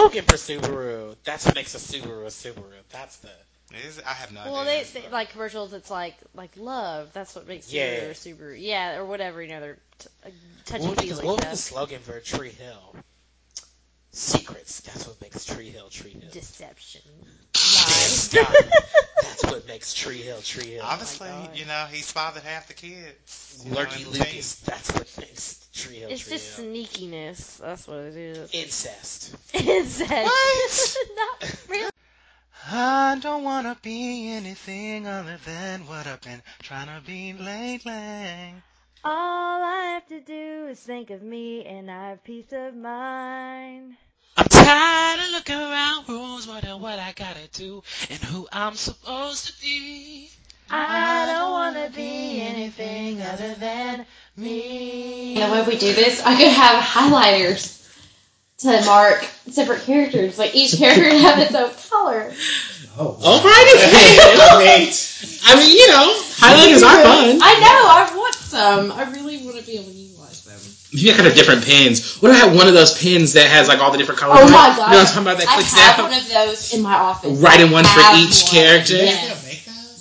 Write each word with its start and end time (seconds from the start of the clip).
slogan 0.00 0.24
for 0.24 0.34
Subaru. 0.34 1.16
That's 1.24 1.44
what 1.46 1.54
makes 1.54 1.74
a 1.74 1.78
Subaru 1.78 2.22
a 2.24 2.30
Subaru. 2.30 2.82
That's 2.88 3.18
the. 3.18 3.30
Is, 3.72 4.00
I 4.00 4.14
have 4.14 4.32
no 4.32 4.42
Well, 4.50 4.64
they, 4.64 4.80
idea. 4.80 5.02
they 5.02 5.08
like 5.10 5.30
commercials. 5.30 5.72
It's 5.72 5.90
like 5.90 6.16
like 6.34 6.56
love. 6.56 7.12
That's 7.12 7.34
what 7.36 7.46
makes 7.46 7.72
Yeah. 7.72 8.00
Subaru 8.00 8.10
a 8.10 8.14
Subaru. 8.14 8.60
Yeah, 8.60 8.96
or 8.98 9.04
whatever. 9.04 9.42
You 9.42 9.48
know, 9.48 9.60
they're 9.60 9.78
t- 9.98 10.08
uh, 10.24 10.30
touchy 10.64 10.82
What 10.82 10.90
would, 10.90 10.98
be, 10.98 11.08
feely 11.08 11.24
what 11.24 11.36
would 11.36 11.40
be 11.42 11.46
the 11.46 11.56
slogan 11.56 12.00
for 12.00 12.18
Tree 12.20 12.50
Hill? 12.50 12.96
Secrets. 14.12 14.80
That's 14.80 15.06
what 15.06 15.20
makes 15.20 15.44
Tree 15.44 15.68
Hill 15.70 15.88
Tree 15.88 16.10
Hill. 16.10 16.30
Deception. 16.32 17.00
Lies. 17.54 18.34
Lies. 18.34 18.44
That's 19.22 19.44
what 19.44 19.66
makes 19.68 19.94
Tree 19.94 20.18
Hill 20.18 20.40
Tree 20.42 20.72
Hill. 20.72 20.82
Obviously, 20.84 21.28
God. 21.28 21.50
Oh 21.52 21.56
you 21.56 21.64
know, 21.66 21.86
he's 21.90 22.10
fathered 22.10 22.42
half 22.42 22.66
the 22.66 22.74
kids. 22.74 23.62
you 23.64 23.70
know, 23.70 23.76
Lurky 23.78 24.02
in 24.04 24.10
the 24.12 24.18
team. 24.18 24.26
Lucas. 24.26 24.54
That's 24.60 24.92
what 24.92 25.18
makes 25.18 25.68
Tree 25.72 25.96
Hill 25.96 26.10
it's 26.10 26.22
Tree 26.22 26.32
just 26.32 26.56
Hill. 26.56 26.66
sneakiness. 26.66 27.58
That's 27.58 27.86
what 27.86 27.98
it 27.98 28.16
is. 28.16 28.50
Incest. 28.52 29.36
Incest. 29.54 30.10
What? 30.10 30.96
Not 31.16 31.54
really. 31.68 31.90
I 32.72 33.18
don't 33.20 33.44
wanna 33.44 33.76
be 33.82 34.30
anything 34.32 35.06
other 35.06 35.38
than 35.46 35.86
what 35.86 36.06
I've 36.06 36.20
been 36.20 36.42
trying 36.62 36.86
to 36.88 37.04
be 37.06 37.32
lately. 37.32 38.54
All 39.02 39.62
I 39.62 39.92
have 39.94 40.06
to 40.08 40.20
do 40.20 40.66
is 40.68 40.78
think 40.78 41.08
of 41.08 41.22
me, 41.22 41.64
and 41.64 41.90
I 41.90 42.10
have 42.10 42.22
peace 42.22 42.52
of 42.52 42.76
mind. 42.76 43.96
I'm 44.36 44.46
tired 44.46 45.20
of 45.20 45.30
looking 45.30 45.56
around 45.56 46.06
rooms, 46.06 46.46
wondering 46.46 46.82
what 46.82 46.98
I 46.98 47.12
gotta 47.16 47.48
do 47.54 47.82
and 48.10 48.18
who 48.18 48.46
I'm 48.52 48.74
supposed 48.74 49.46
to 49.46 49.60
be. 49.62 50.28
I 50.68 51.24
don't 51.32 51.50
wanna 51.50 51.90
be 51.96 52.42
anything 52.42 53.22
other 53.22 53.54
than 53.54 54.04
me. 54.36 55.34
The 55.34 55.48
when 55.48 55.66
we 55.66 55.78
do 55.78 55.94
this, 55.94 56.22
I 56.22 56.36
could 56.36 56.52
have 56.52 56.82
highlighters 56.84 57.80
to 58.58 58.84
mark 58.84 59.26
separate 59.50 59.80
characters. 59.82 60.38
Like 60.38 60.54
each 60.54 60.76
character 60.76 61.04
would 61.04 61.22
have 61.22 61.38
its 61.38 61.54
own 61.54 61.70
color. 61.88 62.34
Oh. 62.98 63.06
All 63.06 63.18
oh, 63.24 63.44
right, 63.44 65.08
I 65.44 65.56
mean, 65.56 65.76
you 65.76 65.88
know, 65.88 66.19
highlighters 66.40 66.82
are 66.82 67.02
fun. 67.04 67.38
I 67.42 67.52
know. 67.60 67.80
I 67.86 68.16
want 68.16 68.34
some. 68.34 68.92
I 68.92 69.10
really 69.12 69.38
want 69.44 69.56
to 69.58 69.62
be 69.66 69.74
able 69.76 69.90
to 69.90 69.92
utilize 69.92 70.42
them. 70.44 70.58
You 70.90 71.14
kind 71.14 71.26
of 71.28 71.34
different 71.34 71.64
pins. 71.64 72.16
What 72.18 72.30
if 72.32 72.36
I 72.42 72.46
have 72.46 72.56
one 72.56 72.66
of 72.66 72.74
those 72.74 72.98
pins 72.98 73.34
that 73.34 73.46
has 73.48 73.68
like 73.68 73.78
all 73.80 73.92
the 73.92 73.98
different 73.98 74.18
colors? 74.20 74.38
Oh 74.40 74.42
on 74.42 74.48
it? 74.48 74.52
my 74.52 74.66
You 74.68 74.76
know 74.76 74.82
what 74.82 74.90
I'm 74.98 75.06
talking 75.06 75.22
about? 75.22 75.38
That 75.38 75.48
I 75.48 75.54
clicks 75.54 75.72
have 75.74 75.96
down. 75.96 76.10
one 76.10 76.18
of 76.18 76.28
those 76.28 76.74
in 76.74 76.82
my 76.82 76.94
office. 76.94 77.38
Right 77.38 77.60
in 77.60 77.70
one 77.70 77.84
for 77.84 77.90
Have 78.00 78.18
each 78.18 78.42
one. 78.42 78.50
character. 78.52 78.96
Yes. 78.96 79.36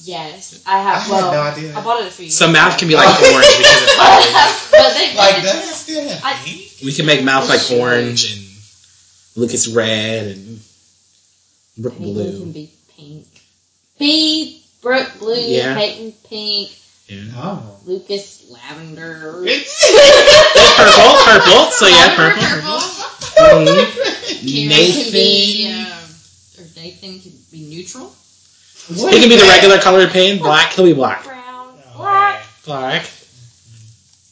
Yes, 0.05 0.63
I 0.65 0.79
have. 0.81 0.95
I 0.95 0.99
had 1.01 1.11
well, 1.11 1.31
no 1.33 1.41
idea. 1.41 1.77
I 1.77 1.83
bought 1.83 2.01
it 2.01 2.11
for 2.11 2.23
you. 2.23 2.31
So 2.31 2.49
mouth 2.49 2.79
can 2.79 2.87
be 2.87 2.95
like 2.95 3.05
orange 3.21 3.45
because 3.59 3.83
it's 3.85 3.97
like 3.99 4.71
but 4.71 4.93
they 4.97 5.07
Like 5.15 5.43
that? 5.43 5.61
Still 5.75 6.09
have 6.09 6.21
I- 6.23 6.33
pink? 6.43 6.71
we 6.83 6.91
can 6.93 7.05
make 7.05 7.23
mouth 7.23 7.47
like 7.47 7.61
orange 7.79 8.33
and 8.33 8.45
Lucas 9.35 9.67
red 9.67 10.27
and 10.35 10.59
Brooke 11.77 11.93
Anything 11.99 12.15
can 12.31 12.43
blue. 12.43 12.53
be 12.53 12.71
pink. 12.97 13.27
B, 13.99 14.58
Brooke 14.81 15.11
blue, 15.19 15.35
Yeah. 15.35 15.75
Peyton 15.75 16.13
pink, 16.29 16.71
Yeah. 17.07 17.23
Oh. 17.35 17.77
Lucas 17.85 18.45
lavender. 18.49 19.43
Purple, 20.75 21.13
purple. 21.25 21.71
So 21.71 21.87
yeah, 21.87 22.15
Lavender, 22.17 22.41
purple. 22.41 22.79
purple. 22.79 23.95
Mhm. 24.39 24.69
Nathan. 24.69 25.03
can 25.03 25.11
be, 25.11 25.67
uh, 25.73 26.61
or 26.61 26.65
Nathan 26.75 27.19
can 27.19 27.31
be 27.51 27.61
neutral. 27.65 28.13
What 28.95 29.13
He 29.13 29.19
can 29.19 29.29
be 29.29 29.35
is 29.35 29.41
the 29.41 29.47
that? 29.47 29.55
regular 29.55 29.79
colored 29.79 30.09
pin. 30.11 30.37
Black. 30.39 30.73
He'll 30.73 30.85
be 30.85 30.93
black. 30.93 31.23
Brown, 31.23 31.73
Oh, 31.93 31.97
black. 31.97 32.45
Black. 32.65 33.05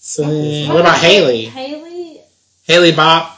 So 0.01 0.23
then, 0.23 0.69
what 0.69 0.79
about 0.81 0.97
Haley? 0.99 1.45
Haley. 1.45 2.19
Haley 2.65 2.91
Bop. 2.91 3.37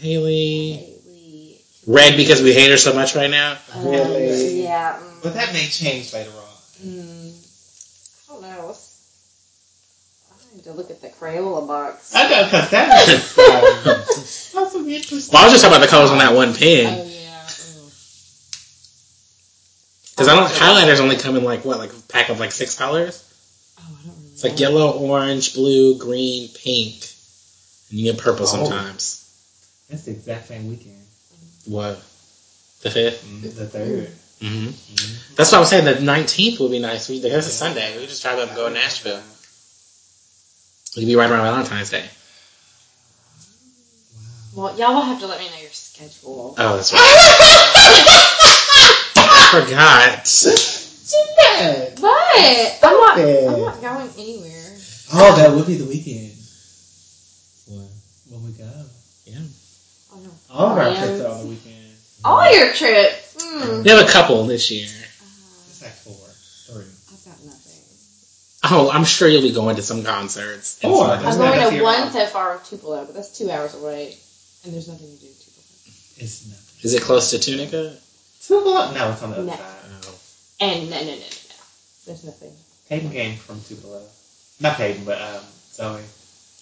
Haley. 0.00 0.72
Haley. 0.74 1.58
Red 1.86 2.16
because 2.16 2.42
we 2.42 2.52
hate 2.52 2.70
her 2.70 2.76
so 2.76 2.92
much 2.94 3.14
right 3.14 3.30
now. 3.30 3.56
Um, 3.74 3.84
Really? 3.86 4.62
yeah. 4.62 4.98
But 5.22 5.34
that 5.34 5.52
may 5.52 5.66
change 5.68 6.12
later 6.12 6.30
on. 6.30 6.41
Mm, 6.84 7.32
I 8.28 8.32
don't 8.32 8.42
know. 8.42 8.66
Let's- 8.66 8.88
I 10.30 10.54
need 10.56 10.64
to 10.64 10.72
look 10.72 10.90
at 10.90 11.00
the 11.00 11.08
Crayola 11.08 11.66
box. 11.66 12.14
I 12.14 12.28
know, 12.28 12.44
because 12.44 12.70
that 12.70 13.08
is 13.08 13.34
that's 14.52 14.72
some 14.72 14.88
interesting. 14.88 15.32
Well, 15.32 15.42
I 15.42 15.46
was 15.46 15.52
just 15.54 15.64
talking 15.64 15.76
about 15.76 15.84
the 15.84 15.90
colors 15.90 16.10
on 16.10 16.18
that 16.18 16.34
one 16.34 16.54
pin. 16.54 16.86
Oh 16.86 17.04
yeah. 17.06 17.46
oh. 17.48 17.90
Because 20.10 20.28
I 20.28 20.36
don't, 20.36 20.50
highlighters 20.50 21.00
only 21.00 21.16
come 21.16 21.36
in 21.36 21.44
like, 21.44 21.64
what, 21.64 21.78
like 21.78 21.90
a 21.92 22.02
pack 22.08 22.28
of 22.28 22.38
like 22.38 22.52
six 22.52 22.76
colors? 22.76 23.24
Oh, 23.78 23.82
I 23.86 24.06
don't 24.06 24.14
really 24.14 24.32
It's 24.34 24.44
like 24.44 24.60
yellow, 24.60 24.90
orange, 24.92 25.54
blue, 25.54 25.96
green, 25.98 26.48
pink. 26.50 27.06
And 27.90 27.98
you 27.98 28.12
get 28.12 28.20
purple 28.22 28.44
Oh. 28.44 28.48
sometimes. 28.48 29.18
That's 29.88 30.04
the 30.04 30.10
exact 30.12 30.48
same 30.48 30.68
weekend. 30.68 30.98
What? 31.64 32.02
The 32.82 32.88
5th? 32.90 33.42
The 33.56 33.66
third. 33.66 34.10
Mm-hmm. 34.42 35.34
That's 35.36 35.52
what 35.52 35.58
I 35.58 35.60
was 35.60 35.70
saying. 35.70 35.84
The 35.84 35.94
19th 35.94 36.58
would 36.60 36.72
be 36.72 36.80
nice. 36.80 37.08
We, 37.08 37.20
that's 37.20 37.46
a 37.46 37.50
Sunday. 37.50 37.92
We 37.94 38.00
could 38.00 38.08
just 38.08 38.22
try 38.22 38.34
to 38.34 38.52
go 38.54 38.68
to 38.68 38.74
Nashville. 38.74 39.22
It 40.96 41.00
could 41.00 41.06
be 41.06 41.14
right 41.14 41.30
around 41.30 41.44
Valentine's 41.44 41.90
Day. 41.90 42.04
Well, 44.54 44.76
y'all 44.76 44.94
will 44.94 45.02
have 45.02 45.20
to 45.20 45.26
let 45.26 45.38
me 45.38 45.48
know 45.48 45.60
your 45.62 45.70
schedule. 45.70 46.54
Oh, 46.58 46.76
that's 46.76 46.92
right. 46.92 47.00
I 49.16 49.48
forgot. 49.64 50.26
Jeanette! 51.08 51.98
But 52.00 52.88
I'm 52.88 52.96
not. 53.00 53.18
I'm 53.18 53.60
not 53.60 53.80
going 53.80 54.10
anywhere. 54.18 54.76
Oh, 55.14 55.36
that 55.36 55.52
would 55.54 55.66
be 55.66 55.76
the 55.76 55.84
weekend. 55.86 56.32
What? 57.68 57.88
When 58.30 58.44
we 58.44 58.52
go. 58.52 58.70
Yeah. 59.24 59.38
Oh 60.12 60.18
no. 60.20 60.30
All 60.50 60.72
of 60.72 60.78
our 60.78 60.94
trips 60.96 61.20
are 61.20 61.28
on 61.32 61.38
the 61.42 61.46
weekend. 61.48 61.96
All 62.24 62.50
your 62.54 62.72
trips. 62.74 63.21
Mm. 63.42 63.84
We 63.84 63.90
have 63.90 64.06
a 64.06 64.10
couple 64.10 64.44
this 64.46 64.70
year. 64.70 64.86
It's 64.86 65.82
like 65.82 65.92
four. 65.92 66.14
Three. 66.66 66.84
I've 66.84 67.24
got 67.24 67.44
nothing. 67.44 67.58
Oh, 68.64 68.90
I'm 68.90 69.04
sure 69.04 69.28
you'll 69.28 69.42
be 69.42 69.52
going 69.52 69.76
to 69.76 69.82
some 69.82 70.04
concerts. 70.04 70.78
and 70.82 70.92
Four. 70.92 71.04
stuff. 71.06 71.18
I'm 71.20 71.24
not 71.24 71.36
going 71.38 71.52
enough 71.58 71.68
to 71.70 71.74
here. 71.74 71.82
one 71.82 72.10
so 72.12 72.26
far 72.26 72.52
with 72.54 72.68
Tupelo, 72.70 73.04
but 73.04 73.14
that's 73.14 73.36
two 73.36 73.50
hours 73.50 73.74
away, 73.74 74.16
and 74.64 74.72
there's 74.72 74.88
nothing 74.88 75.08
to 75.10 75.20
do 75.20 75.26
in 75.26 75.32
Tupelo. 75.34 75.64
It's 76.18 76.46
nothing. 76.46 76.78
Is 76.82 76.94
it 76.94 77.02
close 77.02 77.30
to 77.30 77.38
Tunica? 77.38 77.96
Tupelo? 78.42 78.92
No, 78.92 79.10
it's 79.12 79.22
on 79.22 79.30
the 79.30 79.36
other 79.36 79.46
No. 79.46 79.52
side. 79.56 79.60
Oh. 80.06 80.14
And 80.60 80.90
no, 80.90 80.96
no, 80.96 81.04
no, 81.04 81.10
no, 81.10 81.16
no. 81.18 81.26
There's 82.06 82.24
nothing. 82.24 82.52
Peyton 82.88 83.10
came 83.10 83.36
from 83.36 83.60
Tupelo. 83.62 84.02
Not 84.60 84.76
Peyton, 84.76 85.04
but 85.04 85.20
um, 85.20 85.44
Zoe 85.72 86.02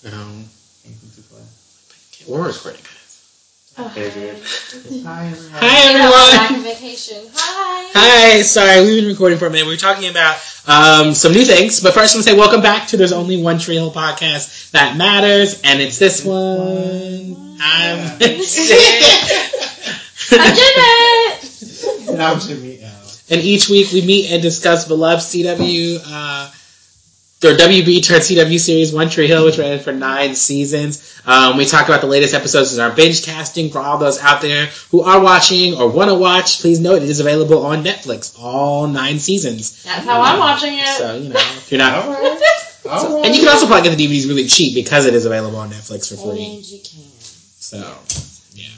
Um, 0.06 0.44
came 0.82 0.94
from 0.94 1.10
Tupelo. 1.14 1.40
we're 2.28 2.46
recording, 2.48 2.80
guys. 3.76 3.94
Very. 3.94 5.00
Hi, 5.02 5.26
everyone. 5.26 5.50
Hi, 5.60 6.46
everyone. 6.46 6.64
vacation. 6.64 7.24
Hi. 7.34 7.90
Hi. 7.94 8.42
Sorry, 8.42 8.84
we've 8.84 9.02
been 9.02 9.10
recording 9.10 9.38
for 9.38 9.46
a 9.46 9.50
minute. 9.50 9.66
We 9.66 9.72
were 9.74 9.76
talking 9.78 10.10
about 10.10 10.38
um, 10.66 11.14
some 11.14 11.32
new 11.32 11.44
things, 11.44 11.80
but 11.80 11.94
first, 11.94 12.14
I'm 12.14 12.22
gonna 12.22 12.32
say 12.32 12.36
welcome 12.38 12.62
back 12.62 12.88
to 12.88 12.96
There's 12.96 13.12
Only 13.12 13.42
One 13.42 13.58
Tree 13.58 13.76
Hill 13.76 13.90
podcast 13.92 14.70
that 14.72 14.96
matters, 14.96 15.60
and 15.64 15.80
it's 15.80 15.98
this 15.98 16.24
one. 16.24 17.58
I'm 17.60 18.00
I'm 18.00 18.18
Janet. 18.18 19.56
And 22.10 22.20
I'm 22.20 22.40
Jimmy 22.40 22.82
L. 22.82 22.90
And 23.30 23.40
each 23.40 23.68
week 23.68 23.92
we 23.92 24.02
meet 24.02 24.30
and 24.32 24.42
discuss 24.42 24.86
beloved 24.88 25.22
CW, 25.22 26.00
uh, 26.04 26.50
or 27.42 27.52
WB 27.56 28.04
turned 28.04 28.22
CW 28.22 28.60
series 28.60 28.92
One 28.92 29.08
Tree 29.08 29.26
Hill, 29.26 29.46
which 29.46 29.56
ran 29.56 29.78
for 29.80 29.92
nine 29.92 30.34
seasons. 30.34 31.20
Um, 31.24 31.56
we 31.56 31.64
talk 31.64 31.86
about 31.88 32.02
the 32.02 32.06
latest 32.06 32.34
episodes 32.34 32.74
in 32.76 32.80
our 32.84 32.90
binge 32.90 33.24
casting 33.24 33.70
for 33.70 33.78
all 33.78 33.96
those 33.96 34.18
out 34.20 34.42
there 34.42 34.66
who 34.90 35.00
are 35.00 35.20
watching 35.20 35.74
or 35.74 35.88
want 35.88 36.10
to 36.10 36.14
watch. 36.14 36.60
Please 36.60 36.80
note 36.80 37.02
it 37.02 37.08
is 37.08 37.20
available 37.20 37.64
on 37.64 37.82
Netflix, 37.82 38.38
all 38.38 38.86
nine 38.86 39.18
seasons. 39.18 39.82
That's 39.84 40.04
how 40.04 40.20
I'm 40.20 40.38
watching 40.38 40.74
it. 40.74 40.86
So 40.86 41.16
you 41.16 41.30
know 41.30 41.36
if 41.40 41.72
you're 41.72 41.78
not, 41.78 42.04
Alright. 42.04 42.42
Alright. 42.86 43.26
and 43.26 43.34
you 43.34 43.40
can 43.40 43.48
also 43.48 43.66
probably 43.66 43.88
get 43.88 43.96
the 43.96 44.06
DVDs 44.06 44.28
really 44.28 44.46
cheap 44.46 44.74
because 44.74 45.06
it 45.06 45.14
is 45.14 45.24
available 45.24 45.56
on 45.58 45.70
Netflix 45.70 46.08
for 46.10 46.16
free. 46.16 46.44
And 46.56 46.64
you 46.66 46.78
can. 46.78 47.00
So, 47.20 47.78
yeah. 48.52 48.68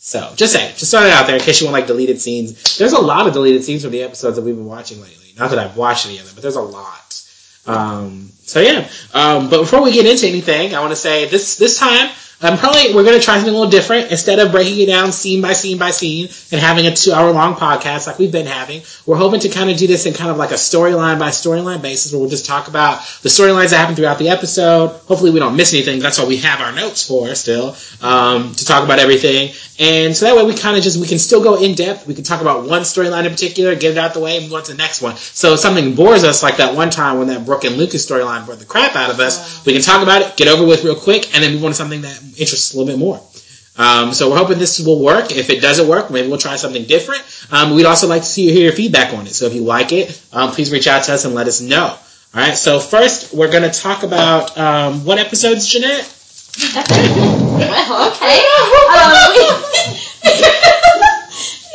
So, 0.00 0.32
just 0.36 0.52
say, 0.52 0.68
just 0.70 0.88
start 0.88 1.06
it 1.06 1.12
out 1.12 1.26
there 1.26 1.36
in 1.36 1.42
case 1.42 1.60
you 1.60 1.66
want 1.66 1.74
like 1.74 1.86
deleted 1.86 2.20
scenes. 2.20 2.76
There's 2.78 2.92
a 2.92 3.00
lot 3.00 3.26
of 3.26 3.34
deleted 3.34 3.62
scenes 3.64 3.82
from 3.82 3.90
the 3.92 4.02
episodes 4.02 4.36
that 4.36 4.42
we've 4.42 4.56
been 4.56 4.66
watching 4.66 5.00
lately. 5.00 5.32
Not 5.38 5.50
that 5.50 5.58
I've 5.58 5.76
watched 5.76 6.06
any 6.06 6.18
of 6.18 6.24
them, 6.26 6.34
but 6.34 6.42
there's 6.42 6.56
a 6.56 6.62
lot. 6.62 7.05
Um, 7.66 8.30
so 8.44 8.60
yeah. 8.60 8.88
Um, 9.14 9.50
but 9.50 9.60
before 9.60 9.82
we 9.82 9.92
get 9.92 10.06
into 10.06 10.26
anything, 10.26 10.74
I 10.74 10.80
want 10.80 10.92
to 10.92 10.96
say 10.96 11.28
this 11.28 11.56
this 11.56 11.78
time. 11.78 12.10
Um, 12.42 12.58
probably 12.58 12.94
we're 12.94 13.04
going 13.04 13.18
to 13.18 13.24
try 13.24 13.36
something 13.36 13.54
a 13.54 13.56
little 13.56 13.70
different. 13.70 14.10
Instead 14.10 14.38
of 14.38 14.52
breaking 14.52 14.78
it 14.80 14.86
down 14.86 15.10
scene 15.12 15.40
by 15.40 15.54
scene 15.54 15.78
by 15.78 15.90
scene 15.90 16.28
and 16.52 16.60
having 16.60 16.86
a 16.86 16.94
two 16.94 17.12
hour 17.12 17.30
long 17.32 17.54
podcast 17.54 18.06
like 18.06 18.18
we've 18.18 18.32
been 18.32 18.46
having, 18.46 18.82
we're 19.06 19.16
hoping 19.16 19.40
to 19.40 19.48
kind 19.48 19.70
of 19.70 19.76
do 19.78 19.86
this 19.86 20.04
in 20.04 20.12
kind 20.12 20.30
of 20.30 20.36
like 20.36 20.50
a 20.50 20.54
storyline 20.54 21.18
by 21.18 21.28
storyline 21.28 21.80
basis 21.80 22.12
where 22.12 22.20
we'll 22.20 22.28
just 22.28 22.44
talk 22.44 22.68
about 22.68 22.98
the 23.22 23.30
storylines 23.30 23.70
that 23.70 23.78
happen 23.78 23.94
throughout 23.94 24.18
the 24.18 24.28
episode. 24.28 24.88
Hopefully 25.06 25.30
we 25.30 25.38
don't 25.38 25.56
miss 25.56 25.72
anything. 25.72 25.98
That's 26.00 26.18
what 26.18 26.28
we 26.28 26.36
have 26.38 26.60
our 26.60 26.72
notes 26.72 27.06
for 27.06 27.34
still, 27.34 27.74
um, 28.02 28.54
to 28.54 28.64
talk 28.66 28.84
about 28.84 28.98
everything. 28.98 29.54
And 29.78 30.16
so 30.16 30.26
that 30.26 30.36
way 30.36 30.44
we 30.44 30.54
kind 30.54 30.76
of 30.76 30.82
just, 30.82 30.98
we 30.98 31.06
can 31.06 31.18
still 31.18 31.42
go 31.42 31.62
in 31.62 31.74
depth. 31.74 32.06
We 32.06 32.14
can 32.14 32.24
talk 32.24 32.40
about 32.40 32.66
one 32.66 32.82
storyline 32.82 33.24
in 33.26 33.30
particular, 33.30 33.74
get 33.74 33.92
it 33.92 33.98
out 33.98 34.14
the 34.14 34.20
way, 34.20 34.36
and 34.36 34.46
move 34.46 34.54
on 34.54 34.62
to 34.64 34.72
the 34.72 34.78
next 34.78 35.02
one. 35.02 35.16
So 35.16 35.54
if 35.54 35.60
something 35.60 35.94
bores 35.94 36.24
us 36.24 36.42
like 36.42 36.58
that 36.58 36.74
one 36.74 36.90
time 36.90 37.18
when 37.18 37.28
that 37.28 37.44
Brooke 37.44 37.64
and 37.64 37.76
Lucas 37.76 38.08
storyline 38.08 38.46
bored 38.46 38.58
the 38.58 38.64
crap 38.64 38.96
out 38.96 39.10
of 39.10 39.20
us, 39.20 39.64
we 39.66 39.72
can 39.74 39.82
talk 39.82 40.02
about 40.02 40.22
it, 40.22 40.36
get 40.36 40.48
over 40.48 40.66
with 40.66 40.84
real 40.84 40.96
quick, 40.96 41.34
and 41.34 41.42
then 41.42 41.52
move 41.54 41.64
on 41.64 41.70
to 41.70 41.74
something 41.74 42.02
that 42.02 42.22
interests 42.36 42.74
a 42.74 42.78
little 42.78 42.92
bit 42.92 42.98
more. 42.98 43.20
Um, 43.78 44.14
so 44.14 44.30
we're 44.30 44.38
hoping 44.38 44.58
this 44.58 44.80
will 44.80 45.02
work. 45.02 45.30
If 45.30 45.50
it 45.50 45.60
doesn't 45.60 45.86
work, 45.86 46.10
maybe 46.10 46.28
we'll 46.28 46.38
try 46.38 46.56
something 46.56 46.84
different. 46.84 47.22
Um, 47.50 47.74
we'd 47.74 47.84
also 47.84 48.06
like 48.08 48.22
to 48.22 48.28
see 48.28 48.50
hear 48.50 48.64
your 48.64 48.72
feedback 48.72 49.12
on 49.12 49.26
it. 49.26 49.34
So 49.34 49.46
if 49.46 49.54
you 49.54 49.62
like 49.62 49.92
it, 49.92 50.18
um, 50.32 50.52
please 50.52 50.72
reach 50.72 50.86
out 50.86 51.04
to 51.04 51.12
us 51.14 51.24
and 51.24 51.34
let 51.34 51.46
us 51.46 51.60
know. 51.60 51.84
All 51.86 51.98
right. 52.34 52.56
So 52.56 52.80
first, 52.80 53.34
we're 53.34 53.50
going 53.50 53.70
to 53.70 53.78
talk 53.80 54.02
about 54.02 54.56
um, 54.56 55.04
what 55.04 55.18
episodes, 55.18 55.68
Jeanette? 55.68 56.12
well, 56.74 58.10
okay. 58.12 58.42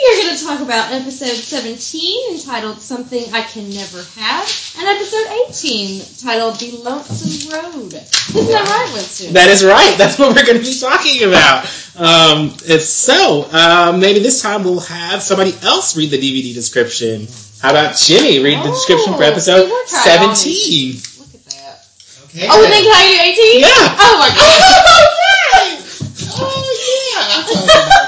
We, 0.01 0.07
we 0.07 0.21
are 0.21 0.23
going 0.23 0.37
to 0.37 0.43
talk 0.43 0.61
about 0.61 0.91
episode 0.93 1.35
17 1.35 2.33
entitled 2.33 2.79
Something 2.81 3.31
I 3.33 3.41
Can 3.43 3.69
Never 3.69 4.01
Have 4.19 4.73
and 4.79 4.87
episode 4.87 5.27
18 5.49 6.01
titled 6.17 6.55
The 6.55 6.71
Lonesome 6.77 7.51
Road. 7.53 7.93
Isn't 7.93 8.47
that 8.47 8.65
right, 8.67 8.91
Winston? 8.93 9.33
That 9.33 9.49
is 9.49 9.63
right. 9.63 9.95
That's 9.97 10.17
what 10.17 10.35
we're 10.35 10.45
going 10.45 10.57
to 10.57 10.63
be 10.63 10.79
talking 10.79 11.23
about. 11.27 11.65
Um, 11.95 12.55
it's 12.65 12.89
so 12.89 13.47
um, 13.51 13.99
maybe 13.99 14.19
this 14.19 14.41
time 14.41 14.63
we'll 14.63 14.79
have 14.79 15.21
somebody 15.21 15.53
else 15.61 15.95
read 15.95 16.09
the 16.09 16.17
DVD 16.17 16.53
description. 16.53 17.27
How 17.61 17.69
about 17.69 17.95
Jimmy 17.95 18.39
read 18.43 18.57
the 18.65 18.69
description 18.69 19.13
for 19.13 19.23
Oh, 19.23 19.27
episode 19.27 19.65
see, 19.65 19.71
we're 19.71 19.85
trying 19.85 20.19
all 20.19 20.35
seventeen? 20.35 20.95
Look 21.19 21.35
at 21.35 21.45
that. 21.45 21.85
Okay. 22.25 22.47
Oh, 22.49 22.61
then 22.61 22.81
can 22.81 22.95
I 22.95 23.05
do 23.05 23.21
18? 23.37 23.59
Yeah. 23.59 23.69
Oh 23.99 24.17
my 24.19 24.29
god. 24.33 25.77
Oh, 26.33 27.67
yeah. 27.67 27.97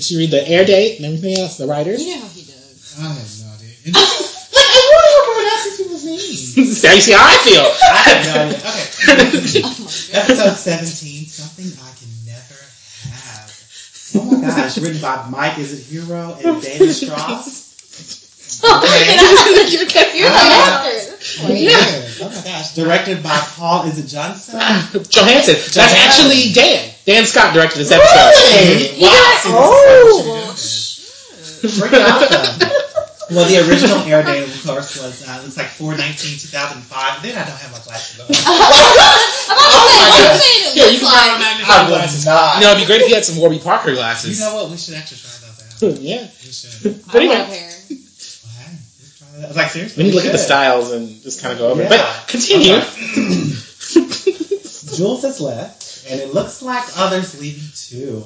Make 0.00 0.06
sure 0.06 0.16
you 0.16 0.24
read 0.24 0.30
the 0.32 0.48
air 0.48 0.64
date 0.64 0.96
and 0.96 1.04
everything 1.04 1.36
else. 1.38 1.58
The 1.58 1.66
writers. 1.66 2.00
You 2.02 2.14
know 2.16 2.20
how 2.22 2.28
he 2.28 2.40
does. 2.40 2.96
I 2.98 3.02
have 3.04 3.20
no 3.44 3.52
idea. 3.52 3.68
And- 3.84 3.92
Like, 3.92 4.64
I 4.64 4.80
really 4.88 5.12
hope 5.12 5.28
everyone 5.28 5.52
else 5.52 5.62
sees 5.62 5.76
people's 5.76 6.04
names. 6.08 6.80
so 6.80 6.88
you 6.92 7.00
see 7.04 7.12
how 7.12 7.20
I 7.20 7.36
feel. 7.44 7.66
I 7.68 8.00
have 8.08 8.24
no 8.24 8.32
idea. 8.48 8.56
Okay. 8.64 9.60
Oh 9.60 9.76
my 9.76 9.92
god. 10.08 10.24
Episode 10.24 10.56
17, 10.56 11.26
Something 11.28 11.68
I 11.84 11.92
Can 12.00 12.08
Never 12.24 12.60
Have. 13.12 13.52
Oh 14.16 14.24
my 14.24 14.40
gosh, 14.40 14.78
written 14.78 15.02
by 15.02 15.28
Mike 15.28 15.58
Is 15.58 15.72
It 15.78 15.84
Hero 15.92 16.32
and 16.42 16.62
David 16.62 16.92
Strauss. 16.94 17.68
You're 18.62 19.84
okay. 19.84 20.18
You're 20.18 20.28
the 20.28 20.34
Ah. 20.34 20.82
master. 20.88 22.24
Oh 22.24 22.28
my 22.28 22.42
gosh. 22.44 22.74
Directed 22.74 23.22
by 23.22 23.38
Paul 23.56 23.84
Is 23.84 23.98
It 23.98 24.06
Johnson? 24.06 24.54
Johansson. 24.58 25.54
That's 25.54 25.76
Johansson. 25.76 25.98
actually 26.00 26.52
Dan. 26.52 26.89
Dan 27.10 27.26
Scott 27.26 27.52
directed 27.54 27.78
this 27.82 27.90
episode. 27.90 28.30
Really? 28.54 28.94
You 29.02 29.06
Wow. 29.06 29.10
guys- 29.10 29.42
See, 29.42 29.50
oh, 29.52 30.46
this 30.54 31.64
is 31.64 31.78
Pretty. 31.80 31.96
Well, 33.30 33.46
the 33.46 33.58
original 33.68 33.98
air 34.10 34.22
date, 34.22 34.42
of 34.46 34.62
course, 34.66 34.96
was 34.98 35.22
uh, 35.28 35.40
looks 35.42 35.56
like 35.56 35.66
419 35.68 36.38
2005. 36.38 37.22
Then 37.22 37.34
I 37.38 37.44
don't 37.46 37.58
have 37.58 37.70
my 37.70 37.78
glasses 37.78 38.18
on. 38.18 38.26
I'm 38.30 39.54
about 39.54 39.70
to 39.78 39.94
say, 39.94 39.94
my 39.94 40.06
you're 40.18 40.26
God. 40.26 40.38
saying 40.40 40.62
it 40.66 40.74
Here, 40.74 40.90
you 40.90 40.98
can 40.98 41.06
borrow 41.06 41.30
like- 41.30 41.38
my 41.38 41.46
I 41.46 41.50
magnifying 41.50 41.86
would 41.90 41.94
glasses. 41.98 42.26
not. 42.26 42.54
You 42.56 42.62
know, 42.62 42.70
it'd 42.74 42.82
be 42.82 42.86
great 42.86 43.00
if 43.02 43.08
you 43.08 43.14
had 43.14 43.24
some 43.24 43.36
Warby 43.38 43.58
Parker 43.60 43.92
glasses. 43.94 44.38
You 44.38 44.46
know 44.46 44.54
what? 44.54 44.70
We 44.70 44.76
should 44.78 44.94
actually 44.94 45.18
try 45.18 45.30
those 45.46 45.94
out. 45.94 46.00
yeah. 46.10 46.26
We 46.26 46.50
should. 46.50 47.02
But 47.12 47.22
I 47.22 47.26
want 47.26 47.38
a 47.38 47.42
anyway, 47.42 47.46
pair. 47.46 47.70
Well, 47.70 48.54
hey, 48.58 48.74
let's 48.98 49.18
try 49.18 49.30
that. 49.46 49.54
Like 49.56 49.70
seriously, 49.70 49.94
we 49.98 50.02
need 50.06 50.10
to 50.10 50.16
look 50.18 50.26
at 50.26 50.32
the 50.32 50.38
styles 50.38 50.90
and 50.90 51.06
just 51.22 51.38
kind 51.42 51.52
of 51.54 51.58
go 51.58 51.70
over 51.70 51.82
it. 51.82 51.88
But 51.90 52.02
continue. 52.26 52.78
Jules 54.90 55.22
has 55.22 55.40
left, 55.40 55.79
and 56.08 56.20
it 56.20 56.32
looks 56.34 56.62
like 56.62 56.84
others 56.96 57.40
leaving 57.40 57.68
too. 57.74 58.24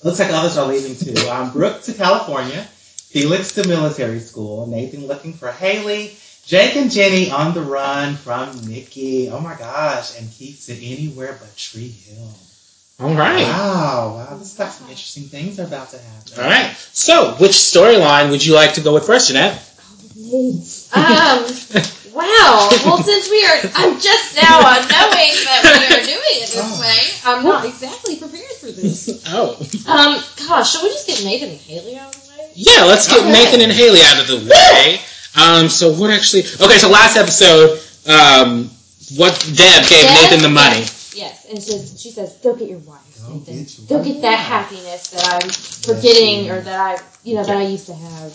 It 0.00 0.04
Looks 0.04 0.18
like 0.18 0.30
others 0.32 0.58
are 0.58 0.66
leaving 0.66 0.96
too. 0.96 1.28
Um, 1.28 1.52
Brooke 1.52 1.82
to 1.82 1.94
California, 1.94 2.62
Felix 2.62 3.52
to 3.52 3.66
military 3.68 4.20
school, 4.20 4.66
Nathan 4.66 5.06
looking 5.06 5.32
for 5.32 5.50
Haley, 5.50 6.16
Jake 6.46 6.76
and 6.76 6.90
Jenny 6.90 7.30
on 7.30 7.54
the 7.54 7.62
run 7.62 8.16
from 8.16 8.50
Nikki. 8.68 9.30
Oh 9.30 9.40
my 9.40 9.54
gosh, 9.54 10.18
and 10.18 10.30
Keith 10.30 10.64
to 10.66 10.74
anywhere 10.74 11.36
but 11.40 11.56
Tree 11.56 11.88
Hill. 11.88 12.28
All 13.00 13.14
right. 13.14 13.42
Wow, 13.42 14.14
wow, 14.14 14.36
this 14.36 14.52
is 14.52 14.58
like 14.58 14.70
some 14.70 14.88
interesting 14.88 15.24
things 15.24 15.58
are 15.58 15.64
about 15.64 15.90
to 15.90 15.98
happen. 15.98 16.44
All 16.44 16.48
right. 16.48 16.76
So, 16.92 17.32
which 17.40 17.52
storyline 17.52 18.30
would 18.30 18.44
you 18.44 18.54
like 18.54 18.74
to 18.74 18.82
go 18.82 18.94
with 18.94 19.06
first, 19.06 19.28
Jeanette? 19.28 19.60
Um, 20.94 21.44
wow. 22.14 22.68
Well, 22.84 23.02
since 23.02 23.28
we 23.30 23.44
are, 23.44 23.58
I'm 23.74 23.98
just 24.00 24.36
now 24.36 24.60
uh, 24.60 24.74
knowing 24.74 25.32
that 25.46 25.60
we 25.64 25.96
are 25.96 26.04
doing 26.14 26.36
it 26.44 26.50
this 26.50 26.80
way. 26.80 27.00
I'm 27.24 27.44
not 27.44 27.64
exactly 27.64 28.16
prepared 28.16 28.52
for 28.60 28.70
this. 28.70 29.22
Oh. 29.28 29.56
Um, 29.88 30.22
gosh, 30.46 30.72
should 30.72 30.82
we 30.82 30.90
just 30.90 31.06
get 31.06 31.24
Nathan 31.24 31.48
and 31.50 31.58
Haley 31.60 31.96
out 31.96 32.14
of 32.14 32.22
the 32.22 32.28
way? 32.38 32.50
Yeah, 32.54 32.84
let's 32.84 33.08
get 33.08 33.18
Okay. 33.20 33.32
Nathan 33.32 33.60
and 33.62 33.72
Haley 33.72 34.00
out 34.02 34.20
of 34.20 34.26
the 34.28 34.36
way. 34.48 35.00
Um, 35.36 35.68
so 35.68 35.92
what 35.92 36.10
actually? 36.10 36.42
Okay, 36.60 36.78
so 36.78 36.88
last 36.90 37.16
episode, 37.16 37.80
um, 38.06 38.70
what 39.16 39.34
Deb 39.56 39.88
gave 39.88 40.04
Deb? 40.06 40.14
Nathan 40.22 40.42
the 40.42 40.48
money. 40.50 40.80
Yes, 40.80 41.14
yes. 41.16 41.46
and 41.50 41.58
she 41.62 41.70
says, 41.72 42.00
she 42.00 42.10
says, 42.10 42.32
"Go 42.42 42.54
get 42.54 42.68
your 42.68 42.78
wife, 42.80 43.00
Go 43.26 43.34
Nathan. 43.34 43.58
get 43.64 43.78
your 43.78 43.86
Go 43.88 43.96
wife." 43.98 44.06
get 44.06 44.22
that 44.22 44.38
happiness 44.38 45.10
that 45.10 45.42
I'm 45.42 45.48
forgetting, 45.50 46.50
or 46.50 46.60
that 46.60 46.78
I, 47.00 47.02
you 47.24 47.34
know, 47.34 47.42
that 47.44 47.56
I 47.56 47.62
used 47.66 47.86
to 47.86 47.94
have. 47.94 48.32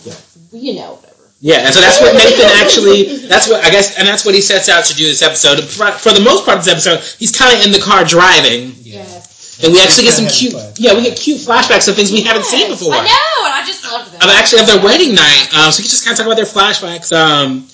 You 0.52 0.74
know, 0.74 0.94
whatever." 1.00 1.19
Yeah, 1.42 1.64
and 1.64 1.72
so 1.74 1.80
that's 1.80 2.00
what 2.00 2.12
Nathan 2.14 2.50
actually. 2.60 3.26
That's 3.26 3.48
what 3.48 3.64
I 3.64 3.70
guess, 3.70 3.96
and 3.98 4.06
that's 4.06 4.24
what 4.26 4.34
he 4.34 4.40
sets 4.42 4.68
out 4.68 4.84
to 4.86 4.94
do 4.94 5.06
this 5.06 5.22
episode. 5.22 5.64
For, 5.64 5.90
for 5.92 6.12
the 6.12 6.20
most 6.20 6.44
part 6.44 6.58
of 6.58 6.64
this 6.64 6.72
episode, 6.72 7.00
he's 7.18 7.32
kind 7.32 7.56
of 7.56 7.64
in 7.64 7.72
the 7.72 7.78
car 7.80 8.04
driving, 8.04 8.72
Yeah. 8.84 9.00
Yes. 9.08 9.64
and 9.64 9.72
we 9.72 9.80
actually 9.80 10.04
get 10.04 10.14
some 10.14 10.26
cute. 10.28 10.52
Yeah, 10.78 10.92
we 10.94 11.02
get 11.02 11.16
cute 11.18 11.38
flashbacks 11.40 11.88
of 11.88 11.96
things 11.96 12.12
we 12.12 12.20
haven't 12.20 12.44
seen 12.44 12.68
before. 12.68 12.92
I 12.92 13.04
know, 13.08 13.46
and 13.48 13.54
I 13.56 13.64
just 13.66 13.82
loved 13.90 14.12
them. 14.12 14.20
of 14.20 14.28
actually 14.28 14.60
of 14.60 14.66
their 14.66 14.82
wedding 14.84 15.14
night. 15.14 15.48
Um, 15.56 15.72
so 15.72 15.80
we 15.80 15.84
can 15.84 15.90
just 15.90 16.04
kind 16.04 16.12
of 16.12 16.18
talk 16.18 16.26
about 16.26 16.36
their 16.36 16.44
flashbacks. 16.44 17.08
Um, 17.10 17.66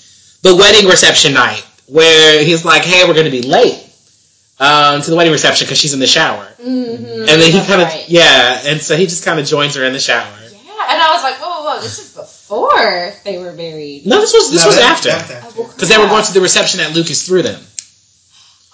the 0.43 0.55
wedding 0.55 0.87
reception 0.89 1.33
night 1.33 1.65
where 1.87 2.43
he's 2.45 2.63
like, 2.63 2.83
"Hey, 2.83 3.03
we're 3.05 3.15
going 3.19 3.25
to 3.29 3.31
be 3.31 3.41
late 3.41 3.83
um, 4.59 5.01
to 5.01 5.09
the 5.09 5.15
wedding 5.17 5.33
reception 5.33 5.65
because 5.65 5.77
she's 5.77 5.93
in 5.93 5.99
the 5.99 6.07
shower," 6.07 6.45
Mm-hmm. 6.63 7.27
and 7.27 7.27
then 7.41 7.51
he 7.51 7.59
kind 7.67 7.81
of 7.81 7.87
right. 7.89 8.05
yeah, 8.07 8.61
and 8.63 8.79
so 8.81 8.95
he 8.95 9.05
just 9.07 9.25
kind 9.25 9.39
of 9.41 9.45
joins 9.45 9.75
her 9.75 9.83
in 9.83 9.91
the 9.93 9.99
shower. 9.99 10.23
Yeah, 10.23 10.93
and 10.93 11.01
I 11.01 11.11
was 11.13 11.23
like, 11.23 11.35
whoa, 11.35 11.49
whoa, 11.63 11.75
whoa, 11.75 11.81
this 11.81 11.99
is 11.99 12.13
before 12.47 13.13
they 13.25 13.37
were 13.37 13.51
married. 13.53 14.05
No, 14.05 14.21
this 14.21 14.33
was 14.33 14.51
this 14.51 14.63
No, 14.63 14.67
was 14.69 14.77
after 14.77 15.11
because 15.73 15.89
they 15.89 15.97
were 15.97 16.07
going 16.07 16.23
to 16.23 16.33
the 16.33 16.41
reception 16.41 16.79
that 16.79 16.95
Lucas 16.95 17.25
threw 17.27 17.41
them. 17.41 17.59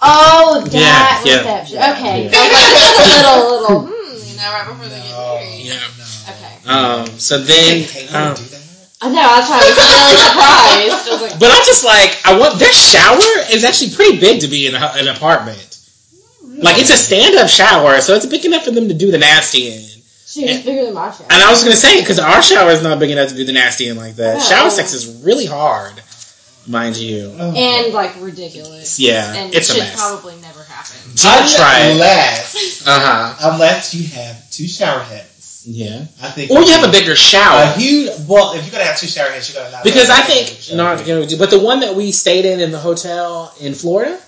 Oh, 0.01 0.61
that 0.65 0.73
Yeah, 0.73 1.31
yeah. 1.31 1.37
reception. 1.39 1.75
Yeah. 1.77 1.93
Okay. 1.97 2.23
Yeah. 2.25 2.37
I 2.37 2.51
like, 2.53 2.67
this 2.69 2.93
is 2.93 3.13
a 3.13 3.17
little, 3.17 3.61
little, 3.61 3.81
hmm, 3.87 4.29
you 4.29 4.35
know, 4.37 4.51
right 4.51 4.67
before 4.67 4.87
they 4.89 5.01
get 5.01 5.17
married. 5.17 5.65
Yeah. 5.65 5.79
no. 5.97 6.05
Okay. 6.29 6.53
Um, 6.69 7.19
so 7.19 7.37
then, 7.39 7.81
Hey, 7.81 8.05
Haley 8.05 8.13
um, 8.13 8.35
do? 8.35 8.43
I 9.01 9.09
know, 9.09 9.19
I 9.19 9.39
was 9.39 9.47
trying 9.47 9.65
to 9.65 9.73
be 9.73 9.83
really 9.83 10.17
surprised. 10.27 11.07
I 11.07 11.11
was 11.11 11.21
like, 11.23 11.39
but 11.39 11.49
I'm 11.51 11.65
just 11.65 11.83
like, 11.83 12.11
I 12.25 12.37
want 12.37 12.59
their 12.59 12.71
shower 12.71 13.25
is 13.51 13.63
actually 13.63 13.95
pretty 13.95 14.19
big 14.19 14.41
to 14.41 14.47
be 14.47 14.67
in 14.67 14.75
a, 14.75 14.91
an 14.95 15.07
apartment. 15.07 15.79
Like 16.61 16.77
it's 16.79 16.91
a 16.91 16.97
stand-up 16.97 17.49
shower, 17.49 17.99
so 17.99 18.13
it's 18.13 18.25
big 18.25 18.45
enough 18.45 18.63
for 18.63 18.71
them 18.71 18.87
to 18.87 18.93
do 18.93 19.09
the 19.11 19.17
nasty 19.17 19.71
in. 19.73 19.83
She 20.33 20.45
was 20.45 20.61
bigger 20.63 20.85
than 20.85 20.93
my 20.93 21.11
shower. 21.11 21.27
And 21.29 21.41
I 21.43 21.49
was 21.49 21.63
gonna 21.63 21.75
say 21.75 21.99
because 21.99 22.19
our 22.19 22.41
shower 22.41 22.71
is 22.71 22.81
not 22.83 22.99
big 22.99 23.11
enough 23.11 23.29
to 23.29 23.35
do 23.35 23.45
the 23.45 23.53
nasty 23.53 23.87
in 23.87 23.97
like 23.97 24.15
that. 24.15 24.37
No. 24.37 24.43
Shower 24.43 24.69
sex 24.69 24.93
is 24.93 25.21
really 25.23 25.45
hard, 25.45 25.93
mind 26.67 26.95
you. 26.97 27.33
Oh. 27.39 27.53
And, 27.55 27.93
like, 27.93 28.19
ridiculous. 28.21 28.99
Yeah, 28.99 29.33
And 29.33 29.53
it's 29.53 29.69
a 29.69 29.73
should 29.73 29.79
mess. 29.83 29.95
probably 29.95 30.35
never 30.41 30.63
happen. 30.63 30.95
I'll 31.25 31.49
try 31.49 31.79
it. 31.87 31.91
Unless, 31.93 32.83
Uh 32.87 32.99
huh. 32.99 33.51
unless 33.53 33.93
you 33.93 34.07
have 34.15 34.49
two 34.51 34.67
shower 34.67 34.99
heads. 35.01 35.63
Yeah. 35.65 36.05
I 36.21 36.29
think. 36.29 36.51
Or 36.51 36.61
you 36.61 36.73
have 36.73 36.87
a 36.87 36.91
bigger 36.91 37.13
A 37.13 37.15
shower. 37.15 37.65
huge. 37.77 38.11
Well, 38.27 38.53
if 38.53 38.63
you're 38.63 38.71
gonna 38.71 38.83
have 38.83 38.97
two 38.99 39.07
shower 39.07 39.29
heads, 39.29 39.49
you're 39.53 39.61
gonna 39.63 39.71
not. 39.75 39.83
Because 39.85 40.09
I 40.09 40.19
think 40.21 40.75
not 40.75 40.99
head. 40.99 41.07
you 41.07 41.19
know, 41.21 41.37
but 41.37 41.51
the 41.51 41.59
one 41.59 41.79
that 41.81 41.95
we 41.95 42.11
stayed 42.11 42.43
in 42.45 42.59
in 42.59 42.71
the 42.71 42.79
hotel 42.79 43.53
in 43.61 43.73
Florida 43.73 44.19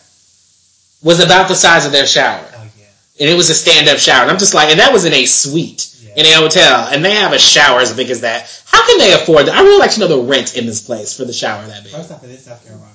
was 1.03 1.19
about 1.19 1.47
the 1.49 1.55
size 1.55 1.85
of 1.85 1.91
their 1.91 2.05
shower, 2.07 2.39
Oh 2.57 2.63
yeah. 2.63 2.64
And 3.19 3.29
it 3.29 3.35
was 3.35 3.49
a 3.49 3.53
stand-up 3.55 3.97
shower. 3.97 4.23
And 4.23 4.31
I'm 4.31 4.37
just 4.37 4.53
like, 4.53 4.69
and 4.69 4.79
that 4.79 4.91
was 4.93 5.05
in 5.05 5.13
a 5.13 5.25
suite 5.25 5.89
Yeah. 6.01 6.13
in 6.17 6.25
a 6.25 6.31
hotel, 6.33 6.87
and 6.91 7.03
they 7.03 7.11
have 7.15 7.33
a 7.33 7.39
shower 7.39 7.79
as 7.79 7.93
big 7.93 8.09
as 8.09 8.21
that. 8.21 8.49
How 8.65 8.85
can 8.85 8.97
they 8.99 9.13
afford 9.13 9.45
that? 9.47 9.55
I 9.55 9.61
really 9.61 9.79
like 9.79 9.91
to 9.91 9.99
know 10.01 10.07
the 10.07 10.19
rent 10.19 10.55
in 10.57 10.65
this 10.65 10.81
place 10.81 11.15
for 11.15 11.25
the 11.25 11.33
shower 11.33 11.65
that 11.67 11.83
big. 11.83 11.91
First 11.93 12.11
off, 12.11 12.23
it 12.23 12.29
is 12.31 12.43
South 12.43 12.63
Carolina. 12.65 12.91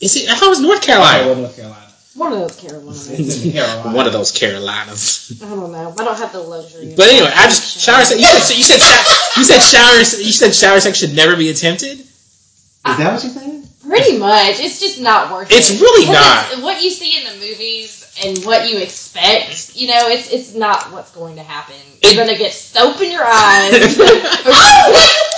Is 0.00 0.14
it? 0.16 0.28
I 0.30 0.34
thought 0.36 0.46
it 0.46 0.50
was 0.50 0.60
North 0.60 0.78
Oh, 0.82 0.86
Carolina. 0.86 1.34
North 1.34 1.56
Carolina. 1.56 1.84
One 2.14 2.32
of 2.32 2.38
those 2.40 2.56
Carolinas. 2.56 3.10
It's 3.10 3.44
in 3.44 3.52
Carolina. 3.52 3.96
One 3.96 4.06
of 4.06 4.12
those 4.12 4.32
Carolinas. 4.32 5.40
I 5.42 5.46
don't 5.48 5.70
know. 5.72 5.94
I 5.98 6.04
don't 6.04 6.18
have 6.18 6.32
the 6.32 6.40
luxury. 6.40 6.94
But 6.96 7.08
anyway, 7.08 7.30
I 7.34 7.44
just 7.44 7.80
shower. 7.80 8.04
sex- 8.04 8.20
You 8.20 8.26
said 8.26 8.56
you 8.56 8.62
said 8.64 8.80
sho- 8.80 9.40
you 9.40 9.44
said 9.44 9.60
shower. 9.60 9.98
You 9.98 10.32
said 10.32 10.54
shower 10.54 10.80
sex 10.80 10.98
should 10.98 11.14
never 11.14 11.36
be 11.36 11.48
attempted. 11.50 11.98
Is 12.00 12.06
that 12.84 13.12
what 13.12 13.22
you're 13.24 13.32
saying? 13.32 13.68
Pretty 13.86 14.18
much. 14.18 14.58
It's 14.60 14.80
just 14.80 15.00
not 15.00 15.30
worth 15.32 15.50
It's 15.52 15.70
it. 15.70 15.80
really 15.80 16.06
'Cause 16.06 16.14
not. 16.14 16.46
it's- 16.46 16.62
what 16.62 16.82
you 16.82 16.90
see 16.90 17.16
in 17.18 17.24
the 17.24 17.34
movies 17.46 17.97
and 18.24 18.44
what 18.44 18.68
you 18.68 18.78
expect, 18.78 19.76
you 19.76 19.88
know, 19.88 20.08
it's 20.08 20.32
it's 20.32 20.54
not 20.54 20.92
what's 20.92 21.10
going 21.12 21.36
to 21.36 21.42
happen. 21.42 21.76
You're 22.02 22.14
going 22.14 22.28
to 22.28 22.36
get 22.36 22.52
soap 22.52 23.00
in 23.00 23.10
your 23.10 23.24
eyes. 23.24 23.72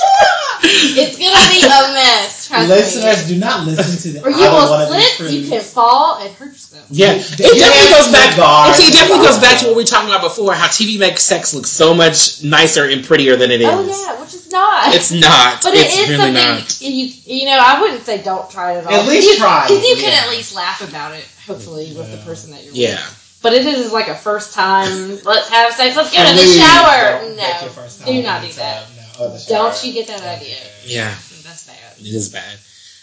it's 0.62 1.18
going 1.18 1.34
to 1.34 1.50
be 1.50 1.64
a 1.64 1.92
mess. 1.94 2.49
Trust 2.49 2.68
Listeners, 2.68 3.28
me. 3.28 3.34
do 3.34 3.40
not 3.40 3.66
listen 3.66 4.12
to 4.12 4.18
the. 4.18 4.26
Or 4.26 4.30
you 4.30 4.37
either 4.37 4.50
will 4.50 4.70
one 4.70 4.87
slip, 4.88 5.30
you 5.32 5.49
can 5.49 5.60
fall 5.62 6.18
and 6.20 6.34
hurt 6.34 6.52
yourself. 6.52 6.87
Yeah, 6.90 7.12
it 7.14 7.38
Yeah, 7.38 7.46
definitely 7.49 7.90
goes 7.90 8.12
back. 8.12 8.30
regard- 8.32 8.75
See, 8.76 8.84
it 8.84 8.92
definitely 8.92 9.26
goes 9.26 9.38
back 9.38 9.60
to 9.60 9.66
what 9.66 9.76
we 9.76 9.82
were 9.82 9.87
talking 9.87 10.10
about 10.10 10.22
before. 10.22 10.54
How 10.54 10.66
TV 10.66 10.99
makes 10.99 11.22
sex 11.22 11.54
look 11.54 11.66
so 11.66 11.94
much 11.94 12.42
nicer 12.44 12.84
and 12.84 13.04
prettier 13.04 13.37
than 13.37 13.50
it 13.50 13.62
oh, 13.62 13.82
is. 13.82 13.88
Oh 13.90 14.04
yeah, 14.04 14.20
which 14.20 14.34
is 14.34 14.50
not. 14.50 14.94
It's 14.94 15.12
not. 15.12 15.62
but 15.62 15.75
it 15.75 15.87
it's 15.87 15.96
really 16.08 16.16
something 16.16 16.34
not. 16.34 16.80
you 16.80 17.12
you 17.25 17.46
know. 17.46 17.58
I 17.58 17.80
wouldn't 17.80 18.04
say 18.04 18.22
don't 18.22 18.50
try 18.50 18.72
it 18.75 18.78
at 18.78 18.87
all. 18.87 18.92
At 18.92 19.08
least 19.08 19.28
you, 19.28 19.37
try 19.38 19.64
it, 19.64 19.68
because 19.68 19.88
you 19.88 19.96
can 19.96 20.12
at 20.12 20.30
least 20.30 20.54
laugh 20.54 20.87
about 20.87 21.14
it. 21.14 21.25
Hopefully, 21.47 21.92
with 21.97 22.11
the 22.11 22.18
person 22.18 22.50
that 22.52 22.62
you're 22.62 22.73
with. 22.73 22.80
Yeah. 22.80 22.97
with. 22.97 23.38
But 23.42 23.54
it 23.54 23.64
is 23.64 23.92
like 23.92 24.09
a 24.09 24.14
first 24.14 24.52
time. 24.54 25.18
Let's 25.25 25.49
have 25.49 25.73
sex. 25.73 25.97
Let's 25.97 26.14
go 26.14 26.18
to 26.25 26.37
the 26.37 26.59
shower. 26.59 27.20
don't 27.20 27.37
take 27.38 27.62
your 27.62 27.70
No, 28.06 28.06
do 28.06 28.23
not 28.23 28.42
do 28.42 28.52
that. 28.54 28.87
No, 29.18 29.26
or 29.26 29.38
don't 29.49 29.85
you 29.85 29.92
get 29.94 30.09
that 30.09 30.23
idea? 30.23 30.56
Yeah, 30.85 31.09
That's 31.44 31.66
bad. 31.66 31.76
it 31.99 32.06
is 32.14 32.28
bad. 32.28 32.59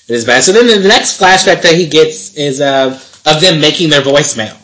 It 0.07 0.13
is 0.13 0.25
bad. 0.25 0.43
So 0.43 0.51
then 0.53 0.67
the 0.81 0.87
next 0.87 1.19
flashback 1.19 1.63
that 1.63 1.75
he 1.75 1.87
gets 1.87 2.35
is 2.35 2.61
uh, 2.61 2.99
of 3.25 3.41
them 3.41 3.59
making 3.59 3.89
their 3.89 4.01
voicemail, 4.01 4.55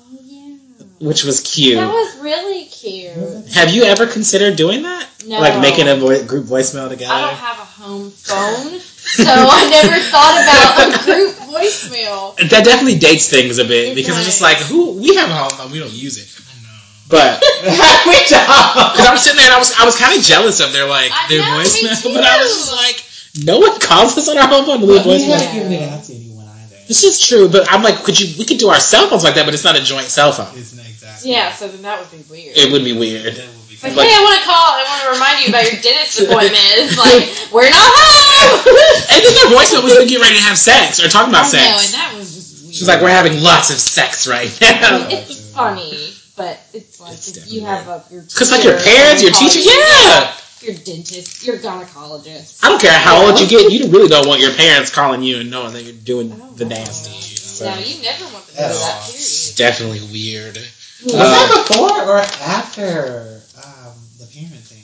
Oh 0.00 0.18
yeah. 0.24 0.56
which 1.00 1.22
was 1.24 1.40
cute. 1.40 1.76
That 1.76 1.86
was 1.92 2.18
really 2.20 2.64
cute. 2.64 3.12
Have 3.52 3.70
you 3.70 3.84
ever 3.84 4.06
considered 4.06 4.56
doing 4.56 4.82
that? 4.82 5.06
No. 5.26 5.38
Like 5.38 5.60
making 5.60 5.86
a 5.88 5.94
vo- 5.96 6.24
group 6.26 6.46
voicemail 6.46 6.88
together? 6.88 7.12
I 7.14 7.20
don't 7.26 7.34
have 7.36 7.58
a 7.58 7.64
home 7.64 8.10
phone, 8.10 8.80
so 9.16 9.24
I 9.28 9.68
never 9.76 9.96
thought 10.08 10.36
about 10.40 10.72
a 10.88 11.04
group 11.04 11.34
voicemail. 11.52 12.36
that 12.50 12.64
definitely 12.64 12.98
dates 12.98 13.28
things 13.28 13.58
a 13.58 13.64
bit 13.64 13.92
It 13.92 13.94
because 13.94 14.16
it's 14.16 14.26
just 14.26 14.40
like 14.42 14.58
who 14.58 14.92
we 15.00 15.14
have 15.16 15.30
a 15.30 15.34
home 15.34 15.50
phone, 15.50 15.70
we 15.70 15.78
don't 15.78 15.92
use 15.92 16.16
it. 16.18 16.28
I 16.32 16.56
know. 16.64 16.78
But 17.08 17.40
we 18.08 18.16
don't. 18.28 18.92
because 18.96 19.06
I 19.06 19.12
was 19.12 19.22
sitting 19.22 19.36
there 19.38 19.46
and 19.46 19.54
I 19.54 19.58
was 19.58 19.72
I 19.78 19.84
was 19.84 19.96
kind 19.98 20.16
of 20.16 20.24
jealous 20.24 20.60
of 20.60 20.72
their 20.72 20.88
like 20.88 21.10
I 21.12 21.28
their 21.28 21.40
know, 21.40 21.58
me 21.58 21.64
voicemail, 21.64 22.14
but 22.14 22.24
I 22.24 22.38
was 22.40 22.52
just 22.52 22.72
like, 22.72 23.04
no 23.44 23.58
one 23.60 23.78
calls 23.80 24.16
us 24.16 24.28
on 24.28 24.38
our 24.38 24.48
home 24.48 24.64
phone 24.64 24.80
to 24.80 24.86
leave 24.86 25.04
But 25.04 25.06
we 25.06 25.12
voicemail. 25.24 25.38
haven't 25.40 25.54
given 25.54 25.72
it 25.72 25.88
out 25.88 26.04
to 26.04 26.14
anyone 26.14 26.46
either. 26.48 26.76
This 26.88 27.04
is 27.04 27.20
true, 27.20 27.48
but 27.48 27.66
I'm 27.70 27.82
like, 27.82 28.02
could 28.04 28.18
you? 28.18 28.32
We 28.38 28.44
could 28.44 28.58
do 28.58 28.68
our 28.68 28.80
cell 28.80 29.08
phones 29.08 29.24
like 29.24 29.34
that, 29.36 29.44
but 29.44 29.54
it's 29.54 29.64
not 29.64 29.76
a 29.76 29.82
joint 29.82 30.06
cell 30.08 30.32
phone. 30.32 30.48
It's 30.58 30.74
not 30.74 30.86
exactly. 30.88 31.30
Yeah, 31.32 31.52
so 31.52 31.68
then 31.68 31.82
that 31.82 32.00
would 32.00 32.10
be 32.10 32.24
weird. 32.30 32.56
It 32.56 32.72
would 32.72 32.84
be 32.84 32.92
weird. 32.96 33.36
That 33.82 33.90
would 33.90 33.98
be 33.98 33.98
It's 33.98 33.98
like, 33.98 33.98
Like- 33.98 34.08
hey, 34.08 34.14
I 34.14 34.22
want 34.22 34.36
to 34.38 34.44
call. 34.46 34.68
I 34.78 34.82
want 34.86 35.00
to 35.02 35.10
remind 35.18 35.36
you 35.42 35.48
about 35.50 35.64
your 35.66 35.78
dentist 35.82 36.20
appointment. 36.22 36.70
It's 36.78 36.96
like, 36.98 37.52
we're 37.52 37.68
not 37.70 37.82
home. 37.82 38.22
And 39.12 39.20
then 39.22 39.32
their 39.34 39.50
voicemail 39.54 39.82
was 39.84 39.94
them 39.98 40.06
getting 40.06 40.22
ready 40.22 40.36
to 40.36 40.42
have 40.42 40.58
sex 40.58 40.98
or 41.02 41.08
talking 41.08 41.30
about 41.30 41.46
I 41.52 41.58
know, 41.58 41.78
and 41.78 41.80
sex. 41.80 41.92
that 41.92 42.14
was 42.16 42.34
just 42.34 42.62
weird. 42.64 42.74
She's 42.74 42.88
like, 42.88 43.00
we're 43.02 43.10
having 43.10 43.42
lots 43.42 43.70
of 43.70 43.78
sex 43.78 44.26
right 44.26 44.50
I 44.62 44.80
now. 44.80 44.98
mean, 44.98 45.16
it's 45.18 45.50
funny, 45.52 46.14
but 46.36 46.58
it's 46.72 46.98
like 47.00 47.12
It's 47.14 47.36
if 47.36 47.52
you 47.52 47.62
have 47.66 47.86
a 47.86 48.02
your 48.10 48.22
Because 48.22 48.50
like 48.50 48.64
your 48.64 48.78
parents, 48.80 49.22
your 49.22 49.30
calling 49.32 49.50
teacher, 49.50 49.60
you, 49.62 49.70
yeah. 49.70 50.34
your 50.62 50.74
dentist, 50.74 51.44
your 51.46 51.58
gynecologist. 51.58 52.64
I 52.64 52.68
don't 52.70 52.80
care 52.80 52.98
how 52.98 53.26
old 53.26 53.38
you 53.38 53.46
get, 53.52 53.70
you 53.70 53.90
really 53.90 54.08
don't 54.08 54.26
want 54.26 54.40
your 54.40 54.52
parents 54.54 54.90
calling 54.90 55.22
you 55.22 55.38
and 55.38 55.50
knowing 55.50 55.72
that 55.74 55.82
you're 55.82 55.92
doing 56.02 56.30
the 56.56 56.64
nasty. 56.64 57.12
So. 57.12 57.66
No, 57.70 57.78
you 57.78 58.02
never 58.02 58.24
want 58.32 58.46
to 58.46 58.52
do 58.54 58.58
At 58.58 58.68
that. 58.72 58.74
all. 58.74 59.02
Period. 59.06 59.14
It's 59.20 59.54
definitely 59.54 60.00
weird. 60.10 60.56
Was 61.04 61.14
Uh, 61.14 61.18
that 61.18 61.66
before 61.68 62.02
or 62.10 62.18
after 62.18 63.42
um, 63.62 63.92
the 64.18 64.26
parent 64.26 64.64
thing? 64.66 64.82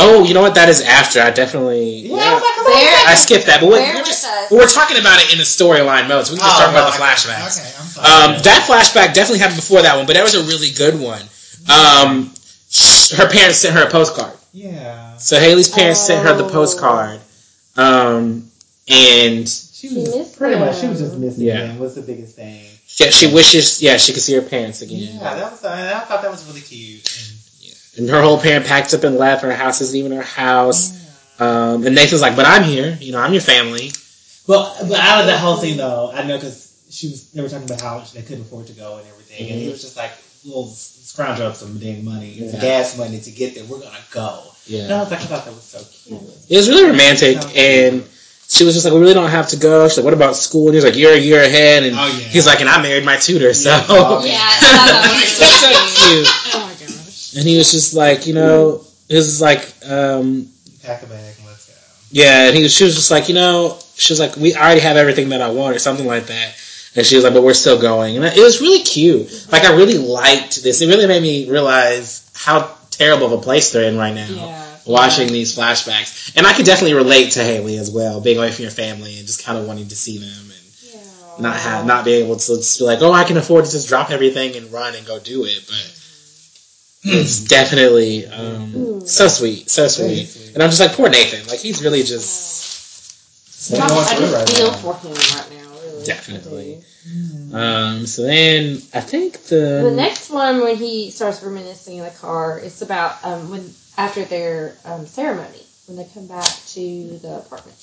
Oh, 0.00 0.22
you 0.24 0.32
know 0.32 0.42
what? 0.42 0.54
That 0.54 0.68
is 0.68 0.80
after. 0.80 1.20
I 1.20 1.30
definitely. 1.30 2.06
Yeah, 2.06 2.14
I 2.16 2.34
was 2.34 2.42
like, 2.42 2.66
There- 2.66 3.04
I 3.08 3.14
skipped 3.16 3.46
that, 3.46 3.60
but 3.60 3.68
we're, 3.68 3.80
we're 3.94 4.04
just 4.04 4.26
we're 4.50 4.68
talking 4.68 4.96
about 4.98 5.20
it 5.22 5.32
in 5.32 5.38
the 5.38 5.44
storyline 5.44 6.06
mode, 6.08 6.26
so 6.26 6.34
we 6.34 6.38
can 6.38 6.46
just 6.46 6.60
Oh, 6.60 6.64
talk 6.64 6.70
about 6.70 6.92
the 6.92 6.98
okay. 6.98 7.04
flashbacks. 7.04 7.58
Okay, 7.58 7.72
I'm 7.80 7.86
sorry. 7.86 8.36
Um, 8.36 8.42
that 8.42 8.66
flashback 8.68 9.12
definitely 9.14 9.40
happened 9.40 9.56
before 9.60 9.82
that 9.82 9.96
one, 9.96 10.06
but 10.06 10.14
that 10.14 10.22
was 10.22 10.34
a 10.34 10.44
really 10.44 10.70
good 10.70 11.00
one. 11.00 11.22
Um, 11.68 12.32
her 13.16 13.28
parents 13.28 13.58
sent 13.58 13.74
her 13.74 13.86
a 13.86 13.90
postcard. 13.90 14.34
yeah. 14.52 15.16
So 15.16 15.38
Haley's 15.40 15.68
parents 15.68 15.98
sent 16.00 16.24
her 16.26 16.34
the 16.36 16.44
Oh. 16.44 16.50
postcard, 16.50 17.20
um, 17.76 18.48
and 18.88 19.48
She 19.48 19.88
She 19.88 19.94
was 19.94 20.04
missed 20.04 20.16
just, 20.16 20.38
pretty 20.38 20.58
much, 20.58 20.78
she 20.80 20.86
was 20.86 20.98
just 21.00 21.16
missing 21.16 21.44
Yeah. 21.44 21.66
them. 21.66 21.78
Was 21.80 21.94
the 21.96 22.02
biggest 22.02 22.36
thing. 22.36 22.64
yeah, 22.98 23.10
she 23.10 23.26
wishes, 23.32 23.82
yeah, 23.82 23.96
she 23.96 24.12
could 24.12 24.22
see 24.22 24.34
her 24.34 24.42
parents 24.42 24.80
again. 24.82 24.98
Yeah, 24.98 25.34
that 25.34 25.50
was. 25.52 25.64
I 25.64 25.92
I 25.96 26.00
thought 26.00 26.22
that 26.22 26.30
was 26.30 26.44
really 26.46 26.60
cute. 26.60 27.02
And 27.98 28.08
her 28.08 28.22
whole 28.22 28.38
parent 28.40 28.64
packed 28.66 28.94
up 28.94 29.02
and 29.04 29.16
left. 29.16 29.42
Her 29.42 29.52
house 29.52 29.80
isn't 29.80 29.96
even 29.96 30.12
her 30.12 30.22
house. 30.22 30.92
Um, 31.40 31.84
and 31.86 31.94
Nathan's 31.94 32.22
like, 32.22 32.36
"But 32.36 32.46
I'm 32.46 32.62
here. 32.64 32.96
You 33.00 33.12
know, 33.12 33.18
I'm 33.20 33.32
your 33.32 33.42
family." 33.42 33.92
Well, 34.46 34.74
but 34.88 34.98
out 34.98 35.20
of 35.20 35.26
that 35.26 35.38
whole 35.40 35.56
thing 35.56 35.76
though, 35.76 36.10
I 36.12 36.22
know 36.22 36.36
because 36.36 36.72
she 36.90 37.08
was. 37.08 37.30
They 37.30 37.42
were 37.42 37.48
talking 37.48 37.66
about 37.66 37.80
how 37.80 38.02
they 38.14 38.22
couldn't 38.22 38.42
afford 38.42 38.66
to 38.68 38.72
go 38.72 38.96
and 38.98 39.06
everything, 39.08 39.50
and 39.50 39.60
he 39.60 39.68
was 39.68 39.82
just 39.82 39.96
like, 39.96 40.12
"We'll 40.44 40.66
scrounge 40.68 41.40
up 41.40 41.54
some 41.56 41.78
damn 41.78 42.04
money, 42.04 42.30
Yeah. 42.30 42.50
some 42.52 42.60
gas 42.60 42.96
money 42.96 43.20
to 43.20 43.30
get 43.30 43.54
there. 43.54 43.64
We're 43.64 43.78
gonna 43.80 43.96
go." 44.10 44.42
And 44.70 44.92
I 44.92 45.00
was 45.00 45.10
like, 45.10 45.20
I 45.20 45.24
thought 45.24 45.44
that 45.46 45.54
was 45.54 45.62
so 45.64 45.78
cute. 45.78 46.20
It 46.48 46.56
was 46.56 46.68
really 46.68 46.84
romantic, 46.90 47.38
and 47.56 48.04
she 48.48 48.64
was 48.64 48.74
just 48.74 48.84
like, 48.84 48.94
"We 48.94 49.00
really 49.00 49.14
don't 49.14 49.30
have 49.30 49.48
to 49.50 49.56
go." 49.56 49.88
She's 49.88 49.98
like, 49.98 50.04
"What 50.04 50.14
about 50.14 50.36
school?" 50.36 50.66
And 50.66 50.74
he's 50.74 50.84
like, 50.84 50.96
"You're 50.96 51.12
a 51.14 51.18
year 51.18 51.42
ahead," 51.42 51.84
and 51.84 51.96
Oh, 51.98 52.06
yeah. 52.06 52.12
he's 52.28 52.46
like, 52.46 52.60
"And 52.60 52.68
I 52.68 52.80
married 52.82 53.04
my 53.04 53.16
tutor, 53.16 53.52
so." 53.54 53.70
Yeah. 53.70 53.84
Oh, 53.88 54.24
Yeah, 54.24 54.38
I 54.40 55.20
was 55.20 55.38
That's 55.38 55.60
so 55.60 56.52
cute. 56.52 56.64
My 57.32 57.36
gosh. 57.36 57.38
And 57.40 57.48
he 57.48 57.56
was 57.58 57.70
just 57.72 57.94
like, 57.94 58.26
you 58.26 58.34
know, 58.34 58.84
it 59.08 59.16
was 59.16 59.40
like, 59.40 59.60
um, 59.88 60.48
Pack 60.82 61.02
a 61.02 61.06
bag 61.06 61.34
and 61.38 61.46
let's 61.46 61.66
go. 61.66 61.74
yeah. 62.10 62.46
And 62.46 62.56
he 62.56 62.62
was, 62.62 62.72
she 62.74 62.84
was 62.84 62.94
just 62.94 63.10
like, 63.10 63.28
you 63.28 63.34
know, 63.34 63.78
she 63.96 64.12
was 64.12 64.20
like, 64.20 64.36
we 64.36 64.54
already 64.54 64.80
have 64.80 64.96
everything 64.96 65.30
that 65.30 65.40
I 65.42 65.50
want, 65.50 65.74
or 65.76 65.78
something 65.78 66.06
like 66.06 66.26
that. 66.26 66.54
And 66.96 67.04
she 67.06 67.16
was 67.16 67.24
like, 67.24 67.34
but 67.34 67.42
we're 67.42 67.54
still 67.54 67.80
going, 67.80 68.16
and 68.16 68.24
it 68.24 68.42
was 68.42 68.60
really 68.60 68.82
cute. 68.82 69.46
Like 69.52 69.62
I 69.64 69.74
really 69.76 69.98
liked 69.98 70.62
this. 70.62 70.80
It 70.80 70.86
really 70.88 71.06
made 71.06 71.22
me 71.22 71.48
realize 71.48 72.28
how 72.34 72.74
terrible 72.90 73.26
of 73.26 73.32
a 73.32 73.38
place 73.38 73.70
they're 73.72 73.88
in 73.88 73.96
right 73.98 74.14
now. 74.14 74.26
Yeah. 74.28 74.64
Watching 74.86 75.28
these 75.28 75.54
flashbacks, 75.54 76.32
and 76.34 76.46
I 76.46 76.54
could 76.54 76.64
definitely 76.64 76.94
relate 76.94 77.32
to 77.32 77.44
Haley 77.44 77.76
as 77.76 77.90
well, 77.90 78.22
being 78.22 78.38
away 78.38 78.50
from 78.50 78.62
your 78.62 78.72
family 78.72 79.18
and 79.18 79.26
just 79.26 79.44
kind 79.44 79.58
of 79.58 79.66
wanting 79.66 79.88
to 79.88 79.94
see 79.96 80.16
them 80.16 80.30
and 80.30 80.94
Yeah. 80.94 81.00
not 81.38 81.56
have 81.56 81.84
not 81.86 82.04
be 82.06 82.12
able 82.14 82.36
to 82.36 82.56
just 82.56 82.78
be 82.78 82.84
like, 82.86 83.02
oh, 83.02 83.12
I 83.12 83.24
can 83.24 83.36
afford 83.36 83.66
to 83.66 83.70
just 83.70 83.86
drop 83.88 84.10
everything 84.10 84.56
and 84.56 84.72
run 84.72 84.94
and 84.94 85.06
go 85.06 85.18
do 85.20 85.44
it. 85.44 85.64
But 85.68 85.94
it's 87.04 87.44
definitely 87.44 88.26
um, 88.26 89.00
so 89.06 89.28
sweet, 89.28 89.70
so 89.70 89.86
sweet. 89.88 90.26
sweet. 90.26 90.54
And 90.54 90.62
I'm 90.62 90.70
just 90.70 90.80
like, 90.80 90.92
poor 90.92 91.08
Nathan. 91.08 91.46
Like 91.46 91.60
he's 91.60 91.82
really 91.82 92.02
just 92.02 93.70
They're 93.70 93.82
I 93.82 93.88
going 93.88 94.04
through 94.04 94.26
just 94.26 94.34
right 94.34 94.48
feel 94.48 94.70
now. 94.70 94.76
for 94.78 94.94
him 94.96 95.12
right 95.12 95.50
now. 95.62 95.80
Really. 95.80 96.04
Definitely. 96.04 96.74
I 96.74 97.50
do. 97.50 97.56
Um, 97.56 98.06
so 98.06 98.22
then 98.22 98.82
I 98.92 99.00
think 99.00 99.42
the, 99.44 99.88
The 99.88 99.92
next 99.94 100.28
one, 100.30 100.60
when 100.60 100.76
he 100.76 101.10
starts 101.10 101.42
reminiscing 101.42 101.98
in 101.98 102.04
the 102.04 102.10
car, 102.10 102.58
it's 102.58 102.82
about 102.82 103.24
um, 103.24 103.50
when 103.50 103.72
after 103.96 104.24
their 104.24 104.74
um, 104.84 105.06
ceremony 105.06 105.62
when 105.86 105.96
they 105.96 106.04
come 106.12 106.26
back 106.26 106.44
to 106.68 107.18
the 107.22 107.38
apartment. 107.38 107.76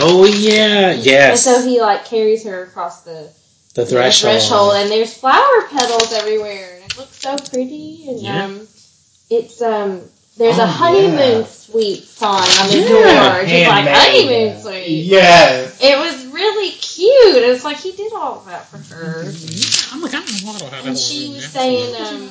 oh 0.00 0.24
yeah 0.24 0.92
yes 0.92 1.46
And 1.46 1.62
so 1.62 1.68
he 1.68 1.80
like 1.80 2.04
carries 2.06 2.44
her 2.44 2.62
across 2.64 3.02
the 3.02 3.28
the 3.74 3.86
threshold. 3.86 4.32
threshold, 4.34 4.72
and 4.76 4.90
there's 4.90 5.14
flower 5.14 5.62
petals 5.70 6.12
everywhere, 6.12 6.76
and 6.76 6.84
it 6.90 6.98
looks 6.98 7.16
so 7.20 7.36
pretty. 7.36 8.04
And 8.08 8.20
Yeah. 8.20 8.44
um, 8.44 8.68
it's 9.30 9.62
um, 9.62 10.02
there's 10.36 10.58
Oh, 10.58 10.62
a 10.64 10.66
honeymoon 10.66 11.40
yeah. 11.40 11.44
suite 11.46 12.04
sign 12.08 12.48
on 12.60 12.68
the 12.70 12.78
Yeah. 12.78 12.88
door. 12.88 13.40
It's 13.42 13.50
just 13.50 13.68
like 13.68 13.84
Handmade. 13.84 13.96
honeymoon 13.96 14.62
suite. 14.62 15.04
Yes. 15.04 15.76
It 15.80 15.98
was 15.98 16.26
really 16.26 16.70
cute. 16.70 17.42
It's 17.44 17.64
like 17.64 17.78
he 17.78 17.92
did 17.92 18.12
all 18.12 18.38
of 18.38 18.46
that 18.46 18.66
for 18.68 18.78
her. 18.94 19.22
I'm 19.92 20.00
like 20.02 20.14
I 20.14 20.20
don't 20.24 20.44
know 20.60 20.66
how 20.68 20.82
And 20.88 20.98
she 20.98 21.28
was 21.34 21.44
saying, 21.46 21.94
um, 22.00 22.30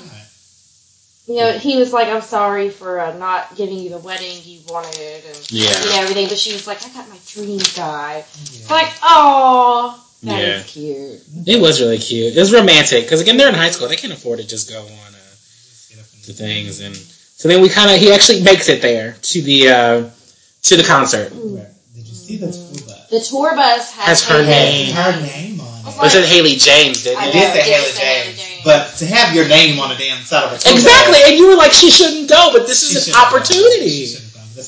you 1.28 1.36
know, 1.36 1.52
he 1.60 1.78
was 1.78 1.94
like, 1.94 2.08
"I'm 2.08 2.22
sorry 2.24 2.70
for 2.70 3.00
uh, 3.00 3.16
not 3.18 3.56
giving 3.56 3.78
you 3.78 3.92
the 3.92 4.00
wedding 4.00 4.36
you 4.46 4.60
wanted 4.68 5.24
and 5.26 5.52
Yeah. 5.52 5.70
you 5.84 5.90
know, 5.92 6.00
everything," 6.02 6.28
but 6.28 6.40
she 6.40 6.54
was 6.54 6.66
like, 6.66 6.84
"I 6.84 6.90
got 6.90 7.08
my 7.08 7.18
dream 7.28 7.60
guy." 7.76 8.26
It's 8.44 8.70
like, 8.70 8.92
oh, 9.04 10.04
that 10.24 10.40
is 10.40 10.58
Yeah. 10.58 10.64
cute. 10.64 11.22
It 11.48 11.62
was 11.62 11.82
really 11.82 11.98
cute. 11.98 12.36
It 12.36 12.40
was 12.40 12.52
romantic 12.54 13.04
because 13.06 13.22
again 13.22 13.38
they're 13.38 13.50
in 13.50 13.56
high 13.56 13.72
school. 13.72 13.88
They 13.88 13.96
can't 13.96 14.14
afford 14.14 14.40
to 14.40 14.46
just 14.48 14.70
go 14.70 14.80
on 14.82 14.88
uh, 14.88 16.04
to 16.26 16.34
things, 16.34 16.80
and 16.82 16.96
so 16.96 17.48
then 17.48 17.62
we 17.62 17.70
kind 17.70 17.90
of 17.92 17.98
he 18.00 18.12
actually 18.12 18.42
makes 18.44 18.70
it 18.70 18.82
there 18.82 19.16
to 19.22 19.42
the 19.42 19.70
uh, 19.70 20.10
to 20.64 20.78
the 20.78 20.84
concert. 20.84 21.32
Where- 21.34 21.72
Did 21.96 22.08
you 22.08 22.14
see 22.16 22.38
the 22.38 22.52
tour 22.52 22.86
bus? 22.88 23.10
The 23.10 23.20
tour 23.20 23.56
bus 23.56 23.92
has, 23.92 24.22
Has 24.22 24.24
her 24.30 24.42
It 24.42 24.46
name. 24.46 24.94
her 24.94 25.22
name 25.22 25.60
on 25.62 25.68
I 26.00 26.04
was 26.04 26.16
it. 26.16 26.24
Or 26.24 26.28
Haley 26.28 26.56
James? 26.56 27.04
Didn't 27.04 27.20
I 27.20 27.26
it? 27.28 27.30
It 27.30 27.34
did 27.34 27.54
say 27.54 27.62
Haley 27.72 27.92
James, 27.98 28.38
James. 28.40 28.62
but 28.64 28.94
to 29.00 29.06
have 29.08 29.34
your 29.36 29.48
name 29.48 29.80
on 29.80 29.92
a 29.92 29.98
damn 29.98 30.22
side 30.24 30.44
of 30.46 30.54
a 30.54 30.58
tour 30.62 30.72
Exactly, 30.74 31.20
bus, 31.20 31.30
and 31.30 31.38
you 31.38 31.48
were 31.50 31.56
like, 31.56 31.74
she 31.74 31.90
shouldn't 31.90 32.30
go, 32.30 32.52
but 32.54 32.68
this 32.68 32.84
is 32.84 32.96
an 33.08 33.14
shouldn't. 33.14 33.16
She 33.16 33.26
opportunity. 33.26 34.06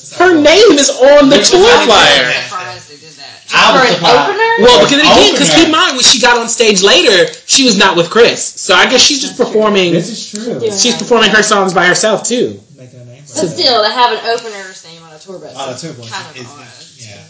This 0.00 0.02
is 0.04 0.16
how 0.16 0.28
Her 0.28 0.34
name 0.40 0.72
is 0.80 0.90
on 0.90 1.28
the 1.28 1.38
tour 1.44 1.60
was 1.60 1.68
how 1.68 1.78
they 1.78 1.86
flyer. 1.86 2.24
did 2.24 2.32
it. 2.32 2.42
surprised 2.48 2.88
they 2.88 2.96
did 2.96 3.14
that. 3.20 3.28
I 3.52 3.72
was 3.76 3.98
for 4.00 4.08
an 4.08 4.16
opener. 4.16 4.52
Well, 4.64 4.78
because 4.84 5.00
again, 5.04 5.32
because 5.36 5.50
keep 5.54 5.66
in 5.66 5.72
mind 5.72 5.92
when 5.96 6.04
she 6.04 6.20
got 6.20 6.38
on 6.38 6.48
stage 6.48 6.80
later, 6.82 7.32
she 7.46 7.64
was 7.64 7.76
not 7.76 7.96
with 7.96 8.08
Chris, 8.10 8.40
so 8.42 8.74
I 8.74 8.88
guess 8.88 9.00
she's 9.02 9.20
just 9.20 9.36
That's 9.36 9.50
true. 9.50 9.60
performing. 9.60 9.92
This 9.92 10.08
is 10.08 10.20
true. 10.30 10.58
Yeah. 10.60 10.72
She's 10.74 10.96
performing 10.96 11.30
her 11.30 11.42
songs 11.42 11.74
by 11.74 11.84
herself 11.86 12.24
too. 12.24 12.60
Making 12.76 13.00
a 13.00 13.04
name 13.04 13.22
for 13.24 13.34
But 13.34 13.42
herself. 13.42 13.52
still, 13.60 13.82
to 13.84 13.90
have 13.90 14.10
an 14.16 14.20
opener's 14.32 14.84
name 14.88 15.02
on 15.04 15.12
a 15.12 15.18
tour 15.18 15.38
bus, 15.38 15.54
On 15.56 15.68
a 15.68 15.76
tour 15.76 15.92
bus 15.92 16.08
kind 16.10 16.26
of 16.30 16.36
is- 16.40 16.48
odd. 16.48 16.66
yeah. 16.98 17.22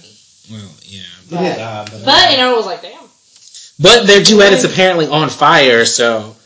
Well, 0.51 0.71
yeah. 0.87 1.01
It 1.41 1.53
is 1.57 1.59
odd, 1.59 1.91
but, 1.91 2.05
But 2.05 2.31
you 2.31 2.37
know, 2.39 2.53
it 2.53 2.57
was 2.57 2.67
like, 2.67 2.83
damn. 2.83 2.99
But 3.81 4.07
their 4.07 4.23
duet 4.23 4.53
is 4.53 4.65
apparently 4.65 5.07
on 5.09 5.29
fire, 5.29 5.85
so. 5.85 6.37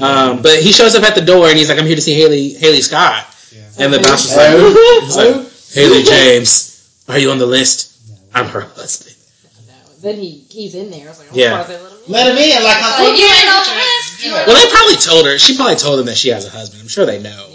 Um, 0.00 0.42
but 0.42 0.58
he 0.60 0.72
shows 0.72 0.94
up 0.96 1.04
at 1.04 1.14
the 1.14 1.20
door 1.20 1.48
and 1.48 1.56
he's 1.56 1.68
like, 1.68 1.78
"I'm 1.78 1.86
here 1.86 1.94
to 1.96 2.02
see 2.02 2.14
Haley 2.14 2.50
Haley 2.54 2.80
Scott," 2.82 3.24
Yeah. 3.54 3.84
and 3.84 3.92
the 3.92 3.98
bouncer's 4.00 4.32
Hello? 4.34 4.68
like, 4.68 5.02
he's 5.04 5.16
like, 5.16 5.74
"Haley 5.74 6.02
James, 6.02 7.02
are 7.08 7.18
you 7.18 7.30
on 7.30 7.38
the 7.38 7.46
list? 7.46 7.92
I'm 8.34 8.46
her 8.46 8.60
husband." 8.62 9.14
No. 9.68 9.74
Then 10.00 10.16
he 10.18 10.44
he's 10.50 10.74
in 10.74 10.90
there. 10.90 11.06
I 11.06 11.08
was 11.10 11.18
like, 11.18 11.28
oh, 11.32 11.36
Yeah. 11.36 11.62
surprised 11.62 11.68
they 11.70 11.82
let 11.82 11.92
him 11.92 11.98
in. 12.06 12.12
Let 12.12 12.26
him 12.32 12.38
in, 12.38 12.64
like 12.64 12.76
I 12.82 13.04
Like, 13.08 13.18
you 13.18 13.24
ain't 13.26 13.48
on 13.48 13.64
the 13.64 13.74
list. 13.80 14.24
Yeah. 14.24 14.46
Well, 14.46 14.56
they 14.64 14.70
probably 14.72 14.96
told 14.96 15.26
her. 15.26 15.38
She 15.38 15.56
probably 15.56 15.76
told 15.76 16.00
him 16.00 16.06
that 16.06 16.16
she 16.16 16.28
has 16.30 16.44
a 16.46 16.50
husband. 16.50 16.82
I'm 16.82 16.88
sure 16.88 17.06
they 17.06 17.20
know. 17.22 17.46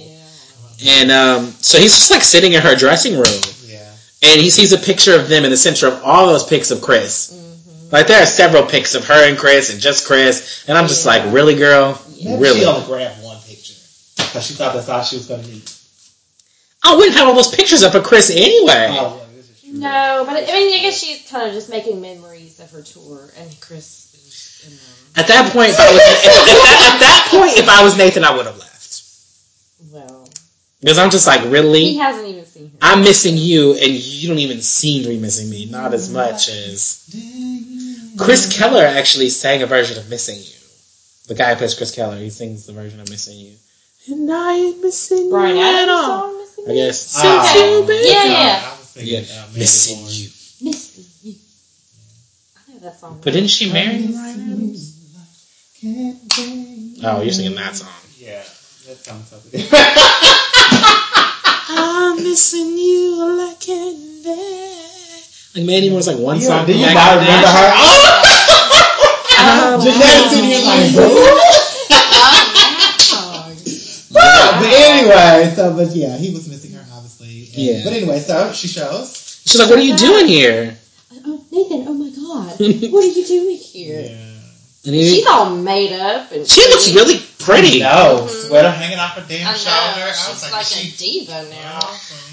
Yeah. 0.77 1.01
And 1.01 1.11
um, 1.11 1.53
so 1.59 1.77
he's 1.77 1.93
just 1.95 2.09
like 2.11 2.21
sitting 2.23 2.53
in 2.53 2.61
her 2.61 2.75
dressing 2.75 3.13
room, 3.15 3.41
Yeah. 3.65 3.83
and 4.23 4.39
he 4.39 4.49
sees 4.49 4.71
a 4.71 4.77
picture 4.77 5.13
of 5.19 5.27
them 5.27 5.43
in 5.43 5.51
the 5.51 5.57
center 5.57 5.87
of 5.87 6.01
all 6.03 6.27
those 6.27 6.45
pics 6.45 6.71
of 6.71 6.81
Chris. 6.81 7.33
Mm-hmm. 7.33 7.89
Like 7.91 8.07
there 8.07 8.21
are 8.23 8.25
several 8.25 8.63
pics 8.63 8.95
of 8.95 9.05
her 9.07 9.27
and 9.27 9.37
Chris 9.37 9.71
and 9.73 9.81
just 9.81 10.05
Chris, 10.07 10.63
and 10.67 10.77
I'm 10.77 10.87
just 10.87 11.03
Yeah. 11.05 11.11
like, 11.23 11.33
really, 11.33 11.55
girl, 11.55 11.99
Maybe 12.23 12.37
really? 12.41 12.59
she 12.61 12.65
only 12.65 12.85
grabbed 12.85 13.21
one 13.23 13.37
picture 13.41 13.73
because 14.17 14.45
she 14.45 14.53
thought 14.53 14.73
that's 14.73 14.87
all 14.87 15.03
she 15.03 15.17
was 15.17 15.25
going 15.27 15.41
to 15.43 15.47
need. 15.49 15.69
I 16.83 16.95
wouldn't 16.95 17.15
have 17.17 17.27
all 17.27 17.35
those 17.35 17.53
pictures 17.53 17.83
up 17.83 17.93
of 17.95 18.03
Chris 18.03 18.29
anyway. 18.29 18.87
Oh, 18.89 19.17
well, 19.17 19.27
this 19.35 19.49
is 19.49 19.61
true. 19.61 19.73
No, 19.73 20.23
but 20.25 20.35
I 20.35 20.53
mean, 20.53 20.79
I 20.79 20.81
guess 20.81 20.99
she's 20.99 21.29
kind 21.29 21.47
of 21.47 21.53
just 21.53 21.69
making 21.69 22.01
memories 22.01 22.59
of 22.59 22.71
her 22.71 22.81
tour, 22.81 23.29
and 23.37 23.59
Chris 23.61 24.13
is 24.15 24.63
in 24.65 24.71
them. 24.71 25.25
At 25.25 25.27
that 25.27 25.51
point, 25.51 25.69
if 25.71 25.79
I 25.79 25.91
was, 25.91 25.99
at, 25.99 26.23
that, 26.23 26.93
at 26.93 26.99
that 26.99 27.27
point, 27.31 27.57
if 27.57 27.67
I 27.67 27.83
was 27.83 27.97
Nathan, 27.97 28.23
I 28.23 28.35
would 28.35 28.45
have 28.45 28.57
left 28.57 29.03
Well, 29.91 30.29
because 30.81 30.97
I'm 30.97 31.09
just 31.09 31.27
like, 31.27 31.43
really? 31.51 31.83
he 31.83 31.97
hasn't 31.97 32.27
even 32.27 32.45
seen 32.45 32.69
her. 32.71 32.77
I'm 32.81 33.01
missing 33.01 33.35
you, 33.37 33.73
and 33.73 33.91
you 33.91 34.29
don't 34.29 34.39
even 34.39 34.61
seem 34.61 35.03
to 35.03 35.09
be 35.09 35.19
missing 35.19 35.49
me, 35.49 35.65
not 35.69 35.93
as 35.93 36.09
much 36.11 36.47
as 36.47 37.03
Chris 38.17 38.55
Keller 38.57 38.85
actually 38.85 39.29
sang 39.29 39.61
a 39.61 39.65
version 39.65 39.97
of 39.97 40.09
"Missing 40.09 40.37
You." 40.37 40.55
The 41.27 41.35
guy 41.35 41.51
who 41.53 41.57
plays 41.57 41.75
Chris 41.75 41.91
Keller, 41.93 42.17
he 42.17 42.29
sings 42.29 42.65
the 42.65 42.73
version 42.73 42.99
of 43.01 43.09
"Missing 43.09 43.37
You," 43.37 43.53
and 44.07 44.31
I 44.31 44.53
ain't 44.53 44.81
missing 44.81 45.29
Brian 45.29 45.57
you 45.57 45.63
at 45.63 45.89
all. 45.89 46.33
Song, 46.65 46.67
Missing 46.67 46.71
I 46.71 46.73
guess 46.75 46.97
since 46.99 47.53
you 47.55 47.83
been 47.87 48.05
Yeah, 48.05 48.25
yeah. 48.25 48.59
Thinking, 48.93 49.13
Yeah, 49.13 49.19
uh, 49.19 49.47
missing 49.57 49.97
you. 49.99 50.29
Missing 50.61 51.05
You. 51.23 51.35
I 52.57 52.73
know 52.73 52.79
that 52.81 52.99
song. 52.99 53.19
But 53.23 53.33
didn't 53.33 53.49
she 53.49 53.71
marry 53.71 54.07
Brian 54.07 54.41
Adams? 54.41 54.95
Oh, 57.03 57.21
you're 57.21 57.31
singing 57.31 57.55
that 57.55 57.75
song. 57.75 57.87
Yeah, 58.17 58.43
that 58.87 58.97
sounds 58.97 59.29
something 59.29 59.51
different. 59.61 59.83
I'm 61.69 62.15
missing 62.23 62.77
you 62.77 63.37
like 63.37 63.59
can't 63.61 64.23
bear. 64.23 64.75
Like 65.55 65.65
Mandy 65.65 65.89
Moore's 65.89 66.07
like 66.07 66.17
one 66.17 66.39
Yeah, 66.41 66.47
song. 66.47 66.65
do 66.65 66.73
you 66.73 66.85
back 66.85 66.95
might 66.95 67.13
in 67.13 67.19
remember 67.19 67.47
that. 67.47 67.55
her? 67.55 68.19
Um, 69.39 69.79
Jeanette's 69.81 70.29
sitting 70.31 70.51
here 70.51 70.61
like, 70.65 70.91
anyway, 75.11 75.55
so 75.55 75.75
but 75.75 75.95
yeah, 75.95 76.17
he 76.17 76.33
was 76.33 76.47
missing 76.47 76.71
her 76.73 76.85
obviously. 76.93 77.45
And- 77.47 77.57
Yeah. 77.57 77.81
But 77.83 77.93
anyway, 77.93 78.19
so 78.19 78.51
she 78.53 78.67
shows. 78.67 79.41
She's 79.45 79.59
like, 79.59 79.69
"What 79.69 79.79
are 79.79 79.83
you 79.83 79.97
doing 79.97 80.27
here?" 80.27 80.77
oh, 81.25 81.43
Nathan, 81.51 81.85
oh 81.87 81.93
my 81.93 82.09
god. 82.09 82.59
What 82.91 83.03
are 83.03 83.07
you 83.07 83.25
doing 83.25 83.57
here? 83.57 84.17
And 84.85 84.95
he- 84.95 85.09
She's 85.15 85.27
all 85.27 85.49
made 85.55 85.91
up 85.91 86.31
and 86.31 86.47
she 86.47 86.61
looks 86.61 86.93
really 86.93 87.19
pretty. 87.39 87.79
No, 87.81 88.25
Mhm. 88.27 88.47
sweater 88.47 88.71
hanging 88.71 88.97
off 88.99 89.11
her 89.15 89.25
damn 89.27 89.51
know. 89.51 89.57
shoulder. 89.57 90.05
I 90.05 90.07
was 90.07 90.17
She's 90.17 90.43
like, 90.43 90.51
like 90.53 90.85
is 90.85 90.93
a 90.93 90.97
diva 90.97 91.45
now. 91.49 91.79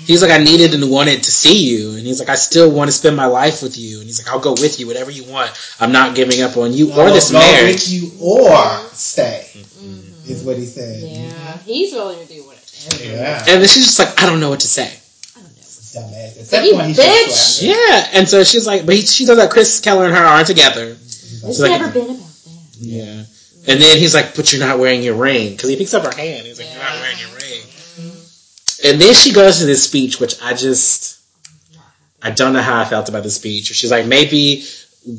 He's 0.06 0.22
like, 0.22 0.30
I 0.30 0.38
needed 0.38 0.72
and 0.74 0.88
wanted 0.90 1.24
to 1.24 1.30
see 1.32 1.58
you. 1.58 1.96
And 1.96 2.06
he's 2.06 2.20
like, 2.20 2.28
I 2.28 2.36
still 2.36 2.70
want 2.70 2.88
to 2.88 2.92
spend 2.96 3.16
my 3.16 3.26
life 3.26 3.62
with 3.62 3.76
you. 3.76 3.98
And 3.98 4.06
he's 4.06 4.22
like, 4.24 4.32
I'll 4.32 4.38
go 4.40 4.52
with 4.52 4.78
you, 4.78 4.86
whatever 4.86 5.10
you 5.10 5.24
want. 5.24 5.50
I'm 5.80 5.90
not 5.90 6.14
giving 6.14 6.40
up 6.42 6.56
on 6.56 6.72
you 6.72 6.92
or 6.92 7.10
this 7.10 7.32
go 7.32 7.38
marriage. 7.38 7.74
with 7.74 7.88
you 7.90 8.12
or 8.20 8.80
stay 8.92 9.48
Mhm. 9.82 10.30
is 10.30 10.42
what 10.44 10.56
he 10.56 10.66
said. 10.66 11.02
Yeah, 11.02 11.58
he's 11.66 11.92
willing 11.92 12.20
to 12.24 12.32
do 12.32 12.42
whatever. 12.44 12.55
Yeah. 13.00 13.38
And 13.48 13.60
then 13.60 13.68
she's 13.68 13.84
just 13.86 13.98
like, 13.98 14.20
I 14.22 14.26
don't 14.26 14.40
know 14.40 14.50
what 14.50 14.60
to 14.60 14.66
say. 14.68 14.84
I 15.36 15.40
don't 15.40 15.54
know. 15.54 15.62
Dumbass. 15.62 16.30
At 16.30 16.36
But 16.36 16.50
that 16.50 16.64
you 16.66 16.74
point, 16.74 16.96
bitch. 16.96 17.62
Yeah. 17.62 18.08
And 18.18 18.28
so 18.28 18.44
she's 18.44 18.66
like, 18.66 18.86
but 18.86 18.94
he, 18.94 19.02
she 19.02 19.24
does 19.26 19.38
that 19.38 19.50
Chris 19.50 19.80
Keller 19.80 20.06
and 20.06 20.14
her 20.14 20.22
aren't 20.24 20.46
together. 20.46 20.88
He's 20.88 21.42
It's 21.44 21.60
like- 21.60 21.80
never 21.80 21.92
been 21.92 22.04
about 22.10 22.18
that. 22.18 22.56
Yeah. 22.78 23.24
And 23.68 23.80
then 23.80 23.98
he's 23.98 24.14
like, 24.14 24.36
but 24.36 24.52
you're 24.52 24.64
not 24.64 24.78
wearing 24.78 25.02
your 25.02 25.16
ring. 25.16 25.50
Because 25.52 25.70
he 25.70 25.76
picks 25.76 25.92
up 25.94 26.04
her 26.04 26.16
hand. 26.16 26.46
He's 26.46 26.58
like, 26.58 26.70
you're 26.72 26.82
not 26.82 27.00
wearing 27.00 27.18
your 27.18 27.30
ring. 27.30 27.62
Mm-hmm. 27.62 28.88
And 28.88 29.00
then 29.00 29.12
she 29.14 29.32
goes 29.32 29.58
to 29.58 29.66
this 29.66 29.82
speech, 29.82 30.20
which 30.20 30.40
I 30.40 30.54
just, 30.54 31.20
I 32.22 32.30
don't 32.30 32.52
know 32.52 32.62
how 32.62 32.80
I 32.80 32.84
felt 32.84 33.08
about 33.08 33.24
the 33.24 33.30
speech. 33.30 33.66
She's 33.66 33.90
like, 33.90 34.06
maybe 34.06 34.64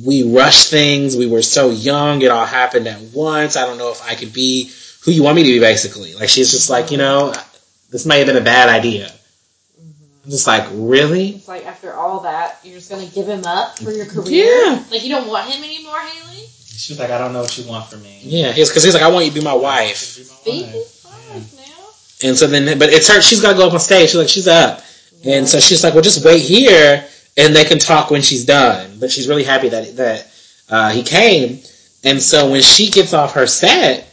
we 0.05 0.23
rushed 0.23 0.69
things. 0.69 1.17
We 1.17 1.27
were 1.27 1.41
so 1.41 1.71
young. 1.71 2.21
It 2.21 2.29
all 2.29 2.45
happened 2.45 2.87
at 2.87 3.01
once. 3.13 3.57
I 3.57 3.65
don't 3.65 3.77
know 3.77 3.91
if 3.91 4.01
I 4.07 4.15
could 4.15 4.31
be 4.31 4.71
who 5.03 5.11
you 5.11 5.23
want 5.23 5.35
me 5.35 5.43
to 5.43 5.49
be, 5.49 5.59
basically. 5.59 6.13
Like, 6.15 6.29
she's 6.29 6.51
just 6.51 6.69
like, 6.69 6.91
you 6.91 6.97
know, 6.97 7.33
this 7.89 8.05
may 8.05 8.19
have 8.19 8.27
been 8.27 8.37
a 8.37 8.41
bad 8.41 8.69
idea. 8.69 9.11
I'm 10.23 10.31
just 10.31 10.47
like, 10.47 10.67
really? 10.73 11.29
It's 11.29 11.47
like 11.47 11.65
after 11.65 11.93
all 11.93 12.21
that, 12.21 12.59
you're 12.63 12.75
just 12.75 12.89
gonna 12.89 13.05
give 13.05 13.27
him 13.27 13.45
up 13.45 13.79
for 13.79 13.91
your 13.91 14.05
career. 14.05 14.45
Yeah. 14.45 14.83
Like 14.91 15.03
you 15.03 15.09
don't 15.09 15.27
want 15.27 15.49
him 15.49 15.63
anymore, 15.63 15.99
Haley. 15.99 16.45
She's 16.77 16.99
like, 16.99 17.09
I 17.09 17.17
don't 17.17 17.33
know 17.33 17.41
what 17.41 17.57
you 17.57 17.67
want 17.67 17.87
from 17.89 18.03
me. 18.03 18.19
Yeah, 18.21 18.51
he's 18.51 18.69
because 18.69 18.83
he's 18.83 18.93
like, 18.93 19.03
I 19.03 19.09
want 19.09 19.25
you 19.25 19.31
to 19.31 19.39
be 19.39 19.43
my 19.43 19.53
wife. 19.53 20.17
Be 20.45 20.51
Be 20.51 20.63
his 20.63 21.05
wife 21.05 21.57
now. 21.57 22.27
And 22.29 22.37
so 22.37 22.47
then, 22.47 22.77
but 22.77 22.89
it's 22.89 23.07
her, 23.07 23.21
she's 23.21 23.41
got 23.41 23.53
to 23.53 23.57
go 23.57 23.67
up 23.67 23.73
on 23.73 23.79
stage. 23.79 24.09
She's 24.09 24.15
like, 24.15 24.29
she's 24.29 24.47
up. 24.47 24.81
And 25.25 25.47
so 25.47 25.59
she's 25.59 25.83
like, 25.83 25.93
well, 25.93 26.03
just 26.03 26.23
wait 26.23 26.41
here 26.41 27.05
and 27.35 27.55
they 27.55 27.63
can 27.63 27.79
talk 27.79 28.11
when 28.11 28.21
she's 28.21 28.45
done. 28.45 28.99
But 28.99 29.11
she's 29.11 29.27
really 29.27 29.43
happy 29.43 29.69
that, 29.69 29.95
that, 29.97 30.31
uh, 30.69 30.91
he 30.91 31.03
came. 31.03 31.59
And 32.03 32.21
so 32.21 32.51
when 32.51 32.61
she 32.61 32.89
gets 32.91 33.13
off 33.13 33.33
her 33.33 33.47
set 33.47 34.07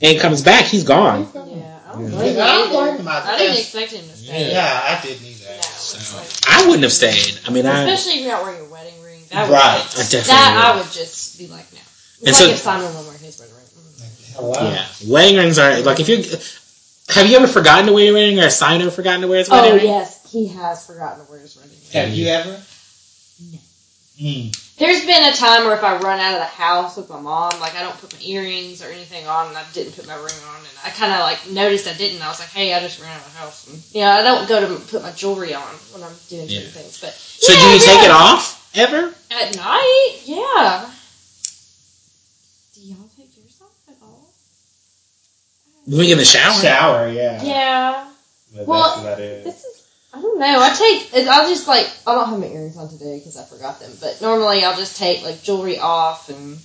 and 0.00 0.18
comes 0.20 0.42
back, 0.42 0.64
he's 0.64 0.84
gone. 0.84 1.28
Yeah, 1.34 1.77
I 1.88 1.92
don't 1.92 2.10
Yeah. 2.12 2.18
I 2.18 2.22
don't 2.70 3.00
either. 3.00 3.08
I 3.10 3.34
I 3.34 3.38
didn't 3.38 3.56
expect 3.58 3.92
him 3.92 4.06
to 4.08 4.16
stay. 4.16 4.52
Yeah, 4.52 4.80
I 4.84 5.00
didn't 5.06 5.26
either. 5.26 5.44
No, 5.48 5.56
it's 5.56 6.14
like, 6.14 6.54
I 6.54 6.66
wouldn't 6.66 6.82
have 6.82 6.92
stayed. 6.92 7.38
I 7.46 7.50
mean, 7.50 7.66
I, 7.66 7.84
especially 7.88 8.20
if 8.20 8.24
you're 8.26 8.32
not 8.34 8.42
wearing 8.42 8.58
your 8.60 8.68
wedding 8.70 9.02
ring. 9.02 9.22
That 9.30 9.48
Right. 9.50 9.50
would, 9.50 10.00
I 10.00 10.02
definitely 10.02 10.22
that 10.28 10.74
would. 10.74 10.80
I 10.80 10.82
would 10.82 10.92
just 10.92 11.38
be 11.38 11.46
like, 11.48 11.72
no. 11.72 11.78
It's 12.22 12.26
And 12.26 12.26
like 12.26 12.34
so- 12.36 12.48
if 12.50 12.58
Simon 12.58 12.94
won't 12.94 13.06
wear 13.08 13.16
his 13.16 13.38
wedding 13.38 13.54
ring. 13.54 13.64
Mm. 13.64 14.34
Hello. 14.34 14.70
yeah. 14.70 14.86
Wedding 15.08 15.36
rings 15.36 15.58
are, 15.58 15.80
like, 15.80 16.00
if 16.00 16.08
you, 16.08 16.16
have 17.14 17.26
you 17.30 17.36
ever 17.38 17.46
forgotten 17.46 17.86
to 17.86 17.92
wear 17.92 18.04
your 18.04 18.14
wedding 18.14 18.36
ring 18.36 18.44
or 18.44 18.48
a 18.48 18.50
signer 18.50 18.90
forgotten 18.90 19.22
to 19.22 19.28
wear 19.28 19.38
his 19.38 19.48
wedding 19.48 19.72
Oh 19.72 19.76
ring? 19.76 19.84
yes, 19.86 20.30
he 20.30 20.48
has 20.48 20.86
forgotten 20.86 21.24
to 21.24 21.30
wear 21.30 21.40
his 21.40 21.56
wedding 21.56 21.70
ring. 21.72 22.02
Have 22.04 22.10
you 22.14 22.28
ever? 22.28 22.60
No. 23.50 23.58
Mm. 24.20 24.67
There's 24.78 25.04
been 25.04 25.24
a 25.24 25.34
time 25.34 25.64
where 25.64 25.74
if 25.74 25.82
I 25.82 25.98
run 25.98 26.20
out 26.20 26.34
of 26.34 26.38
the 26.38 26.44
house 26.44 26.96
with 26.96 27.10
my 27.10 27.20
mom, 27.20 27.50
like 27.60 27.74
I 27.74 27.82
don't 27.82 27.98
put 28.00 28.12
my 28.14 28.20
earrings 28.22 28.80
or 28.80 28.86
anything 28.86 29.26
on, 29.26 29.48
and 29.48 29.56
I 29.56 29.64
didn't 29.72 29.96
put 29.96 30.06
my 30.06 30.14
ring 30.14 30.38
on, 30.48 30.56
and 30.58 30.68
I 30.84 30.90
kind 30.90 31.12
of 31.12 31.18
like 31.20 31.50
noticed 31.50 31.88
I 31.88 31.94
didn't. 31.94 32.22
I 32.22 32.28
was 32.28 32.38
like, 32.38 32.50
hey, 32.50 32.72
I 32.72 32.80
just 32.80 33.00
ran 33.00 33.10
out 33.10 33.26
of 33.26 33.32
the 33.32 33.38
house, 33.38 33.66
and 33.66 33.82
you 33.92 34.02
know, 34.02 34.10
I 34.10 34.22
don't 34.22 34.48
go 34.48 34.60
to 34.60 34.80
put 34.86 35.02
my 35.02 35.10
jewelry 35.10 35.52
on 35.52 35.62
when 35.92 36.04
I'm 36.04 36.14
doing 36.28 36.48
certain 36.48 36.70
things. 36.70 37.00
But 37.00 37.12
So 37.12 37.52
yeah, 37.52 37.58
do 37.60 37.66
you 37.74 37.80
take 37.80 38.02
it 38.04 38.10
off 38.12 38.70
ever? 38.76 39.12
at 39.32 39.56
night? 39.56 40.20
Yeah. 40.24 40.90
Do 42.74 42.80
y'all 42.80 43.08
take 43.16 43.36
yours 43.36 43.56
off 43.60 43.74
at 43.88 43.96
all? 44.00 44.28
We 45.88 46.12
in 46.12 46.18
the 46.18 46.24
shower? 46.24 46.52
Shower, 46.62 47.08
yeah. 47.08 47.42
Yeah. 47.42 48.08
But 48.54 48.66
Well, 48.66 48.82
that's 48.90 49.00
about 49.00 49.20
it. 49.20 49.44
This 49.44 49.64
is. 49.64 49.77
I 50.12 50.20
don't 50.20 50.38
know. 50.38 50.58
I 50.60 50.74
take. 50.74 51.28
I'll 51.28 51.48
just 51.48 51.68
like. 51.68 51.90
I 52.06 52.14
don't 52.14 52.28
have 52.28 52.38
my 52.38 52.46
earrings 52.46 52.76
on 52.76 52.88
today 52.88 53.18
because 53.18 53.36
I 53.36 53.44
forgot 53.44 53.78
them. 53.80 53.92
But 54.00 54.20
normally 54.22 54.64
I'll 54.64 54.76
just 54.76 54.96
take 54.96 55.22
like 55.22 55.42
jewelry 55.42 55.78
off, 55.78 56.30
and 56.30 56.58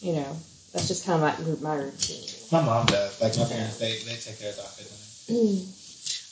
you 0.00 0.14
know, 0.14 0.36
that's 0.72 0.88
just 0.88 1.04
kind 1.04 1.22
of 1.22 1.62
my 1.62 1.70
my 1.70 1.76
routine. 1.82 2.28
My 2.52 2.62
mom 2.62 2.86
does. 2.86 3.20
Like 3.20 3.36
my 3.36 3.44
parents, 3.44 3.78
they 3.78 3.96
they 3.98 4.14
take 4.16 4.38
theirs 4.38 4.58
off 4.58 4.78
at 4.80 4.86
night. 4.86 5.66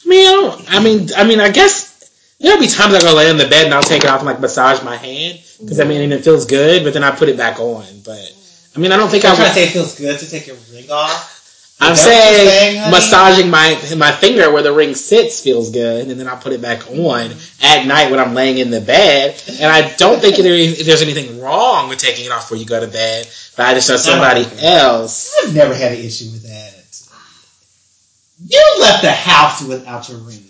I 0.05 0.09
mean, 0.09 0.27
I, 0.27 0.31
don't, 0.31 0.75
I 0.75 0.81
mean, 0.83 1.09
I 1.17 1.25
mean, 1.25 1.41
I 1.41 1.51
guess 1.51 2.11
there'll 2.41 2.61
be 2.61 2.67
times 2.69 2.95
I 2.95 3.01
go 3.01 3.15
lay 3.15 3.31
in 3.31 3.39
the 3.39 3.49
bed 3.49 3.67
and 3.67 3.75
I'll 3.75 3.83
take 3.83 4.05
it 4.05 4.11
off 4.11 4.19
and 4.19 4.27
like 4.27 4.41
massage 4.41 4.83
my 4.85 4.97
hand 4.97 5.41
because 5.61 5.81
I 5.81 5.85
mean 5.85 6.13
it 6.13 6.25
feels 6.25 6.47
good, 6.47 6.85
but 6.85 6.93
then 6.93 7.03
I 7.03 7.11
put 7.11 7.29
it 7.29 7.37
back 7.37 7.59
on. 7.59 7.85
But 8.05 8.21
I 8.77 8.79
mean, 8.79 8.93
I 8.93 8.97
don't 8.97 9.09
think 9.09 9.25
I 9.25 9.31
I'm 9.31 9.37
trying 9.37 9.55
to 9.55 9.61
would. 9.61 9.65
say 9.65 9.65
it 9.65 9.73
feels 9.73 9.99
good 9.99 10.19
to 10.19 10.31
take 10.31 10.47
your 10.47 10.57
ring 10.73 10.91
off. 10.91 11.42
I'm 11.83 11.93
Is 11.95 12.05
that 12.05 12.11
what 12.11 12.31
you're 12.31 12.51
saying, 12.51 12.77
saying, 12.77 12.91
massaging 12.93 13.51
my 13.51 13.97
my 13.97 14.13
finger 14.13 14.53
where 14.53 14.63
the 14.63 14.73
ring 14.73 14.95
sits 14.95 15.43
feels 15.43 15.71
good, 15.71 16.09
and 16.09 16.21
then 16.21 16.29
I 16.29 16.37
put 16.37 16.53
it 16.53 16.63
back 16.63 16.89
on 16.91 17.33
at 17.61 17.87
night 17.87 18.11
when 18.11 18.21
I'm 18.21 18.35
laying 18.35 18.59
in 18.59 18.71
the 18.71 18.81
bed. 18.81 19.43
And 19.49 19.71
I 19.71 19.93
don't 19.97 20.21
think 20.21 20.37
there's 20.37 21.03
anything 21.03 21.41
wrong 21.41 21.89
with 21.89 21.99
taking 21.99 22.25
it 22.25 22.31
off 22.31 22.45
before 22.45 22.59
you 22.59 22.67
go 22.67 22.79
to 22.79 22.87
bed. 22.87 23.29
But 23.57 23.67
I 23.67 23.75
just 23.75 23.89
know 23.89 23.97
somebody 23.97 24.43
uh-huh. 24.43 24.67
else. 24.67 25.35
I've 25.43 25.55
never 25.55 25.75
had 25.75 25.93
an 25.93 25.99
issue 25.99 26.31
with 26.31 26.45
that. 26.45 26.73
You 28.47 28.77
left 28.81 29.03
the 29.03 29.13
house 29.13 29.63
without 29.63 30.09
your 30.09 30.19
ring. 30.19 30.45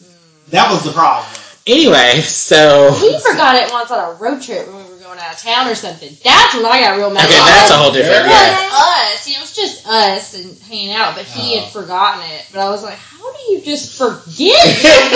That 0.51 0.71
was 0.71 0.85
the 0.85 0.93
problem. 0.93 1.33
Anyway, 1.67 2.21
so 2.21 2.91
We 3.01 3.19
forgot 3.21 3.55
it 3.57 3.71
once 3.71 3.91
on 3.91 3.99
a 3.99 4.19
road 4.19 4.43
trip 4.43 4.67
when 4.67 4.77
we 4.77 4.83
were 4.83 4.92
going 5.13 5.25
out 5.25 5.35
of 5.35 5.41
town 5.41 5.69
or 5.69 5.75
something. 5.75 6.09
That's 6.25 6.55
when 6.57 6.65
I 6.65 6.81
got 6.81 6.97
real 6.97 7.11
mad. 7.13 7.29
okay, 7.29 7.37
that's 7.37 7.71
a 7.71 7.77
whole 7.77 7.93
different. 7.93 8.25
Yeah. 8.33 9.13
us, 9.13 9.29
you 9.29 9.37
know, 9.37 9.43
it's 9.45 9.55
just 9.55 9.87
us 9.87 10.33
and 10.41 10.57
hanging 10.65 10.93
out, 10.97 11.15
but 11.15 11.25
he 11.27 11.59
Oh. 11.59 11.61
had 11.61 11.69
forgotten 11.73 12.25
it. 12.33 12.47
But 12.51 12.61
I 12.65 12.71
was 12.71 12.83
like, 12.83 12.97
how 12.97 13.29
do 13.31 13.53
you 13.53 13.61
just 13.61 13.93
forget 13.99 14.57
ring? 14.57 15.13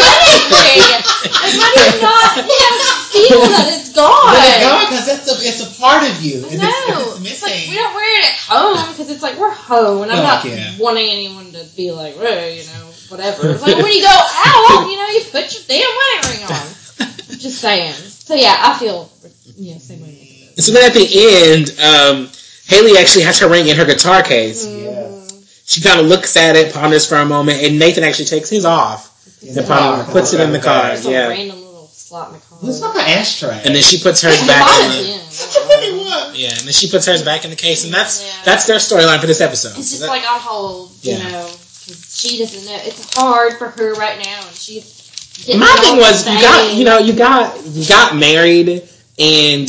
Like, 0.53 1.01
how 1.33 1.69
do 1.73 1.81
you 1.81 2.03
not 2.05 2.29
have 2.37 2.81
feel 3.09 3.41
that 3.41 3.73
it's 3.73 3.93
gone? 3.97 4.13
But 4.29 4.45
it's 4.45 4.61
gone 4.69 4.85
because 4.85 5.09
it's 5.09 5.29
a, 5.33 5.37
it's 5.49 5.63
a 5.65 5.81
part 5.81 6.05
of 6.05 6.21
you. 6.23 6.45
I 6.45 6.49
And 6.53 6.59
know. 6.61 6.69
it's, 6.69 7.21
it's 7.25 7.33
It's 7.33 7.43
like 7.43 7.53
missing. 7.57 7.71
we 7.73 7.77
don't 7.81 7.95
wear 7.95 8.21
it 8.21 8.25
at 8.29 8.37
home 8.37 8.93
because 8.93 9.09
it's 9.11 9.23
like 9.23 9.39
we're 9.39 9.51
home, 9.55 10.03
and 10.03 10.13
I'm 10.13 10.19
Oh, 10.21 10.23
not 10.23 10.45
yeah. 10.45 10.77
wanting 10.79 11.09
anyone 11.09 11.53
to 11.53 11.65
be 11.75 11.91
like, 11.91 12.17
well, 12.19 12.51
you 12.53 12.65
know, 12.69 12.85
whatever. 13.09 13.49
It's 13.51 13.63
like 13.63 13.77
when 13.81 13.93
you 13.93 14.03
go 14.03 14.13
out, 14.13 14.87
you 14.91 14.97
know, 15.01 15.09
you 15.09 15.25
put 15.33 15.49
your 15.57 15.65
damn 15.67 15.89
wedding 15.89 16.37
ring 16.37 16.45
on. 16.53 16.67
Just 17.41 17.61
saying. 17.61 17.95
So 18.27 18.35
yeah, 18.35 18.57
I 18.61 18.79
feel 18.79 19.11
yeah, 19.57 19.79
same 19.79 20.03
way. 20.03 20.49
Nick 20.57 20.61
So 20.65 20.73
then 20.73 20.85
at 20.91 20.95
the 20.95 21.07
end, 21.53 21.71
um, 21.81 22.31
Haley 22.67 22.99
actually 22.99 23.23
has 23.25 23.39
her 23.41 23.49
ring 23.49 23.69
in 23.69 23.77
her 23.77 23.85
guitar 23.85 24.23
case. 24.23 24.65
does. 24.65 24.75
Yes. 24.75 25.63
She 25.67 25.81
kind 25.81 26.01
of 26.01 26.07
looks 26.07 26.37
at 26.37 26.57
it, 26.57 26.73
ponders 26.75 27.07
for 27.07 27.17
a 27.17 27.25
moment, 27.25 27.63
and 27.63 27.79
Nathan 27.79 28.05
actually 28.05 28.25
takes 28.27 28.49
his 28.51 28.65
off 28.65 29.13
In 29.43 29.57
and 29.59 29.67
probably 29.67 30.05
car. 30.05 30.13
puts 30.13 30.33
it 30.33 30.41
in 30.41 30.53
the 30.53 30.59
car. 30.61 30.91
Just 30.91 31.07
a 31.07 31.11
Yeah. 31.11 31.29
random 31.29 31.59
little 31.65 31.91
slot 31.93 32.29
in 32.29 32.35
the 32.35 32.41
car. 32.41 32.59
Looks 32.63 32.81
like 32.81 32.95
an 32.97 33.19
ashtray. 33.19 33.61
And 33.65 33.75
then 33.75 33.83
she 33.83 33.99
puts 34.01 34.21
hers 34.23 34.41
back 34.47 34.67
in 34.85 34.91
have 34.91 34.93
the 34.93 35.03
been. 35.03 35.21
It 35.97 36.05
was. 36.05 36.37
yeah, 36.37 36.51
and 36.51 36.61
then 36.67 36.73
she 36.73 36.89
puts 36.91 37.07
hers 37.07 37.23
back 37.23 37.45
in 37.45 37.51
the 37.51 37.57
case, 37.57 37.85
and 37.85 37.93
that's 37.95 38.23
Yeah. 38.23 38.29
that's 38.45 38.65
their 38.67 38.79
storyline 38.79 39.21
for 39.21 39.27
this 39.27 39.41
episode. 39.41 39.77
It's 39.79 39.91
just 39.91 40.01
that- 40.01 40.09
like 40.09 40.23
on 40.29 40.41
hold, 40.41 40.91
you 41.03 41.13
Yeah. 41.13 41.29
know, 41.31 41.43
'cause 41.47 41.97
she 42.15 42.39
doesn't 42.39 42.65
know. 42.65 42.81
It's 42.85 43.15
hard 43.15 43.59
for 43.59 43.69
her 43.69 43.95
right 43.95 44.19
now, 44.25 44.41
and 44.49 44.57
she's. 44.57 44.85
My 45.59 45.77
thing 45.81 45.99
was 45.99 46.27
you 46.27 46.41
got 46.41 46.75
you 46.75 46.85
know 46.85 46.99
you 46.99 47.13
got 47.13 47.65
you 47.67 47.87
got 47.87 48.17
married 48.17 48.83
and 49.19 49.69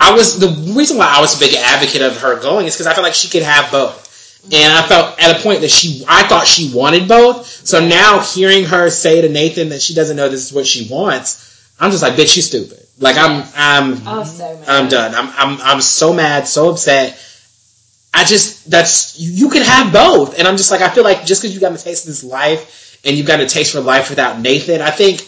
I 0.00 0.12
was 0.14 0.38
the 0.40 0.48
reason 0.72 0.96
why 0.96 1.12
I 1.14 1.20
was 1.20 1.36
a 1.36 1.40
big 1.44 1.54
advocate 1.54 2.00
of 2.02 2.16
her 2.22 2.40
going 2.40 2.66
is 2.66 2.74
because 2.74 2.86
I 2.86 2.94
felt 2.94 3.04
like 3.04 3.14
she 3.14 3.28
could 3.28 3.42
have 3.42 3.70
both. 3.70 4.08
And 4.52 4.72
I 4.72 4.82
felt 4.86 5.22
at 5.22 5.38
a 5.38 5.42
point 5.42 5.60
that 5.60 5.70
she, 5.70 6.02
I 6.08 6.22
thought 6.26 6.46
she 6.46 6.72
wanted 6.74 7.06
both. 7.06 7.44
So 7.46 7.86
now 7.86 8.20
hearing 8.20 8.64
her 8.64 8.88
say 8.88 9.20
to 9.20 9.28
Nathan 9.28 9.68
that 9.68 9.82
she 9.82 9.92
doesn't 9.92 10.16
know 10.16 10.30
this 10.30 10.46
is 10.46 10.52
what 10.52 10.66
she 10.66 10.88
wants, 10.90 11.74
I'm 11.78 11.90
just 11.90 12.02
like, 12.02 12.14
bitch, 12.14 12.36
you 12.36 12.42
stupid. 12.42 12.86
Like 12.98 13.16
I'm, 13.18 13.44
I'm, 13.54 14.04
was 14.04 14.38
so 14.38 14.54
mad. 14.56 14.68
I'm 14.68 14.88
done. 14.88 15.14
I'm, 15.14 15.28
I'm, 15.36 15.60
I'm 15.60 15.80
so 15.82 16.14
mad, 16.14 16.48
so 16.48 16.70
upset. 16.70 17.18
I 18.12 18.24
just, 18.24 18.70
that's, 18.70 19.18
you, 19.18 19.50
can 19.50 19.62
have 19.62 19.92
both. 19.92 20.38
And 20.38 20.46
I'm 20.46 20.56
just 20.56 20.70
like, 20.70 20.80
I 20.80 20.88
feel 20.88 21.04
like 21.04 21.24
just 21.24 21.42
because 21.42 21.54
you 21.54 21.60
got 21.60 21.72
a 21.72 21.78
taste 21.78 22.04
of 22.04 22.08
this 22.08 22.24
life 22.24 23.00
and 23.04 23.16
you've 23.16 23.26
got 23.26 23.40
a 23.40 23.46
taste 23.46 23.72
for 23.72 23.80
life 23.80 24.10
without 24.10 24.40
Nathan, 24.40 24.80
I 24.80 24.90
think 24.90 25.26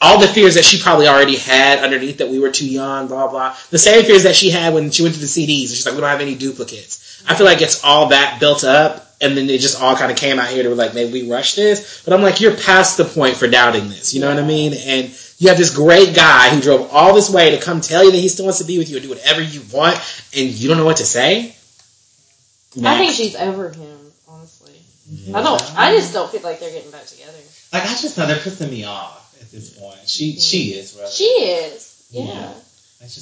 all 0.00 0.18
the 0.18 0.26
fears 0.26 0.54
that 0.54 0.64
she 0.64 0.80
probably 0.80 1.06
already 1.06 1.36
had 1.36 1.78
underneath 1.78 2.18
that 2.18 2.28
we 2.28 2.40
were 2.40 2.50
too 2.50 2.68
young, 2.68 3.06
blah, 3.06 3.28
blah. 3.28 3.56
The 3.70 3.78
same 3.78 4.04
fears 4.04 4.24
that 4.24 4.34
she 4.34 4.50
had 4.50 4.74
when 4.74 4.90
she 4.90 5.02
went 5.02 5.14
to 5.14 5.20
the 5.20 5.26
CDs. 5.26 5.68
And 5.68 5.70
she's 5.70 5.86
like, 5.86 5.94
we 5.94 6.00
don't 6.00 6.10
have 6.10 6.20
any 6.20 6.34
duplicates. 6.34 7.22
I 7.28 7.34
feel 7.34 7.46
like 7.46 7.62
it's 7.62 7.84
all 7.84 8.08
that 8.08 8.40
built 8.40 8.64
up. 8.64 9.08
And 9.20 9.36
then 9.36 9.48
it 9.48 9.60
just 9.60 9.80
all 9.80 9.94
kind 9.94 10.10
of 10.10 10.18
came 10.18 10.40
out 10.40 10.48
here 10.48 10.64
to 10.64 10.74
like, 10.74 10.94
maybe 10.94 11.12
we 11.12 11.30
rushed 11.30 11.54
this. 11.54 12.02
But 12.04 12.12
I'm 12.12 12.22
like, 12.22 12.40
you're 12.40 12.56
past 12.56 12.96
the 12.96 13.04
point 13.04 13.36
for 13.36 13.46
doubting 13.46 13.88
this. 13.88 14.12
You 14.12 14.20
know 14.20 14.28
what 14.28 14.42
I 14.42 14.46
mean? 14.46 14.72
And 14.74 15.16
you 15.38 15.48
have 15.48 15.58
this 15.58 15.74
great 15.74 16.14
guy 16.14 16.50
who 16.50 16.60
drove 16.60 16.90
all 16.92 17.14
this 17.14 17.30
way 17.30 17.50
to 17.50 17.60
come 17.60 17.80
tell 17.80 18.04
you 18.04 18.10
that 18.10 18.18
he 18.18 18.28
still 18.28 18.46
wants 18.46 18.58
to 18.58 18.64
be 18.64 18.78
with 18.78 18.88
you 18.88 18.96
and 18.96 19.04
do 19.04 19.10
whatever 19.10 19.40
you 19.40 19.60
want, 19.72 19.96
and 20.36 20.48
you 20.48 20.68
don't 20.68 20.76
know 20.76 20.84
what 20.84 20.98
to 20.98 21.04
say. 21.04 21.54
I 22.82 22.98
think 22.98 23.12
she's 23.12 23.36
over 23.36 23.70
him, 23.70 23.98
honestly. 24.28 24.74
I 25.34 25.42
don't. 25.42 25.78
I 25.78 25.94
just 25.96 26.12
don't 26.12 26.30
feel 26.30 26.42
like 26.42 26.60
they're 26.60 26.70
getting 26.70 26.90
back 26.90 27.06
together. 27.06 27.38
Like 27.72 27.82
I 27.84 27.88
just 27.88 28.16
know 28.16 28.26
they're 28.26 28.36
pissing 28.36 28.70
me 28.70 28.84
off 28.84 29.36
at 29.40 29.50
this 29.50 29.70
point. 29.70 29.98
She 30.06 30.38
she 30.38 30.74
is 30.74 30.94
really. 30.96 31.10
She 31.10 31.24
is. 31.24 32.06
Yeah. 32.10 32.24
Yeah. 32.24 32.52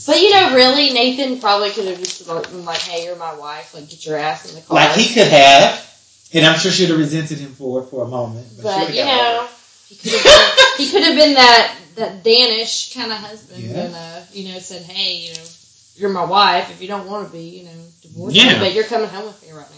But 0.06 0.20
you 0.20 0.30
know, 0.30 0.54
really, 0.54 0.92
Nathan 0.92 1.40
probably 1.40 1.70
could 1.70 1.86
have 1.86 1.98
just 1.98 2.28
like, 2.28 2.50
been 2.50 2.66
like, 2.66 2.80
"Hey, 2.80 3.04
you're 3.06 3.16
my 3.16 3.34
wife. 3.34 3.72
Like, 3.74 3.88
get 3.88 4.04
your 4.04 4.18
ass 4.18 4.48
in 4.48 4.54
the 4.54 4.60
car." 4.60 4.74
like 4.76 4.94
he 4.94 5.12
could 5.12 5.28
have, 5.28 6.28
and 6.34 6.44
I'm 6.44 6.58
sure 6.58 6.70
she'd 6.70 6.90
have 6.90 6.98
resented 6.98 7.38
him 7.38 7.54
for 7.54 7.82
it 7.82 7.86
for 7.86 8.04
a 8.04 8.08
moment. 8.08 8.46
But, 8.62 8.86
But 8.86 8.94
you 8.94 9.04
know, 9.06 9.48
he 9.88 9.96
could 9.96 10.12
have 10.12 10.22
been, 10.22 10.86
he 10.86 10.90
could 10.90 11.02
have 11.02 11.16
been 11.16 11.34
that 11.34 11.76
that 11.96 12.22
Danish 12.22 12.92
kind 12.92 13.10
of 13.10 13.18
husband, 13.18 13.62
Yeah. 13.62 13.78
and 13.78 13.94
uh, 13.94 14.20
you 14.32 14.52
know, 14.52 14.58
said, 14.58 14.82
"Hey, 14.82 15.28
you 15.28 15.34
know, 15.34 15.48
you're 15.96 16.10
my 16.10 16.24
wife. 16.24 16.70
If 16.70 16.82
you 16.82 16.88
don't 16.88 17.08
want 17.08 17.26
to 17.28 17.32
be, 17.32 17.44
you 17.44 17.64
know, 17.64 17.70
divorce 18.02 18.34
Yeah. 18.34 18.54
me, 18.54 18.58
but 18.60 18.72
you're 18.74 18.84
coming 18.84 19.08
home 19.08 19.26
with 19.26 19.42
me 19.42 19.52
right 19.52 19.66
now." 19.70 19.76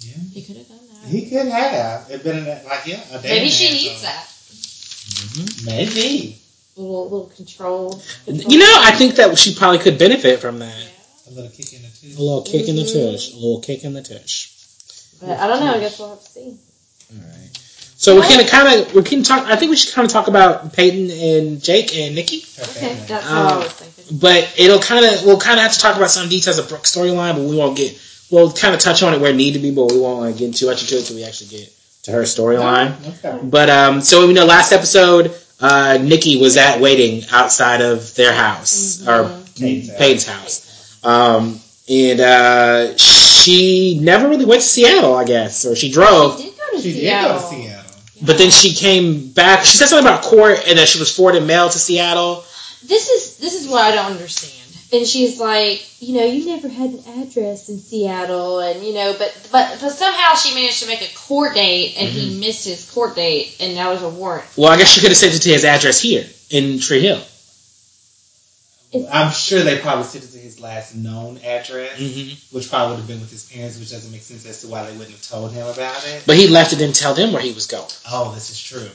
Yeah. 0.00 0.12
He 0.32 0.42
could 0.42 0.56
have 0.56 0.68
done 0.68 0.78
that. 1.02 1.08
He 1.08 1.28
could 1.28 1.46
have. 1.46 2.10
It'd 2.10 2.24
been 2.24 2.38
in 2.38 2.64
like 2.64 2.86
yeah. 2.86 3.00
A 3.12 3.20
Maybe 3.22 3.48
she 3.50 3.66
app, 3.66 3.72
needs 3.72 4.00
so- 4.00 4.06
that 4.06 4.28
Maybe 5.64 6.38
A 6.76 6.80
little 6.80 7.04
little 7.04 7.26
control. 7.36 8.02
You 8.26 8.58
know, 8.58 8.74
I 8.80 8.92
think 8.92 9.16
that 9.16 9.36
she 9.38 9.54
probably 9.54 9.78
could 9.78 9.98
benefit 9.98 10.40
from 10.40 10.58
that. 10.60 10.74
a 11.28 11.30
little 11.30 11.50
kick 11.50 11.72
in 11.72 11.82
the 11.82 11.88
tooth. 11.88 12.18
A 12.18 12.22
little 12.22 12.42
kick 12.42 12.68
in 12.68 12.76
the 12.76 12.82
Mhm. 12.82 13.12
tush. 13.12 13.32
A 13.32 13.34
little 13.36 13.60
kick 13.60 13.84
in 13.84 13.92
the 13.94 14.02
tush. 14.02 14.48
But 15.20 15.38
I 15.38 15.46
don't 15.46 15.60
know. 15.60 15.74
I 15.74 15.80
guess 15.80 15.98
we'll 15.98 16.10
have 16.10 16.22
to 16.24 16.30
see. 16.30 16.54
Alright. 17.14 17.58
So 17.96 18.16
we're 18.16 18.28
gonna 18.28 18.46
kind 18.48 18.80
of 18.80 18.94
we 18.94 19.02
can 19.02 19.22
talk. 19.22 19.46
I 19.46 19.56
think 19.56 19.70
we 19.70 19.76
should 19.76 19.94
kind 19.94 20.04
of 20.06 20.12
talk 20.12 20.26
about 20.28 20.72
Peyton 20.72 21.10
and 21.10 21.62
Jake 21.62 21.94
and 21.96 22.14
Nikki, 22.16 22.44
Okay, 22.58 22.94
that's 23.06 23.24
what 23.26 23.32
I 23.32 23.52
Um, 23.52 23.58
was 23.62 23.72
thinking. 23.72 23.91
But 24.20 24.54
it'll 24.58 24.80
kind 24.80 25.04
of 25.04 25.24
we'll 25.24 25.38
kind 25.40 25.58
of 25.58 25.62
have 25.62 25.72
to 25.72 25.78
talk 25.78 25.96
about 25.96 26.10
some 26.10 26.28
details 26.28 26.58
of 26.58 26.68
Brooke's 26.68 26.94
storyline, 26.94 27.34
but 27.34 27.42
we 27.44 27.56
won't 27.56 27.76
get. 27.76 27.98
We'll 28.30 28.50
kind 28.52 28.74
of 28.74 28.80
touch 28.80 29.02
on 29.02 29.12
it 29.12 29.20
where 29.20 29.30
it 29.30 29.36
need 29.36 29.52
to 29.52 29.58
be, 29.58 29.70
but 29.74 29.92
we 29.92 29.98
won't 30.00 30.20
like, 30.20 30.36
get 30.38 30.54
too 30.54 30.66
much 30.66 30.82
into 30.82 30.96
it 30.96 31.00
until 31.00 31.16
we 31.16 31.24
actually 31.24 31.48
get 31.58 31.72
to 32.04 32.12
her 32.12 32.22
storyline. 32.22 32.96
Okay. 33.18 33.38
But 33.42 33.68
um, 33.68 34.00
so 34.00 34.26
we 34.26 34.32
know 34.32 34.46
last 34.46 34.72
episode, 34.72 35.34
uh, 35.60 35.98
Nikki 36.00 36.40
was 36.40 36.56
at 36.56 36.80
waiting 36.80 37.22
outside 37.30 37.82
of 37.82 38.14
their 38.14 38.32
house 38.32 39.06
or 39.06 39.28
Peyton's 39.56 40.24
house. 40.26 40.26
House, 40.26 41.04
um, 41.04 41.60
and 41.90 42.20
uh, 42.20 42.96
she 42.96 43.98
never 44.00 44.28
really 44.28 44.46
went 44.46 44.62
to 44.62 44.66
Seattle, 44.66 45.14
I 45.14 45.24
guess, 45.24 45.66
or 45.66 45.76
she 45.76 45.90
drove. 45.92 46.38
She 46.38 46.44
did 46.50 46.56
go 46.58 46.76
to 46.76 46.82
She 46.82 46.92
did 46.92 47.00
Seattle. 47.00 47.34
go 47.34 47.40
to 47.40 47.46
Seattle. 47.54 47.92
But 48.24 48.38
then 48.38 48.50
she 48.50 48.72
came 48.72 49.30
back. 49.32 49.64
She 49.64 49.76
said 49.76 49.88
something 49.88 50.06
about 50.06 50.22
court 50.22 50.58
and 50.68 50.78
that 50.78 50.88
she 50.88 50.98
was 51.00 51.14
forwarded 51.14 51.42
mail 51.44 51.68
to 51.68 51.78
Seattle. 51.78 52.44
This 52.84 53.08
is 53.08 53.36
this 53.36 53.60
is 53.60 53.68
what 53.68 53.82
I 53.82 53.94
don't 53.94 54.12
understand. 54.12 54.58
And 54.92 55.06
she's 55.06 55.40
like, 55.40 55.82
you 56.02 56.14
know, 56.18 56.24
you 56.24 56.44
never 56.44 56.68
had 56.68 56.90
an 56.90 57.22
address 57.22 57.70
in 57.70 57.78
Seattle, 57.78 58.60
and 58.60 58.84
you 58.84 58.92
know, 58.92 59.14
but 59.18 59.34
but 59.50 59.78
but 59.80 59.90
somehow 59.90 60.34
she 60.34 60.54
managed 60.54 60.82
to 60.82 60.86
make 60.86 61.00
a 61.00 61.14
court 61.14 61.54
date, 61.54 61.94
and 61.96 62.08
he 62.08 62.38
missed 62.38 62.66
his 62.66 62.90
court 62.90 63.14
date, 63.16 63.56
and 63.58 63.74
now 63.74 63.90
there's 63.90 64.02
a 64.02 64.10
warrant. 64.10 64.44
Well, 64.56 64.70
I 64.70 64.76
guess 64.76 64.88
she 64.88 65.00
could 65.00 65.08
have 65.08 65.16
sent 65.16 65.34
it 65.34 65.40
to 65.42 65.48
his 65.48 65.64
address 65.64 65.98
here 66.00 66.26
in 66.50 66.78
Tree 66.78 67.00
Hill. 67.00 67.22
I'm 69.10 69.32
sure 69.32 69.62
they 69.62 69.78
probably 69.78 70.04
sent 70.04 70.24
it 70.24 70.32
to 70.32 70.38
his 70.38 70.60
last 70.60 70.94
known 70.94 71.38
address, 71.38 71.98
Mm-hmm. 71.98 72.54
which 72.54 72.68
probably 72.68 72.90
would 72.96 72.98
have 72.98 73.08
been 73.08 73.20
with 73.20 73.30
his 73.30 73.50
parents, 73.50 73.78
which 73.78 73.90
doesn't 73.90 74.12
make 74.12 74.20
sense 74.20 74.44
as 74.44 74.60
to 74.60 74.68
why 74.68 74.84
they 74.84 74.92
wouldn't 74.92 75.16
have 75.16 75.22
told 75.22 75.52
him 75.52 75.66
about 75.66 76.06
it. 76.06 76.24
But 76.26 76.36
he 76.36 76.48
left 76.48 76.72
it 76.72 76.74
and 76.74 76.80
didn't 76.80 76.96
tell 76.96 77.14
them 77.14 77.32
where 77.32 77.40
he 77.40 77.52
was 77.52 77.66
going. 77.66 77.88
Oh, 78.10 78.34
this 78.34 78.50
is 78.50 78.62
true. 78.62 78.90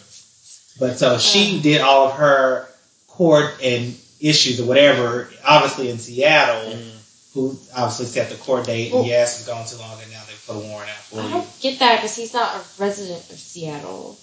But 0.80 1.00
so 1.00 1.17
she 1.17 1.60
did 1.60 1.82
all 1.82 2.10
of 2.10 2.13
her 2.17 2.69
court 3.17 3.56
and 3.63 3.95
issues 4.19 4.60
or 4.60 4.65
whatever, 4.65 5.30
obviously 5.45 5.89
in 5.89 5.97
Seattle, 5.97 6.71
mm-hmm. 6.71 6.97
who 7.34 7.58
obviously 7.75 8.06
set 8.06 8.30
the 8.30 8.36
court 8.36 8.65
date, 8.65 8.91
and 8.91 8.99
Well- 9.01 9.06
yes, 9.06 9.39
it's 9.39 9.47
gone 9.47 9.65
too 9.65 9.77
long, 9.77 9.99
and 10.01 10.12
now 10.12 10.21
they 10.27 10.34
put 10.45 10.63
a 10.63 10.67
warrant 10.67 10.89
out 10.89 10.97
for 10.97 11.15
him. 11.17 11.21
I 11.21 11.27
you. 11.27 11.34
don't 11.34 11.60
get 11.60 11.80
that 11.80 11.95
because 11.97 12.15
he's 12.15 12.34
not 12.34 12.56
a 12.56 12.62
resident 12.82 13.30
of 13.30 13.39
Seattle. 13.39 14.17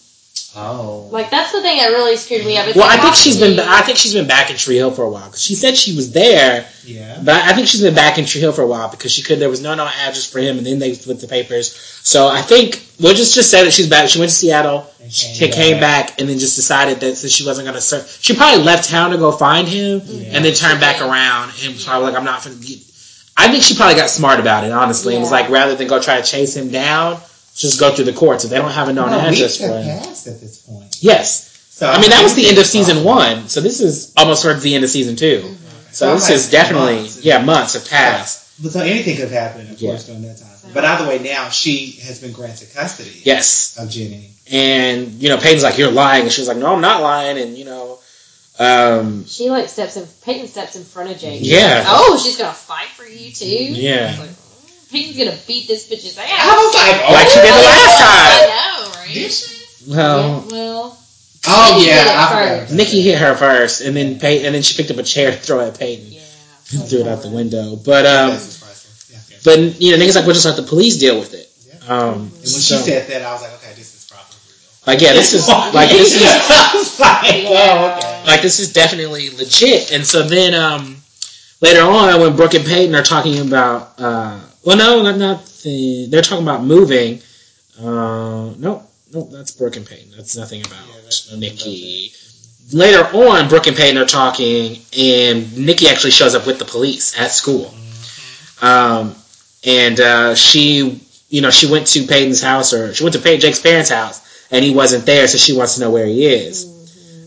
Oh. 0.56 1.08
Like 1.10 1.30
that's 1.30 1.52
the 1.52 1.60
thing 1.62 1.78
that 1.78 1.88
really 1.88 2.16
screwed 2.16 2.44
me 2.46 2.56
up. 2.56 2.66
It's 2.68 2.76
Well, 2.76 2.86
like, 2.86 2.98
I 2.98 3.02
think 3.02 3.14
how 3.14 3.20
she's 3.20 3.36
can 3.38 3.56
been. 3.56 3.64
you- 3.66 3.72
I 3.72 3.82
think 3.82 3.98
she's 3.98 4.14
been 4.14 4.26
back 4.28 4.50
in 4.50 4.56
Tree 4.56 4.76
Hill 4.76 4.90
for 4.92 5.02
a 5.04 5.10
while 5.10 5.26
because 5.26 5.42
she 5.42 5.54
said 5.54 5.76
she 5.76 5.94
was 5.96 6.12
there, 6.12 6.66
yeah. 6.84 7.20
but 7.24 7.34
I 7.42 7.52
think 7.54 7.66
she's 7.66 7.80
been 7.82 7.94
back 7.94 8.18
in 8.18 8.24
Tree 8.24 8.40
Hill 8.40 8.52
for 8.52 8.62
a 8.62 8.66
while 8.66 8.88
because 8.88 9.10
she 9.12 9.22
could. 9.22 9.38
There 9.40 9.48
was 9.50 9.60
no 9.62 9.74
no 9.74 9.84
address 9.86 10.26
for 10.30 10.38
him, 10.38 10.58
and 10.58 10.66
then 10.66 10.78
they 10.78 10.94
put 10.96 11.20
the 11.20 11.26
papers. 11.28 11.74
So 12.02 12.28
I 12.28 12.42
think 12.42 12.86
we'll 13.00 13.14
just 13.14 13.34
just 13.34 13.50
say 13.50 13.64
that 13.64 13.72
she's 13.72 13.88
back. 13.88 14.08
She 14.08 14.18
went 14.18 14.30
to 14.30 14.36
Seattle. 14.36 14.86
And 15.02 15.12
She 15.12 15.36
came 15.38 15.52
came 15.52 15.80
back. 15.80 16.06
back 16.08 16.20
and 16.20 16.28
then 16.30 16.38
just 16.38 16.56
decided 16.56 17.00
that 17.00 17.16
since 17.16 17.30
she 17.32 17.44
wasn't 17.44 17.66
going 17.66 17.74
to 17.74 17.80
serve, 17.82 18.08
she 18.22 18.34
probably 18.34 18.64
left 18.64 18.88
town 18.88 19.10
to 19.10 19.18
go 19.18 19.32
find 19.32 19.68
him, 19.68 20.00
Yeah. 20.04 20.30
and 20.32 20.44
then 20.44 20.54
turned 20.54 20.80
back 20.80 21.00
around 21.02 21.52
and 21.62 21.74
was 21.74 21.84
probably 21.84 22.06
like, 22.08 22.16
"I'm 22.16 22.24
not 22.24 22.42
going 22.42 22.58
to." 22.58 22.76
I 23.36 23.48
think 23.50 23.64
she 23.64 23.74
probably 23.74 23.96
got 23.96 24.08
smart 24.10 24.38
about 24.40 24.64
it, 24.64 24.70
honestly. 24.72 25.16
It 25.16 25.18
was 25.18 25.30
like 25.32 25.50
rather 25.50 25.74
than 25.74 25.88
go 25.88 26.00
try 26.00 26.20
to 26.20 26.26
chase 26.26 26.56
him 26.56 26.70
down, 26.70 27.18
just 27.54 27.78
go 27.80 27.94
through 27.94 28.06
the 28.06 28.12
courts. 28.12 28.44
If 28.44 28.50
they 28.50 28.56
don't 28.58 28.70
have 28.70 28.88
a 28.88 28.92
known 28.92 29.10
No, 29.10 29.18
address 29.18 29.56
for 29.58 29.68
have 29.68 29.84
him, 29.84 29.98
passed 30.00 30.26
at 30.26 30.40
this 30.40 30.58
point. 30.58 30.96
yes. 31.00 31.50
So 31.70 31.88
I 31.88 32.00
mean, 32.00 32.10
that 32.10 32.22
was 32.22 32.34
the 32.34 32.46
end 32.48 32.58
of 32.58 32.66
season 32.66 33.02
Probably. 33.02 33.34
one, 33.36 33.48
so 33.48 33.60
this 33.60 33.80
is 33.80 34.12
almost 34.16 34.42
towards 34.42 34.62
the 34.62 34.74
end 34.74 34.84
of 34.84 34.90
season 34.90 35.16
two. 35.16 35.42
So 35.90 36.06
So 36.06 36.14
this 36.14 36.30
is 36.30 36.50
definitely 36.50 36.96
months. 36.96 37.24
yeah, 37.24 37.42
months 37.42 37.74
have 37.74 37.88
passed. 37.88 38.62
But 38.62 38.70
so 38.72 38.80
anything 38.80 39.16
could 39.16 39.28
have 39.30 39.32
happened, 39.32 39.70
of 39.72 39.80
Yeah. 39.80 39.90
course, 39.90 40.04
during 40.04 40.22
that 40.22 40.38
time. 40.38 40.50
But 40.72 40.84
either 40.84 41.08
way, 41.08 41.18
now 41.18 41.48
she 41.50 41.98
has 42.04 42.20
been 42.20 42.30
granted 42.32 42.72
custody 42.74 43.20
Yes, 43.24 43.76
of 43.78 43.90
Jenny. 43.90 44.30
and 44.50 45.20
you 45.20 45.28
know, 45.28 45.36
Peyton's 45.38 45.62
like, 45.64 45.76
"You're 45.78 45.90
lying," 45.90 46.22
and 46.24 46.32
she's 46.32 46.46
like, 46.48 46.56
"No, 46.56 46.74
I'm 46.74 46.80
not 46.80 47.02
lying," 47.02 47.38
and 47.38 47.58
you 47.58 47.64
know, 47.64 47.98
um, 48.60 49.26
She 49.26 49.50
like 49.50 49.68
steps 49.68 49.96
in. 49.96 50.06
Peyton 50.24 50.46
steps 50.48 50.76
in 50.76 50.84
front 50.84 51.10
of 51.10 51.18
Jake. 51.18 51.40
Yeah. 51.42 51.84
Oh, 51.88 52.20
she's 52.22 52.36
gonna 52.36 52.52
fight 52.54 52.88
for 52.96 53.04
you 53.04 53.32
too. 53.32 53.46
Yeah. 53.46 54.14
Like, 54.20 54.30
Peyton's 54.94 55.18
gonna 55.18 55.37
beat 55.46 55.66
this 55.66 55.88
bitch's 55.90 56.16
ass. 56.16 56.28
I 56.30 56.54
was 56.54 56.74
like, 56.74 57.02
oh, 57.02 57.12
Like 57.12 57.28
she 57.28 57.40
did 57.42 57.50
the 57.50 57.66
last 57.66 57.98
time. 57.98 58.30
I 58.30 58.46
know, 58.46 59.00
right? 59.00 59.14
Did 59.14 59.33
she? 59.33 59.90
well, 59.90 60.46
Yeah, 60.48 60.52
well, 60.54 60.98
Oh 61.46 61.74
Nikki 61.76 61.87
yeah, 61.90 62.04
did 62.04 62.07
it 62.07 62.16
I 62.16 62.26
forgot 62.28 62.61
first. 62.61 62.72
Nikki 62.74 63.02
hit 63.02 63.18
her 63.18 63.35
first, 63.35 63.80
and 63.83 63.94
then 63.96 64.18
Peyton, 64.18 64.46
and 64.46 64.54
then 64.54 64.62
she 64.62 64.76
picked 64.80 64.90
up 64.90 64.96
a 64.96 65.02
chair 65.02 65.30
to 65.33 65.37
throw 65.37 65.61
at 65.61 65.78
Peyton, 65.78 66.07
yeah. 66.11 66.20
and 66.72 66.88
threw 66.88 67.00
it 67.00 67.09
out 67.09 67.20
the 67.22 67.28
window. 67.28 67.76
But 67.76 68.07
um, 68.07 68.30
This 68.30 68.46
is 68.48 68.59
priceless. 68.62 69.11
Yeah, 69.12 69.18
yeah. 69.28 69.38
but 69.72 69.80
you 69.83 69.90
know, 69.90 69.98
Nikki's 69.98 70.16
like 70.16 70.24
we'll 70.24 70.35
just 70.35 70.46
let 70.46 70.57
the 70.57 70.62
police 70.62 70.96
deal 70.96 71.18
with 71.18 71.35
it. 71.35 71.50
Um, 71.87 72.14
And 72.14 72.30
when 72.33 72.40
so- 72.46 72.76
she 72.78 72.83
said 72.83 73.11
that, 73.11 73.20
I 73.22 73.33
was 73.33 73.42
like, 73.42 73.52
okay, 73.61 73.74
this 73.76 73.92
is 73.94 74.07
probably 74.11 74.37
real. 74.48 74.87
like 74.87 75.00
yeah, 75.02 75.12
this 75.12 75.35
is 75.35 75.46
like 75.74 75.90
this 75.90 76.14
is 76.14 77.00
like, 77.00 77.42
Yeah. 77.42 77.50
oh, 77.50 77.98
okay. 77.98 78.24
like 78.26 78.40
this 78.40 78.59
is 78.61 78.72
definitely 78.72 79.28
legit. 79.30 79.92
And 79.92 80.07
so 80.07 80.22
then 80.22 80.54
um, 80.54 80.96
later 81.61 81.83
on, 81.83 82.20
when 82.22 82.37
Brooke 82.37 82.54
and 82.54 82.64
Peyton 82.64 82.94
are 82.94 83.02
talking 83.02 83.46
about, 83.46 83.92
uh, 84.00 84.40
well, 84.64 84.77
no, 84.77 85.03
not, 85.03 85.18
not 85.18 85.46
the, 85.62 86.07
they're 86.09 86.22
talking 86.22 86.44
about 86.44 86.64
moving. 86.64 87.20
Uh, 87.79 88.55
no, 88.59 88.87
no, 89.12 89.22
that's 89.24 89.50
Brooke 89.53 89.77
and 89.77 89.87
Peyton. 89.87 90.12
That's 90.16 90.37
nothing 90.37 90.61
about 90.64 90.87
Yeah, 90.87 91.00
that's 91.03 91.27
nothing 91.31 91.40
Nikki. 91.40 92.12
Later 92.72 93.05
on, 93.16 93.48
Brooke 93.48 93.66
and 93.66 93.77
Peyton 93.77 93.98
are 93.98 94.07
talking, 94.07 94.79
and 94.98 95.57
Nikki 95.59 95.88
actually 95.88 96.12
shows 96.12 96.35
up 96.35 96.46
with 96.46 96.59
the 96.59 96.64
police 96.64 97.18
at 97.18 97.31
school. 97.31 97.74
Um, 98.62 99.14
and 99.66 100.00
uh, 100.00 100.35
she, 100.35 101.00
you 101.29 101.42
know, 101.42 101.50
she 101.50 101.70
went 101.70 101.87
to 101.88 102.07
Peyton's 102.07 102.42
house, 102.42 102.72
or 102.72 102.94
she 102.94 103.05
went 103.05 103.14
to 103.14 103.20
Peyton, 103.20 103.40
Jake's 103.40 103.61
parents' 103.61 103.90
house, 103.90 104.48
and 104.50 104.64
he 104.64 104.72
wasn't 104.74 105.05
there, 105.05 105.29
so 105.29 105.37
she 105.37 105.57
wants 105.57 105.74
to 105.74 105.81
know 105.81 105.90
where 105.90 106.07
he 106.07 106.27
is. 106.27 106.64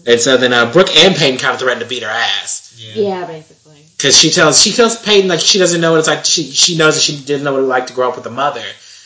And 0.08 0.20
so 0.20 0.38
then 0.38 0.54
uh, 0.54 0.72
Brooke 0.72 0.96
and 0.96 1.16
Peyton 1.16 1.40
kind 1.40 1.54
of 1.54 1.60
threaten 1.60 1.84
to 1.84 1.88
beat 1.88 2.02
her 2.02 2.10
ass 2.10 2.68
Yeah, 2.96 3.26
basically. 3.26 3.57
Because 3.98 4.16
she 4.16 4.30
tells 4.30 4.62
she 4.62 4.72
tells 4.72 5.02
Peyton 5.02 5.28
like 5.28 5.40
she 5.40 5.58
doesn't 5.58 5.82
know 5.82 5.92
what 5.92 6.00
it's 6.00 6.08
like. 6.08 6.24
She 6.24 6.44
she 6.44 6.78
knows 6.78 6.96
that 6.96 7.02
she 7.02 7.18
didn't 7.18 7.44
know 7.44 7.54
what 7.54 7.60
it 7.60 7.62
was 7.62 7.70
like 7.70 7.88
to 7.88 7.94
grow 7.94 8.10
up 8.10 8.16
with 8.16 8.26
a 8.28 8.32
mother. 8.32 8.64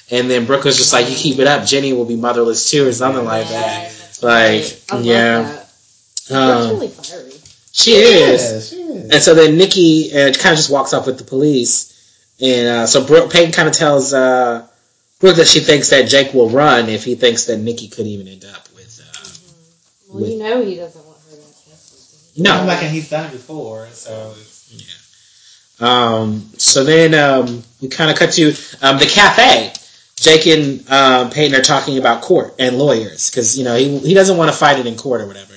And 0.10 0.30
then 0.30 0.46
Brooke 0.46 0.66
was 0.66 0.78
just 0.78 0.92
like, 0.92 1.10
"You 1.10 1.16
keep 1.16 1.40
it 1.40 1.48
up, 1.48 1.66
Jenny 1.66 1.94
will 1.94 2.06
be 2.06 2.18
motherless 2.18 2.70
too, 2.70 2.88
or 2.88 2.92
something 2.92 3.24
like 3.24 3.48
that." 3.48 3.94
Like, 4.22 4.62
great. 4.62 4.84
I 4.92 4.96
love 4.96 5.06
yeah. 5.06 5.42
that. 5.42 6.36
Um, 6.36 6.70
really 6.76 6.90
fiery. 6.90 7.34
she 7.72 7.92
is. 7.94 8.74
Yeah, 8.74 8.78
she 8.78 8.84
is. 8.84 9.10
And 9.12 9.24
so 9.24 9.34
then 9.34 9.58
Nikki 9.58 10.12
uh, 10.12 10.34
kind 10.34 10.54
of 10.54 10.58
just 10.58 10.70
walks 10.70 10.94
off 10.94 11.08
with 11.08 11.18
the 11.18 11.24
police, 11.24 12.36
and 12.42 12.68
uh, 12.68 12.88
so 12.88 13.06
Brooke, 13.06 13.32
Peyton 13.32 13.54
kind 13.54 13.70
of 13.70 13.74
tells 13.74 14.14
uh, 14.14 14.68
Brooke 15.20 15.38
that 15.38 15.48
she 15.48 15.62
thinks 15.62 15.90
that 15.90 16.10
Jake 16.10 16.34
will 16.34 16.50
run 16.50 16.90
if 16.90 17.06
he 17.06 17.16
thinks 17.16 17.46
that 17.46 17.58
Nikki 17.58 17.88
could 17.88 18.06
even 18.06 18.28
end 18.28 18.44
up 18.46 18.68
with. 18.76 19.00
Uh, 19.00 19.30
Well, 20.14 20.30
you 20.30 20.38
know 20.38 20.62
he 20.62 20.76
doesn't 20.76 21.06
want 21.06 21.18
her 21.30 21.38
to 21.38 21.42
have 21.42 21.56
custody. 21.72 22.44
no, 22.44 22.54
I'm 22.54 22.68
like, 22.68 22.84
and 22.84 22.92
he's 22.92 23.10
done 23.10 23.28
it 23.28 23.32
before, 23.32 23.88
so 23.94 24.36
it's, 24.74 25.82
Um, 25.82 26.50
so 26.58 26.84
then 26.84 27.14
um, 27.16 27.64
we 27.82 27.88
kind 27.90 28.12
of 28.12 28.18
cut 28.18 28.32
to 28.34 28.54
um, 28.82 28.98
the 29.00 29.06
cafe. 29.06 29.74
Jake 30.16 30.46
and 30.46 30.88
um, 30.92 31.30
Peyton 31.32 31.60
are 31.60 31.64
talking 31.64 31.98
about 31.98 32.22
court 32.22 32.54
and 32.60 32.78
lawyers 32.78 33.32
because 33.32 33.58
you 33.58 33.64
know 33.64 33.76
he 33.76 33.98
he 34.00 34.14
doesn't 34.14 34.38
want 34.38 34.52
to 34.52 34.56
fight 34.58 34.78
it 34.78 34.86
in 34.86 34.96
court 34.96 35.22
or 35.22 35.26
whatever. 35.28 35.54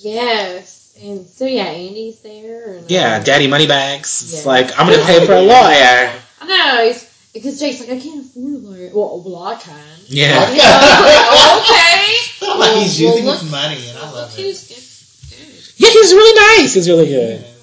Yes. 0.00 0.96
And 1.02 1.26
so, 1.26 1.46
yeah, 1.46 1.64
Andy's 1.64 2.18
there. 2.20 2.74
And, 2.74 2.90
Yeah, 2.90 3.22
Daddy 3.22 3.46
Moneybags. 3.46 4.22
It's 4.22 4.42
Yeah. 4.44 4.48
like 4.52 4.78
I'm 4.78 4.86
gonna 4.90 5.04
pay 5.04 5.24
for 5.24 5.32
a 5.34 5.40
lawyer. 5.40 6.12
I 6.40 6.46
know. 6.46 6.84
He's, 6.92 7.06
because 7.32 7.60
Jake's 7.60 7.80
like, 7.80 7.90
I 7.90 8.00
can't 8.00 8.26
afford 8.26 8.52
a 8.54 8.58
lawyer. 8.58 8.90
Well, 8.92 9.22
well 9.24 9.44
I 9.44 9.54
can. 9.54 9.74
Yeah, 10.08 10.50
You 10.50 10.56
know, 10.58 10.62
like, 11.06 11.62
okay. 11.62 12.16
I'm 12.42 12.58
like 12.58 12.82
he's 12.82 13.00
Well, 13.00 13.10
using 13.12 13.24
look- 13.24 13.40
his 13.40 13.50
money, 13.50 13.88
and 13.88 13.98
I 13.98 14.10
love 14.10 14.36
it. 14.36 14.42
He's 14.42 14.66
good. 14.66 15.36
good. 15.38 15.72
yeah, 15.76 15.88
he's 15.90 16.12
really 16.12 16.58
nice. 16.62 16.74
He's 16.74 16.88
really 16.88 17.06
good. 17.06 17.38
Just 17.38 17.46
love 17.46 17.54
him. 17.54 17.59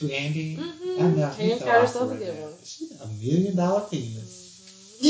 Who, 0.00 0.08
Andy? 0.08 0.56
Mhm. 0.56 0.98
I 0.98 1.02
know. 1.10 1.28
Pam 1.36 1.46
He's 1.48 1.58
so 1.58 1.64
got 1.66 1.80
herself 1.80 1.96
awesome 1.96 2.08
a 2.08 2.10
right 2.10 2.18
good 2.20 2.34
now. 2.34 2.40
one. 2.42 2.52
She's 2.64 2.90
a 3.00 3.06
million 3.06 3.56
dollar 3.56 3.80
penis. 3.90 4.34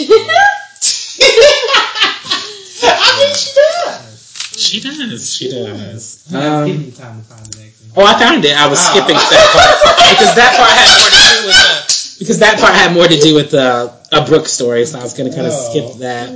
I 2.83 3.19
mean, 3.19 3.35
she 3.35 3.53
does. 3.55 4.53
She 4.57 4.81
does. 4.81 5.33
She 5.37 5.51
does. 5.51 6.25
You 6.29 6.37
give 6.39 6.43
Um, 6.53 6.65
me 6.67 6.91
time 6.91 7.23
to 7.23 7.29
find 7.29 7.47
the 7.47 7.59
next 7.61 7.81
one. 7.95 8.05
oh, 8.05 8.05
I 8.07 8.19
found 8.19 8.45
it. 8.45 8.57
I 8.57 8.67
was 8.69 8.79
Oh. 8.81 8.91
skipping 8.91 9.15
that 9.17 9.53
part 9.53 9.77
because 10.11 10.35
that 10.35 10.57
part 10.57 10.71
had 10.71 10.89
more 10.93 11.09
to 11.09 11.21
do 11.21 11.47
with 11.47 11.51
the 11.51 12.19
because 12.19 12.39
that 12.41 12.59
part 12.61 12.75
had 12.75 12.93
more 12.93 13.07
to 13.09 13.21
do 13.21 13.35
with 13.35 13.51
the 13.51 13.93
a 14.13 14.25
Brooke 14.27 14.49
story. 14.49 14.85
So 14.87 14.99
I 14.99 15.03
was 15.03 15.15
gonna 15.15 15.35
kind 15.35 15.47
of 15.47 15.53
Oh. 15.55 15.71
skip 15.71 15.99
that 16.01 16.31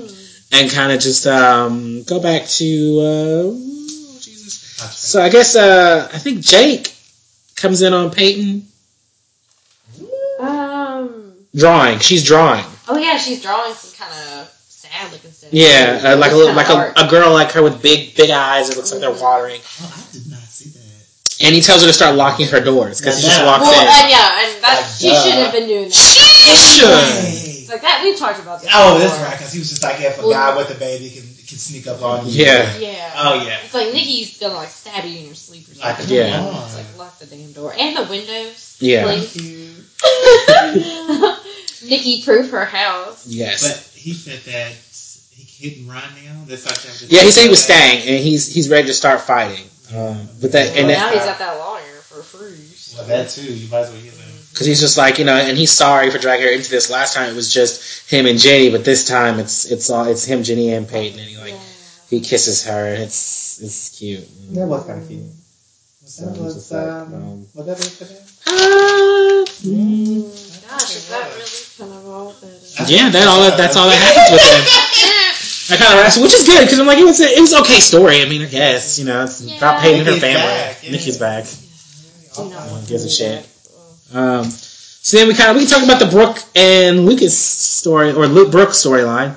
and 0.53 0.71
kind 0.71 0.93
of 0.93 1.01
just 1.01 1.27
um, 1.27 2.03
go 2.05 2.21
back 2.21 2.47
to 2.47 3.01
uh, 3.01 3.51
Jesus. 4.21 4.59
So 4.97 5.21
I 5.23 5.29
guess 5.29 5.57
uh, 5.57 6.09
I 6.13 6.19
think 6.19 6.41
Jake 6.41 6.92
comes 7.63 7.81
in 7.83 7.93
on 7.95 8.11
Peyton 8.11 8.67
Um. 10.41 11.33
drawing. 11.55 11.99
She's 12.01 12.25
drawing. 12.25 12.65
Oh 12.89 12.99
yeah, 12.99 13.17
she's 13.17 13.41
drawing 13.43 13.73
some 13.75 13.93
kind 14.07 14.13
of 14.41 14.49
sad 14.69 15.13
looking 15.13 15.31
stuff. 15.31 15.51
Yeah, 15.53 16.01
uh, 16.05 16.17
like 16.17 16.33
a 16.33 16.37
little, 16.37 16.55
like 16.55 16.69
a, 16.69 16.93
a 16.97 17.09
girl 17.09 17.33
like 17.33 17.53
her 17.53 17.63
with 17.63 17.81
big 17.83 18.15
big 18.17 18.31
eyes. 18.31 18.69
It 18.71 18.77
looks 18.77 18.91
like 18.93 19.01
they're 19.01 19.11
watering. 19.13 19.61
Oh, 19.81 19.95
I 19.97 20.13
did 20.13 20.29
not 20.31 20.41
see 20.41 20.71
that. 20.71 21.47
And 21.47 21.55
he 21.55 21.61
tells 21.61 21.81
her 21.83 21.87
to 21.89 21.93
start 21.93 22.15
locking 22.17 22.47
her 22.49 22.61
doors 22.61 23.01
because 23.01 23.17
he 23.19 23.23
just 23.25 23.39
Yeah. 23.41 23.47
walks 23.47 23.63
Well, 23.65 23.73
in. 23.81 23.89
and 23.89 24.11
yeah, 24.11 24.43
and 24.45 24.63
that 24.63 24.81
Like, 24.83 24.91
she 24.91 25.09
should 25.15 25.39
have 25.39 25.53
been 25.53 25.67
doing 25.67 25.85
that. 25.89 25.95
She 25.95 26.55
should. 26.57 26.89
It's 27.63 27.69
like 27.71 27.83
that. 27.83 28.01
We've 28.05 28.19
talked 28.19 28.39
about 28.41 28.61
this. 28.61 28.71
Oh, 28.75 28.95
before. 28.95 29.09
that's 29.09 29.21
right, 29.23 29.39
because 29.39 29.53
he 29.53 29.59
was 29.61 29.71
just 29.71 29.83
like, 29.83 30.01
if 30.01 30.19
a 30.19 30.23
Well- 30.23 30.31
guy 30.33 30.57
with 30.57 30.71
a 30.71 30.75
baby 30.79 31.11
can, 31.11 31.23
can 31.53 31.59
sneak 31.59 31.87
up 31.87 32.03
on 32.03 32.27
you. 32.27 32.45
Yeah. 32.45 32.77
Yeah. 32.79 33.13
Oh, 33.17 33.45
yeah. 33.47 33.59
It's 33.65 33.75
like 33.75 33.93
Nikki's 33.93 34.39
gonna 34.39 34.55
like 34.55 34.71
stab 34.71 35.05
you 35.05 35.19
in 35.21 35.27
your 35.27 35.35
sleep 35.35 35.67
or 35.69 35.79
Like, 35.81 35.99
something. 35.99 36.17
Yeah. 36.17 36.37
come 36.39 36.47
on. 36.57 36.65
It's 36.65 36.77
like 36.77 36.99
lock 36.99 37.19
the 37.19 37.27
damn 37.27 37.53
door 37.53 37.75
and 37.79 37.97
the 37.97 38.05
windows. 38.11 38.77
Yeah. 38.81 39.05
Please. 39.05 39.35
Nikki 41.85 42.23
proof 42.23 42.51
her 42.51 42.65
house. 42.65 43.27
Yes. 43.27 43.63
But 43.69 44.01
he 44.01 44.13
said 44.15 44.41
that 44.53 44.73
he 45.31 45.71
couldn't 45.71 45.89
run 45.89 46.03
now. 46.25 46.43
That's 46.47 46.67
like 46.67 46.77
that. 46.81 47.07
yeah, 47.11 47.23
he 47.23 47.31
said 47.31 47.43
he 47.45 47.49
was 47.51 47.63
staying, 47.63 47.99
and 48.09 48.25
he's 48.25 48.53
he's 48.53 48.71
ready 48.71 48.87
to 48.89 48.95
start 48.95 49.21
fighting. 49.21 49.65
Um, 49.95 50.29
but 50.41 50.53
that 50.53 50.71
Well, 50.71 50.79
and 50.79 50.89
now 50.89 51.11
that 51.11 51.15
he's 51.15 51.25
got 51.25 51.39
that 51.39 51.59
lawyer 51.59 52.01
for 52.09 52.23
free. 52.23 52.57
so- 52.57 52.99
Well, 52.99 53.07
that 53.09 53.29
too. 53.31 53.43
You 53.53 53.69
might 53.71 53.81
as 53.81 53.91
well 53.93 54.03
get 54.03 54.15
that. 54.15 54.22
Because 54.53 54.67
he's 54.67 54.81
just 54.81 54.97
like 54.99 55.19
you 55.19 55.25
know, 55.25 55.35
and 55.37 55.57
he's 55.57 55.73
sorry 55.73 56.11
for 56.11 56.19
dragging 56.19 56.47
her 56.47 56.53
into 56.53 56.71
this. 56.71 56.91
Last 56.91 57.15
time 57.15 57.31
it 57.31 57.35
was 57.35 57.53
just 57.53 58.11
him 58.11 58.27
and 58.27 58.39
Jenny, 58.39 58.71
but 58.71 58.85
this 58.85 59.07
time 59.07 59.39
it's 59.39 59.65
it's 59.71 59.91
all 59.91 60.05
it's 60.07 60.25
him, 60.25 60.43
Jenny, 60.43 60.73
and 60.73 60.89
Peyton, 60.89 61.19
and 61.19 61.29
he 61.29 61.37
like 61.39 61.53
Yeah. 61.55 61.59
he 62.11 62.21
kisses 62.21 62.65
her. 62.65 62.95
And 62.95 63.03
It's 63.05 63.61
it's 63.63 63.99
cute. 63.99 64.29
That 64.55 64.67
was 64.67 64.85
kind 64.87 65.03
of 65.03 65.09
cute. 65.09 65.23
So 66.05 66.27
That 66.27 66.39
was, 66.43 66.55
just 66.55 66.73
like, 66.73 66.87
um, 66.87 67.15
um, 67.15 67.47
was 67.55 67.67
that 67.67 67.79
it 67.79 67.91
for? 67.93 68.05
Uh, 68.51 69.45
mm, 69.65 70.69
Gosh, 70.69 70.97
is 70.97 71.09
that 71.09 71.25
really 71.33 71.49
kind 71.79 71.93
of 71.93 72.13
all 72.13 72.33
that? 72.33 72.91
yeah, 72.91 73.09
that 73.09 73.29
all 73.29 73.41
that, 73.43 73.57
that's 73.57 73.77
all 73.77 73.89
that 73.89 73.97
happens 73.97 74.33
with 74.33 74.43
him. 74.43 74.65
I 75.71 75.77
kind 75.77 76.07
of 76.07 76.23
which 76.23 76.35
is 76.35 76.45
good 76.47 76.65
because 76.65 76.79
I'm 76.81 76.87
like 76.87 76.99
it 76.99 77.05
was 77.05 77.21
a, 77.21 77.25
it 77.25 77.41
was 77.41 77.55
okay 77.55 77.81
story. 77.81 78.21
I 78.21 78.29
mean, 78.29 78.43
I 78.43 78.47
guess 78.47 78.99
you 78.99 79.05
know 79.07 79.23
it's 79.25 79.41
Yeah. 79.41 79.57
about 79.57 79.81
Peyton 79.81 80.01
and 80.01 80.09
her 80.09 80.17
family. 80.21 80.43
back, 80.43 80.83
yeah. 80.83 80.91
Nikki's 80.91 81.19
back. 81.19 81.45
Do 82.35 82.51
not 82.51 82.71
want 82.71 82.89
gives 82.89 83.05
a 83.05 83.09
to 83.09 83.15
shit. 83.15 83.49
That. 84.13 84.19
Um, 84.19 84.45
so 84.51 85.17
then 85.17 85.29
we 85.29 85.35
kind 85.35 85.51
of 85.51 85.57
we 85.57 85.63
can 85.67 85.71
talk 85.71 85.85
about 85.85 85.99
the 85.99 86.07
Brooke 86.11 86.39
and 86.55 87.05
Lucas 87.07 87.37
story 87.37 88.13
or 88.13 88.27
Luke 88.27 88.51
Brooke 88.53 88.71
storyline. 88.71 89.35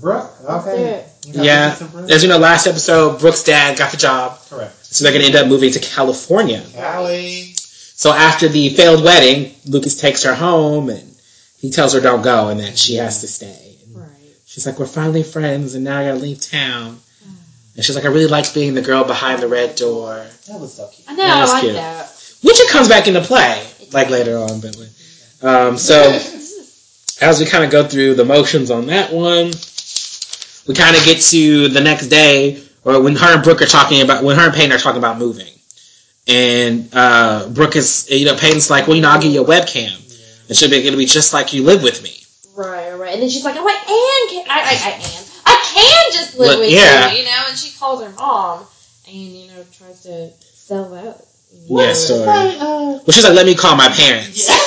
Brooke. 0.00 0.30
Okay. 0.44 0.84
it. 0.84 1.08
You 1.26 1.32
got 1.34 1.44
Yeah, 1.44 1.64
Lucas 1.66 1.80
and 1.82 1.92
Brooke? 1.92 2.10
as 2.10 2.22
you 2.22 2.28
know, 2.28 2.38
last 2.38 2.66
episode 2.66 3.20
Brooke's 3.20 3.42
dad 3.44 3.78
got 3.78 3.90
the 3.92 3.96
job, 3.96 4.38
Correct. 4.50 4.74
so 4.84 5.04
they're 5.04 5.12
going 5.12 5.22
to 5.22 5.28
end 5.28 5.36
up 5.36 5.48
moving 5.48 5.70
to 5.72 5.78
California. 5.80 6.62
Callie. 6.74 7.52
So 7.56 8.12
after 8.12 8.48
the 8.48 8.70
failed 8.70 9.04
wedding, 9.04 9.54
Lucas 9.66 9.98
takes 10.00 10.24
her 10.24 10.34
home 10.34 10.88
and 10.90 11.14
he 11.58 11.70
tells 11.70 11.94
her 11.94 12.00
don't 12.00 12.22
go 12.22 12.48
and 12.48 12.58
that 12.60 12.76
she 12.76 12.96
has 12.96 13.20
to 13.20 13.28
stay. 13.28 13.76
And 13.86 13.96
Right. 13.96 14.08
she's 14.44 14.66
like, 14.66 14.78
we're 14.80 14.86
finally 14.86 15.22
friends 15.22 15.74
and 15.76 15.84
now 15.84 16.00
I 16.00 16.06
got 16.06 16.14
to 16.14 16.18
leave 16.18 16.40
town. 16.40 16.98
And 17.76 17.84
she's 17.84 17.94
like, 17.96 18.04
I 18.04 18.08
really 18.08 18.26
liked 18.26 18.52
being 18.52 18.74
the 18.74 18.82
girl 18.82 19.04
behind 19.04 19.40
the 19.42 19.48
red 19.48 19.76
door, 19.76 20.26
That 20.48 20.60
was 20.60 20.74
so 20.74 20.88
cute. 20.88 21.08
I 21.08 21.14
know. 21.14 21.22
That 21.24 21.48
I 21.48 21.52
like 21.52 21.60
cute. 21.62 21.74
that. 21.74 22.06
which 22.42 22.60
it 22.60 22.70
comes 22.70 22.88
back 22.88 23.06
into 23.08 23.20
play 23.20 23.64
like 23.94 24.10
later 24.10 24.36
on, 24.36 24.60
but. 24.60 24.76
Um, 25.42 25.76
so 25.76 26.00
as 27.20 27.38
we 27.38 27.46
kind 27.46 27.64
of 27.64 27.70
go 27.70 27.86
through 27.86 28.14
the 28.14 28.24
motions 28.24 28.70
on 28.70 28.86
that 28.86 29.12
one, 29.12 29.52
we 30.66 30.74
kind 30.74 30.96
of 30.96 31.04
get 31.04 31.20
to 31.20 31.68
the 31.68 31.80
next 31.80 32.08
day, 32.08 32.62
or 32.84 33.02
when 33.02 33.16
her 33.16 33.34
and 33.34 33.42
Brooke 33.42 33.62
are 33.62 33.66
talking 33.66 34.02
about, 34.02 34.24
when 34.24 34.36
her 34.36 34.46
and 34.46 34.54
Peyton 34.54 34.72
are 34.72 34.78
talking 34.78 34.98
about 34.98 35.18
moving. 35.18 35.52
And 36.26 36.88
uh, 36.94 37.48
Brooke 37.50 37.76
is, 37.76 38.08
you 38.10 38.24
know, 38.24 38.36
Peyton's 38.36 38.70
like, 38.70 38.86
well, 38.86 38.96
you 38.96 39.02
know, 39.02 39.10
I'll 39.10 39.20
give 39.20 39.32
you 39.32 39.42
a 39.42 39.46
webcam. 39.46 40.00
And 40.48 40.56
she'll 40.56 40.70
be, 40.70 40.76
it'll 40.76 40.98
be 40.98 41.04
just 41.04 41.34
like 41.34 41.52
you 41.52 41.62
live 41.62 41.82
with 41.82 42.02
me. 42.02 42.16
Right, 42.56 42.92
right. 42.94 43.12
And 43.12 43.22
then 43.22 43.28
she's 43.28 43.44
like, 43.44 43.56
oh, 43.58 43.68
Anne 43.68 44.30
can, 44.30 44.46
I, 44.48 44.60
I, 44.60 44.72
I, 44.72 44.92
Anne, 44.92 45.24
I 45.44 45.70
can 45.74 46.12
just 46.12 46.38
live 46.38 46.60
with 46.60 46.70
yeah. 46.70 47.12
you, 47.12 47.18
you 47.18 47.24
know? 47.24 47.44
And 47.48 47.58
she 47.58 47.76
calls 47.78 48.02
her 48.02 48.10
mom 48.12 48.64
and, 49.06 49.14
you 49.14 49.48
know, 49.48 49.64
tries 49.72 50.02
to 50.04 50.30
sell 50.40 50.88
that. 50.90 51.26
You 51.68 51.76
know. 51.76 51.82
Yeah, 51.82 51.92
story. 51.94 52.26
Right, 52.26 52.56
uh, 52.60 52.64
Well, 53.04 53.12
she's 53.12 53.24
like, 53.24 53.34
let 53.34 53.46
me 53.46 53.54
call 53.54 53.76
my 53.76 53.88
parents. 53.88 54.48
yeah, 54.48 54.54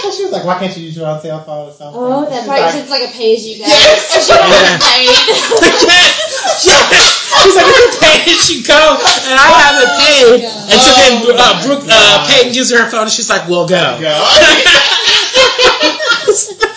because 0.00 0.16
she 0.16 0.22
was 0.24 0.32
like, 0.32 0.44
why 0.44 0.58
can't 0.58 0.76
you 0.76 0.84
use 0.84 0.96
your 0.96 1.06
own 1.08 1.20
cell 1.20 1.42
phone 1.44 1.68
or 1.68 1.72
something? 1.72 2.00
Oh, 2.00 2.24
She's 2.24 2.30
that's 2.34 2.48
right. 2.48 2.60
like, 2.62 2.74
it's 2.76 2.90
like 2.90 3.02
a 3.08 3.12
page 3.12 3.40
you 3.42 3.58
guys. 3.58 3.68
Yes. 3.68 4.08
So 4.10 4.20
she 4.20 4.32
wants 4.38 4.56
Yeah. 4.56 4.78
yes, 5.10 6.64
yes. 6.66 7.02
She's 7.42 7.56
like, 7.56 7.66
you 7.66 7.72
can 7.74 7.90
pay 8.00 8.16
as 8.30 8.50
you 8.50 8.62
go, 8.66 8.82
and 9.26 9.36
I 9.38 9.40
haven't 9.58 9.90
paid. 10.02 10.44
And 10.44 10.80
so 10.80 10.90
then 10.98 11.12
uh, 11.24 11.26
Oh, 11.40 11.42
Brooke, 11.66 11.84
uh, 11.84 11.86
God. 11.90 12.28
Peyton 12.30 12.52
gives 12.52 12.70
her 12.70 12.78
her 12.84 12.90
phone, 12.90 13.02
and 13.02 13.10
she's 13.10 13.28
like, 13.30 13.48
we'll 13.48 13.66
go. 13.68 13.98
Go. 14.00 14.12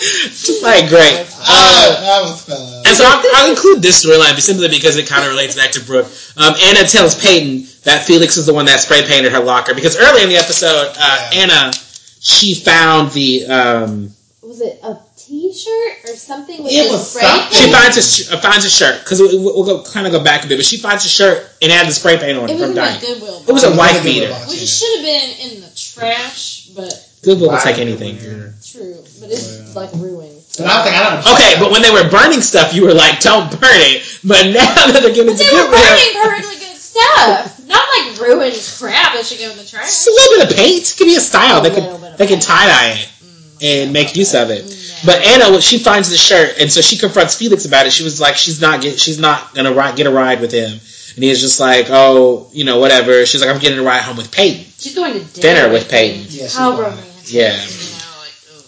Just 0.04 0.62
like, 0.62 0.88
great. 0.88 1.26
Uh, 1.46 2.00
that 2.00 2.20
was 2.22 2.42
fun. 2.44 2.82
And 2.86 2.96
so 2.96 3.04
I'll, 3.06 3.22
I'll 3.36 3.50
include 3.50 3.82
this 3.82 4.04
storyline 4.04 4.38
simply 4.40 4.68
because 4.68 4.96
it 4.96 5.06
kind 5.08 5.24
of 5.24 5.30
relates 5.30 5.54
back 5.56 5.70
to 5.72 5.80
Brooke. 5.84 6.06
Um, 6.36 6.54
Anna 6.62 6.86
tells 6.86 7.14
Peyton 7.14 7.66
that 7.84 8.04
Felix 8.04 8.36
is 8.36 8.46
the 8.46 8.54
one 8.54 8.66
that 8.66 8.80
spray 8.80 9.02
painted 9.06 9.32
her 9.32 9.40
locker 9.40 9.74
because 9.74 9.96
early 9.98 10.22
in 10.22 10.28
the 10.28 10.36
episode, 10.36 10.92
uh, 10.98 11.30
Yeah. 11.32 11.40
Anna 11.42 11.72
she 12.20 12.54
found 12.54 13.10
the 13.12 13.44
um, 13.46 14.10
Was 14.42 14.60
it 14.62 14.80
a 14.82 14.96
t-shirt 15.16 16.04
or 16.10 16.16
something 16.16 16.62
with 16.62 16.72
It 16.72 16.90
was 16.90 17.10
spray 17.10 17.22
something. 17.22 17.52
she 17.52 17.64
paint? 17.64 17.76
finds 17.76 17.96
a 18.30 18.34
uh, 18.34 18.40
finds 18.40 18.64
a 18.64 18.70
shirt 18.70 19.00
because 19.04 19.20
we'll, 19.20 19.42
we'll 19.44 19.64
go 19.64 19.84
kind 19.90 20.06
of 20.06 20.12
go 20.12 20.22
back 20.24 20.44
a 20.44 20.48
bit, 20.48 20.56
but 20.56 20.64
she 20.64 20.78
finds 20.78 21.04
a 21.04 21.08
shirt 21.08 21.46
and 21.60 21.70
it 21.70 21.74
had 21.76 21.86
the 21.86 21.92
spray 21.92 22.16
paint 22.18 22.38
on 22.38 22.48
it, 22.48 22.52
It 22.52 22.60
was 22.60 22.70
from 22.70 22.78
in. 22.78 23.00
Goodwill. 23.00 23.42
It 23.46 23.52
was 23.52 23.64
a 23.64 23.72
It 23.72 23.76
wife 23.76 24.00
a 24.00 24.04
beater. 24.04 24.32
Which 24.48 24.60
yeah. 24.60 24.66
should 24.66 24.96
have 24.96 25.04
been 25.04 25.30
in 25.52 25.60
the 25.60 25.70
trash, 25.76 26.68
but 26.68 26.92
Goodwill 27.24 27.50
will 27.50 27.58
take 27.58 27.78
anything. 27.78 28.18
true. 28.18 28.96
But 29.20 29.30
it's 29.30 29.74
like 29.74 29.92
ruined. 29.94 30.40
But 30.58 30.66
I 30.66 30.74
don't 30.74 30.84
think 30.84 30.96
I 30.96 31.02
don't. 31.10 31.34
Okay, 31.34 31.52
but 31.58 31.70
when 31.72 31.82
they 31.82 31.90
were 31.90 32.08
burning 32.08 32.40
stuff, 32.40 32.74
you 32.74 32.84
were 32.84 32.94
like, 32.94 33.20
"Don't 33.20 33.50
burn 33.50 33.80
it." 33.90 34.02
But 34.22 34.46
now 34.54 34.62
that 34.92 35.00
they're 35.02 35.14
giving 35.14 35.34
it 35.34 35.38
But 35.38 35.44
to 35.44 35.50
they 35.50 35.56
were 35.56 35.70
burning 35.70 36.12
perfectly 36.22 36.58
good 36.62 36.76
stuff. 36.78 37.66
Not 37.66 37.82
like 37.98 38.20
ruined 38.20 38.54
crap 38.78 39.14
that 39.14 39.24
should 39.26 39.38
go 39.40 39.50
in 39.50 39.56
the 39.58 39.64
trash. 39.64 39.86
just 39.86 40.06
a 40.06 40.10
little 40.10 40.38
bit 40.38 40.50
of 40.50 40.56
paint. 40.56 40.90
It 40.90 40.94
could 40.96 41.06
be 41.06 41.16
a 41.16 41.20
style. 41.20 41.58
A 41.58 41.62
They 41.68 41.74
could 41.74 42.18
they 42.18 42.26
can 42.26 42.38
tie 42.40 42.66
dye 42.66 42.90
it. 43.00 43.08
Mm. 43.08 43.84
and 43.84 43.92
make 43.92 44.14
use 44.14 44.34
of 44.34 44.50
it. 44.50 44.62
But 45.04 45.22
Anna, 45.22 45.60
she 45.60 45.78
finds 45.78 46.08
the 46.08 46.16
shirt, 46.16 46.56
and 46.60 46.70
so 46.72 46.80
she 46.80 46.96
confronts 46.96 47.34
Felix 47.36 47.64
about 47.66 47.86
it. 47.86 47.92
She 47.92 48.04
was 48.04 48.20
like, 48.20 48.36
she's 48.36 48.60
not 48.60 48.80
get, 48.80 48.98
she's 48.98 49.18
not 49.18 49.54
gonna 49.54 49.72
ride, 49.72 49.96
get 49.96 50.06
a 50.06 50.10
ride 50.10 50.40
with 50.40 50.50
him, 50.52 50.70
and 50.70 51.24
he's 51.24 51.40
just 51.40 51.60
like, 51.60 51.86
oh, 51.90 52.48
you 52.52 52.64
know, 52.64 52.78
whatever. 52.78 53.26
She's 53.26 53.42
like, 53.42 53.50
I'm 53.50 53.60
getting 53.60 53.78
a 53.78 53.82
ride 53.82 54.02
home 54.02 54.16
with 54.16 54.30
Peyton. 54.32 54.64
She's 54.78 54.94
going 54.94 55.12
to 55.12 55.18
Dinner 55.40 55.62
dinner, 55.62 55.72
with 55.72 55.90
Peyton. 55.90 56.24
Yeah, 56.30 56.48
How 56.48 56.80
romantic. 56.80 57.04
Yeah, 57.26 57.52
You 57.52 57.58
know, 57.58 58.20
like, 58.20 58.34
ugh. 58.54 58.64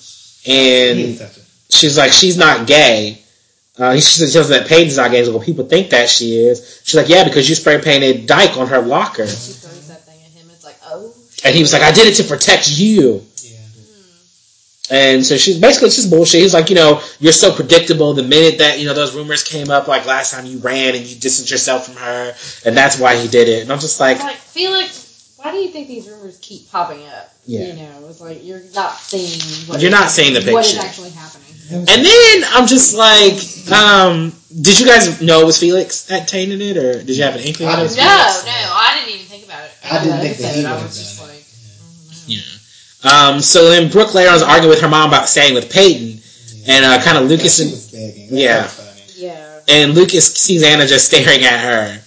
and 0.47 0.99
He's 0.99 1.19
such 1.19 1.37
a- 1.37 1.77
she's 1.77 1.97
like, 1.99 2.13
she's 2.13 2.37
not 2.37 2.67
gay. 2.67 3.19
Uh, 3.79 3.93
he 3.93 4.01
she 4.01 4.27
tells 4.31 4.49
that 4.49 4.67
Peyton's 4.69 4.97
not 4.97 5.11
gay. 5.11 5.19
He's 5.19 5.29
like, 5.29 5.37
well, 5.37 5.45
people 5.45 5.67
think 5.67 5.91
that 5.91 6.09
she 6.09 6.37
is. 6.39 6.81
She's 6.85 6.95
like, 6.95 7.09
yeah, 7.11 7.25
because 7.25 7.49
you 7.49 7.55
spray 7.55 7.81
painted 7.81 8.27
Dyke 8.27 8.57
on 8.57 8.69
her 8.69 8.81
locker. 8.81 9.27
She 9.27 9.53
throws 9.53 9.89
that 9.89 10.05
thing 10.07 10.19
at 10.25 10.31
him. 10.31 10.49
It's 10.51 10.65
like, 10.65 10.77
oh. 10.87 11.13
And 11.45 11.55
he 11.55 11.61
was 11.61 11.73
like, 11.75 11.83
I 11.83 11.93
did 11.93 12.07
it 12.07 12.15
to 12.23 12.25
protect 12.25 12.71
you. 12.79 13.23
Yeah. 13.43 13.59
And 14.89 15.27
so 15.27 15.37
she's 15.37 15.59
basically 15.59 15.89
it's 15.89 15.97
just 15.97 16.11
bullshit. 16.11 16.41
He's 16.41 16.55
like, 16.55 16.71
you 16.71 16.77
know, 16.77 17.03
you're 17.21 17.33
so 17.33 17.53
predictable. 17.55 18.15
The 18.15 18.23
minute 18.23 18.59
that, 18.61 18.79
you 18.79 18.87
know, 18.87 18.95
those 18.95 19.15
rumors 19.15 19.43
came 19.43 19.69
up, 19.71 19.89
like 19.89 20.07
last 20.07 20.33
time 20.33 20.47
you 20.47 20.59
ran 20.59 20.95
and 20.95 21.05
you 21.05 21.15
distanced 21.17 21.51
yourself 21.51 21.87
from 21.87 21.97
her, 21.97 22.35
and 22.65 22.77
that's 22.77 22.99
why 22.99 23.17
he 23.17 23.29
did 23.29 23.49
it. 23.49 23.63
And 23.63 23.73
I'm 23.73 23.81
just 23.81 24.01
like, 24.01 24.21
like, 24.21 24.37
Felix, 24.37 25.06
why 25.47 25.53
do 25.53 25.59
you 25.59 25.69
think 25.69 25.87
these 25.87 26.09
rumors 26.09 26.39
keep 26.43 26.69
popping 26.73 27.07
up? 27.07 27.33
Yeah. 27.45 27.69
You 27.69 27.73
know, 27.75 28.09
it's 28.09 28.21
like 28.21 28.45
you're 28.45 28.63
not 28.75 28.95
seeing 28.95 29.39
what 29.69 29.81
You're 29.81 29.93
not 29.93 30.11
seeing 30.11 30.35
the 30.35 30.41
picture. 30.41 30.53
What 30.55 30.65
is 30.67 30.73
picture. 30.73 30.87
actually 30.89 31.11
happening. 31.11 31.55
and 31.71 32.05
then 32.05 32.45
I'm 32.51 32.67
just 32.67 32.97
like, 32.97 33.39
um, 33.73 34.33
did 34.61 34.81
you 34.81 34.87
guys 34.87 35.21
know 35.23 35.41
it 35.43 35.47
was 35.47 35.59
Felix 35.59 36.07
that 36.07 36.27
tainted 36.27 36.61
it, 36.61 36.77
or 36.77 37.03
did 37.03 37.17
you 37.17 37.23
have 37.23 37.37
an 37.37 37.43
inkling? 37.43 37.69
I 37.69 37.79
it 37.79 37.83
was. 37.85 37.97
No, 37.97 38.03
Felix? 38.03 38.45
no, 38.47 38.53
I 38.53 38.97
didn't 38.99 39.15
even 39.15 39.27
think 39.27 39.45
about 39.45 39.65
it. 39.65 39.71
I 39.85 40.03
didn't 40.03 40.21
think 40.21 40.37
that 40.39 40.45
episode. 40.47 40.61
he 40.61 40.67
I 40.67 40.83
was 40.83 40.99
just 40.99 41.21
it. 41.21 41.23
like, 41.23 41.45
Yeah. 42.27 43.31
Um, 43.33 43.41
so 43.41 43.69
then 43.69 43.89
Brooke 43.91 44.15
later 44.15 44.31
on 44.31 44.37
is 44.37 44.43
arguing 44.43 44.71
with 44.71 44.81
her 44.81 44.89
mom 44.89 45.09
about 45.11 45.29
staying 45.29 45.55
with 45.55 45.71
Peyton, 45.71 46.21
and 46.67 46.85
uh, 46.85 47.01
kind 47.05 47.19
of 47.19 47.29
Lucas 47.29 47.59
She 47.59 47.63
and 47.63 47.71
was 47.71 47.93
begging. 47.93 48.29
Yeah. 48.31 48.63
That's 48.63 48.75
funny. 48.75 49.27
Yeah. 49.29 49.61
and 49.69 49.95
Lucas 49.95 50.35
sees 50.35 50.65
Anna 50.65 50.87
just 50.89 51.07
staring 51.07 51.45
at 51.45 51.61
her, 51.61 52.03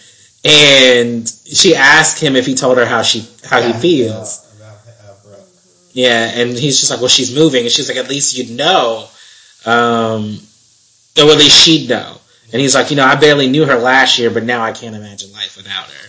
and 0.46 1.28
she 1.28 1.76
asked 1.76 2.20
him 2.22 2.36
if 2.36 2.46
he 2.46 2.56
told 2.56 2.78
her 2.78 2.86
how 2.86 3.02
she 3.02 3.28
how 3.46 3.62
he 3.62 3.74
feels. 3.74 4.46
About, 4.58 4.78
about, 5.26 5.40
uh, 5.40 5.44
Yeah, 5.94 6.32
and 6.40 6.52
he's 6.58 6.80
just 6.80 6.92
like, 6.92 7.00
well, 7.02 7.10
she's 7.10 7.34
moving, 7.36 7.64
and 7.64 7.72
she's 7.72 7.88
like, 7.90 7.98
at 7.98 8.10
least 8.10 8.38
you'd 8.38 8.56
know, 8.56 9.08
um, 9.66 10.40
or 11.18 11.30
at 11.32 11.38
least 11.38 11.58
she'd 11.64 11.90
know. 11.90 12.16
And 12.52 12.60
he's 12.62 12.74
like, 12.74 12.90
you 12.90 12.96
know, 12.98 13.06
I 13.06 13.16
barely 13.16 13.48
knew 13.50 13.66
her 13.66 13.78
last 13.78 14.18
year, 14.18 14.32
but 14.32 14.44
now 14.44 14.64
I 14.64 14.72
can't 14.72 14.96
imagine 14.96 15.32
life 15.34 15.56
without 15.58 15.86
her. 15.86 16.06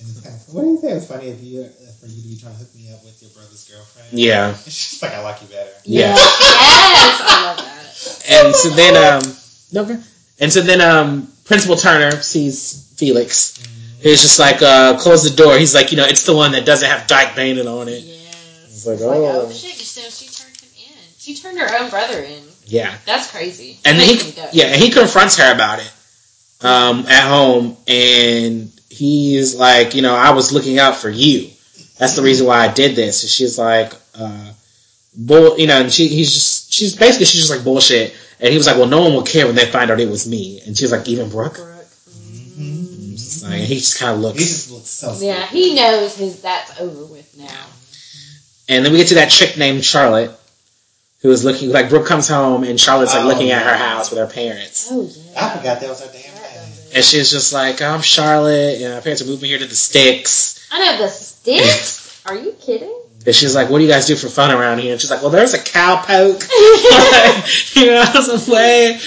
And 0.00 0.08
it's 0.10 0.20
kind 0.20 0.34
of, 0.36 0.54
what 0.54 0.62
do 0.62 0.68
you 0.68 0.78
think? 0.78 0.92
It's 0.94 1.06
funny 1.06 1.28
if 1.28 1.42
you, 1.42 1.62
uh, 1.62 1.68
for 1.98 2.06
you 2.06 2.22
to 2.22 2.28
be 2.28 2.38
trying 2.40 2.52
to 2.52 2.58
hook 2.60 2.74
me 2.76 2.92
up 2.92 3.02
with 3.02 3.20
your 3.20 3.30
brother's 3.32 3.68
girlfriend. 3.68 4.08
Yeah, 4.12 4.50
It's 4.50 4.90
just 4.90 5.02
like 5.02 5.12
I 5.12 5.22
like 5.22 5.40
you 5.42 5.48
better. 5.48 5.70
yeah. 5.84 6.14
Yes, 6.14 7.22
I 7.26 7.44
love 7.46 7.56
that. 7.56 8.44
And 8.44 8.54
so 8.54 8.68
then, 8.70 8.94
um, 8.96 9.36
no, 9.72 10.02
and 10.38 10.52
so 10.52 10.60
then, 10.60 10.80
um, 10.80 11.31
Principal 11.44 11.76
Turner 11.76 12.22
sees 12.22 12.92
Felix. 12.96 13.58
He's 14.00 14.22
just 14.22 14.38
like, 14.38 14.62
uh, 14.62 14.98
close 14.98 15.22
the 15.28 15.34
door. 15.34 15.56
He's 15.56 15.74
like, 15.74 15.92
you 15.92 15.96
know, 15.96 16.04
it's 16.04 16.24
the 16.26 16.34
one 16.34 16.52
that 16.52 16.66
doesn't 16.66 16.88
have 16.88 17.06
Dyke 17.06 17.34
painted 17.34 17.66
on 17.66 17.88
it. 17.88 18.02
yes. 18.02 18.64
It's 18.66 18.86
like, 18.86 19.00
oh. 19.00 19.46
oh 19.46 19.52
shit, 19.52 19.74
so 19.74 20.00
she 20.02 20.26
turned 20.26 20.56
him 20.56 20.70
in. 20.76 20.98
She 21.18 21.34
turned 21.36 21.58
her 21.58 21.78
own 21.80 21.90
brother 21.90 22.20
in. 22.20 22.42
Yeah. 22.64 22.96
That's 23.06 23.30
crazy. 23.30 23.78
And 23.84 23.98
then 23.98 24.08
he, 24.08 24.34
yeah, 24.52 24.66
and 24.66 24.82
he 24.82 24.90
confronts 24.90 25.36
her 25.38 25.54
about 25.54 25.78
it, 25.78 25.92
um, 26.64 27.06
at 27.06 27.28
home, 27.28 27.76
and 27.86 28.72
he's 28.88 29.54
like, 29.54 29.94
you 29.94 30.02
know, 30.02 30.14
I 30.14 30.30
was 30.30 30.52
looking 30.52 30.78
out 30.78 30.96
for 30.96 31.10
you. 31.10 31.50
That's 31.98 32.16
the 32.16 32.22
reason 32.22 32.46
why 32.46 32.58
I 32.58 32.72
did 32.72 32.96
this. 32.96 33.22
And 33.22 33.30
she's 33.30 33.58
like, 33.58 33.92
uh, 34.14 34.52
bull, 35.16 35.58
you 35.58 35.66
know, 35.66 35.80
and 35.80 35.92
she, 35.92 36.08
he's 36.08 36.32
just, 36.32 36.72
she's 36.72 36.96
basically, 36.96 37.26
she's 37.26 37.40
just 37.42 37.50
like 37.54 37.64
bullshit. 37.64 38.14
And 38.40 38.50
he 38.50 38.56
was 38.56 38.66
like, 38.66 38.76
well, 38.76 38.88
no 38.88 39.02
one 39.02 39.12
will 39.12 39.22
care 39.22 39.46
when 39.46 39.54
they 39.54 39.66
find 39.66 39.90
out 39.90 40.00
it 40.00 40.08
was 40.08 40.28
me. 40.28 40.60
And 40.66 40.76
she 40.76 40.84
was 40.84 40.92
like, 40.92 41.06
even 41.08 41.28
Brooke? 41.28 41.54
Brooke. 41.54 41.68
And 42.58 43.12
it's 43.12 43.24
just 43.40 43.44
like, 43.44 43.60
he 43.60 43.76
just 43.76 43.98
kind 43.98 44.12
of 44.12 44.18
He 44.18 44.22
looks. 44.26 44.38
just 44.38 44.70
looks 44.72 44.88
so 44.88 45.16
Yeah, 45.24 45.46
he 45.46 45.74
knows 45.74 46.16
his 46.16 46.42
that's 46.42 46.80
over 46.80 47.04
with 47.06 47.36
now. 47.38 47.66
And 48.68 48.84
then 48.84 48.92
we 48.92 48.98
get 48.98 49.08
to 49.08 49.14
that 49.16 49.30
chick 49.30 49.56
named 49.56 49.84
Charlotte, 49.84 50.30
who 51.20 51.30
is 51.30 51.44
looking, 51.44 51.70
like 51.70 51.88
Brooke 51.88 52.06
comes 52.06 52.26
home 52.28 52.64
and 52.64 52.80
Charlotte's 52.80 53.14
like 53.14 53.24
Oh, 53.24 53.28
looking 53.28 53.50
at 53.50 53.62
her 53.64 53.74
oh. 53.74 53.76
house 53.76 54.10
with 54.10 54.18
her 54.18 54.26
parents. 54.26 54.88
Oh 54.90 55.02
yeah. 55.02 55.44
I 55.46 55.56
forgot 55.56 55.80
that 55.80 55.88
was 55.88 56.00
her 56.04 56.12
damn 56.12 56.34
name. 56.34 56.72
And 56.94 57.04
she's 57.04 57.30
just 57.30 57.52
like, 57.52 57.80
I'm 57.80 58.02
Charlotte, 58.02 58.80
and 58.82 58.92
my 58.94 59.00
parents 59.00 59.22
are 59.22 59.26
moving 59.26 59.48
here 59.48 59.58
to 59.58 59.66
the 59.66 59.74
sticks. 59.74 60.68
I 60.70 60.78
know 60.92 60.98
the 61.04 61.08
sticks. 61.08 62.22
Are 62.26 62.34
you 62.36 62.52
kidding? 62.60 62.94
And 63.24 63.34
she's 63.34 63.54
like, 63.54 63.70
what 63.70 63.78
do 63.78 63.84
you 63.84 63.90
guys 63.90 64.06
do 64.06 64.16
for 64.16 64.28
fun 64.28 64.50
around 64.50 64.78
here? 64.78 64.92
And 64.92 65.00
she's 65.00 65.10
like, 65.10 65.22
well, 65.22 65.30
there's 65.30 65.54
a 65.54 65.58
cowpoke." 65.58 66.42
you 67.76 67.86
know, 67.86 68.04
some 68.04 68.52
way. 68.52 68.98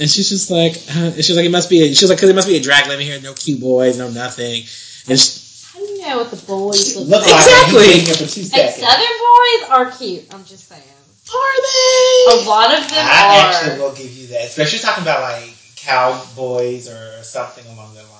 And 0.00 0.08
she's 0.10 0.28
just 0.28 0.50
like, 0.50 0.76
uh, 0.96 1.12
and 1.16 1.24
she's 1.24 1.36
like, 1.36 1.44
it 1.46 1.50
must 1.50 1.68
be, 1.70 1.82
a, 1.82 1.94
she's 1.94 2.08
like, 2.08 2.18
cause 2.18 2.28
it 2.28 2.34
must 2.34 2.48
be 2.48 2.56
a 2.56 2.60
drag 2.60 2.86
living 2.88 3.06
here, 3.06 3.20
no 3.20 3.34
cute 3.34 3.60
boys, 3.60 3.98
no 3.98 4.08
nothing. 4.10 4.62
And 5.08 5.18
she, 5.20 5.40
How 5.72 5.78
do 5.78 5.84
you 5.92 6.00
know 6.06 6.16
what 6.18 6.30
the 6.30 6.36
boys 6.46 6.96
look 6.96 7.08
Look 7.08 7.22
like? 7.22 7.30
like 7.32 7.40
Exactly. 7.44 7.84
he's 7.84 7.92
been 7.96 8.04
here 8.06 8.14
for 8.14 8.34
two 8.34 8.40
And 8.40 8.50
seconds. 8.50 8.76
Southern 8.76 9.16
boys 9.20 9.70
are 9.70 9.90
cute. 9.98 10.24
I'm 10.34 10.44
just 10.44 10.68
saying. 10.68 10.82
are 10.82 11.56
they? 11.62 12.42
A 12.44 12.48
lot 12.48 12.74
of 12.74 12.88
them 12.88 12.98
I 12.98 13.38
are. 13.40 13.52
actually 13.52 13.78
will 13.80 13.94
give 13.94 14.10
you 14.12 14.26
that, 14.28 14.44
especially 14.46 14.78
talking 14.80 15.02
about 15.02 15.20
like 15.22 15.52
cowboys 15.76 16.88
or 16.88 17.22
something 17.22 17.64
along 17.72 17.94
their 17.94 18.02
lines 18.04 18.12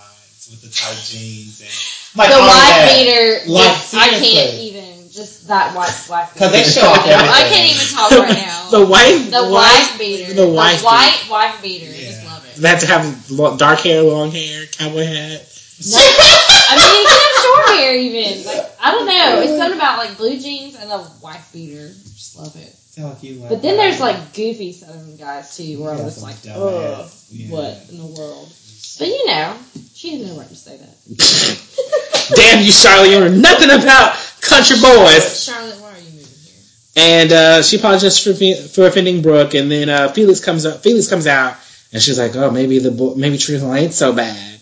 with 0.50 0.62
the 0.62 0.70
tight 0.70 0.96
jeans 1.04 1.60
and 1.60 2.18
like 2.18 2.30
the 2.30 2.36
all 2.36 2.46
wife 2.46 2.68
that. 2.70 2.94
beater. 2.94 3.50
Like, 3.50 3.72
just- 3.72 3.94
I 3.94 4.08
can't 4.10 4.54
even. 4.60 4.92
Just 5.10 5.48
that 5.48 5.74
wife 5.74 6.10
wife. 6.10 6.34
Because 6.34 6.52
they 6.52 6.62
show 6.62 6.86
off. 6.86 7.00
I 7.00 7.48
can't 7.48 7.72
even 7.72 7.86
talk 7.88 8.10
right 8.10 8.36
now. 8.36 8.52
The 8.70 8.84
wife, 8.84 9.30
The 9.30 9.48
wife 9.48 9.96
beater. 9.96 10.34
the 10.34 10.48
wife 10.48 10.82
white 10.84 11.22
wife 11.30 11.62
beater. 11.62 11.86
I 11.86 11.96
just 11.96 12.24
love 12.26 12.44
it. 12.44 12.56
They 12.60 12.68
have 12.68 12.80
to 12.80 12.86
have 12.86 13.30
lo- 13.30 13.56
dark 13.56 13.78
hair, 13.80 14.02
long 14.02 14.30
hair, 14.32 14.66
cowboy 14.66 15.04
hat. 15.06 15.40
No, 15.86 15.96
I 16.02 16.74
mean, 16.76 17.00
you 17.00 17.06
can 17.06 17.20
have 17.22 17.36
short 17.44 17.78
hair 17.78 17.94
even. 17.96 18.44
Like 18.44 18.66
I 18.82 18.90
don't 18.90 19.06
know. 19.06 19.40
It's 19.40 19.56
something 19.56 19.78
about 19.78 19.98
like 19.98 20.16
blue 20.18 20.36
jeans 20.38 20.74
and 20.74 20.90
a 20.90 21.06
wife 21.22 21.48
beater. 21.52 21.86
I 21.94 22.08
just 22.12 22.36
love 22.36 22.54
it. 22.56 22.74
Sound 22.74 23.14
like 23.14 23.22
you 23.22 23.34
like 23.40 23.48
But 23.50 23.62
then 23.62 23.76
there's 23.76 24.00
like 24.00 24.34
goofy 24.34 24.72
southern 24.72 25.16
guys 25.16 25.56
too, 25.56 25.80
where 25.80 25.92
I'm 25.92 25.98
Yeah, 25.98 26.04
just 26.04 26.18
some 26.18 26.28
like, 26.28 26.36
dumbass. 26.36 27.00
ugh, 27.00 27.10
Yeah. 27.30 27.50
what 27.52 27.86
in 27.88 27.98
the 27.98 28.06
world? 28.06 28.52
But 28.98 29.08
you 29.08 29.26
know, 29.26 29.56
she 29.94 30.16
has 30.18 30.26
no 30.26 30.38
right 30.38 30.48
to 30.48 30.54
say 30.54 30.76
that. 30.76 32.32
Damn 32.36 32.64
you, 32.64 32.72
Charlotte, 32.72 33.10
you 33.10 33.20
know 33.20 33.28
nothing 33.28 33.70
about 33.70 34.16
country 34.40 34.76
boys. 34.80 35.44
Charlotte, 35.44 35.80
why 35.80 35.92
are 35.92 35.98
you 35.98 36.10
moving 36.12 36.26
here? 36.44 36.62
And 36.96 37.32
uh, 37.32 37.62
she 37.62 37.76
apologizes 37.78 38.18
for 38.18 38.32
for 38.72 38.86
offending 38.86 39.22
Brooke, 39.22 39.54
and 39.54 39.70
then 39.70 39.88
uh, 39.88 40.08
Felix 40.12 40.40
comes 40.40 40.64
up. 40.64 40.82
Felix 40.82 41.08
comes 41.08 41.26
out, 41.26 41.56
and 41.92 42.02
she's 42.02 42.18
like, 42.18 42.34
"Oh, 42.36 42.50
maybe 42.50 42.78
the 42.78 42.90
bo- 42.90 43.14
maybe 43.14 43.38
traditional 43.38 43.74
ain't 43.74 43.92
so 43.94 44.12
bad." 44.12 44.60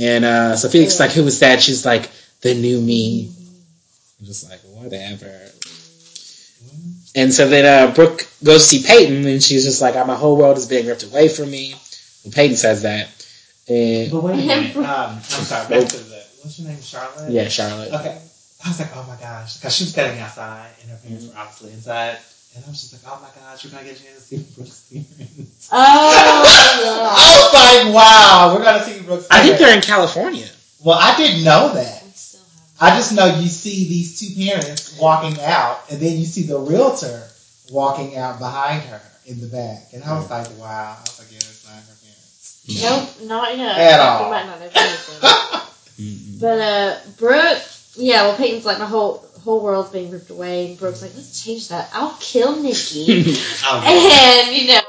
And 0.00 0.24
uh, 0.24 0.56
so 0.56 0.68
Felix 0.68 0.94
is 0.94 1.00
like, 1.00 1.12
"Who 1.12 1.24
was 1.24 1.40
that?" 1.40 1.60
She's 1.60 1.84
like, 1.84 2.10
"The 2.40 2.54
new 2.54 2.80
me." 2.80 3.32
I'm 4.20 4.26
just 4.26 4.48
like, 4.50 4.60
whatever. 4.60 5.30
And 7.14 7.32
so 7.32 7.48
then 7.48 7.64
uh, 7.64 7.94
Brooke 7.94 8.26
goes 8.44 8.68
to 8.68 8.78
see 8.78 8.86
Peyton, 8.86 9.26
and 9.26 9.42
she's 9.42 9.64
just 9.64 9.82
like, 9.82 9.94
"My 10.06 10.14
whole 10.14 10.36
world 10.36 10.56
is 10.56 10.66
being 10.66 10.86
ripped 10.86 11.04
away 11.04 11.28
from 11.28 11.50
me." 11.50 11.74
Well, 12.24 12.32
Peyton 12.32 12.56
says 12.56 12.82
that, 12.82 13.08
and 13.68 14.10
But 14.10 14.22
wait 14.22 14.32
a 14.34 14.46
minute. 14.46 14.76
Um, 14.76 14.84
I'm 14.84 15.20
sorry. 15.20 15.68
Back 15.68 15.88
to 15.90 15.96
the 15.98 16.22
what's 16.42 16.58
your 16.58 16.68
name, 16.68 16.80
Charlotte? 16.80 17.30
yeah, 17.30 17.48
Charlotte. 17.48 17.92
Okay. 17.92 18.18
I 18.64 18.68
was 18.68 18.80
like, 18.80 18.90
oh 18.96 19.04
my 19.06 19.16
gosh, 19.20 19.56
because 19.58 19.74
she 19.76 19.84
was 19.84 19.94
cutting 19.94 20.18
outside, 20.18 20.70
and 20.82 20.90
her 20.90 20.96
parents 21.04 21.26
were 21.26 21.38
obviously 21.38 21.72
inside, 21.72 22.18
and 22.56 22.64
I 22.64 22.68
was 22.68 22.80
just 22.80 22.92
like, 22.92 23.12
oh 23.12 23.20
my 23.22 23.28
gosh, 23.40 23.64
we're 23.64 23.70
gonna 23.70 23.84
get 23.84 24.00
a 24.00 24.02
chance 24.02 24.16
to 24.16 24.20
see 24.20 24.36
Brooke's 24.56 24.80
parents. 24.90 25.68
Oh, 25.70 27.14
I 27.14 27.28
was 27.38 27.52
like, 27.54 27.94
wow, 27.94 28.54
we're 28.56 28.64
gonna 28.64 28.82
see 28.82 29.00
Brooke's. 29.02 29.28
I 29.30 29.42
think 29.42 29.58
they're 29.58 29.74
in 29.76 29.82
California. 29.82 30.48
Well, 30.82 30.98
I 31.00 31.16
didn't 31.16 31.44
know 31.44 31.72
that. 31.74 32.02
We 32.04 32.10
still 32.12 32.40
have. 32.80 32.94
I 32.94 32.96
just 32.96 33.12
know 33.14 33.26
you 33.26 33.48
see 33.48 33.86
these 33.88 34.18
two 34.18 34.44
parents 34.44 34.98
walking 34.98 35.38
out, 35.42 35.80
and 35.90 36.00
then 36.00 36.18
you 36.18 36.24
see 36.24 36.42
the 36.44 36.58
realtor 36.58 37.22
walking 37.70 38.16
out 38.16 38.38
behind 38.38 38.82
her 38.84 39.00
in 39.26 39.40
the 39.40 39.46
back, 39.46 39.92
and 39.92 40.02
I 40.02 40.14
was 40.18 40.28
like, 40.30 40.48
wow. 40.58 40.96
I 40.98 41.00
was 41.02 41.18
like, 41.20 41.30
yeah, 41.30 41.36
it's 41.36 41.64
not 41.66 41.74
her 41.74 41.80
parents. 41.84 41.97
Nope, 42.68 43.08
not 43.24 43.56
yet. 43.56 43.78
At 43.78 44.00
all. 44.00 44.24
You 44.24 44.30
might 44.30 44.46
not 44.46 44.60
know 44.60 44.66
anything. 44.74 45.30
But 46.40 46.58
uh, 46.60 46.96
Brooke, 47.18 47.62
yeah. 47.96 48.22
Well, 48.28 48.36
Peyton's 48.36 48.64
like 48.64 48.78
my 48.78 48.84
whole 48.86 49.24
whole 49.42 49.60
world's 49.60 49.90
being 49.90 50.12
ripped 50.12 50.30
away, 50.30 50.68
and 50.68 50.78
Brooke's 50.78 51.02
like, 51.02 51.10
let's 51.16 51.42
change 51.44 51.68
that. 51.70 51.90
I'll 51.92 52.16
kill 52.20 52.54
Nikki, 52.62 53.06
and 53.66 54.54
you 54.56 54.68
know, 54.68 54.76
uh, 54.76 54.80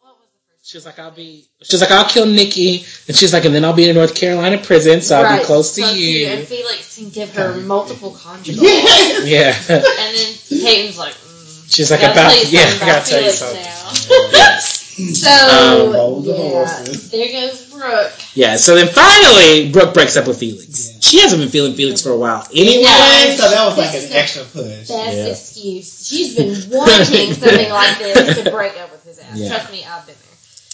what 0.00 0.16
was 0.16 0.28
the 0.32 0.40
first? 0.48 0.64
She's 0.70 0.86
like, 0.86 0.98
I'll 0.98 1.10
be. 1.10 1.44
She's 1.62 1.82
like, 1.82 1.90
I'll 1.90 2.08
kill 2.08 2.24
Nikki, 2.24 2.86
and 3.06 3.14
she's 3.14 3.34
like, 3.34 3.44
and 3.44 3.54
then 3.54 3.66
I'll 3.66 3.74
be 3.74 3.84
in 3.84 3.90
a 3.90 3.92
North 3.92 4.14
Carolina 4.14 4.56
prison, 4.56 5.02
so 5.02 5.16
I'll 5.18 5.24
Right, 5.24 5.40
be 5.40 5.44
close 5.44 5.74
to 5.74 5.82
close 5.82 5.98
you. 5.98 6.26
and 6.28 6.46
Felix 6.46 6.96
can 6.96 7.10
give 7.10 7.34
her 7.34 7.54
multiple 7.58 8.12
conjugals. 8.12 8.62
Yes. 8.62 9.26
Yeah, 9.68 9.76
And 9.76 10.16
then 10.16 10.34
Peyton's 10.64 10.96
like, 10.98 11.12
mm, 11.12 11.74
she's 11.74 11.90
like 11.90 12.00
gotta 12.00 12.12
about. 12.14 12.32
tell 12.32 12.44
you 12.44 12.58
Yeah, 12.58 12.64
I 12.80 12.86
gotta 12.86 13.04
tell 13.10 13.20
you 13.22 13.30
Felix 13.30 13.38
something. 13.38 13.62
now. 13.62 14.30
Yes. 14.32 14.79
So 15.14 15.30
Um, 15.30 15.92
roll 15.92 16.20
the 16.20 16.32
yeah, 16.32 16.38
horses. 16.38 17.10
there 17.10 17.30
goes 17.32 17.64
Brooke. 17.70 18.12
Yeah, 18.34 18.56
so 18.56 18.74
then 18.74 18.88
finally, 18.88 19.70
Brooke 19.72 19.94
breaks 19.94 20.16
up 20.16 20.26
with 20.26 20.38
Felix. 20.38 20.90
Yeah. 20.92 20.96
She 21.00 21.20
hasn't 21.20 21.40
been 21.40 21.48
feeling 21.50 21.74
Felix 21.74 22.02
for 22.02 22.10
a 22.10 22.16
while 22.16 22.46
Anyway, 22.54 22.84
anyway. 22.86 23.36
so 23.36 23.48
that 23.50 23.64
was 23.66 23.76
like 23.78 23.94
an 23.94 24.12
extra 24.12 24.44
push. 24.44 24.88
Best 24.88 24.90
Yeah. 24.90 25.26
excuse. 25.26 26.06
She's 26.06 26.36
been 26.36 26.54
wanting 26.70 27.32
something 27.34 27.70
like 27.70 27.98
this 27.98 28.42
to 28.44 28.50
break 28.50 28.76
up 28.78 28.92
with 28.92 29.04
his 29.04 29.18
ass. 29.18 29.36
Yeah. 29.36 29.48
Trust 29.48 29.72
me, 29.72 29.84
I've 29.84 30.06
been 30.06 30.14
there. 30.14 30.26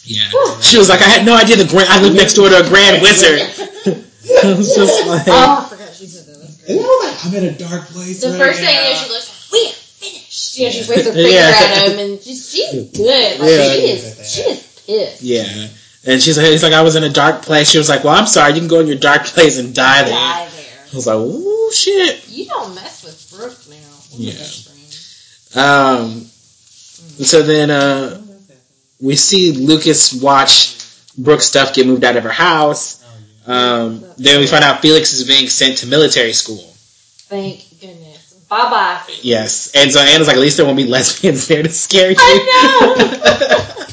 Yeah. 0.04 0.60
She 0.60 0.78
was 0.78 0.88
like, 0.88 1.00
I 1.00 1.08
had 1.08 1.24
no 1.26 1.34
idea 1.36 1.56
the 1.56 1.66
grand, 1.66 1.88
I 1.88 2.00
lived 2.02 2.16
next 2.16 2.34
door 2.34 2.48
to 2.48 2.60
a 2.64 2.68
grand 2.68 3.02
wizard. 3.02 3.40
I 4.42 4.54
was 4.54 4.74
just 4.74 5.06
like, 5.06 5.26
Oh, 5.28 5.64
I 5.64 5.68
forgot 5.68 5.94
she 5.94 6.06
said 6.06 6.26
that. 6.26 6.40
That's 6.40 6.58
And 6.68 6.78
great. 6.78 6.80
I 6.80 6.86
was 6.86 7.24
like, 7.24 7.26
I'm 7.26 7.34
in 7.44 7.54
a 7.54 7.58
dark 7.58 7.82
place. 7.88 8.20
The 8.20 8.30
right 8.30 8.38
first 8.38 8.58
thing 8.60 8.68
you 8.68 8.74
now. 8.74 8.90
know, 8.90 8.96
she 8.98 9.08
looks 9.10 9.28
like, 9.30 9.52
we 9.52 9.58
are 9.66 9.72
finished. 9.72 9.85
You 10.58 10.66
know, 10.66 10.70
she 10.72 10.78
waves 10.90 11.06
her 11.06 11.12
finger 11.12 11.20
Yeah. 11.30 11.52
at 11.54 11.88
him, 11.90 11.98
and 11.98 12.20
she's, 12.22 12.50
she's 12.50 12.90
good. 12.90 13.40
Like, 13.40 13.50
Yeah. 13.50 13.72
she 13.72 13.80
is, 13.90 14.32
she 14.34 14.40
is 14.42 14.82
pissed. 14.86 15.22
yeah. 15.22 15.68
And 16.08 16.22
she's 16.22 16.38
like, 16.38 16.46
he's 16.46 16.62
like, 16.62 16.72
I 16.72 16.82
was 16.82 16.94
in 16.96 17.02
a 17.04 17.08
dark 17.10 17.42
place. 17.42 17.68
She 17.70 17.78
was 17.78 17.88
like, 17.88 18.04
well, 18.04 18.14
I'm 18.14 18.26
sorry, 18.26 18.52
you 18.52 18.60
can 18.60 18.68
go 18.68 18.78
in 18.80 18.86
your 18.86 18.96
dark 18.96 19.24
place 19.24 19.58
and 19.58 19.74
die 19.74 20.04
there. 20.04 20.14
I 20.14 20.44
Die 20.44 20.50
there. 20.56 20.94
was 20.94 21.06
like, 21.06 21.16
ooh, 21.16 21.72
shit. 21.72 22.28
You 22.28 22.46
don't 22.46 22.74
mess 22.76 23.02
with 23.02 23.36
Brooke 23.36 23.58
now. 23.68 23.76
We're 24.16 24.32
Yeah. 24.32 26.00
Um, 26.00 26.20
so 27.24 27.42
then, 27.42 27.70
uh, 27.70 28.22
we 29.00 29.16
see 29.16 29.52
Lucas 29.52 30.12
watch 30.14 30.76
Brooke's 31.18 31.46
stuff 31.46 31.74
get 31.74 31.86
moved 31.86 32.04
out 32.04 32.16
of 32.16 32.22
her 32.24 32.30
house. 32.30 33.02
Um, 33.46 34.04
then 34.18 34.40
we 34.40 34.46
find 34.46 34.64
out 34.64 34.80
Felix 34.82 35.12
is 35.12 35.26
being 35.26 35.48
sent 35.48 35.78
to 35.78 35.86
military 35.86 36.32
school. 36.32 36.58
Thank 37.28 37.64
goodness. 37.80 38.15
Bye 38.48 38.70
bye. 38.70 39.00
Yes. 39.22 39.72
And 39.74 39.90
so 39.90 40.00
Anna's 40.00 40.28
like, 40.28 40.36
at 40.36 40.40
least 40.42 40.56
there 40.56 40.66
won't 40.66 40.76
be 40.78 40.84
lesbians 40.86 41.46
there 41.48 41.62
to 41.62 41.68
scare 41.70 42.10
you. 42.10 42.16
I 42.18 42.94
know. 42.96 43.76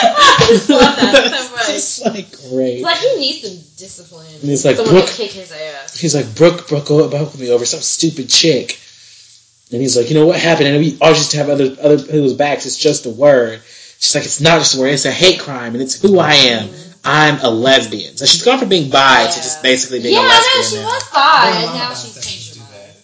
I 0.00 0.46
just 0.48 0.68
love 0.70 0.96
that 0.96 1.48
so 1.48 1.56
much. 1.56 1.68
It's 1.70 2.04
like 2.04 2.30
great. 2.50 2.74
It's 2.76 2.82
like 2.82 2.98
he 2.98 3.16
needs 3.18 3.42
some 3.48 3.58
discipline. 3.76 4.26
And 4.42 4.50
it's 4.50 4.64
like, 4.64 4.76
someone 4.76 4.94
Brooke- 4.94 5.08
to 5.08 5.14
kick 5.16 5.32
his 5.32 5.50
ass. 5.52 5.98
He's 5.98 6.14
like, 6.14 6.32
Brooke 6.36 6.68
Brooke, 6.68 6.86
broke 6.86 7.12
up 7.12 7.32
with 7.32 7.40
me 7.40 7.50
over 7.50 7.64
some 7.64 7.80
stupid 7.80 8.28
chick. 8.28 8.78
And 9.72 9.80
he's 9.82 9.96
like, 9.96 10.08
you 10.08 10.14
know 10.14 10.26
what 10.26 10.38
happened? 10.40 10.68
And 10.68 10.78
we 10.78 10.96
all 11.00 11.12
just 11.12 11.32
have 11.32 11.48
other 11.50 11.76
other 11.82 11.98
people's 11.98 12.34
backs. 12.34 12.64
It's 12.66 12.76
just 12.78 13.04
a 13.06 13.10
word. 13.10 13.60
She's 13.98 14.14
like, 14.14 14.24
it's 14.24 14.40
not 14.40 14.60
just 14.60 14.76
a 14.76 14.80
word. 14.80 14.88
It's 14.92 15.04
a 15.04 15.10
hate 15.10 15.40
crime, 15.40 15.74
and 15.74 15.82
it's 15.82 16.00
who 16.00 16.18
I 16.20 16.34
am. 16.34 16.70
I'm 17.04 17.38
a 17.40 17.50
lesbian. 17.50 18.16
So 18.16 18.24
she's 18.26 18.42
gone 18.42 18.58
from 18.60 18.68
being 18.68 18.90
bi 18.90 19.26
to 19.26 19.34
just 19.36 19.62
basically 19.62 20.00
being 20.00 20.14
yeah, 20.14 20.20
a 20.20 20.24
I 20.24 20.28
know 20.28 20.34
lesbian 20.34 20.64
she 20.64 20.76
now. 20.76 20.84
was 20.94 21.10
bi, 21.10 21.52
and 21.64 21.74
now 21.74 21.90
of 21.90 21.98
she's 21.98 22.16
bisexuals 22.16 22.28
changed 22.30 22.54
do 22.54 22.60
her 22.60 22.64
mind. 22.66 22.72
that. 22.74 22.94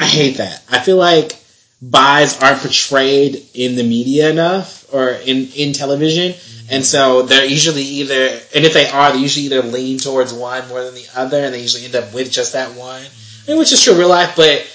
I 0.00 0.04
hate 0.04 0.36
that. 0.38 0.62
I 0.70 0.78
feel 0.78 0.96
like 0.96 1.38
bis 1.82 2.40
aren't 2.42 2.60
portrayed 2.60 3.42
in 3.54 3.76
the 3.76 3.82
media 3.82 4.30
enough 4.30 4.92
or 4.92 5.10
in, 5.10 5.48
in 5.54 5.72
television. 5.72 6.32
Mm-hmm. 6.32 6.66
And 6.70 6.84
so 6.84 7.22
they're 7.22 7.44
usually 7.44 7.82
either, 7.82 8.40
and 8.54 8.64
if 8.64 8.72
they 8.72 8.88
are, 8.88 9.12
they 9.12 9.18
usually 9.18 9.46
either 9.46 9.62
lean 9.62 9.98
towards 9.98 10.32
one 10.32 10.66
more 10.68 10.82
than 10.82 10.94
the 10.94 11.06
other, 11.14 11.38
and 11.38 11.54
they 11.54 11.60
usually 11.60 11.84
end 11.84 11.94
up 11.94 12.12
with 12.14 12.30
just 12.30 12.54
that 12.54 12.70
one. 12.76 13.02
Mm-hmm. 13.02 13.50
And 13.50 13.58
which 13.58 13.72
is 13.72 13.82
true 13.82 13.92
in 13.92 13.98
real 14.00 14.08
life, 14.08 14.34
but 14.36 14.66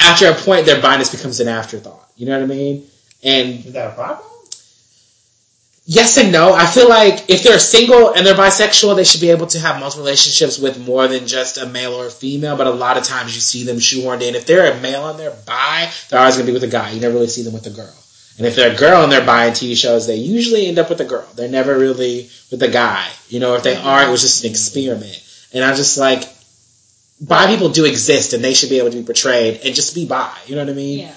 after 0.00 0.30
a 0.30 0.34
point, 0.34 0.66
their 0.66 0.80
bias 0.80 1.14
becomes 1.14 1.40
an 1.40 1.48
afterthought. 1.48 2.10
You 2.16 2.26
know 2.26 2.38
what 2.38 2.44
I 2.44 2.54
mean? 2.54 2.86
And 3.22 3.64
Is 3.66 3.72
that 3.72 3.92
a 3.92 3.94
problem? 3.94 4.26
Yes 5.88 6.18
and 6.18 6.30
no. 6.30 6.52
I 6.52 6.66
feel 6.66 6.88
like 6.88 7.28
if 7.28 7.42
they're 7.42 7.58
single 7.58 8.12
and 8.14 8.24
they're 8.24 8.34
bisexual, 8.34 8.94
they 8.94 9.04
should 9.04 9.22
be 9.22 9.30
able 9.30 9.46
to 9.48 9.58
have 9.58 9.80
multiple 9.80 10.04
relationships 10.04 10.58
with 10.58 10.86
more 10.86 11.08
than 11.08 11.26
just 11.26 11.56
a 11.56 11.66
male 11.66 11.94
or 11.94 12.06
a 12.06 12.10
female. 12.10 12.56
But 12.56 12.68
a 12.68 12.70
lot 12.70 12.96
of 12.96 13.02
times 13.02 13.34
you 13.34 13.40
see 13.40 13.64
them 13.64 13.78
shoehorned 13.78 14.22
in. 14.22 14.36
If 14.36 14.46
they're 14.46 14.72
a 14.72 14.80
male 14.80 15.08
and 15.08 15.18
they're 15.18 15.36
bi, 15.46 15.90
they're 16.08 16.20
always 16.20 16.36
going 16.36 16.46
to 16.46 16.52
be 16.52 16.54
with 16.54 16.62
a 16.64 16.68
guy. 16.68 16.92
You 16.92 17.00
never 17.00 17.14
really 17.14 17.26
see 17.26 17.42
them 17.42 17.54
with 17.54 17.66
a 17.66 17.70
girl. 17.70 17.94
And 18.36 18.46
if 18.46 18.54
they're 18.54 18.72
a 18.72 18.78
girl 18.78 19.02
and 19.02 19.10
they're 19.10 19.26
bi 19.26 19.46
in 19.46 19.52
TV 19.52 19.76
shows, 19.76 20.06
they 20.06 20.16
usually 20.16 20.68
end 20.68 20.78
up 20.78 20.90
with 20.90 21.00
a 21.00 21.04
girl. 21.04 21.26
They're 21.34 21.48
never 21.48 21.76
really 21.76 22.30
with 22.52 22.62
a 22.62 22.68
guy. 22.68 23.08
You 23.28 23.40
know, 23.40 23.56
if 23.56 23.64
they 23.64 23.74
are, 23.74 24.06
it 24.06 24.10
was 24.10 24.22
just 24.22 24.44
an 24.44 24.50
experiment. 24.50 25.24
And 25.52 25.64
I'm 25.64 25.74
just 25.74 25.98
like, 25.98 26.22
bi 27.20 27.46
people 27.46 27.70
do 27.70 27.84
exist 27.84 28.32
and 28.34 28.44
they 28.44 28.54
should 28.54 28.70
be 28.70 28.78
able 28.78 28.90
to 28.90 28.96
be 28.98 29.02
portrayed 29.02 29.60
and 29.64 29.74
just 29.74 29.94
be 29.94 30.06
bi. 30.06 30.36
You 30.46 30.54
know 30.54 30.64
what 30.64 30.70
I 30.70 30.76
mean? 30.76 30.98
Yeah. 31.00 31.14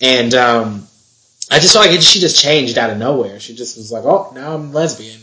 And 0.00 0.34
um, 0.34 0.88
I 1.50 1.58
just 1.60 1.74
felt 1.74 1.86
like 1.86 1.94
it, 1.94 2.02
she 2.02 2.20
just 2.20 2.40
changed 2.42 2.78
out 2.78 2.90
of 2.90 2.98
nowhere. 2.98 3.38
She 3.40 3.54
just 3.54 3.76
was 3.76 3.92
like, 3.92 4.04
"Oh, 4.04 4.32
now 4.34 4.54
I'm 4.54 4.72
lesbian." 4.72 5.20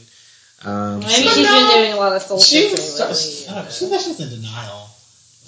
Um, 0.63 0.99
Maybe 0.99 1.11
so- 1.11 1.17
she's 1.34 1.47
been 1.47 1.67
doing 1.67 1.93
a 1.93 1.95
lot 1.95 2.13
of 2.15 2.22
soul 2.22 2.39
She 2.39 2.69
searching 2.69 2.72
was, 2.86 2.99
lately. 2.99 3.15
she, 3.15 3.47
I 3.49 3.55
don't 3.55 3.63
know, 3.65 3.72
she, 3.72 3.80
she 4.03 4.09
was 4.09 4.19
in 4.22 4.30
denial. 4.41 4.88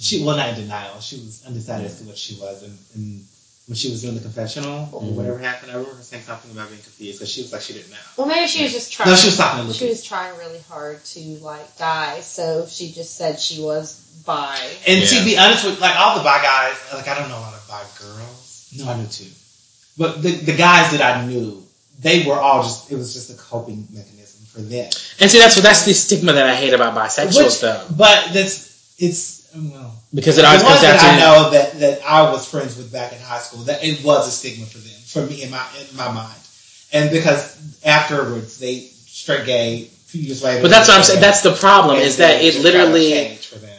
She 0.00 0.24
well, 0.24 0.36
not 0.36 0.48
in 0.50 0.54
denial. 0.56 0.98
She 1.00 1.16
was 1.16 1.44
undecided 1.46 1.86
as 1.86 1.98
to 2.00 2.04
what 2.04 2.18
she 2.18 2.34
was, 2.40 2.64
and, 2.64 2.76
and 2.96 3.24
when 3.68 3.76
she 3.76 3.90
was 3.90 4.02
doing 4.02 4.16
the 4.16 4.20
confessional 4.20 4.88
or 4.92 5.00
Mhm. 5.02 5.12
whatever 5.12 5.38
happened, 5.38 5.70
I 5.70 5.76
remember 5.76 5.96
her 5.96 6.02
saying 6.02 6.24
something 6.24 6.50
about 6.50 6.68
being 6.68 6.82
confused 6.82 7.20
because 7.20 7.30
she 7.32 7.42
was 7.42 7.52
like 7.52 7.62
she 7.62 7.72
didn't 7.74 7.92
know. 7.92 7.96
Well, 8.16 8.26
maybe 8.26 8.48
she 8.48 8.64
was 8.64 8.72
just 8.72 8.92
trying. 8.92 9.08
No, 9.10 9.14
she 9.16 9.28
was 9.28 9.36
talking. 9.36 9.72
She 9.72 9.86
was 9.88 10.02
trying 10.02 10.36
really 10.36 10.60
hard 10.68 11.02
to 11.04 11.20
like 11.40 11.78
die, 11.78 12.20
so 12.20 12.66
she 12.68 12.90
just 12.90 13.14
said 13.16 13.38
she 13.38 13.62
was 13.62 13.94
bi. 14.26 14.58
And 14.88 15.00
Yeah. 15.00 15.06
to 15.20 15.24
be 15.24 15.38
honest 15.38 15.64
with 15.64 15.80
like 15.80 15.94
all 15.96 16.18
the 16.18 16.24
bi 16.24 16.42
guys, 16.42 16.76
like 16.92 17.06
I 17.06 17.14
don't 17.16 17.28
know 17.28 17.38
a 17.38 17.46
lot 17.46 17.54
of 17.54 17.66
bi 17.68 17.82
girls. 18.00 18.66
No, 18.76 18.90
I 18.90 18.96
knew 18.98 19.06
two. 19.06 19.26
But 19.96 20.22
the 20.22 20.32
the 20.32 20.56
guys 20.56 20.90
that 20.92 21.00
I 21.02 21.24
knew, 21.26 21.62
they 22.00 22.26
were 22.26 22.34
all 22.34 22.62
just 22.62 22.90
it 22.90 22.96
was 22.96 23.12
just 23.12 23.30
a 23.30 23.34
coping 23.34 23.86
mechanism 23.90 24.44
for 24.46 24.60
them. 24.60 24.90
and 25.20 25.30
see, 25.30 25.38
that's 25.38 25.60
that's 25.60 25.84
the 25.84 25.94
stigma 25.94 26.32
that 26.32 26.46
I 26.46 26.54
hate 26.54 26.74
about 26.74 26.94
bisexuals, 26.94 27.36
Which- 27.44 27.60
though, 27.60 27.86
But 27.96 28.32
that's 28.32 28.94
it's 28.98 29.54
um, 29.54 29.72
well 29.72 29.94
because 30.12 30.38
it 30.38 30.42
the 30.42 30.48
always 30.48 30.62
ones 30.64 30.80
comes 30.80 30.82
down 30.82 30.96
that 30.98 31.14
I 31.14 31.18
know 31.20 31.50
that, 31.50 31.80
that 31.80 32.02
I 32.04 32.30
was 32.30 32.46
friends 32.48 32.76
with 32.76 32.92
back 32.92 33.12
in 33.12 33.18
high 33.20 33.38
school, 33.38 33.60
that 33.64 33.84
it 33.84 34.04
was 34.04 34.28
a 34.28 34.30
stigma 34.30 34.66
for 34.66 34.78
them, 34.78 35.00
for 35.04 35.26
me 35.30 35.42
in 35.42 35.50
my 35.50 35.64
in 35.90 35.96
my 35.96 36.10
mind. 36.12 36.40
And 36.92 37.10
because 37.10 37.56
afterwards 37.84 38.58
they 38.58 38.80
straight 39.06 39.46
gay, 39.46 39.82
a 39.82 39.84
few 39.86 40.22
years 40.22 40.42
later. 40.42 40.62
But 40.62 40.70
that's 40.70 40.88
what 40.88 40.96
I'm 40.98 41.04
saying. 41.04 41.20
That's 41.20 41.42
the 41.42 41.52
problem 41.52 41.98
is 41.98 42.18
that 42.18 42.40
it 42.42 42.52
just 42.52 42.64
kind 42.64 42.76
of 42.76 42.92
literally 42.92 43.34
for 43.36 43.58
them. 43.58 43.73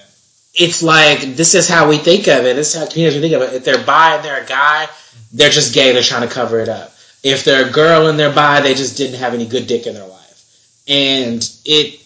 It's 0.56 0.82
like 0.82 1.36
this 1.36 1.54
is 1.54 1.68
how 1.68 1.90
we 1.90 1.98
think 1.98 2.28
of 2.28 2.46
it. 2.46 2.56
This 2.56 2.74
is 2.74 2.82
how 2.82 2.88
communities 2.88 3.22
we 3.22 3.30
think 3.30 3.42
of 3.42 3.48
it. 3.48 3.56
If 3.56 3.66
they're 3.66 3.84
bi 3.84 4.16
and 4.16 4.26
they're 4.26 4.44
a 4.44 4.46
guy, 4.46 4.88
they're 5.34 5.50
just 5.50 5.74
gay. 5.74 5.92
They're 5.92 6.02
trying 6.02 6.28
to 6.28 6.34
cover 6.34 6.60
it 6.60 6.70
up. 6.70 6.94
If 7.24 7.44
they're 7.44 7.68
a 7.68 7.72
girl 7.72 8.08
and 8.08 8.18
they're 8.18 8.34
bi, 8.34 8.62
they 8.62 8.74
just 8.74 8.98
didn't 8.98 9.20
have 9.20 9.34
any 9.34 9.46
good 9.46 9.68
dick 9.68 9.86
in 9.86 9.96
their 9.96 10.08
life. 10.08 10.84
And 10.88 11.48
it, 11.66 12.00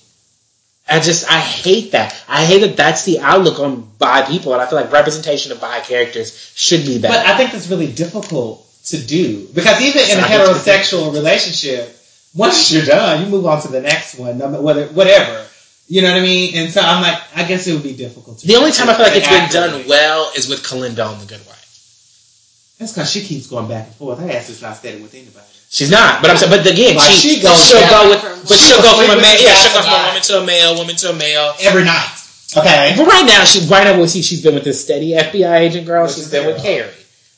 I 0.89 1.00
just 1.00 1.30
I 1.30 1.39
hate 1.39 1.91
that. 1.91 2.20
I 2.28 2.45
hate 2.45 2.62
that 2.62 2.76
that's 2.76 3.06
the 3.06 3.20
outlook 3.20 3.60
on 3.60 3.88
bi 4.00 4.24
people, 4.24 4.54
and 4.54 4.62
I 4.62 4.66
feel 4.66 4.80
like 4.80 4.91
representation 4.91 5.52
of 5.52 5.62
bi 5.62 5.82
characters 5.82 6.52
should 6.56 6.86
be 6.86 6.97
that. 7.00 7.10
But. 7.10 7.26
I 7.28 7.38
think 7.38 7.52
that's 7.52 7.70
really 7.70 7.91
difficult 7.91 8.66
to 8.86 8.97
do 8.97 9.47
because 9.54 9.82
even 9.82 10.02
in 10.10 10.18
a 10.18 10.22
heterosexual 10.22 11.14
relationship, 11.14 11.95
once 12.34 12.72
you're 12.72 12.86
done, 12.86 13.24
you 13.24 13.30
move 13.30 13.45
on 13.45 13.62
to 13.62 13.68
the 13.68 13.82
next 13.82 14.18
one, 14.18 14.39
whether 14.64 14.88
whatever. 14.88 15.45
You 15.90 16.04
know 16.04 16.12
what 16.12 16.20
I 16.20 16.22
mean? 16.22 16.56
And 16.56 16.72
so 16.72 16.82
I'm 16.82 17.02
like, 17.02 17.18
I 17.36 17.44
guess 17.44 17.66
it 17.66 17.74
would 17.74 17.82
be 17.84 17.96
difficult. 17.96 18.38
to 18.40 18.48
the 18.48 18.56
only 18.58 18.72
time 18.72 18.90
I 18.90 18.94
feel 18.94 19.06
like 19.08 19.18
it's 19.18 19.28
been 19.28 19.50
done 19.50 19.88
well 19.90 20.32
is 20.38 20.48
with 20.48 20.62
Kalinda 20.62 21.04
on 21.06 21.20
The 21.20 21.26
Good 21.26 21.42
Wife. 21.48 22.76
That's 22.78 22.94
because 22.94 23.10
she 23.12 23.22
keeps 23.26 23.48
going 23.48 23.68
back 23.68 23.88
and 23.88 23.96
forth. 23.96 24.20
Her 24.20 24.30
ass 24.32 24.50
is 24.50 24.62
not 24.62 24.78
steady 24.78 25.02
with 25.02 25.14
anybody. 25.16 25.46
She's 25.72 25.90
not, 25.92 26.22
but 26.22 26.32
I'm 26.32 26.38
saying, 26.38 26.50
but 26.52 26.62
again, 26.66 26.98
she, 27.00 27.14
she 27.38 27.42
goes 27.42 27.68
she'll 27.68 27.82
go 27.90 28.10
with, 28.10 28.22
from- 28.22 28.40
but 28.48 28.58
she'll 28.58 28.82
go 28.82 28.94
from 29.02 29.18
a 29.18 29.22
man, 29.22 29.38
yeah, 29.42 29.54
she'll 29.54 29.74
go 29.74 29.82
from 29.84 29.94
a 29.94 30.08
woman 30.08 30.22
to 30.22 30.40
a 30.42 30.46
male, 30.46 30.76
woman 30.78 30.96
to 30.96 31.10
a 31.10 31.14
male. 31.16 31.54
Every 31.62 31.84
night. 31.84 32.16
Okay. 32.58 32.94
But 32.98 33.06
right 33.06 33.26
now, 33.26 33.44
she 33.44 33.66
right 33.68 33.84
now 33.84 34.00
we 34.00 34.08
see 34.08 34.22
she's 34.24 34.42
been 34.42 34.56
with 34.56 34.64
this 34.64 34.82
steady 34.84 35.12
FBI 35.14 35.60
agent 35.60 35.86
girl. 35.86 36.06
Which 36.06 36.16
She's 36.16 36.32
been 36.32 36.46
with. 36.48 36.62
Carrie. 36.62 36.90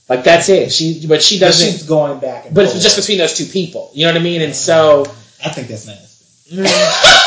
Like 0.08 0.24
that's 0.24 0.48
it. 0.50 0.72
She, 0.72 1.06
but 1.08 1.22
she 1.22 1.40
doesn't. 1.40 1.72
she's 1.72 1.84
going 1.84 2.20
back 2.20 2.46
and 2.46 2.56
forth. 2.56 2.68
But 2.68 2.76
it's 2.76 2.84
just 2.84 2.96
between 2.98 3.18
those 3.18 3.34
two 3.34 3.46
people. 3.46 3.92
You 3.94 4.06
know 4.08 4.14
what 4.14 4.22
I 4.22 4.24
mean? 4.24 4.42
And 4.42 4.56
so, 4.56 5.06
I 5.44 5.50
think 5.50 5.68
that's 5.68 5.88
nasty. 5.88 6.08
Mm. 6.52 7.21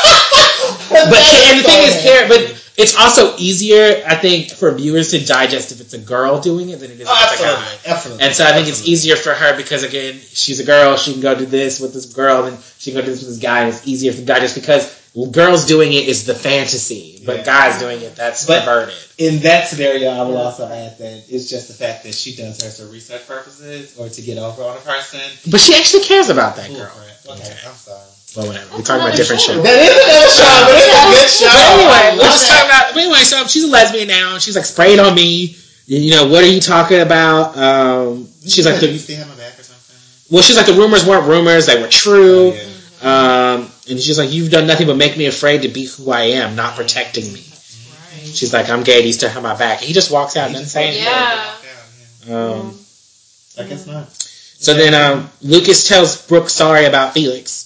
But 0.89 1.17
and 1.49 1.59
the 1.59 1.63
thing 1.63 1.83
is, 1.87 2.01
Carrie. 2.01 2.27
But 2.27 2.61
it's 2.77 2.97
also 2.97 3.35
easier, 3.37 4.03
I 4.05 4.15
think, 4.15 4.51
for 4.51 4.71
viewers 4.73 5.11
to 5.11 5.25
digest 5.25 5.71
if 5.71 5.79
it's 5.79 5.93
a 5.93 5.97
girl 5.97 6.41
doing 6.41 6.69
it 6.69 6.79
than 6.79 6.91
it 6.91 6.99
is 6.99 7.07
Oh, 7.09 7.25
if 7.25 7.31
it's 7.33 7.41
a 7.41 7.43
guy. 7.45 7.93
Absolutely. 7.93 8.25
And 8.25 8.35
so 8.35 8.45
I 8.45 8.51
think 8.51 8.67
it's 8.67 8.85
easier 8.87 9.15
for 9.15 9.33
her 9.33 9.55
because 9.55 9.83
again, 9.83 10.19
she's 10.33 10.59
a 10.59 10.65
girl. 10.65 10.97
She 10.97 11.13
can 11.13 11.21
go 11.21 11.35
do 11.35 11.45
this 11.45 11.79
with 11.79 11.93
this 11.93 12.05
girl, 12.13 12.45
and 12.45 12.57
she 12.77 12.91
can 12.91 12.99
go 13.01 13.05
do 13.05 13.11
this 13.11 13.21
with 13.21 13.29
this 13.29 13.39
guy. 13.39 13.61
And 13.61 13.69
it's 13.69 13.87
easier 13.87 14.11
for 14.13 14.21
guys 14.23 14.41
just 14.41 14.55
because 14.55 15.01
girls 15.31 15.65
doing 15.65 15.93
it 15.93 16.09
is 16.09 16.25
the 16.25 16.35
fantasy, 16.35 17.21
but 17.25 17.37
Yeah. 17.37 17.43
guys 17.43 17.79
doing 17.79 18.01
it 18.01 18.15
that's 18.17 18.45
But- 18.45 18.65
perverted. 18.65 18.93
In 19.17 19.39
that 19.43 19.69
scenario, 19.69 20.09
I 20.11 20.23
will 20.23 20.35
also 20.35 20.65
add 20.67 20.97
that 20.99 21.23
it's 21.29 21.49
just 21.49 21.69
the 21.69 21.73
fact 21.73 22.03
that 22.03 22.13
she 22.13 22.35
does 22.35 22.61
hers 22.61 22.77
for 22.79 22.87
research 22.87 23.25
purposes 23.25 23.91
or 23.97 24.09
to 24.09 24.21
get 24.21 24.37
over 24.37 24.61
on 24.63 24.75
a 24.75 24.81
person. 24.81 25.21
But 25.47 25.61
she 25.61 25.73
actually 25.75 26.03
cares 26.03 26.27
about 26.29 26.57
that 26.57 26.69
girl. 26.73 26.91
Okay, 27.29 27.41
Okay. 27.41 27.55
I'm 27.65 27.75
sorry. 27.77 28.01
Well, 28.35 28.47
whatever. 28.47 28.67
We're 28.75 28.81
talking 28.83 29.05
about 29.07 29.15
different 29.15 29.41
show. 29.41 29.53
shows. 29.53 29.63
That 29.63 29.79
is 29.79 29.95
another 29.95 30.27
show, 30.27 30.55
but 30.67 30.75
it's 30.75 30.91
a 30.91 31.07
good 31.15 31.29
show. 31.31 31.47
But 31.55 31.71
anyway, 31.79 32.17
we're 32.17 32.23
Love 32.23 32.31
just 32.35 32.47
talking 32.51 32.65
about. 32.67 32.93
But 32.93 32.99
anyway, 33.03 33.23
so 33.23 33.47
she's 33.47 33.63
a 33.63 33.67
lesbian 33.71 34.07
now. 34.07 34.33
and 34.33 34.41
She's 34.41 34.55
like 34.55 34.65
sprayed 34.65 34.99
on 34.99 35.15
me. 35.15 35.55
You 35.87 35.99
you 35.99 36.11
know 36.11 36.27
what 36.27 36.43
are 36.43 36.47
you 36.47 36.59
talking 36.59 36.99
about? 36.99 37.55
Um, 37.57 38.27
she's 38.45 38.65
like 38.65 38.81
you 38.81 38.87
the 38.89 38.97
still 38.97 39.17
have 39.17 39.29
my 39.29 39.35
back 39.35 39.59
or 39.59 39.63
something. 39.63 39.95
well. 40.31 40.41
She's 40.43 40.57
like 40.57 40.65
the 40.65 40.73
rumors 40.73 41.05
weren't 41.05 41.27
rumors; 41.27 41.65
they 41.67 41.79
were 41.81 41.87
true. 41.87 42.51
Oh, 42.53 42.53
yeah. 42.53 42.71
Um, 43.05 43.69
and 43.87 43.99
she's 43.99 44.17
like, 44.17 44.31
you've 44.31 44.49
done 44.49 44.65
nothing 44.65 44.87
but 44.87 44.97
make 44.97 45.15
me 45.15 45.27
afraid 45.27 45.61
to 45.61 45.67
be 45.67 45.85
who 45.85 46.09
I 46.11 46.21
am, 46.41 46.55
not 46.55 46.75
protecting 46.75 47.25
me. 47.31 47.41
Right. 47.45 48.25
She's 48.35 48.51
like, 48.51 48.67
I'm 48.69 48.83
gay. 48.83 49.01
Do 49.01 49.07
you 49.07 49.13
still 49.13 49.29
have 49.29 49.43
my 49.43 49.55
back? 49.55 49.79
He 49.79 49.93
just 49.93 50.11
walks 50.11 50.35
out 50.35 50.47
and 50.47 50.55
He 50.55 50.61
doesn't 50.63 50.69
say 50.69 50.87
anything. 50.87 51.03
Yeah. 51.03 51.45
out, 51.47 51.63
yeah. 52.27 52.59
Um, 52.61 52.79
I 53.59 53.63
guess 53.69 53.85
not. 53.85 54.11
So 54.11 54.73
then 54.73 54.95
um, 54.95 55.29
Lucas 55.43 55.87
tells 55.87 56.25
Brooke 56.25 56.49
sorry 56.49 56.85
about 56.85 57.13
Felix. 57.13 57.64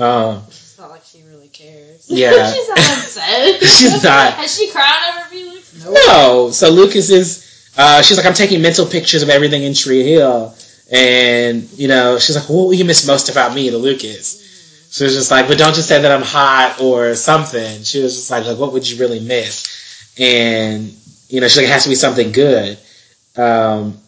Um, 0.00 0.42
It's 0.48 0.78
not 0.78 0.90
like 0.90 1.04
she 1.04 1.22
really 1.30 1.48
cares. 1.48 2.06
Yeah. 2.08 2.50
She's 2.52 2.68
not 2.68 2.78
upset. 2.78 3.62
She's 3.62 4.02
not. 4.04 4.32
Has 4.34 4.56
she 4.56 4.70
cried 4.70 5.12
over 5.14 5.28
Felix? 5.28 5.84
No. 5.84 5.92
no. 5.92 6.50
So 6.50 6.70
Lucas 6.70 7.10
is. 7.10 7.46
Uh, 7.76 8.02
she's 8.02 8.16
like, 8.16 8.26
I'm 8.26 8.34
taking 8.34 8.60
mental 8.60 8.84
pictures 8.84 9.22
of 9.22 9.30
everything 9.30 9.62
in 9.62 9.74
Tree 9.74 10.02
Hill, 10.02 10.54
and 10.90 11.70
you 11.78 11.86
know, 11.86 12.18
she's 12.18 12.34
like, 12.34 12.48
what 12.48 12.64
will 12.64 12.74
you 12.74 12.84
miss 12.84 13.06
most 13.06 13.30
about 13.30 13.54
me, 13.54 13.70
to 13.70 13.78
Lucas? 13.78 14.88
She 14.90 15.04
was 15.04 15.14
just 15.14 15.30
like, 15.30 15.46
but 15.46 15.56
don't 15.56 15.74
just 15.74 15.88
say 15.88 16.02
that 16.02 16.10
I'm 16.10 16.22
hot 16.22 16.80
or 16.80 17.14
something. 17.14 17.84
She 17.84 18.02
was 18.02 18.16
just 18.16 18.30
like, 18.30 18.44
like, 18.44 18.58
what 18.58 18.72
would 18.72 18.90
you 18.90 18.98
really 18.98 19.20
miss? 19.20 20.12
And 20.18 20.92
you 21.28 21.40
know, 21.40 21.46
she's 21.46 21.58
like, 21.58 21.66
it 21.66 21.70
has 21.70 21.84
to 21.84 21.88
be 21.88 21.94
something 21.94 22.32
good. 22.32 22.76
Um, 23.36 23.98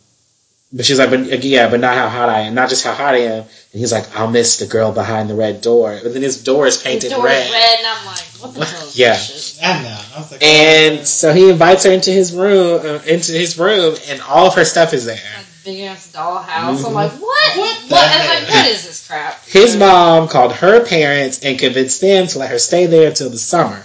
but 0.72 0.84
she's 0.86 0.98
like, 0.98 1.10
but 1.10 1.44
yeah, 1.44 1.68
but 1.68 1.80
not 1.80 1.94
how 1.94 2.08
hot 2.08 2.28
I 2.28 2.40
am, 2.40 2.54
not 2.54 2.68
just 2.68 2.84
how 2.84 2.92
hot 2.94 3.14
I 3.14 3.18
am. 3.18 3.42
And 3.42 3.80
he's 3.80 3.92
like, 3.92 4.14
I'll 4.16 4.30
miss 4.30 4.58
the 4.58 4.66
girl 4.66 4.92
behind 4.92 5.28
the 5.30 5.34
red 5.34 5.60
door. 5.60 5.98
But 6.02 6.12
then 6.12 6.22
his 6.22 6.42
door 6.42 6.66
is 6.66 6.76
painted 6.78 7.10
door 7.10 7.24
red. 7.24 7.46
is 7.46 7.52
red, 7.52 7.78
and 7.78 7.86
I'm 7.86 8.06
like, 8.06 8.18
what 8.40 8.54
the 8.54 8.64
hell 8.64 8.88
Yeah. 8.94 9.18
I 9.62 9.82
know. 9.82 10.00
I 10.14 10.18
was 10.18 10.32
like, 10.32 10.42
And 10.42 11.06
so 11.06 11.32
he 11.32 11.50
invites 11.50 11.84
her 11.84 11.92
into 11.92 12.10
his 12.10 12.32
room, 12.32 12.80
uh, 12.84 13.02
into 13.06 13.32
his 13.32 13.58
room, 13.58 13.96
and 14.08 14.20
all 14.22 14.46
of 14.46 14.54
her 14.54 14.64
stuff 14.64 14.92
is 14.94 15.04
there. 15.04 15.18
Big 15.64 15.80
ass 15.82 16.10
dollhouse. 16.12 16.46
Mhm. 16.80 16.86
I'm 16.86 16.92
like, 16.94 17.12
what? 17.12 17.56
What 17.56 17.56
What? 17.56 17.88
the 17.88 17.96
I'm 17.96 18.42
like, 18.42 18.50
what 18.50 18.66
is 18.68 18.84
this 18.84 19.06
crap? 19.06 19.44
His 19.46 19.76
mom 19.76 20.26
called 20.28 20.52
her 20.54 20.84
parents 20.84 21.38
and 21.44 21.56
convinced 21.58 22.00
them 22.00 22.26
to 22.28 22.38
let 22.40 22.50
her 22.50 22.58
stay 22.58 22.86
there 22.86 23.08
until 23.08 23.30
the 23.30 23.38
summer. 23.38 23.76
And 23.76 23.84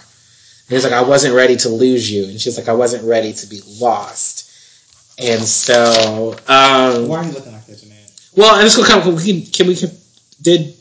he's 0.69 0.83
like, 0.83 0.93
I 0.93 1.03
wasn't 1.03 1.35
ready 1.35 1.55
to 1.57 1.69
lose 1.69 2.09
you. 2.11 2.25
And 2.25 2.41
she's 2.41 2.57
like, 2.57 2.67
I 2.67 2.73
wasn't 2.73 3.03
ready 3.03 3.31
to 3.33 3.45
be 3.47 3.61
lost. 3.79 4.46
And 5.19 5.41
so, 5.43 6.33
um, 6.47 7.07
why 7.07 7.17
are 7.19 7.23
you 7.25 7.31
looking 7.31 7.51
like 7.53 7.65
that, 7.65 7.79
Jeanette? 7.79 8.11
well, 8.35 8.53
I'm 8.55 8.61
just 8.61 8.77
gonna 8.77 8.87
come. 9.01 9.15
We 9.15 9.23
can, 9.41 9.51
can 9.51 9.67
we? 9.67 9.75
Can, 9.75 9.89
did 10.41 10.75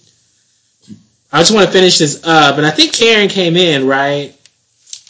I 1.33 1.41
just 1.41 1.53
want 1.55 1.67
to 1.67 1.73
finish 1.73 1.99
this 1.99 2.23
up? 2.25 2.57
And 2.59 2.67
I 2.67 2.71
think 2.71 2.93
Karen 2.93 3.29
came 3.29 3.57
in 3.57 3.87
right. 3.87 4.33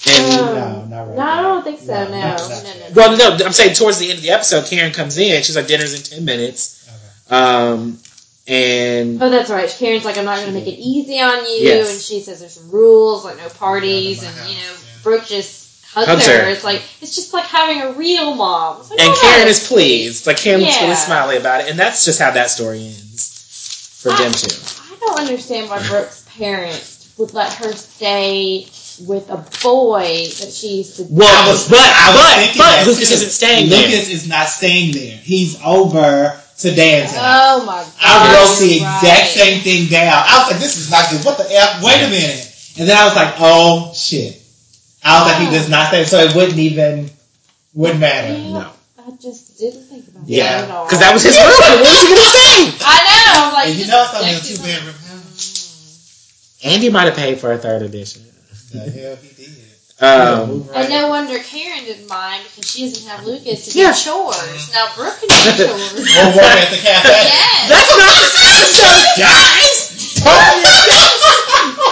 And 0.08 0.40
Um, 0.40 0.54
no, 0.54 0.84
not 0.84 1.08
right 1.08 1.16
No, 1.16 1.22
I 1.22 1.42
don't 1.42 1.64
think 1.64 1.80
so. 1.80 1.86
No, 2.04 2.10
No, 2.10 2.36
no, 2.36 2.48
no. 2.48 2.62
no, 2.62 2.86
well, 2.94 3.16
no, 3.38 3.44
I'm 3.44 3.52
saying 3.52 3.74
towards 3.74 3.98
the 3.98 4.08
end 4.10 4.18
of 4.18 4.22
the 4.22 4.30
episode, 4.30 4.66
Karen 4.66 4.92
comes 4.92 5.18
in. 5.18 5.42
She's 5.42 5.56
like, 5.56 5.66
dinner's 5.66 5.94
in 5.94 6.02
ten 6.02 6.24
minutes. 6.24 6.88
Okay. 7.28 7.36
Um, 7.36 7.98
and 8.46 9.20
Oh, 9.20 9.28
that's 9.28 9.50
right. 9.50 9.68
Karen's 9.68 10.04
like, 10.04 10.16
I'm 10.18 10.24
not 10.24 10.36
going 10.36 10.48
to 10.48 10.52
make 10.54 10.68
it 10.68 10.78
easy 10.78 11.18
on 11.20 11.44
you, 11.44 11.58
Yes. 11.64 11.90
and 11.92 12.00
she 12.00 12.20
says 12.20 12.38
there's 12.40 12.58
rules, 12.70 13.24
like 13.24 13.36
no 13.38 13.48
parties, 13.48 14.22
and 14.22 14.34
my 14.36 14.46
you 14.48 14.54
know, 14.54 14.60
house, 14.62 14.84
yeah. 14.96 15.02
Brooke 15.02 15.26
just 15.26 15.65
hugs, 15.96 16.08
Hugs 16.08 16.26
her. 16.26 16.44
her. 16.44 16.50
It's 16.50 16.64
like 16.64 16.82
it's 17.00 17.14
just 17.16 17.32
like 17.32 17.44
having 17.46 17.82
a 17.82 17.92
real 17.92 18.34
mom. 18.34 18.78
Like, 18.82 18.90
and 19.00 19.00
oh, 19.12 19.18
Karen 19.20 19.48
is 19.48 19.66
pleased. 19.66 20.26
Like 20.26 20.36
Karen 20.36 20.60
looks 20.60 20.80
really 20.82 20.94
smiley 20.94 21.36
about 21.36 21.62
it, 21.62 21.70
and 21.70 21.78
that's 21.78 22.04
just 22.04 22.20
how 22.20 22.30
that 22.32 22.50
story 22.50 22.84
ends 22.84 23.98
for 24.02 24.10
them 24.10 24.32
too. 24.32 24.54
I 24.92 24.96
don't 25.00 25.18
understand 25.20 25.68
why 25.70 25.86
Brooke's 25.88 26.24
parents 26.38 27.12
would 27.18 27.32
let 27.34 27.52
her 27.54 27.72
stay 27.72 28.66
with 29.06 29.28
a 29.30 29.36
boy 29.62 30.24
that 30.40 30.50
she 30.52 30.78
used 30.78 30.96
to. 30.96 31.06
Well, 31.10 31.28
I 31.28 31.50
was- 31.50 31.68
but 31.68 31.78
I 31.80 32.12
was 32.12 32.22
but 32.22 32.34
thinking 32.40 32.58
but 32.60 32.70
that 32.76 32.86
Lucas 32.86 33.08
too. 33.08 33.14
isn't 33.14 33.30
staying 33.30 33.68
there. 33.68 33.88
Lucas 33.88 34.08
is 34.08 34.28
not 34.28 34.48
staying 34.48 34.92
there. 34.92 35.16
He's 35.18 35.60
over 35.64 36.40
to 36.58 36.74
Dan's. 36.74 37.12
Oh 37.14 37.64
my 37.66 37.82
god! 37.84 37.92
I 38.00 38.34
wrote 38.34 38.58
the 38.58 38.66
you're 38.66 38.76
exact 38.76 39.04
right. 39.04 39.28
same 39.28 39.60
thing 39.60 39.88
down. 39.88 40.12
I 40.26 40.38
was 40.44 40.52
like, 40.52 40.60
this 40.60 40.76
is 40.78 40.90
not 40.90 41.10
good. 41.10 41.24
What 41.24 41.36
the 41.38 41.44
F? 41.50 41.82
Wait 41.82 42.02
a 42.02 42.08
minute. 42.08 42.52
And 42.78 42.88
then 42.88 42.96
I 42.96 43.04
was 43.04 43.16
like, 43.16 43.34
oh 43.38 43.92
shit. 43.94 44.40
I 45.06 45.22
was 45.22 45.32
like, 45.32 45.38
he 45.48 45.56
does 45.56 45.68
not 45.70 45.88
stay, 45.88 46.04
so 46.04 46.18
it 46.18 46.34
wouldn't 46.34 46.58
even, 46.58 47.08
wouldn't 47.74 48.00
matter. 48.00 48.32
Yeah, 48.34 48.48
No. 48.50 48.72
I 48.98 49.10
just 49.22 49.56
didn't 49.58 49.84
think 49.84 50.08
about 50.08 50.26
Yeah. 50.26 50.62
that 50.62 50.64
at 50.68 50.70
all. 50.74 50.84
Because 50.86 50.98
that 51.00 51.12
was 51.14 51.22
his 51.22 51.36
room. 51.36 51.46
What 51.46 51.78
was 51.78 52.02
he 52.02 52.08
gonna 52.10 52.26
say? 52.26 52.74
I 52.84 52.98
know. 53.06 53.46
I'm 53.46 53.52
like, 53.54 53.68
And 53.68 53.76
you 53.78 53.86
know 53.86 54.02
it's 54.02 54.14
only 54.14 54.30
a 54.34 54.38
protect 54.40 54.56
two 54.56 54.62
bedroom 54.66 54.94
house. 55.06 56.58
Andy 56.64 56.90
might 56.90 57.04
have 57.04 57.14
paid 57.14 57.38
for 57.38 57.52
a 57.52 57.58
third 57.58 57.82
edition. 57.82 58.22
The 58.72 58.78
hell 58.90 59.16
he 59.22 59.28
did. 59.38 59.52
Um, 59.98 60.48
Move 60.50 60.68
right 60.68 60.84
And 60.84 60.90
no 60.92 61.08
wonder 61.08 61.38
Karen 61.38 61.84
didn't 61.84 62.06
mind 62.08 62.42
because 62.44 62.68
she 62.68 62.84
doesn't 62.90 63.08
have 63.08 63.24
Lucas 63.24 63.64
to 63.72 63.78
Yeah. 63.78 63.92
do 63.94 63.98
chores. 64.10 64.68
Now 64.74 64.88
Brooke 64.94 65.16
can 65.22 65.28
do 65.30 65.64
chores. 65.70 66.04
Or 66.18 66.26
work 66.36 66.58
at 66.60 66.68
the 66.68 66.76
cafe. 66.82 67.08
yes. 67.08 67.68
that's 67.70 67.90
not 67.96 68.12
this 68.20 68.36
episode, 68.36 69.06
guys. 69.22 69.76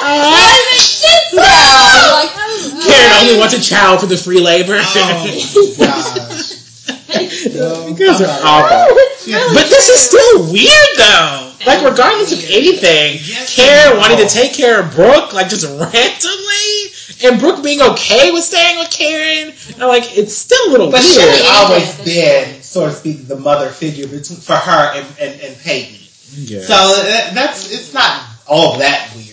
That 0.05 0.61
makes 0.69 0.85
sense 1.01 1.33
now. 1.33 1.45
I'm 1.47 2.13
like, 2.13 2.33
Karen 3.35 3.41
only 3.41 3.41
wants 3.41 3.55
a 3.55 3.61
child 3.61 4.01
for 4.01 4.07
the 4.07 4.17
free 4.17 4.41
labor. 4.41 4.75
Oh 4.79 5.75
gosh. 5.79 6.51
you 7.45 7.95
guys 7.97 8.21
are 8.21 8.29
awful. 8.45 8.97
Really 9.27 9.55
But 9.55 9.69
this 9.69 9.89
is 9.89 10.01
still 10.01 10.53
weird 10.53 10.91
though. 10.99 11.53
Like 11.67 11.83
regardless 11.83 12.33
of 12.33 12.45
anything, 12.51 13.15
Yes, 13.25 13.57
Karen 13.57 13.95
no. 13.95 14.01
wanting 14.01 14.19
to 14.19 14.29
take 14.29 14.53
care 14.53 14.81
of 14.83 14.95
Brooke 14.95 15.33
like 15.33 15.49
just 15.49 15.65
randomly, 15.65 16.93
and 17.25 17.41
Brooke 17.41 17.63
being 17.65 17.81
okay 17.81 18.33
with 18.33 18.45
staying 18.45 18.79
with 18.79 18.91
Karen. 18.91 19.55
And 19.69 19.79
like 19.89 20.17
it's 20.19 20.35
still 20.35 20.69
a 20.69 20.71
little 20.71 20.91
But 20.91 21.01
she 21.03 21.17
weird. 21.19 21.31
has 21.31 21.41
Yeah. 21.43 21.55
always 21.65 21.95
been, 22.05 22.63
so 22.63 22.87
to 22.87 22.93
speak, 22.93 23.27
the 23.29 23.37
mother 23.37 23.71
figure 23.71 24.07
between, 24.07 24.39
for 24.41 24.57
her 24.57 24.93
and, 24.95 25.07
and, 25.19 25.41
and 25.41 25.57
Peyton. 25.63 25.97
Yeah. 26.37 26.61
So 26.61 26.75
that, 26.75 27.33
that's 27.35 27.71
it's 27.73 27.95
not 27.95 28.21
all 28.47 28.77
that 28.79 29.11
weird. 29.17 29.31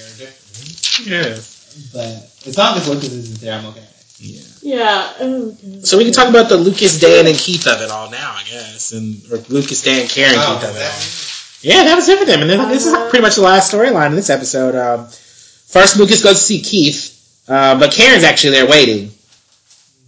Yes. 1.06 1.61
But 1.94 2.30
as 2.48 2.58
long 2.58 2.78
as 2.78 2.88
Lucas 2.88 3.12
isn't 3.12 3.40
there, 3.42 3.58
I'm 3.58 3.66
okay. 3.68 3.84
Yeah. 4.20 4.42
Yeah. 4.62 5.14
God. 5.20 5.86
So 5.88 5.98
we 5.98 6.04
can 6.04 6.14
talk 6.14 6.30
about 6.30 6.48
the 6.50 6.58
Lucas, 6.58 7.00
Dan, 7.00 7.26
and 7.28 7.36
Keith 7.38 7.66
of 7.68 7.82
it 7.82 7.90
all 7.90 8.10
now, 8.12 8.34
I 8.38 8.44
guess, 8.44 8.92
and 8.92 9.22
or 9.32 9.38
Lucas, 9.50 9.82
Dan, 9.84 10.08
Karen, 10.08 10.36
Oh, 10.38 10.58
Keith 10.60 10.70
of 10.70 10.76
it 10.76 10.82
all. 10.82 11.02
Yeah, 11.64 11.84
that 11.86 11.96
was 11.96 12.08
it 12.10 12.20
for 12.20 12.26
them. 12.26 12.42
And 12.42 12.50
then, 12.50 12.70
this 12.70 12.86
is 12.86 12.94
Uh-huh. 12.94 13.10
pretty 13.10 13.22
much 13.24 13.36
the 13.36 13.42
last 13.42 13.72
storyline 13.72 14.08
in 14.08 14.16
this 14.16 14.30
episode. 14.30 14.76
Um, 14.76 15.08
first, 15.08 15.98
Lucas 15.98 16.24
goes 16.24 16.38
to 16.38 16.44
see 16.44 16.62
Keith, 16.62 17.44
uh, 17.48 17.78
but 17.80 17.92
Karen's 17.92 18.24
actually 18.24 18.52
there 18.52 18.68
waiting. 18.68 19.12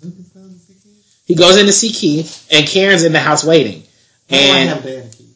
Lucas 0.04 0.28
goes 0.34 0.52
to 0.52 0.60
see 0.60 0.74
Keith? 0.84 1.22
He 1.26 1.36
goes 1.36 1.58
in 1.58 1.66
to 1.68 1.74
see 1.74 1.92
Keith, 1.92 2.48
and 2.52 2.68
Karen's 2.68 3.04
in 3.04 3.14
the 3.14 3.20
house 3.20 3.44
waiting. 3.44 3.84
Why 4.30 4.38
do 4.38 4.44
I 4.44 4.58
And 4.58 4.70
have 4.70 4.84
Dan 4.84 4.94
and 5.02 5.12
Keith? 5.12 5.28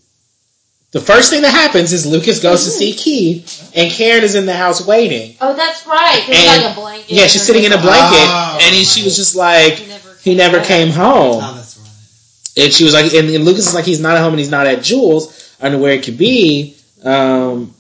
The 0.92 1.02
first 1.02 1.30
thing 1.30 1.42
that 1.42 1.52
happens 1.52 1.92
is 1.94 2.06
Lucas 2.06 2.40
goes 2.42 2.64
to 2.64 2.70
see 2.70 2.94
Keith, 2.94 3.72
and 3.76 3.92
Karen 3.92 4.24
is 4.24 4.36
in 4.36 4.46
the 4.46 4.54
house 4.56 4.86
waiting. 4.88 5.36
Oh, 5.42 5.54
that's 5.54 5.86
right. 5.86 6.24
There's 6.28 6.40
And- 6.46 6.64
like 6.64 6.72
a 6.72 6.76
blanket. 6.80 7.10
Yeah, 7.12 7.28
she's 7.28 7.44
sitting 7.44 7.64
in 7.66 7.74
a 7.74 7.78
blanket, 7.82 8.18
Oh. 8.30 8.60
and 8.62 8.74
he, 8.76 8.84
she 8.86 9.04
was 9.04 9.16
just 9.16 9.36
like, 9.36 9.74
He 9.74 9.88
never 9.88 10.14
he 10.24 10.36
never 10.36 10.64
came 10.64 10.90
home. 10.90 11.42
Oh, 11.44 11.54
that's 11.56 11.78
right. 11.78 12.66
And 12.66 12.74
she 12.74 12.84
was 12.86 12.94
like, 12.94 13.14
and, 13.14 13.30
and 13.30 13.46
Lucas 13.46 13.68
is 13.68 13.74
like, 13.74 13.86
he's 13.86 14.00
not 14.02 14.16
at 14.18 14.22
home 14.22 14.32
and 14.34 14.40
he's 14.40 14.50
not 14.52 14.66
at 14.68 14.82
Jules. 14.82 15.56
I 15.60 15.64
don't 15.66 15.74
know 15.74 15.80
where 15.84 15.94
it 15.94 16.04
could 16.04 16.18
be. 16.18 16.76
Um, 17.04 17.74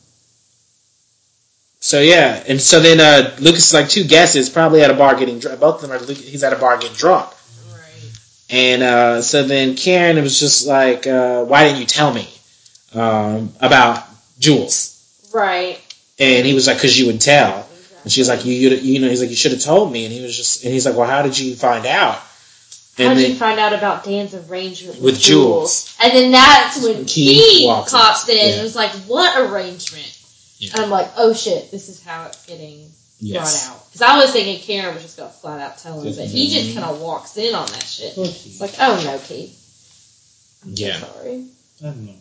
so 1.79 2.01
yeah, 2.01 2.43
and 2.47 2.59
so 2.61 2.79
then 2.79 2.99
uh, 2.99 3.35
Lucas 3.39 3.67
is 3.67 3.73
like 3.73 3.87
two 3.89 4.03
guesses, 4.03 4.49
probably 4.49 4.81
at 4.83 4.91
a 4.91 4.93
bar 4.93 5.15
getting 5.15 5.39
drunk. 5.39 5.59
Both 5.59 5.83
of 5.83 5.89
them 5.89 5.99
are. 5.99 6.13
He's 6.13 6.43
at 6.43 6.53
a 6.53 6.57
bar 6.57 6.77
getting 6.77 6.95
drunk. 6.95 7.29
Right. 7.71 8.11
And 8.49 8.83
uh, 8.83 9.21
so 9.21 9.43
then 9.43 9.75
Karen 9.75 10.21
was 10.21 10.39
just 10.39 10.67
like, 10.67 11.07
uh, 11.07 11.43
why 11.45 11.63
didn't 11.65 11.79
you 11.79 11.85
tell 11.85 12.13
me 12.13 12.27
um, 12.97 13.53
about 13.59 14.03
Jules? 14.39 14.93
Right. 15.33 15.79
And 16.19 16.45
he 16.45 16.53
was 16.53 16.67
like, 16.67 16.77
because 16.77 16.97
you 16.99 17.07
would 17.07 17.21
tell. 17.21 17.67
And 18.03 18.11
she 18.11 18.21
was 18.21 18.27
like, 18.29 18.45
you, 18.45 18.53
you, 18.53 18.69
you 18.69 18.99
know, 18.99 19.09
he's 19.09 19.21
like, 19.21 19.29
you 19.29 19.35
should 19.35 19.51
have 19.51 19.61
told 19.61 19.91
me. 19.91 20.05
And 20.05 20.13
he 20.13 20.21
was 20.21 20.35
just, 20.35 20.63
and 20.63 20.73
he's 20.73 20.85
like, 20.85 20.95
well, 20.95 21.07
how 21.07 21.21
did 21.21 21.37
you 21.37 21.55
find 21.55 21.85
out? 21.85 22.15
How 22.97 23.09
did 23.09 23.17
then, 23.17 23.29
you 23.31 23.35
find 23.35 23.59
out 23.59 23.73
about 23.73 24.03
Dan's 24.05 24.33
arrangement 24.33 24.95
with, 24.95 25.03
With 25.03 25.19
Jules. 25.19 25.95
And 26.01 26.11
then 26.13 26.31
that's 26.31 26.81
when 26.83 27.05
Keith 27.05 27.37
Keith 27.43 27.65
walks 27.67 27.93
in. 27.93 27.99
pops 27.99 28.27
in 28.29 28.37
Yeah. 28.37 28.43
and 28.53 28.63
was 28.63 28.75
like, 28.75 28.89
"What 29.05 29.37
arrangement?" 29.37 30.17
Yeah. 30.57 30.71
And 30.73 30.81
I'm 30.85 30.89
like, 30.89 31.11
"Oh 31.15 31.31
shit, 31.33 31.69
this 31.69 31.89
is 31.89 32.01
how 32.03 32.25
it's 32.25 32.43
getting 32.47 32.89
yes. 33.19 33.67
brought 33.67 33.75
out." 33.75 33.85
Because 33.85 34.01
I 34.01 34.17
was 34.17 34.31
thinking 34.31 34.59
Karen 34.63 34.95
was 34.95 35.03
just 35.03 35.15
gonna 35.17 35.29
flat 35.29 35.59
out 35.59 35.77
tell 35.77 36.01
him, 36.01 36.15
but 36.15 36.25
he 36.25 36.49
just 36.49 36.71
Mhm. 36.71 36.73
kind 36.81 36.85
of 36.95 36.99
walks 37.01 37.37
in 37.37 37.53
on 37.53 37.67
that 37.67 37.83
shit. 37.83 38.15
Poor 38.15 38.25
It's 38.25 38.59
like, 38.59 38.73
"Oh 38.79 38.99
no, 39.05 39.19
Keith, 39.19 39.55
I'm 40.65 40.73
Yeah. 40.75 40.99
sorry." 40.99 41.43
I 41.81 41.83
don't 41.83 42.05
know. 42.07 42.13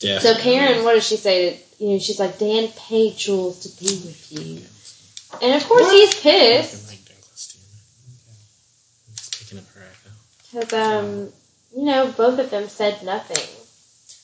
So 0.00 0.34
Karen, 0.36 0.84
what 0.84 0.94
does 0.94 1.06
she 1.06 1.16
say? 1.16 1.50
To, 1.50 1.84
you 1.84 1.92
know, 1.92 1.98
she's 1.98 2.18
like, 2.18 2.38
"Dan 2.38 2.68
paid 2.68 3.16
Jules 3.16 3.60
to 3.60 3.84
be 3.84 3.92
with 4.06 4.32
you," 4.32 4.62
and 5.42 5.54
of 5.60 5.68
course 5.68 5.90
he's 5.90 6.20
pissed 6.20 6.90
because 10.52 10.72
um, 10.72 11.32
you 11.76 11.84
know, 11.84 12.12
both 12.16 12.38
of 12.38 12.50
them 12.50 12.68
said 12.68 13.02
nothing. 13.02 13.44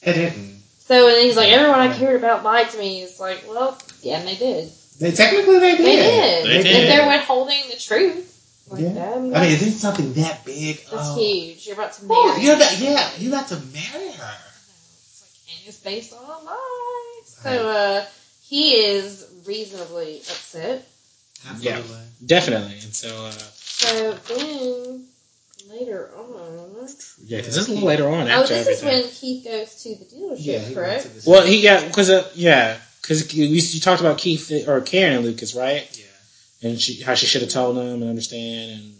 It 0.02 0.14
didn't. 0.14 0.56
So 0.80 1.08
and 1.08 1.18
he's 1.18 1.36
like, 1.36 1.50
everyone 1.50 1.80
I 1.80 1.96
cared 1.96 2.16
about 2.16 2.44
lied 2.44 2.70
to 2.70 2.78
me. 2.78 3.02
It's 3.02 3.18
like, 3.18 3.44
well, 3.48 3.76
yeah, 4.02 4.18
and 4.18 4.28
they 4.28 4.36
did. 4.36 4.70
They 5.00 5.10
technically 5.12 5.58
they 5.58 5.76
did. 5.76 5.86
They 5.86 5.96
did. 5.96 6.46
They 6.46 6.54
And 6.56 6.64
did. 6.64 6.88
they're 6.88 7.18
withholding 7.18 7.62
the 7.70 7.76
truth. 7.76 8.32
Like 8.70 8.80
Yeah. 8.82 8.92
that. 8.92 9.16
I 9.16 9.20
mean, 9.20 9.32
if 9.34 9.62
it's 9.62 9.80
something 9.80 10.12
that 10.14 10.44
big, 10.44 10.76
that's 10.90 11.10
oh. 11.10 11.18
huge. 11.18 11.66
You're 11.66 11.74
about 11.74 11.92
to 11.94 12.04
marry. 12.04 12.20
Oh, 12.20 12.36
you're 12.40 12.56
that, 12.56 12.78
yeah, 12.78 13.10
you 13.18 13.30
got 13.30 13.48
to 13.48 13.56
marry 13.72 14.12
her. 14.12 14.34
It's 15.46 15.58
and 15.58 15.68
it's 15.68 15.78
based 15.78 16.12
on 16.12 16.24
a 16.24 16.44
lie. 16.44 17.20
So 17.24 17.68
uh, 17.68 18.04
he 18.42 18.74
is 18.74 19.26
reasonably 19.46 20.18
upset. 20.18 20.86
Absolutely. 21.48 21.96
Definitely. 22.24 22.72
And 22.82 22.94
so, 22.94 23.08
uh, 23.26 23.30
So 23.30 24.12
then 24.12 25.06
later 25.68 26.10
on. 26.16 26.26
Yeah, 27.24 27.38
because 27.38 27.54
this 27.56 27.64
is 27.64 27.68
a 27.68 27.72
little 27.72 27.88
later 27.88 28.08
on 28.08 28.28
Oh, 28.28 28.42
after 28.42 28.54
this 28.54 28.68
is 28.68 28.82
when 28.84 29.02
Keith 29.08 29.44
goes 29.44 29.82
to 29.82 29.88
the 29.96 30.04
dealership, 30.04 30.36
Yeah, 30.38 30.58
he 30.60 30.74
correct? 30.74 31.04
the 31.24 31.30
Well, 31.30 31.44
he 31.44 31.62
got 31.62 31.86
because 31.86 32.10
uh, 32.10 32.28
yeah, 32.34 32.78
because 33.02 33.34
you, 33.34 33.44
you 33.46 33.80
talked 33.80 34.00
about 34.00 34.18
Keith 34.18 34.50
or 34.68 34.80
Karen 34.82 35.16
and 35.16 35.24
Lucas, 35.24 35.54
right? 35.54 35.88
Yeah. 35.98 36.68
And 36.68 36.80
she 36.80 37.02
how 37.02 37.14
she 37.14 37.26
should 37.26 37.42
have 37.42 37.50
told 37.50 37.76
him 37.76 38.02
and 38.02 38.04
understand. 38.04 38.70
And 38.72 38.92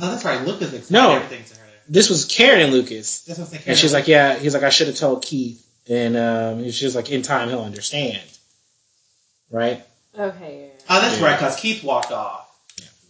Oh, 0.00 0.10
that's 0.10 0.24
right. 0.24 0.46
Lucas 0.46 0.72
explained 0.72 0.90
No. 0.90 1.12
everything 1.16 1.44
to 1.44 1.54
her. 1.60 1.63
This 1.88 2.08
was 2.10 2.24
Karen 2.24 2.60
and 2.60 2.72
Lucas, 2.72 3.22
That's 3.22 3.38
what 3.38 3.52
I'm 3.54 3.60
and 3.66 3.76
she's 3.78 3.92
like, 3.92 4.08
yeah, 4.08 4.36
he's 4.38 4.54
like, 4.54 4.62
I 4.62 4.70
should 4.70 4.86
have 4.88 4.96
told 4.96 5.22
Keith, 5.24 5.64
and 5.88 6.16
um, 6.16 6.70
she 6.70 6.84
was 6.84 6.94
like, 6.94 7.10
in 7.10 7.22
time 7.22 7.48
he'll 7.48 7.62
understand, 7.62 8.22
right? 9.50 9.82
Okay, 10.18 10.70
yeah. 10.70 10.84
Oh, 10.90 11.00
that's 11.00 11.18
Yeah. 11.20 11.26
right, 11.26 11.38
because 11.38 11.56
Keith 11.56 11.82
walked 11.84 12.12
off 12.12 12.40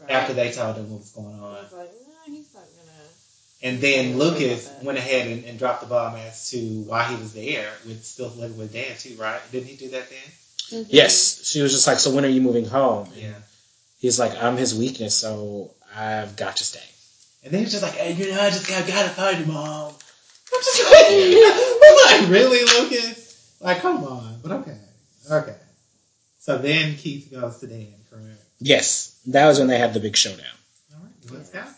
Right. 0.01 0.11
after 0.11 0.35
they 0.35 0.51
told 0.53 0.77
him 0.77 0.91
what 0.91 1.01
was 1.01 1.11
going 1.13 1.35
on. 1.35 1.41
was 1.41 1.73
like, 1.73 1.91
no, 1.91 2.35
he's 2.35 2.53
not 2.55 2.63
gonna. 2.63 3.09
And 3.63 3.81
then 3.81 4.19
Lucas 4.19 4.69
went 4.83 4.99
ahead 4.99 5.29
and, 5.29 5.45
and 5.47 5.59
dropped 5.59 5.81
the 5.81 5.87
bomb 5.87 6.17
as 6.17 6.51
to 6.51 6.59
why 6.83 7.05
he 7.05 7.17
was 7.17 7.33
there, 7.33 7.71
with 7.87 8.05
still 8.05 8.29
living 8.37 8.59
with 8.59 8.73
Dan 8.73 8.97
too, 8.99 9.17
right? 9.17 9.41
Didn't 9.53 9.69
he 9.69 9.77
do 9.77 9.89
that 9.91 10.09
then? 10.11 10.87
Yes, 10.91 11.45
she 11.47 11.63
was 11.63 11.73
just 11.73 11.87
like, 11.87 11.99
so 11.99 12.11
when 12.11 12.25
are 12.25 12.29
you 12.29 12.41
moving 12.41 12.65
home? 12.67 13.09
And 13.15 13.23
Yeah. 13.23 13.33
He's 14.01 14.19
like, 14.19 14.43
I'm 14.43 14.57
his 14.59 14.75
weakness, 14.75 15.15
so 15.15 15.71
I've 15.97 16.37
got 16.37 16.57
to 16.57 16.65
stay. 16.65 16.81
And 17.45 17.53
then 17.53 17.61
he 17.61 17.65
was 17.65 17.73
just 17.73 17.83
like, 17.83 17.93
hey, 17.95 18.13
you 18.13 18.31
know, 18.33 18.41
I 18.41 18.49
just 18.51 18.67
got, 18.67 18.87
gotta 18.87 19.11
find 19.11 19.39
your 19.39 19.49
mom. 19.49 19.93
I'm 19.93 20.61
just 20.61 20.85
like, 20.85 21.07
I'm 21.11 22.23
like, 22.23 22.31
really, 22.31 22.61
Lucas? 22.65 23.57
Like, 23.61 23.81
come 23.81 24.03
on. 24.05 24.39
But 24.43 24.53
okay. 24.53 24.79
Okay. 25.31 25.57
So 26.39 26.59
then 26.59 26.97
Keith 26.97 27.31
goes 27.31 27.59
to 27.59 27.67
Dan, 27.67 27.89
correct? 28.11 28.41
Yes, 28.61 29.19
that 29.27 29.47
was 29.47 29.59
when 29.59 29.69
they 29.69 29.79
had 29.79 29.93
the 29.95 30.01
big 30.01 30.17
showdown. 30.17 30.47
All 30.95 31.01
right, 31.03 31.43
let's. 31.53 31.75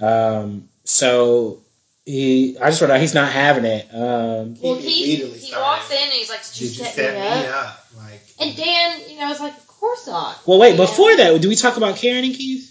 Um, 0.00 0.68
so 0.84 1.60
he, 2.06 2.56
I 2.58 2.70
just 2.70 2.80
wrote 2.80 2.90
out 2.90 3.00
he's 3.00 3.14
not 3.14 3.30
having 3.32 3.64
it. 3.64 3.86
Um, 3.92 4.56
Well, 4.62 4.76
He 4.76 5.16
he 5.16 5.16
he 5.16 5.52
walks 5.54 5.90
in 5.90 5.98
and 5.98 6.12
he's 6.12 6.30
like, 6.30 6.44
"Did 6.46 6.60
you, 6.60 6.68
Did 6.68 6.78
you 6.78 6.84
set, 6.84 6.94
set 6.94 7.14
me, 7.14 7.20
me 7.20 7.46
up? 7.48 7.54
up? 7.66 7.86
Like, 7.98 8.20
And 8.40 8.56
Dan, 8.56 9.00
you 9.08 9.18
know, 9.18 9.30
is 9.30 9.40
like, 9.40 9.56
"Of 9.56 9.66
course 9.66 10.06
not." 10.06 10.46
well, 10.46 10.58
wait, 10.58 10.70
Yeah. 10.72 10.76
before 10.76 11.16
that, 11.16 11.40
do 11.40 11.48
we 11.48 11.54
talk 11.56 11.76
about 11.76 11.96
Karen 11.96 12.24
and 12.24 12.34
Keith? 12.34 12.66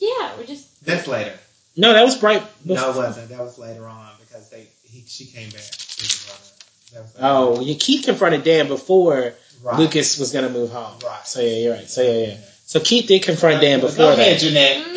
Yeah, 0.00 0.36
we 0.38 0.46
just 0.46 0.66
that's 0.84 1.06
later. 1.06 1.32
No, 1.76 1.92
that 1.92 2.02
was 2.04 2.22
right. 2.22 2.42
No, 2.64 2.90
it 2.90 2.96
wasn't. 2.96 3.28
That 3.30 3.40
was 3.40 3.58
later 3.58 3.86
on 3.86 4.08
because 4.20 4.48
they 4.50 4.66
he 4.84 5.04
she 5.06 5.26
came 5.26 5.48
back. 5.50 5.60
with 5.60 5.96
his 5.98 6.24
brother. 6.26 6.40
That 6.92 7.02
was 7.02 7.14
later 7.14 7.26
Oh, 7.26 7.56
on. 7.56 7.62
yeah, 7.62 7.74
Keith 7.78 8.04
confronted 8.04 8.44
Dan 8.44 8.68
before 8.68 9.32
right. 9.62 9.78
Lucas 9.78 10.18
was 10.18 10.32
gonna 10.32 10.50
move 10.50 10.70
home. 10.70 10.98
Right. 11.04 11.26
So 11.26 11.40
yeah, 11.40 11.56
you're 11.56 11.74
right. 11.74 11.88
So 11.88 12.02
yeah, 12.02 12.26
yeah. 12.26 12.36
So 12.66 12.80
Keith 12.80 13.06
did 13.08 13.22
confront 13.22 13.60
Dan 13.62 13.80
Go 13.80 13.86
before 13.86 14.12
ahead, 14.12 14.38
that. 14.38 14.40
Jeanette. 14.40 14.86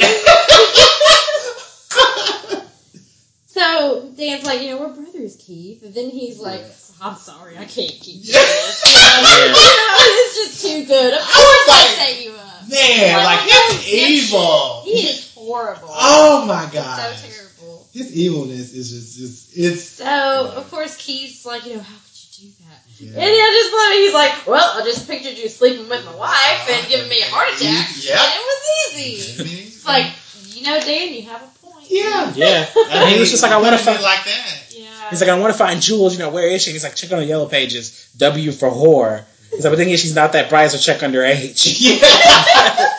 so 3.47 4.11
Dan's 4.17 4.43
like, 4.45 4.61
you 4.61 4.69
know, 4.71 4.79
we're 4.81 4.93
brothers, 4.93 5.37
Keith, 5.45 5.83
and 5.83 5.93
then 5.93 6.09
he's 6.09 6.39
like, 6.39 6.61
"I'm 7.01 7.15
sorry, 7.15 7.53
I 7.57 7.65
can't 7.65 7.91
keep 7.91 8.23
doing 8.23 8.33
this." 8.33 8.83
You 8.85 8.93
know, 8.93 9.45
you 9.45 9.51
know, 9.53 9.97
it's 9.99 10.35
just 10.35 10.61
too 10.65 10.85
good. 10.85 11.13
Of 11.13 11.19
course, 11.19 11.69
I 11.69 11.95
set 11.97 12.23
you 12.23 12.31
up. 12.31 12.41
Man, 12.69 13.23
like 13.23 13.39
he's 13.81 14.33
evil. 14.33 14.81
He 14.85 14.91
is 15.07 15.34
horrible. 15.45 15.87
Oh 15.89 16.45
my 16.47 16.69
god. 16.73 17.15
so 17.15 17.27
terrible. 17.27 17.87
His 17.93 18.13
evilness 18.15 18.73
is 18.73 18.89
just 18.91 19.19
it's 19.19 19.57
it's 19.57 19.83
So 19.89 20.51
of 20.55 20.69
course 20.71 20.95
Keith's 20.97 21.45
like, 21.45 21.65
you 21.65 21.75
know, 21.75 21.81
how 21.81 21.95
could 21.95 22.17
you 22.41 22.49
do 22.49 22.53
that? 22.65 22.79
yeah. 22.99 23.11
And 23.11 23.29
I 23.29 23.49
just 23.61 23.71
love 23.73 23.91
it. 23.93 23.99
He's 24.05 24.13
like, 24.13 24.47
well, 24.47 24.81
I 24.81 24.85
just 24.85 25.07
pictured 25.07 25.37
you 25.37 25.49
sleeping 25.49 25.87
with 25.89 26.05
my 26.05 26.15
wife 26.15 26.69
and 26.69 26.85
oh, 26.85 26.89
giving 26.89 27.09
me 27.09 27.21
a 27.21 27.25
heart 27.25 27.49
attack. 27.49 27.89
Yeah. 28.01 28.19
And 28.19 28.33
it 28.35 28.45
was 28.45 28.61
easy. 28.97 29.63
It's 29.67 29.85
like, 29.85 30.11
you 30.55 30.63
know, 30.63 30.79
Dan, 30.79 31.13
you 31.13 31.23
have 31.23 31.41
a 31.43 31.65
point. 31.65 31.85
Yeah. 31.89 32.33
Yeah, 32.35 32.65
and 32.89 33.09
he 33.09 33.19
was 33.19 33.29
just 33.31 33.43
like, 33.43 33.51
I 33.51 33.61
want 33.61 33.77
to 33.77 33.83
find 33.83 33.97
find. 33.97 34.03
like 34.03 34.25
that. 34.25 34.63
Yeah. 34.71 35.09
He's 35.09 35.21
like, 35.21 35.29
I 35.29 35.37
want 35.39 35.53
to 35.53 35.57
find 35.57 35.81
Jules. 35.81 36.13
You 36.13 36.19
know, 36.19 36.29
where 36.29 36.47
is 36.47 36.63
she? 36.63 36.71
He's 36.71 36.83
like, 36.83 36.95
check 36.95 37.11
on 37.11 37.19
the 37.19 37.25
yellow 37.25 37.47
pages. 37.47 38.09
W 38.17 38.51
for 38.51 38.69
whore. 38.69 39.23
He's 39.51 39.63
like, 39.63 39.71
but 39.71 39.77
then 39.77 39.87
she's 39.89 40.15
not 40.15 40.33
that 40.33 40.49
bright, 40.49 40.71
so 40.71 40.77
check 40.77 41.03
under 41.03 41.23
H. 41.23 41.79
Yeah. 41.79 42.89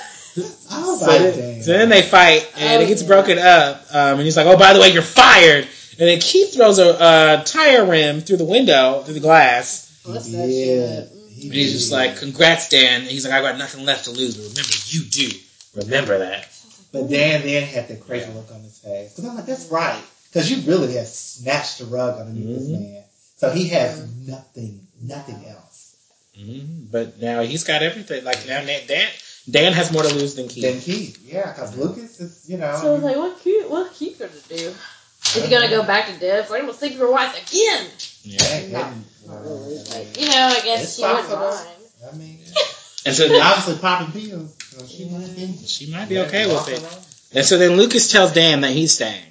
I 0.70 0.96
So 0.98 1.06
like, 1.06 1.34
then, 1.34 1.62
so 1.62 1.72
then 1.72 1.88
they 1.88 2.02
fight, 2.02 2.48
and 2.56 2.80
Oh, 2.80 2.84
it 2.84 2.88
gets 2.88 3.02
yeah. 3.02 3.08
broken 3.08 3.38
up. 3.38 3.82
Um, 3.90 4.18
and 4.18 4.22
he's 4.22 4.36
like, 4.36 4.46
"Oh, 4.46 4.56
by 4.56 4.72
the 4.72 4.80
way, 4.80 4.90
you're 4.90 5.02
fired." 5.02 5.66
And 5.98 6.08
then 6.08 6.20
Keith 6.20 6.54
throws 6.54 6.78
a, 6.78 6.88
uh 7.00 7.42
tire 7.44 7.84
rim 7.86 8.20
through 8.20 8.36
the 8.38 8.44
window, 8.44 9.02
through 9.02 9.14
the 9.14 9.20
glass. 9.20 9.90
Bust 10.04 10.26
He 10.26 10.32
that 10.32 10.46
did. 10.46 11.08
shit. 11.08 11.12
He 11.34 11.46
And 11.48 11.54
he's 11.54 11.72
just 11.72 11.92
like, 11.92 12.16
"Congrats, 12.16 12.68
Dan." 12.68 13.02
And 13.02 13.10
he's 13.10 13.24
like, 13.26 13.34
"I 13.34 13.40
got 13.42 13.58
nothing 13.58 13.84
left 13.84 14.04
to 14.04 14.10
lose, 14.10 14.36
but 14.36 14.48
remember, 14.48 14.74
you 14.88 15.04
do. 15.04 15.30
Remember 15.74 16.18
that." 16.18 16.48
But 16.92 17.10
Dan 17.10 17.42
then 17.42 17.66
had 17.66 17.88
the 17.88 17.96
crazy 17.96 18.30
look 18.32 18.50
on 18.52 18.60
his 18.62 18.78
face. 18.78 19.12
Because 19.12 19.24
I'm 19.28 19.36
like, 19.36 19.46
that's 19.46 19.66
right. 19.66 20.02
Because 20.30 20.50
you 20.50 20.58
really 20.70 20.94
have 20.94 21.06
snatched 21.06 21.78
the 21.78 21.84
rug 21.86 22.18
underneath 22.18 22.54
this 22.54 22.68
Mhm. 22.68 22.80
man. 22.80 23.04
So 23.36 23.50
he 23.50 23.68
has 23.68 24.00
nothing, 24.26 24.86
nothing 25.02 25.44
else. 25.46 25.92
hmm 26.34 26.84
But 26.90 27.20
now 27.20 27.42
he's 27.42 27.64
got 27.64 27.82
everything. 27.82 28.24
Like 28.24 28.46
now, 28.46 28.62
Dan, 28.64 29.08
Dan, 29.50 29.62
Dan 29.64 29.72
has 29.74 29.92
more 29.92 30.02
to 30.02 30.14
lose 30.14 30.34
than 30.34 30.48
Keith. 30.48 30.62
Then 30.62 30.80
Keith, 30.80 31.18
yeah, 31.24 31.52
because 31.52 31.76
Lucas 31.76 32.20
is, 32.20 32.44
you 32.48 32.56
know. 32.58 32.76
So 32.80 32.90
I 32.90 32.94
was 32.94 33.02
like, 33.02 33.16
what 33.16 33.38
Keith, 33.40 33.68
what 33.68 33.92
Keith 33.94 34.18
gonna 34.18 34.30
do? 34.48 34.74
Is 34.74 35.34
he 35.44 35.50
gonna 35.50 35.68
go 35.68 35.82
back 35.84 36.06
to 36.06 36.18
Deb's? 36.18 36.50
Like, 36.50 36.60
I'm 36.60 36.66
gonna 36.66 36.78
sleep 36.78 36.92
with 36.92 37.00
your 37.00 37.12
wife 37.12 37.34
again. 37.50 37.86
yeah. 38.22 38.42
hey, 38.42 38.68
Not- 38.72 38.92
Not 39.26 39.42
really. 39.42 39.78
I 39.78 39.82
But, 39.84 39.94
mean, 39.96 40.14
you 40.18 40.28
know, 40.30 40.46
I 40.46 40.60
guess 40.64 40.82
It's 40.84 40.96
she 40.96 41.02
wouldn't 41.02 41.28
possible. 41.28 41.48
mind. 41.50 42.12
I 42.12 42.16
mean, 42.16 42.38
And 43.06 43.14
so 43.14 43.28
she's 43.28 43.40
obviously 43.40 43.76
popping 43.80 44.20
pills. 44.20 44.56
So 44.70 44.84
she 44.86 45.04
Yeah. 45.04 45.18
might 45.18 45.36
be. 45.36 45.56
she 45.66 45.86
might 45.92 46.08
be 46.08 46.18
okay 46.20 46.46
with 46.46 46.68
it. 46.68 47.36
And 47.36 47.46
so 47.46 47.56
then 47.58 47.76
Lucas 47.76 48.10
tells 48.10 48.32
Dan 48.32 48.60
that 48.62 48.72
he's 48.72 48.94
staying. 48.94 49.22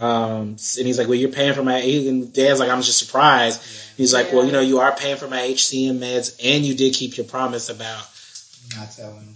Um, 0.00 0.56
and 0.78 0.86
he's 0.86 0.98
like, 0.98 1.06
"Well, 1.06 1.16
you're 1.16 1.30
paying 1.30 1.54
for 1.54 1.62
my." 1.62 1.80
he- 1.80 2.08
And 2.08 2.32
Dan's 2.32 2.58
like, 2.58 2.68
"I'm 2.70 2.82
just 2.82 2.98
surprised." 2.98 3.60
He's 3.96 4.12
like, 4.12 4.32
"Well, 4.32 4.44
you 4.44 4.50
know, 4.52 4.60
you 4.60 4.80
are 4.80 4.94
paying 4.94 5.16
for 5.16 5.28
my 5.28 5.40
HCM 5.40 6.00
meds, 6.00 6.34
and 6.42 6.64
you 6.64 6.74
did 6.74 6.94
keep 6.94 7.16
your 7.16 7.26
promise 7.26 7.68
about 7.68 8.04
Not 8.76 8.90
telling. 8.92 9.34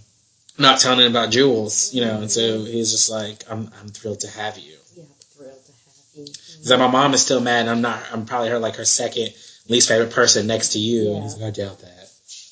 not 0.57 0.79
telling 0.79 0.99
him 1.05 1.11
about 1.11 1.31
Jules." 1.31 1.93
You 1.93 2.01
know, 2.05 2.21
and 2.21 2.31
so 2.31 2.63
he's 2.63 2.91
just 2.91 3.09
like, 3.09 3.43
"I'm, 3.49 3.69
I'm 3.79 3.89
thrilled 3.89 4.21
to 4.21 4.29
have 4.29 4.57
you." 4.57 4.75
Yeah, 4.95 5.03
I'm 5.03 5.09
thrilled 5.35 5.65
to 5.65 5.71
have 5.71 6.27
you. 6.27 6.33
He's 6.59 6.69
like, 6.69 6.79
"My 6.79 6.87
mom 6.87 7.13
is 7.13 7.21
still 7.21 7.41
mad. 7.41 7.61
And 7.61 7.69
I'm 7.69 7.81
not. 7.81 8.01
I'm 8.11 8.25
probably 8.25 8.49
her 8.49 8.59
like 8.59 8.75
her 8.77 8.85
second 8.85 9.33
least 9.67 9.87
favorite 9.87 10.11
person 10.11 10.47
next 10.47 10.69
to 10.73 10.79
you." 10.79 11.03
Yeah. 11.03 11.15
And 11.15 11.23
he's 11.23 11.35
like, 11.37 11.47
"I 11.47 11.51
doubt 11.51 11.79
that, 11.79 12.09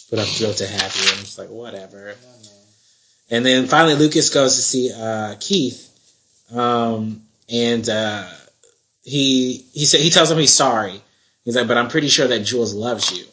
but 0.09 0.19
I'm 0.19 0.25
thrilled 0.25 0.57
to 0.57 0.67
have 0.67 0.95
you." 0.95 1.01
And 1.03 1.11
I'm 1.11 1.25
just 1.25 1.37
like, 1.37 1.49
"Whatever." 1.49 2.05
No, 2.05 2.11
no. 2.43 2.49
And 3.29 3.45
then 3.45 3.67
finally, 3.67 3.95
Lucas 3.95 4.29
goes 4.29 4.55
to 4.55 4.61
see 4.61 4.91
uh, 4.93 5.35
Keith, 5.39 5.89
um, 6.55 7.23
and 7.49 7.87
uh, 7.89 8.25
he 9.03 9.65
he 9.73 9.85
said 9.85 9.99
he 10.01 10.09
tells 10.09 10.31
him 10.31 10.37
he's 10.37 10.53
sorry. 10.53 11.01
He's 11.43 11.55
like, 11.55 11.67
but 11.67 11.77
I'm 11.77 11.87
pretty 11.87 12.09
sure 12.09 12.27
that 12.27 12.39
Jules 12.41 12.73
loves 12.73 13.11
you. 13.17 13.25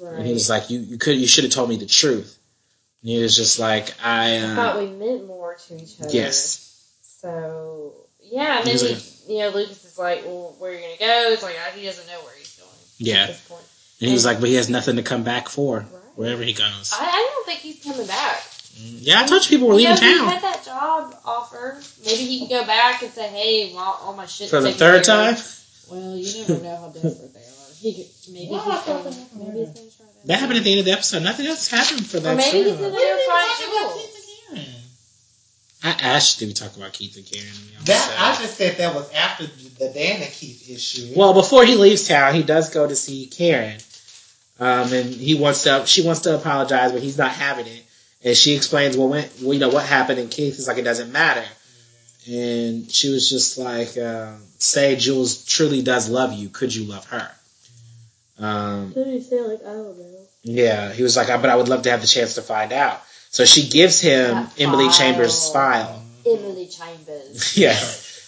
Right. 0.00 0.16
And 0.16 0.26
he 0.26 0.32
was 0.32 0.48
like, 0.48 0.70
you 0.70 0.80
you 0.80 0.98
could 0.98 1.16
you 1.16 1.26
should 1.26 1.44
have 1.44 1.52
told 1.52 1.68
me 1.68 1.76
the 1.76 1.86
truth. 1.86 2.38
And 3.02 3.10
he 3.10 3.22
was 3.22 3.36
just 3.36 3.58
like, 3.58 3.94
I, 4.02 4.36
I 4.36 4.38
uh, 4.40 4.54
thought 4.56 4.78
we 4.80 4.86
meant 4.86 5.26
more 5.26 5.54
to 5.54 5.76
each 5.82 6.00
other. 6.00 6.10
yes, 6.10 6.64
So 7.22 7.94
yeah, 8.22 8.58
and 8.60 8.68
He 8.68 8.76
then 8.76 8.96
he, 8.96 9.34
you 9.34 9.38
know, 9.40 9.48
Lucas 9.50 9.84
is 9.84 9.98
like, 9.98 10.24
"Well, 10.24 10.54
where 10.58 10.72
are 10.72 10.74
you 10.74 10.80
gonna 10.80 10.96
go?" 10.98 11.30
It's 11.32 11.42
like 11.42 11.54
he 11.74 11.84
doesn't 11.86 12.06
know 12.06 12.20
where 12.22 12.34
he's 12.36 12.56
going 12.56 12.70
Yeah. 12.98 13.14
at 13.14 13.20
yeah. 13.20 13.26
this 13.28 13.40
point. 13.48 13.64
And 14.00 14.08
he 14.08 14.14
was 14.14 14.24
like, 14.24 14.40
but 14.40 14.48
he 14.48 14.54
has 14.56 14.68
nothing 14.68 14.96
to 14.96 15.02
come 15.02 15.22
back 15.24 15.48
for 15.48 15.78
Right. 15.78 15.86
wherever 16.16 16.42
he 16.42 16.52
goes. 16.52 16.92
I, 16.92 17.04
I 17.04 17.30
don't 17.34 17.46
think 17.46 17.60
he's 17.60 17.82
coming 17.82 18.06
back. 18.06 18.42
Yeah, 18.80 19.22
I 19.22 19.26
told 19.26 19.42
you 19.44 19.48
people 19.48 19.68
were 19.68 19.78
you 19.78 19.88
know, 19.88 19.94
leaving 19.94 20.08
he 20.08 20.18
town 20.18 20.28
had 20.28 20.42
that 20.42 20.64
job 20.64 21.14
offer. 21.24 21.80
Maybe 22.04 22.24
he 22.26 22.38
can 22.46 22.48
go 22.60 22.66
back 22.66 23.02
and 23.02 23.10
say, 23.12 23.28
"Hey, 23.28 23.72
well, 23.74 23.98
all 24.02 24.14
my 24.14 24.26
shit 24.26 24.50
for 24.50 24.60
the 24.60 24.72
third 24.72 25.02
time. 25.04 25.36
Well, 25.90 26.16
you 26.16 26.40
never 26.46 26.62
know 26.62 26.76
how 26.76 26.88
desperate 26.90 27.32
they 27.34 27.40
are. 27.40 27.74
He 27.80 27.94
could, 27.94 28.32
maybe 28.32 28.50
Well, 28.50 28.60
he's 28.60 28.72
I 28.72 28.76
thought 28.82 29.04
going. 29.04 29.16
that- 29.16 29.54
Maybe 29.54 29.87
he's 30.22 30.28
going 30.28 30.38
to 30.38 30.38
try 30.38 30.38
that. 30.38 30.38
That 30.38 30.38
happened 30.40 30.58
at 30.58 30.64
the 30.64 30.70
end 30.72 30.78
of 30.80 30.84
the 30.86 30.92
episode. 30.92 31.22
Nothing 31.22 31.46
else 31.46 31.68
happened 31.68 32.06
for 32.06 32.16
Or 32.18 32.20
that. 32.20 32.36
maybe 32.36 32.64
he's 32.64 32.72
storyline. 32.72 32.78
going 32.78 32.78
to 32.78 32.82
When 32.82 32.92
go 32.92 32.98
did 32.98 33.16
we 33.16 33.26
find 33.26 33.48
talk 33.48 33.68
about 33.68 33.94
Keith 33.94 34.48
and 34.50 34.56
Karen? 34.56 34.74
I 35.84 35.90
asked, 35.90 36.38
did 36.40 36.48
we 36.48 36.54
talk 36.54 36.76
about 36.76 36.92
Keith 36.92 37.16
and 37.16 37.26
Karen? 37.26 37.48
Y'all 37.72 37.84
That 37.84 38.08
said- 38.08 38.18
I 38.18 38.42
just 38.42 38.56
said 38.56 38.76
that 38.78 38.94
was 38.94 39.10
after 39.12 39.46
the 39.78 39.88
Dan 39.90 40.22
and 40.22 40.32
Keith 40.32 40.68
issue. 40.70 41.12
Well, 41.14 41.34
before 41.34 41.64
he 41.64 41.76
leaves 41.76 42.06
town, 42.08 42.34
he 42.34 42.42
does 42.42 42.70
go 42.70 42.86
to 42.88 42.96
see 42.96 43.26
Karen, 43.26 43.78
um, 44.58 44.92
and 44.92 45.14
he 45.14 45.34
wants 45.36 45.62
to. 45.62 45.84
She 45.86 46.02
wants 46.02 46.22
to 46.22 46.34
apologize, 46.34 46.90
but 46.92 47.00
he's 47.00 47.16
not 47.18 47.30
having 47.30 47.66
it. 47.66 47.84
And 48.24 48.36
she 48.36 48.54
explains, 48.56 48.96
well, 48.96 49.08
when, 49.08 49.28
well, 49.40 49.54
you 49.54 49.60
know 49.60 49.68
what 49.68 49.86
happened, 49.86 50.18
and 50.18 50.28
Keith 50.28 50.58
is 50.58 50.66
like, 50.66 50.78
it 50.78 50.82
doesn't 50.82 51.12
matter. 51.12 51.44
And 52.28 52.90
she 52.90 53.10
was 53.10 53.30
just 53.30 53.56
like, 53.56 53.96
um, 53.96 54.42
say 54.58 54.96
Jules 54.96 55.44
truly 55.44 55.82
does 55.82 56.08
love 56.10 56.32
you. 56.32 56.48
Could 56.48 56.74
you 56.74 56.84
love 56.84 57.04
her? 57.06 57.30
Um, 58.38 58.92
Did 58.92 59.06
he 59.08 59.20
say 59.20 59.40
like 59.40 59.60
I 59.62 59.72
don't 59.72 59.98
know? 59.98 60.18
yeah, 60.42 60.92
he 60.92 61.02
was 61.02 61.16
like, 61.16 61.26
but 61.28 61.46
I 61.50 61.56
would 61.56 61.68
love 61.68 61.82
to 61.82 61.90
have 61.90 62.00
the 62.00 62.06
chance 62.06 62.34
to 62.36 62.42
find 62.42 62.72
out. 62.72 63.02
So 63.30 63.44
she 63.44 63.68
gives 63.68 64.00
him 64.00 64.34
That 64.34 64.60
Emily 64.60 64.86
file. 64.86 64.94
Chambers' 64.94 65.50
file. 65.52 66.02
Emily 66.24 66.66
Chambers. 66.68 67.56
Yeah, 67.56 67.76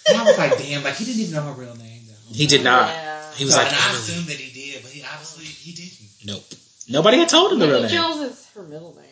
And 0.09 0.19
I 0.19 0.25
was 0.25 0.37
like, 0.39 0.59
damn, 0.59 0.83
like 0.83 0.95
he 0.97 1.05
didn't 1.05 1.21
even 1.21 1.35
know 1.35 1.43
her 1.43 1.53
real 1.61 1.75
name 1.77 2.03
though. 2.09 2.35
he 2.35 2.47
did 2.47 2.65
not. 2.65 2.89
Yeah. 2.89 3.33
He 3.35 3.45
was 3.45 3.55
So, 3.55 3.61
like, 3.63 3.69
and 3.73 3.77
I 3.77 3.85
Emily. 3.89 3.99
assumed 4.01 4.27
that 4.27 4.37
he 4.37 4.73
did, 4.73 4.83
but 4.83 4.91
he 4.91 5.03
obviously 5.05 5.45
he 5.45 5.73
didn't. 5.73 5.99
Nope. 6.27 6.45
Nobody 6.89 7.19
had 7.19 7.29
told 7.29 7.53
him 7.53 7.59
the 7.61 7.69
real 7.69 7.81
name. 7.83 7.91
Jules 7.91 8.21
is 8.33 8.47
her 8.55 8.63
middle 8.65 8.95
name. 8.95 9.05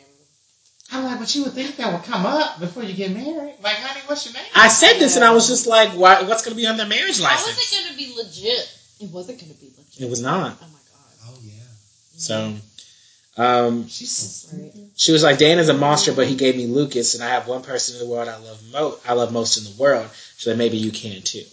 I'm 0.90 1.04
like, 1.04 1.18
but 1.20 1.34
you 1.34 1.44
would 1.44 1.52
think 1.52 1.76
that 1.76 1.92
would 1.92 2.02
come 2.04 2.24
up 2.26 2.58
before 2.60 2.82
you 2.82 2.94
get 2.94 3.12
married. 3.12 3.54
Like, 3.62 3.76
honey, 3.76 4.00
what's 4.06 4.24
your 4.24 4.34
name? 4.34 4.44
I 4.54 4.68
said 4.68 4.94
this 4.98 5.16
and 5.16 5.24
I 5.24 5.32
was 5.32 5.46
just 5.46 5.66
like, 5.66 5.90
why, 5.90 6.22
what's 6.22 6.42
going 6.44 6.56
to 6.56 6.60
be 6.60 6.66
on 6.66 6.76
their 6.78 6.86
marriage 6.86 7.20
license? 7.20 7.24
How 7.26 7.34
was 7.36 7.46
license? 7.46 7.72
it 7.72 7.84
going 7.84 7.90
to 7.92 7.96
be 7.98 8.16
legit? 8.16 8.78
It 9.00 9.10
wasn't 9.12 9.38
going 9.40 9.52
to 9.52 9.60
be 9.60 9.66
legit. 9.76 10.00
It 10.02 10.08
was 10.10 10.20
not. 10.22 10.36
Oh 10.36 10.40
my 10.42 10.46
god. 10.48 10.56
Yeah, 10.58 10.77
So, 12.18 12.54
um, 13.36 13.88
she's 13.88 14.10
so 14.10 14.56
Right. 14.56 14.70
stupid. 14.72 14.90
she 14.96 15.12
was 15.12 15.22
like, 15.22 15.38
Dan 15.38 15.58
is 15.58 15.68
a 15.68 15.74
monster, 15.74 16.12
but 16.12 16.26
he 16.26 16.34
gave 16.34 16.56
me 16.56 16.66
Lucas, 16.66 17.14
and 17.14 17.22
I 17.22 17.28
have 17.28 17.46
one 17.46 17.62
person 17.62 17.94
in 17.96 18.00
the 18.06 18.12
world 18.12 18.28
I 18.28 18.36
love 18.38 18.60
mo- 18.72 18.98
I 19.06 19.12
love 19.14 19.32
most 19.32 19.56
in 19.56 19.64
the 19.64 19.80
world. 19.80 20.08
So 20.38 20.50
like, 20.50 20.58
maybe 20.58 20.76
you 20.76 20.90
can 20.90 21.22
too. 21.22 21.44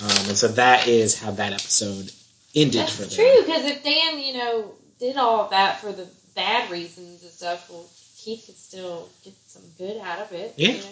Um, 0.00 0.28
and 0.28 0.36
so 0.36 0.48
that 0.48 0.86
is 0.86 1.18
how 1.18 1.32
that 1.32 1.52
episode 1.52 2.10
ended 2.54 2.88
for 2.88 3.02
That's 3.02 3.16
them. 3.16 3.26
true, 3.26 3.44
because 3.44 3.64
if 3.64 3.82
Dan, 3.82 4.20
you 4.20 4.34
know, 4.34 4.72
did 5.00 5.16
all 5.16 5.40
of 5.44 5.50
that 5.50 5.80
for 5.80 5.92
the 5.92 6.06
bad 6.36 6.70
reasons 6.70 7.22
and 7.22 7.32
stuff, 7.32 7.68
well, 7.68 7.84
Keith 8.16 8.44
could 8.46 8.56
still 8.56 9.08
get 9.24 9.34
some 9.48 9.62
good 9.76 10.00
out 10.00 10.20
of 10.20 10.32
it. 10.32 10.54
Yeah. 10.56 10.68
You 10.70 10.76
know? 10.78 10.82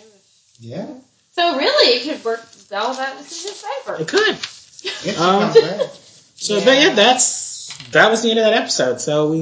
Yeah, 0.59 0.87
So 1.35 1.57
really, 1.57 1.99
it 1.99 2.03
could 2.05 2.25
work 2.25 2.41
all 2.73 2.91
of 2.93 2.97
that 2.97 3.13
in 3.13 3.19
his 3.25 3.63
favor. 3.85 4.01
It 4.01 4.09
could. 4.09 4.31
if 5.09 5.21
Um, 5.21 5.43
comes 5.53 5.61
back. 5.61 5.91
So, 6.37 6.65
but 6.65 6.79
yeah, 6.79 6.95
that's 6.95 7.36
that 7.93 8.11
was 8.11 8.23
the 8.23 8.31
end 8.31 8.39
of 8.39 8.45
that 8.47 8.55
episode. 8.55 9.01
So 9.01 9.31
we 9.31 9.39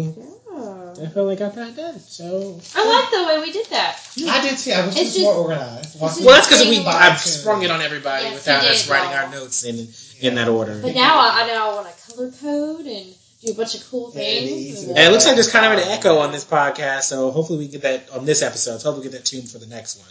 Yeah. 0.57 0.95
definitely 0.97 1.37
got 1.37 1.55
that 1.57 1.77
done. 1.77 2.01
So 2.01 2.61
I 2.75 2.87
like 2.87 3.11
the 3.11 3.25
way 3.27 3.41
we 3.41 3.53
did 3.53 3.67
that. 3.71 3.99
I 4.29 4.41
did 4.49 4.59
too. 4.59 4.73
I 4.73 4.87
wish 4.87 4.97
It's 4.97 4.97
it 4.97 5.05
was 5.05 5.13
just- 5.15 5.21
more 5.25 5.35
organized. 5.35 5.99
just- 6.01 6.21
well, 6.21 6.35
that's 6.35 6.47
because 6.49 6.67
we 6.67 6.79
I've 6.87 7.21
sprung 7.21 7.63
it 7.63 7.71
on 7.71 7.81
everybody 7.81 8.25
Yes, 8.27 8.35
without 8.35 8.65
us 8.65 8.89
writing 8.89 9.11
y'all. 9.11 9.25
our 9.25 9.31
notes 9.31 9.65
in 9.65 9.89
in 10.21 10.37
that 10.37 10.49
order. 10.49 10.79
But 10.81 10.95
now 10.95 11.19
I, 11.19 11.43
I 11.43 11.47
know 11.49 11.71
I 11.71 11.75
want 11.75 11.89
to 11.89 12.13
color 12.13 12.31
code 12.41 12.87
and 12.87 13.15
do 13.45 13.51
a 13.53 13.55
bunch 13.55 13.75
of 13.75 13.91
cool 13.91 14.11
things. 14.11 14.51
is. 14.79 14.83
and- 14.85 14.97
And 14.97 15.09
it 15.09 15.11
looks 15.11 15.27
like 15.27 15.35
there's 15.35 15.51
kind 15.51 15.67
of 15.67 15.73
an 15.73 15.89
echo 15.91 16.19
on 16.19 16.33
this 16.33 16.45
podcast, 16.45 17.03
so 17.05 17.31
hopefully 17.31 17.59
we 17.59 17.69
get 17.69 17.83
that 17.83 18.09
on 18.11 18.25
this 18.25 18.41
episode. 18.43 18.81
So 18.81 18.85
hopefully 18.89 19.07
we 19.09 19.13
get 19.13 19.19
that 19.19 19.27
tuned 19.27 19.51
for 19.51 19.59
the 19.59 19.67
next 19.67 19.99
one. 19.99 20.09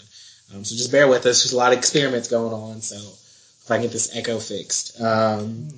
Um, 0.53 0.65
so 0.65 0.75
just 0.75 0.91
bear 0.91 1.07
with 1.07 1.25
us. 1.25 1.41
There's 1.43 1.53
a 1.53 1.57
lot 1.57 1.71
of 1.71 1.79
experiments 1.79 2.27
going 2.27 2.53
on, 2.53 2.81
so 2.81 2.95
if 2.97 3.71
I 3.71 3.75
can 3.77 3.83
get 3.83 3.91
this 3.93 4.13
echo 4.15 4.37
fixed. 4.39 4.99
Um, 5.01 5.69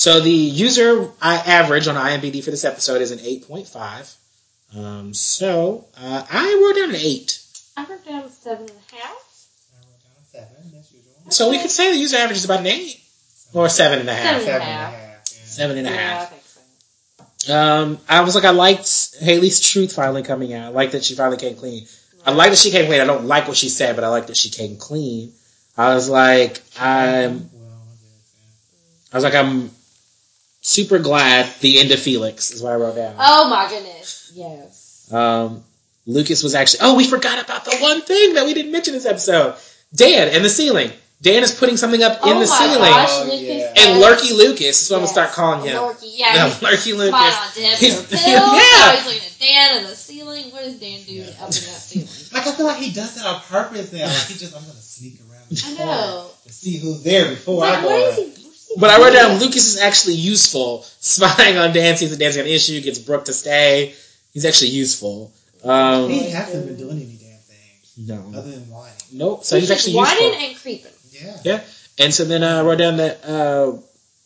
so 0.00 0.18
the 0.20 0.30
user 0.32 1.10
average 1.20 1.86
on 1.86 1.94
IMBD 1.94 2.42
for 2.42 2.50
this 2.50 2.64
episode 2.64 3.02
is 3.02 3.10
an 3.10 3.18
8.5. 3.18 4.16
Um, 4.74 5.12
so 5.12 5.84
uh, 6.00 6.24
I 6.30 6.58
wrote 6.64 6.76
down 6.80 6.90
an 6.94 6.96
8. 6.96 7.38
I 7.76 7.84
wrote 7.84 8.04
down 8.06 8.30
seven 8.30 8.62
and 8.62 8.70
a 8.70 8.94
half. 8.96 9.02
I 9.74 9.76
wrote 9.76 10.02
down 10.02 10.24
seven 10.32 10.78
as 10.78 10.90
usual. 10.90 11.30
So 11.30 11.50
we 11.50 11.58
could 11.60 11.70
say 11.70 11.92
the 11.92 11.98
user 11.98 12.16
average 12.16 12.38
is 12.38 12.46
about 12.46 12.60
an 12.60 12.68
8 12.68 13.00
or 13.52 13.66
7.5. 13.66 13.70
Seven. 13.70 13.98
and 14.00 14.08
a 14.08 14.12
Seven 14.14 14.38
and 14.40 14.48
a 14.48 14.52
half. 14.64 14.64
half. 14.64 14.92
Yeah. 14.94 15.16
Seven 15.24 15.78
and 15.78 15.86
a 15.86 15.90
yeah, 15.90 15.96
half. 15.96 16.22
I 16.22 16.24
think 16.26 16.42
so. 17.36 17.54
Um, 17.54 17.98
I 18.08 18.20
was 18.22 18.34
like, 18.34 18.44
I 18.44 18.50
liked 18.52 19.16
Haley's 19.20 19.60
truth 19.60 19.92
finally 19.94 20.22
coming 20.22 20.54
out. 20.54 20.64
I 20.66 20.68
like 20.68 20.92
that 20.92 21.04
she 21.04 21.14
finally 21.14 21.36
came 21.36 21.56
clean. 21.56 21.86
I 22.24 22.32
like 22.32 22.50
that 22.50 22.58
she 22.58 22.70
came 22.70 22.86
clean. 22.86 23.02
I 23.02 23.04
don't 23.04 23.26
like 23.26 23.48
what 23.48 23.56
she 23.58 23.68
said, 23.68 23.96
but 23.96 24.04
I 24.04 24.08
like 24.08 24.28
that 24.28 24.36
she 24.38 24.48
came 24.48 24.76
clean. 24.78 25.32
I 25.76 25.94
was 25.94 26.08
like, 26.08 26.62
I'm, 26.78 27.50
Well, 27.52 27.72
I 27.74 27.96
guess, 28.00 29.12
I 29.12 29.16
was 29.16 29.24
like, 29.24 29.34
I'm 29.34 29.70
super 30.70 30.98
glad 30.98 31.52
the 31.60 31.80
end 31.80 31.90
of 31.90 31.98
Felix 31.98 32.50
is 32.52 32.62
what 32.62 32.72
I 32.72 32.76
wrote 32.76 32.96
down. 32.96 33.16
Oh 33.18 33.48
my 33.48 33.68
goodness. 33.68 34.32
Yes. 34.34 35.08
Um, 35.12 35.64
Lucas 36.06 36.42
was 36.42 36.54
actually, 36.54 36.80
oh, 36.82 36.96
we 36.96 37.06
forgot 37.06 37.44
about 37.44 37.64
the 37.64 37.76
one 37.78 38.00
thing 38.02 38.34
that 38.34 38.46
we 38.46 38.54
didn't 38.54 38.72
mention 38.72 38.94
this 38.94 39.06
episode. 39.06 39.56
Dan 39.94 40.28
and 40.28 40.44
the 40.44 40.48
ceiling. 40.48 40.90
Dan 41.22 41.42
is 41.42 41.52
putting 41.54 41.76
something 41.76 42.02
up 42.02 42.12
in 42.22 42.32
oh 42.32 42.40
the 42.40 42.46
my 42.46 42.58
ceiling. 42.58 42.78
gosh, 42.90 43.08
Oh, 43.12 43.24
Lucas. 43.24 43.40
yeah. 43.42 43.68
And 43.68 43.76
yes. 43.76 44.00
Lurky 44.00 44.32
Lucas 44.34 44.82
is 44.82 44.90
what 44.90 44.96
I'm 44.96 45.00
gonna 45.02 45.12
start 45.12 45.30
calling 45.32 45.68
him. 45.68 45.76
Lurky, 45.76 46.06
yeah. 46.14 46.34
Yeah, 46.34 46.48
he's 46.48 46.62
Lurky 46.62 46.92
Lucas. 46.96 47.12
on 47.14 47.48
Deb 47.54 47.78
He's- 47.78 48.00
for 48.00 48.08
pills. 48.08 48.22
Yeah. 48.26 48.96
he's 48.96 49.04
looking 49.06 49.20
at 49.28 49.36
Dan 49.38 49.76
in 49.78 49.82
the 49.90 49.96
ceiling. 49.96 50.44
What 50.50 50.62
is 50.62 50.80
Dan 50.80 51.02
doing 51.02 51.28
up 51.28 51.34
in 51.34 51.44
that 51.44 51.52
ceiling? 51.52 52.08
Like 52.32 52.46
I 52.46 52.52
feel 52.56 52.66
like 52.66 52.78
he 52.78 52.92
does 52.92 53.14
that 53.16 53.26
on 53.26 53.40
purpose 53.42 53.92
now. 53.92 54.06
Like 54.06 54.28
he 54.28 54.34
just, 54.38 54.56
I'm 54.56 54.62
gonna 54.62 54.80
sneak 54.80 55.20
around 55.28 55.50
the 55.50 55.62
I 55.82 55.84
know. 55.84 56.30
to 56.46 56.52
see 56.52 56.78
who's 56.78 57.02
there 57.02 57.28
before 57.28 57.66
It's 57.66 57.76
I 57.76 57.82
go. 57.82 57.88
what 57.88 58.14
he? 58.14 58.39
What 58.74 58.76
is 58.76 58.76
he 58.76 58.80
But 58.80 58.90
I 58.90 58.98
wrote 59.02 59.12
down 59.14 59.38
Lucas 59.40 59.66
is 59.74 59.78
actually 59.80 60.14
useful. 60.14 60.82
Spying 61.00 61.56
on 61.58 61.72
Dan, 61.72 61.96
sees 61.96 62.12
a 62.12 62.16
Dan's 62.16 62.36
got 62.36 62.42
an 62.46 62.50
issue, 62.50 62.80
gets 62.80 62.98
Brooke 62.98 63.24
to 63.26 63.32
stay. 63.32 63.94
He's 64.32 64.44
actually 64.44 64.70
useful. 64.70 65.32
Um, 65.64 66.08
He 66.08 66.30
hasn't 66.30 66.66
been 66.66 66.76
doing 66.76 66.96
any 66.96 67.16
damn 67.20 67.38
thing 67.38 68.32
no. 68.32 68.38
other 68.38 68.50
than 68.50 68.68
whining. 68.70 68.94
Nope. 69.12 69.44
So 69.44 69.58
he's 69.58 69.68
just 69.68 69.80
actually 69.80 69.96
whining 69.96 70.22
useful. 70.32 70.46
and 70.46 70.56
creeping. 70.56 70.92
Yeah. 71.10 71.36
Yeah. 71.44 71.60
And 71.98 72.14
so 72.14 72.24
then 72.24 72.42
I 72.42 72.62
wrote 72.62 72.78
down 72.78 72.96
that 72.98 73.24
uh, 73.28 73.76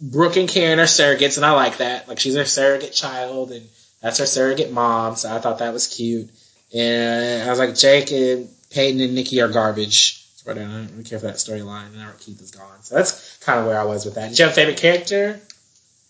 Brooke 0.00 0.36
and 0.36 0.48
Karen 0.48 0.78
are 0.78 0.84
surrogates, 0.84 1.36
and 1.38 1.46
I 1.46 1.52
like 1.52 1.78
that. 1.78 2.06
Like 2.08 2.20
she's 2.20 2.36
her 2.36 2.44
surrogate 2.44 2.92
child, 2.92 3.50
and 3.50 3.66
that's 4.00 4.18
her 4.18 4.26
surrogate 4.26 4.70
mom. 4.70 5.16
So 5.16 5.34
I 5.34 5.40
thought 5.40 5.58
that 5.58 5.72
was 5.72 5.88
cute. 5.88 6.30
And 6.72 7.42
I 7.42 7.50
was 7.50 7.58
like, 7.58 7.74
Jake 7.74 8.10
and 8.12 8.48
Peyton 8.70 9.00
and 9.00 9.14
Nikki 9.14 9.40
are 9.40 9.48
garbage. 9.48 10.23
I 10.46 10.50
wrote 10.50 10.58
I 10.58 10.60
don't 10.60 10.90
really 10.92 11.04
care 11.04 11.18
for 11.18 11.26
that 11.26 11.36
storyline, 11.36 11.92
and 11.92 12.02
I 12.02 12.10
Keith 12.18 12.40
is 12.40 12.50
gone. 12.50 12.82
So 12.82 12.96
that's 12.96 13.38
kind 13.38 13.60
of 13.60 13.66
where 13.66 13.78
I 13.78 13.84
was 13.84 14.04
with 14.04 14.14
that. 14.16 14.30
Did 14.30 14.38
you 14.38 14.44
have 14.44 14.52
a 14.52 14.56
favorite 14.56 14.76
character? 14.78 15.40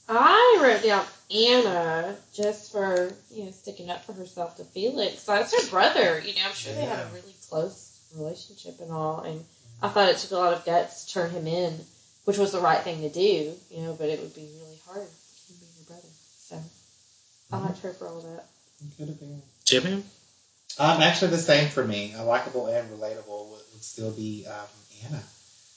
I 0.09 0.59
wrote 0.63 0.83
down 0.83 1.05
Anna 1.31 2.17
just 2.35 2.73
for 2.73 3.11
you 3.31 3.45
know 3.45 3.51
sticking 3.53 3.91
up 3.91 4.05
for 4.05 4.13
herself 4.13 4.57
to 4.57 4.65
Felix. 4.65 5.25
That's 5.25 5.55
her 5.55 5.71
brother. 5.71 6.21
You 6.21 6.35
know, 6.35 6.41
I'm 6.47 6.55
sure 6.55 6.75
they 6.75 6.83
had 6.83 6.99
a 6.99 7.09
really 7.15 7.35
close 7.49 7.99
relationship 8.17 8.81
and 8.81 8.91
all. 8.91 9.21
And 9.21 9.45
I 9.83 9.89
thought 9.89 10.11
it 10.11 10.19
took 10.19 10.33
a 10.33 10.37
lot 10.37 10.55
of 10.55 10.65
guts 10.65 11.07
to 11.07 11.15
turn 11.15 11.31
him 11.31 11.47
in, 11.47 11.79
which 12.25 12.39
was 12.39 12.53
the 12.53 12.61
right 12.61 12.81
thing 12.81 13.03
to 13.03 13.09
do. 13.09 13.53
You 13.71 13.83
know, 13.83 13.95
but 13.95 14.09
it 14.09 14.21
would 14.21 14.35
be 14.35 14.49
really 14.61 14.79
hard 14.87 15.03
him 15.03 15.57
being 15.61 15.73
your 15.79 15.87
brother. 15.87 16.09
So 16.39 16.61
I 17.53 17.59
liked 17.59 17.81
her 17.83 17.93
for 17.93 18.09
all 18.09 18.21
that. 18.21 18.47
Could 18.99 19.09
have 19.09 19.21
been. 19.21 19.43
Jim? 19.65 20.05
Um, 20.79 21.03
actually, 21.03 21.31
the 21.31 21.39
same 21.39 21.71
for 21.71 21.85
me. 21.85 22.15
A 22.17 22.25
likable 22.25 22.67
and 22.67 22.91
relatable 22.91 23.49
would, 23.49 23.51
would 23.51 23.64
still 23.85 24.11
be 24.11 24.47
um, 24.49 24.67
Anna. 25.07 25.23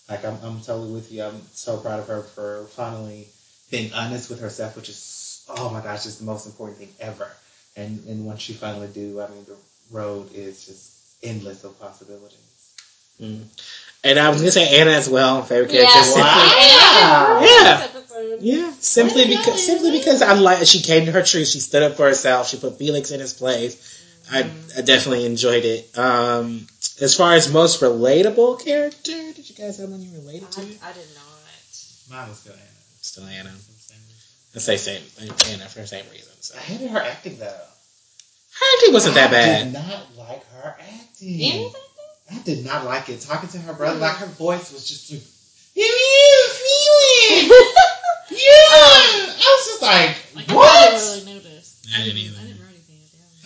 Like, 0.10 0.24
I'm, 0.26 0.38
I'm 0.44 0.62
totally 0.62 0.94
with 0.94 1.12
you. 1.12 1.24
I'm 1.24 1.42
so 1.54 1.78
proud 1.78 2.00
of 2.00 2.08
her 2.08 2.22
for 2.22 2.66
finally 2.72 3.28
being 3.70 3.92
honest 3.94 4.30
with 4.30 4.40
herself, 4.40 4.76
which 4.76 4.90
is, 4.90 5.46
oh 5.50 5.70
my 5.70 5.82
gosh, 5.82 6.06
it's 6.06 6.18
the 6.18 6.26
most 6.26 6.46
important 6.46 6.80
thing 6.80 6.90
ever. 7.00 7.28
And 7.76 8.04
and 8.08 8.26
once 8.26 8.48
you 8.50 8.56
finally 8.56 8.88
do, 8.88 9.22
I 9.22 9.28
mean, 9.28 9.46
the 9.46 9.56
road 9.92 10.30
is 10.34 10.66
just 10.66 10.92
endless 11.24 11.64
of 11.64 11.80
possibilities. 11.80 12.38
Mm. 13.22 13.44
And 14.04 14.20
I 14.20 14.30
was 14.30 14.40
gonna 14.40 14.52
say 14.52 14.80
Anna 14.80 14.92
as 14.92 15.10
well, 15.10 15.44
favorite 15.44 15.72
character. 15.72 15.94
Yeah. 15.94 16.02
Simply, 16.04 16.22
Wow. 16.22 17.42
Yeah. 17.44 17.82
Episode. 17.84 18.42
yeah, 18.42 18.74
simply 18.80 19.26
Way 19.26 19.30
to 19.30 19.34
go, 19.36 19.40
because 19.40 19.66
simply 19.66 19.90
Anna. 19.90 19.98
because 20.00 20.22
I 20.22 20.34
like 20.34 20.66
she 20.66 20.82
came 20.82 21.06
to 21.06 21.12
her 21.12 21.24
truth. 21.24 21.48
She 21.48 21.60
stood 21.60 21.84
up 21.84 21.96
for 21.98 22.08
herself. 22.08 22.48
She 22.48 22.58
put 22.58 22.78
Felix 22.78 23.12
in 23.12 23.20
his 23.20 23.34
place. 23.34 23.97
I, 24.32 24.50
I 24.78 24.82
definitely 24.82 25.26
enjoyed 25.26 25.64
it. 25.66 25.98
Um, 25.98 26.68
as 27.02 27.16
far 27.16 27.34
as 27.34 27.52
most 27.52 27.82
relatable 27.82 28.64
character, 28.64 29.12
did 29.34 29.50
you 29.50 29.56
guys 29.56 29.78
have 29.78 29.90
one 29.90 30.02
you 30.02 30.12
related 30.14 30.52
to? 30.52 30.62
I, 30.62 30.64
I 30.90 30.94
did 30.94 31.06
not. 31.16 31.24
Mine 32.10 32.30
was 32.30 32.40
still 32.40 32.54
Anna. 32.54 32.62
Still 33.02 33.26
Anna. 33.26 33.50
For 33.50 33.72
the 33.72 33.80
same 33.80 34.00
reason. 34.08 34.56
I 34.56 34.60
say 34.60 34.78
same 34.78 35.54
Anna 35.54 35.70
for 35.70 35.80
the 35.80 35.88
same 35.88 36.06
reason. 36.12 36.32
So 36.40 36.58
I 36.58 36.62
hated 36.62 36.90
her 36.92 37.00
acting 37.00 37.38
though. 37.38 37.46
her 37.48 38.66
acting 38.78 38.94
wasn't 38.94 39.16
that 39.16 39.30
I 39.30 39.32
bad. 39.32 39.64
did 39.66 39.74
not 39.74 40.16
like 40.18 40.46
her 40.52 40.76
acting. 40.80 41.42
Anna's 41.44 41.76
I 42.30 42.38
did 42.44 42.66
not 42.66 42.86
like 42.86 43.10
it. 43.10 43.22
Talking 43.22 43.50
to 43.50 43.58
her 43.60 43.74
brother, 43.74 44.00
like 44.00 44.16
her 44.18 44.26
voice 44.26 44.72
was 44.74 44.88
just 44.88 45.12
like, 45.12 45.22
yeah, 45.76 45.86
feeling. 46.54 47.52
Yeah. 48.30 48.38
I 48.40 49.56
was 49.58 49.66
just 49.68 49.82
like, 49.82 50.16
Like, 50.36 50.48
what? 50.56 50.68
I 50.68 50.98
didn't 50.98 51.26
really 51.26 51.34
notice. 51.40 51.82
I 51.96 52.04
didn't 52.04 52.18
either. 52.18 52.38
I 52.40 52.44
didn't 52.44 52.60
write 52.60 52.70
anything 52.76 52.98
down. 53.00 53.24
Mm, 53.24 53.34
just- 53.34 53.37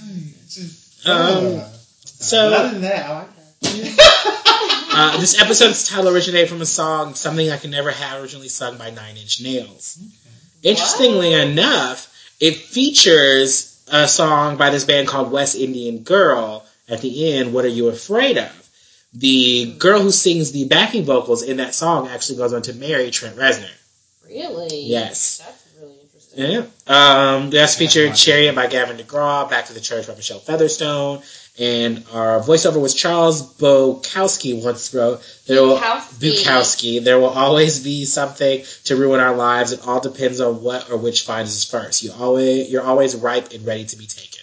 Um, 1.05 1.59
uh, 1.59 1.69
so- 2.03 2.53
other 2.53 2.71
than 2.73 2.81
that, 2.81 3.05
I 3.05 3.13
like 3.19 3.27
her. 3.27 4.07
Uh, 4.93 5.17
this 5.21 5.41
episode's 5.41 5.87
title 5.87 6.09
originated 6.13 6.49
from 6.49 6.59
a 6.61 6.65
song, 6.65 7.13
Something 7.13 7.49
I 7.49 7.55
Can 7.55 7.71
Never 7.71 7.91
Have, 7.91 8.21
originally 8.21 8.49
sung 8.49 8.77
by 8.77 8.89
Nine 8.89 9.15
Inch 9.15 9.41
Nails. 9.41 9.97
Interestingly 10.63 11.31
enough, 11.31 12.13
it 12.41 12.57
features 12.57 13.81
a 13.89 14.05
song 14.05 14.57
by 14.57 14.69
this 14.69 14.83
band 14.83 15.07
called 15.07 15.31
West 15.31 15.55
Indian 15.55 15.99
Girl 15.99 16.65
at 16.89 16.99
the 16.99 17.33
end, 17.33 17.53
What 17.53 17.63
Are 17.63 17.69
You 17.69 17.87
Afraid 17.87 18.37
of? 18.37 18.69
The 19.13 19.73
girl 19.77 20.01
who 20.01 20.11
sings 20.11 20.51
the 20.51 20.65
backing 20.65 21.05
vocals 21.05 21.41
in 21.41 21.55
that 21.57 21.73
song 21.73 22.09
actually 22.09 22.39
goes 22.39 22.51
on 22.51 22.61
to 22.63 22.73
marry 22.73 23.11
Trent 23.11 23.37
Reznor. 23.37 23.71
Really? 24.27 24.83
Yes. 24.83 25.37
That's 25.37 25.47
really 25.47 25.55
interesting. 25.61 25.70
Yeah. 26.35 26.65
Um, 26.87 27.49
that's 27.49 27.75
featured 27.75 28.15
Chariot 28.15 28.55
by 28.55 28.67
Gavin 28.67 28.97
DeGraw, 28.97 29.49
Back 29.49 29.65
to 29.65 29.73
the 29.73 29.79
Church 29.79 30.07
by 30.07 30.15
Michelle 30.15 30.39
Featherstone, 30.39 31.21
and 31.59 32.05
our 32.13 32.39
voiceover 32.39 32.81
was 32.81 32.93
Charles 32.93 33.55
Bukowski 33.57 34.63
once 34.63 34.93
wrote, 34.93 35.21
there 35.47 35.61
will, 35.61 35.77
Bukowski. 35.77 36.19
Bukowski, 36.19 37.03
there 37.03 37.19
will 37.19 37.29
always 37.29 37.83
be 37.83 38.05
something 38.05 38.63
to 38.85 38.95
ruin 38.95 39.19
our 39.19 39.35
lives. 39.35 39.73
It 39.73 39.85
all 39.85 39.99
depends 39.99 40.39
on 40.39 40.63
what 40.63 40.89
or 40.89 40.97
which 40.97 41.23
finds 41.23 41.51
us 41.51 41.69
first. 41.69 42.03
You 42.03 42.11
always, 42.13 42.71
you're 42.71 42.83
always 42.83 43.15
ripe 43.15 43.51
and 43.51 43.65
ready 43.65 43.85
to 43.85 43.97
be 43.97 44.05
taken. 44.05 44.41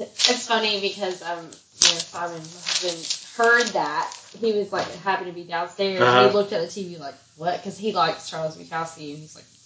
It's 0.00 0.46
funny 0.46 0.80
because 0.80 1.22
um, 1.22 1.38
you 1.38 1.42
know, 1.44 1.98
Simon, 1.98 2.36
my 2.36 2.38
husband, 2.38 3.18
heard 3.36 3.66
that. 3.68 4.12
He 4.40 4.52
was 4.52 4.72
like 4.72 4.92
happened 4.96 5.28
to 5.28 5.32
be 5.32 5.44
downstairs. 5.44 6.00
Uh-huh. 6.00 6.20
and 6.20 6.30
He 6.30 6.36
looked 6.36 6.52
at 6.52 6.60
the 6.60 6.66
TV 6.66 6.98
like, 6.98 7.14
what? 7.36 7.56
Because 7.56 7.78
he 7.78 7.92
likes 7.92 8.28
Charles 8.28 8.56
Bukowski, 8.56 9.10
and 9.10 9.18
he's 9.18 9.34
like, 9.34 9.44
what 9.44 9.52
the 9.52 9.57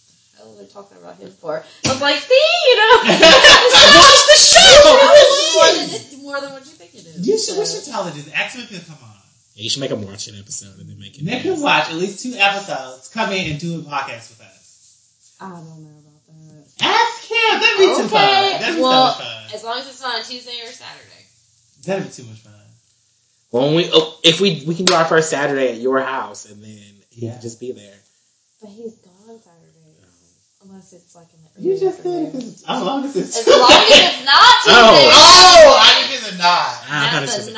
hell 0.42 0.52
are 0.58 0.62
they 0.62 0.68
talking 0.68 0.98
about 0.98 1.16
him 1.16 1.30
for? 1.30 1.62
I 1.62 1.88
was 1.88 2.00
like, 2.00 2.16
see, 2.18 2.34
you 2.66 2.76
know, 2.76 2.92
Watch 3.06 4.22
the 4.26 4.36
show! 4.36 4.82
more 5.54 5.70
than 5.86 6.22
more 6.22 6.40
than 6.40 6.52
what 6.52 6.64
you 6.66 6.72
think 6.72 6.94
it 6.94 7.06
is. 7.06 7.26
You 7.26 7.38
should 7.38 7.84
tell 7.84 8.02
challenges. 8.04 8.30
X 8.32 8.56
Men 8.56 8.66
could 8.66 8.86
come 8.86 8.98
on. 9.02 9.10
Yeah, 9.54 9.62
You 9.64 9.70
should 9.70 9.80
make 9.80 9.90
them 9.90 10.02
watch 10.06 10.28
an 10.28 10.38
episode 10.38 10.78
and 10.78 10.88
then 10.88 10.98
make 10.98 11.18
it. 11.18 11.24
Make 11.24 11.42
can 11.42 11.60
watch 11.60 11.88
at 11.90 11.94
least 11.96 12.22
two 12.22 12.34
episodes. 12.36 13.08
Come 13.08 13.32
in 13.32 13.50
and 13.52 13.60
do 13.60 13.78
a 13.80 13.82
podcast 13.82 14.30
with 14.30 14.40
us. 14.40 15.36
I 15.40 15.48
don't 15.50 15.64
know 15.66 15.98
about 15.98 16.26
that. 16.26 16.84
Ask 16.84 17.24
him. 17.28 17.60
That'd 17.60 17.78
be 17.78 17.86
too 17.86 18.08
fun. 18.08 18.10
That'd 18.10 18.76
be 18.76 18.82
well, 18.82 19.12
so 19.12 19.18
much 19.18 19.28
fun. 19.28 19.54
as 19.54 19.64
long 19.64 19.78
as 19.78 19.88
it's 19.88 20.02
not 20.02 20.16
on 20.16 20.24
Tuesday 20.24 20.58
or 20.62 20.72
Saturday. 20.72 21.26
That'd 21.84 22.04
be 22.04 22.10
too 22.12 22.24
much 22.24 22.38
fun. 22.40 22.52
Well, 23.50 23.66
when 23.66 23.74
we 23.76 23.90
oh, 23.92 24.18
if 24.24 24.40
we 24.40 24.64
we 24.66 24.74
can 24.74 24.86
do 24.86 24.94
our 24.94 25.04
first 25.04 25.28
Saturday 25.28 25.72
at 25.72 25.76
your 25.78 26.00
house 26.00 26.50
and 26.50 26.62
then 26.62 26.78
he 27.10 27.26
Yeah. 27.26 27.32
can 27.32 27.42
just 27.42 27.60
be 27.60 27.72
there. 27.72 27.94
But 28.62 28.70
he's 28.70 28.94
gone 28.94 29.11
Saturday. 29.11 29.11
Unless 30.64 30.92
it's 30.92 31.14
like 31.14 31.26
in 31.34 31.62
the 31.62 31.68
You 31.68 31.78
just 31.78 32.02
said 32.02 32.26
afternoon. 32.26 32.48
it. 32.50 32.62
As 32.68 32.82
long 32.82 33.04
as 33.04 33.16
it's 33.16 33.38
As 33.38 33.46
long 33.48 33.70
as 33.72 33.90
it's 33.90 34.24
not 34.24 34.54
Tuesday. 34.62 34.78
Oh. 34.78 35.10
Oh, 35.14 35.76
I 35.78 36.06
didn't 36.06 36.22
get 36.22 36.30
the 36.30 36.38
not. 36.38 36.84
I 36.88 37.10
thought 37.10 37.22
it 37.22 37.26
That's 37.26 37.48
a 37.48 37.52
just- 37.52 37.54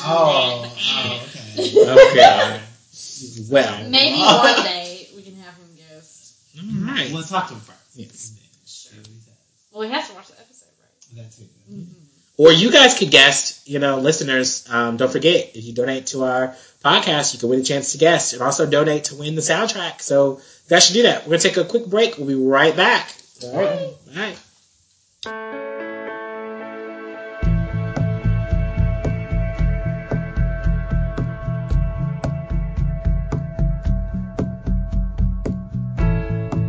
Oh, 0.00 0.72
oh, 0.78 1.26
okay. 1.26 1.48
Okay. 1.88 2.60
well. 3.50 3.88
Maybe 3.90 4.18
one 4.20 4.62
day 4.62 5.08
we 5.16 5.22
can 5.22 5.34
have 5.36 5.54
him 5.54 5.74
guest. 5.76 6.34
All 6.58 6.94
right. 6.94 7.10
We'll 7.12 7.22
talk 7.24 7.48
to 7.48 7.54
him 7.54 7.60
first. 7.60 7.78
Yes. 7.96 8.30
And 8.30 8.38
then 8.38 8.50
see 8.64 8.96
what 8.98 9.06
he 9.06 9.14
says. 9.20 9.34
Well, 9.72 9.82
he 9.82 9.90
has 9.92 10.08
to 10.08 10.14
watch 10.14 10.28
the 10.28 10.38
episode, 10.40 10.68
right? 10.80 11.16
That 11.24 11.32
too. 11.34 11.48
Or 12.38 12.52
you 12.52 12.70
guys 12.70 12.96
could 12.96 13.10
guest, 13.10 13.68
you 13.68 13.80
know, 13.80 13.98
listeners, 13.98 14.64
um, 14.70 14.96
don't 14.96 15.10
forget, 15.10 15.50
if 15.56 15.64
you 15.64 15.74
donate 15.74 16.06
to 16.08 16.22
our 16.22 16.54
podcast, 16.84 17.34
you 17.34 17.40
can 17.40 17.48
win 17.48 17.58
a 17.60 17.64
chance 17.64 17.92
to 17.92 17.98
guest 17.98 18.32
and 18.32 18.40
also 18.42 18.64
donate 18.64 19.04
to 19.04 19.16
win 19.16 19.34
the 19.34 19.40
soundtrack. 19.40 20.00
So 20.00 20.36
you 20.36 20.70
guys 20.70 20.86
should 20.86 20.94
do 20.94 21.02
that. 21.02 21.22
We're 21.24 21.30
going 21.30 21.40
to 21.40 21.48
take 21.48 21.56
a 21.56 21.64
quick 21.64 21.86
break. 21.86 22.16
We'll 22.16 22.28
be 22.28 22.36
right 22.36 22.76
back. 22.76 23.12
All 23.42 23.56
right. 24.16 24.38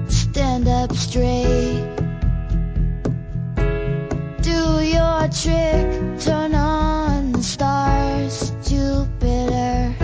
Stand 0.08 0.68
up 0.68 0.96
straight. 0.96 1.49
Trick. 5.32 6.20
Turn 6.22 6.56
on 6.56 7.32
the 7.32 7.44
stars. 7.44 8.52
Jupiter. 8.68 9.96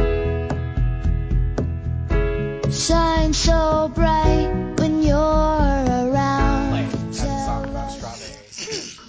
Shine 2.72 3.34
so 3.34 3.92
bright 3.94 4.76
when 4.78 5.02
you're 5.02 5.16
around. 5.16 6.92
The 7.10 7.14
song 7.14 7.66
about 7.66 7.92
strawberries. 7.92 9.00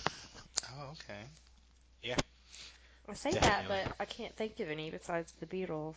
Oh, 0.64 0.92
okay. 0.92 1.20
Yeah. 2.02 2.16
I 3.08 3.14
say 3.14 3.32
that, 3.32 3.64
but 3.68 3.92
I 4.00 4.04
can't 4.04 4.34
think 4.36 4.60
of 4.60 4.70
any 4.70 4.90
besides 4.90 5.32
the 5.40 5.46
Beatles. 5.46 5.96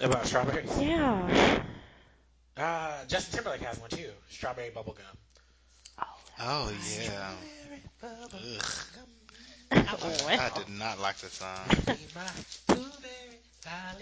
About 0.00 0.26
strawberries? 0.26 0.70
Yeah. 0.80 1.62
Uh, 2.56 3.04
Justin 3.06 3.36
Timberlake 3.36 3.62
has 3.62 3.78
one 3.78 3.90
too. 3.90 4.10
Strawberry 4.28 4.70
bubblegum. 4.70 5.16
Oh 6.40 6.72
yeah. 7.00 7.30
Ugh. 8.02 8.30
well. 9.70 10.28
I 10.28 10.50
did 10.56 10.68
not 10.68 11.00
like 11.00 11.16
the 11.18 11.28
song. 11.28 11.58
I 13.66 13.94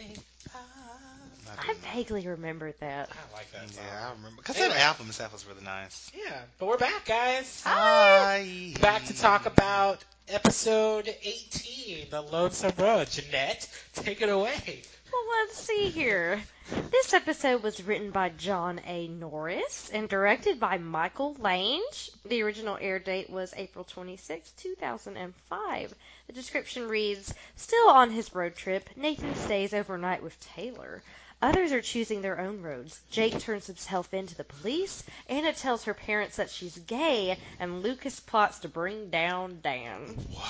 I 1.58 1.74
vaguely 1.94 2.26
remembered 2.26 2.74
that. 2.80 3.10
I 3.10 3.36
like 3.36 3.50
that 3.52 3.70
song. 3.70 3.84
Yeah, 3.86 4.08
I 4.08 4.12
remember 4.12 4.36
because 4.38 4.56
Anyway. 4.56 4.74
that 4.74 4.80
album 4.80 5.08
itself 5.08 5.32
was 5.32 5.46
really 5.46 5.62
nice. 5.64 6.10
Yeah, 6.14 6.38
but 6.58 6.66
we're 6.66 6.78
back, 6.78 7.04
guys. 7.04 7.62
Hi. 7.64 8.74
Back 8.80 9.04
to 9.06 9.18
talk 9.18 9.46
about 9.46 10.02
episode 10.28 11.14
18, 11.22 12.06
The 12.10 12.22
Lonesome 12.22 12.72
Road. 12.78 13.08
Jeanette, 13.10 13.68
take 13.94 14.22
it 14.22 14.28
away. 14.28 14.82
Well, 15.12 15.24
let's 15.42 15.58
see 15.58 15.90
here. 15.90 16.42
This 16.90 17.12
episode 17.12 17.62
was 17.62 17.82
written 17.82 18.12
by 18.12 18.30
John 18.30 18.80
A. 18.86 19.08
Norris 19.08 19.90
and 19.92 20.08
directed 20.08 20.58
by 20.58 20.78
Michael 20.78 21.36
Lange. 21.38 21.82
The 22.24 22.42
original 22.42 22.78
air 22.80 22.98
date 22.98 23.28
was 23.28 23.52
April 23.54 23.84
26, 23.84 24.50
2005. 24.52 25.94
The 26.28 26.32
description 26.32 26.88
reads 26.88 27.34
Still 27.56 27.90
on 27.90 28.10
his 28.10 28.34
road 28.34 28.56
trip, 28.56 28.88
Nathan 28.96 29.34
stays 29.34 29.74
overnight 29.74 30.22
with 30.22 30.40
Taylor. 30.54 31.02
Others 31.42 31.72
are 31.72 31.82
choosing 31.82 32.22
their 32.22 32.40
own 32.40 32.62
roads. 32.62 32.98
Jake 33.10 33.38
turns 33.40 33.66
himself 33.66 34.14
in 34.14 34.28
to 34.28 34.36
the 34.36 34.44
police. 34.44 35.02
Anna 35.28 35.52
tells 35.52 35.84
her 35.84 35.94
parents 35.94 36.36
that 36.36 36.50
she's 36.50 36.78
gay, 36.78 37.36
and 37.58 37.82
Lucas 37.82 38.18
plots 38.20 38.60
to 38.60 38.68
bring 38.68 39.10
down 39.10 39.58
Dan. 39.62 40.16
Wow. 40.30 40.42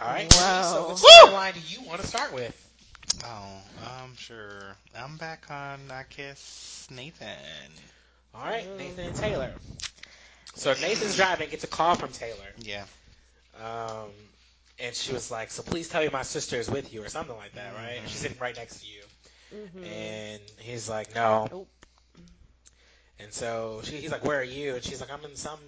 All 0.00 0.08
right. 0.08 0.32
Wow. 0.34 0.62
So, 0.62 0.88
which 0.90 0.98
storyline 0.98 1.54
do 1.54 1.60
you 1.66 1.88
want 1.88 2.02
to 2.02 2.06
start 2.06 2.32
with? 2.32 2.65
Oh, 3.24 3.60
I'm 4.02 4.16
sure. 4.16 4.76
I'm 4.96 5.16
back 5.16 5.50
on, 5.50 5.90
I 5.90 6.04
guess, 6.16 6.86
Nathan. 6.90 7.26
All 8.34 8.44
right, 8.44 8.66
Nathan 8.78 9.06
and 9.06 9.16
Taylor. 9.16 9.50
So 10.54 10.72
Nathan's 10.80 11.16
driving, 11.16 11.50
gets 11.50 11.64
a 11.64 11.68
call 11.68 11.94
from 11.96 12.10
Taylor. 12.12 12.52
Yeah. 12.58 12.84
Um, 13.62 14.10
and 14.78 14.94
she 14.94 15.12
was 15.12 15.30
like, 15.30 15.50
"So 15.50 15.62
please 15.62 15.88
tell 15.88 16.02
me 16.02 16.08
my 16.12 16.22
sister 16.22 16.56
is 16.56 16.68
with 16.68 16.92
you, 16.92 17.02
or 17.02 17.08
something 17.08 17.36
like 17.36 17.54
that, 17.54 17.74
right?" 17.74 18.00
She's 18.06 18.18
sitting 18.20 18.38
right 18.38 18.56
next 18.56 18.80
to 18.80 18.86
you, 18.86 19.02
Mm-hmm. 19.54 19.84
and 19.84 20.40
he's 20.58 20.88
like, 20.88 21.14
"No." 21.14 21.48
Nope. 21.50 21.68
And 23.18 23.32
so 23.32 23.80
she, 23.84 23.96
he's 23.96 24.12
like, 24.12 24.24
"Where 24.24 24.38
are 24.40 24.44
you?" 24.44 24.74
And 24.74 24.84
she's 24.84 25.00
like, 25.00 25.10
"I'm 25.12 25.24
in 25.24 25.36
some 25.36 25.58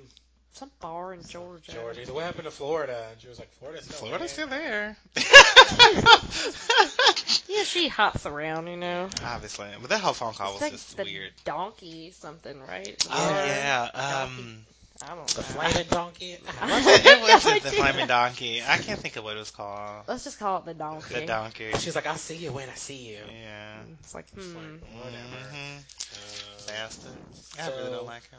Some 0.53 0.70
bar 0.80 1.12
in 1.14 1.22
Georgia. 1.24 1.72
Georgia." 1.72 2.01
He's 2.01 2.09
like, 2.09 2.16
"What 2.16 2.24
happened 2.24 2.44
to 2.44 2.51
Florida?" 2.51 3.07
And 3.12 3.20
she 3.20 3.28
was 3.28 3.38
like, 3.38 3.51
"Florida's 3.61 3.84
still 3.84 3.99
Florida's 3.99 4.34
there." 4.36 4.46
still 4.46 4.49
there. 4.49 4.96
Yeah, 7.49 7.64
she 7.64 7.88
hops 7.88 8.26
around, 8.26 8.66
you 8.68 8.76
know. 8.76 9.09
Obviously. 9.24 9.68
But 9.80 9.90
that 9.90 10.01
whole 10.01 10.12
phone 10.12 10.34
call 10.34 10.53
It's 10.53 10.55
was 10.55 10.62
like 10.62 10.72
just 10.72 10.96
the 10.96 11.05
weird. 11.05 11.32
donkey 11.44 12.11
something, 12.12 12.61
right? 12.61 13.07
Oh, 13.11 13.30
Or- 13.30 13.46
yeah. 13.46 13.88
Um, 13.94 14.59
I 15.03 15.09
don't 15.09 15.18
know. 15.18 15.24
The 15.26 15.40
know. 15.40 15.46
flaming 15.46 15.86
donkey. 15.90 16.32
it 16.32 17.22
wasn't 17.22 17.62
the 17.62 17.68
idea. 17.68 17.80
flaming 17.82 18.07
donkey. 18.07 18.62
I 18.62 18.78
can't 18.78 19.01
think 19.01 19.16
of 19.16 19.24
what 19.24 19.36
it 19.36 19.40
was 19.40 19.51
called. 19.51 20.05
Let's 20.07 20.24
just 20.24 20.38
call 20.38 20.59
it 20.59 20.64
the 20.66 20.74
donkey. 20.74 21.14
The 21.14 21.26
donkey. 21.26 21.70
She's 21.78 21.94
like, 21.94 22.07
"I'll 22.07 22.16
see 22.16 22.36
you 22.36 22.53
when 22.53 22.68
I 22.68 22.74
see 22.74 23.09
you." 23.11 23.18
Yeah. 23.32 23.76
It's 24.01 24.14
like, 24.14 24.26
It's 24.36 24.46
hmm. 24.46 24.57
like, 24.57 25.05
whatever. 25.05 25.53
Mhm. 25.53 25.78
Uh, 25.78 26.68
Bastard. 26.68 27.12
I 27.61 27.68
really 27.70 27.90
don't 27.90 28.07
like 28.07 28.28
him. 28.30 28.38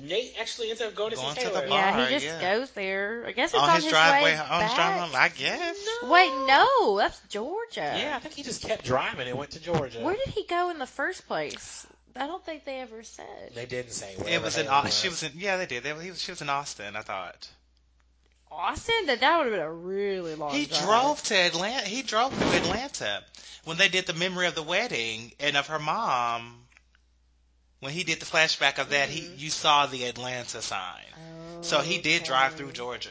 Nate 0.00 0.34
actually 0.40 0.70
ends 0.70 0.82
up 0.82 0.94
going 0.94 1.10
to 1.10 1.16
Going 1.16 1.34
see 1.34 1.42
to 1.42 1.48
the 1.48 1.60
bar. 1.60 1.68
Yeah, 1.68 2.06
he 2.06 2.14
just 2.14 2.26
yeah. 2.26 2.40
goes 2.40 2.70
there. 2.72 3.24
I 3.26 3.32
guess 3.32 3.50
it's 3.54 3.62
On 3.62 3.68
on, 3.68 3.76
his 3.76 3.84
his 3.84 3.92
driveway, 3.92 4.32
way 4.32 4.38
on 4.38 4.62
his 4.62 4.72
back. 4.72 4.76
driveway 4.76 5.18
I 5.18 5.28
guess. 5.28 5.76
Wait, 6.02 6.46
no, 6.46 6.98
that's 6.98 7.20
Georgia. 7.28 7.94
Yeah, 7.96 8.14
I 8.16 8.18
think 8.18 8.34
he 8.34 8.42
just 8.42 8.62
kept 8.62 8.84
driving 8.84 9.28
and 9.28 9.38
went 9.38 9.52
to 9.52 9.60
Georgia. 9.60 10.00
Where 10.00 10.16
did 10.16 10.34
he 10.34 10.44
go 10.46 10.70
in 10.70 10.78
the 10.78 10.86
first 10.86 11.26
place? 11.26 11.86
I 12.16 12.26
don't 12.26 12.44
think 12.44 12.64
they 12.64 12.80
ever 12.80 13.02
said. 13.02 13.52
They 13.54 13.66
didn't 13.66 13.92
say. 13.92 14.14
Where 14.16 14.28
it 14.34 14.42
was 14.42 14.56
in 14.56 14.66
Taylor 14.66 14.82
Au- 14.84 14.88
she 14.90 15.08
was 15.08 15.22
in 15.22 15.32
yeah 15.36 15.56
they 15.56 15.66
did 15.66 15.82
they, 15.82 15.94
he 16.02 16.10
was, 16.10 16.20
she 16.22 16.30
was 16.32 16.42
in 16.42 16.48
Austin 16.48 16.94
I 16.96 17.00
thought 17.02 17.48
Austin? 18.52 19.06
That 19.06 19.20
that 19.20 19.38
would 19.38 19.46
have 19.46 19.52
been 19.54 19.66
a 19.66 19.72
really 19.72 20.34
long 20.36 20.52
he 20.52 20.66
drive. 20.66 20.82
drove 20.84 21.22
to 21.24 21.34
Atlanta 21.34 21.86
he 21.88 22.02
drove 22.02 22.36
to 22.38 22.56
Atlanta 22.56 23.24
when 23.64 23.78
they 23.78 23.88
did 23.88 24.06
the 24.06 24.12
memory 24.14 24.46
of 24.46 24.54
the 24.54 24.62
wedding 24.62 25.32
and 25.40 25.56
of 25.56 25.66
her 25.68 25.78
mom 25.80 26.63
when 27.84 27.92
he 27.92 28.02
did 28.04 28.18
the 28.20 28.26
flashback 28.26 28.78
of 28.78 28.90
that 28.90 29.08
he 29.08 29.26
you 29.36 29.50
saw 29.50 29.86
the 29.86 30.04
Atlanta 30.04 30.60
sign 30.62 31.04
Oh, 31.14 31.62
so 31.62 31.80
he 31.80 31.98
did 31.98 32.24
drive 32.24 32.54
through 32.54 32.72
Georgia 32.72 33.10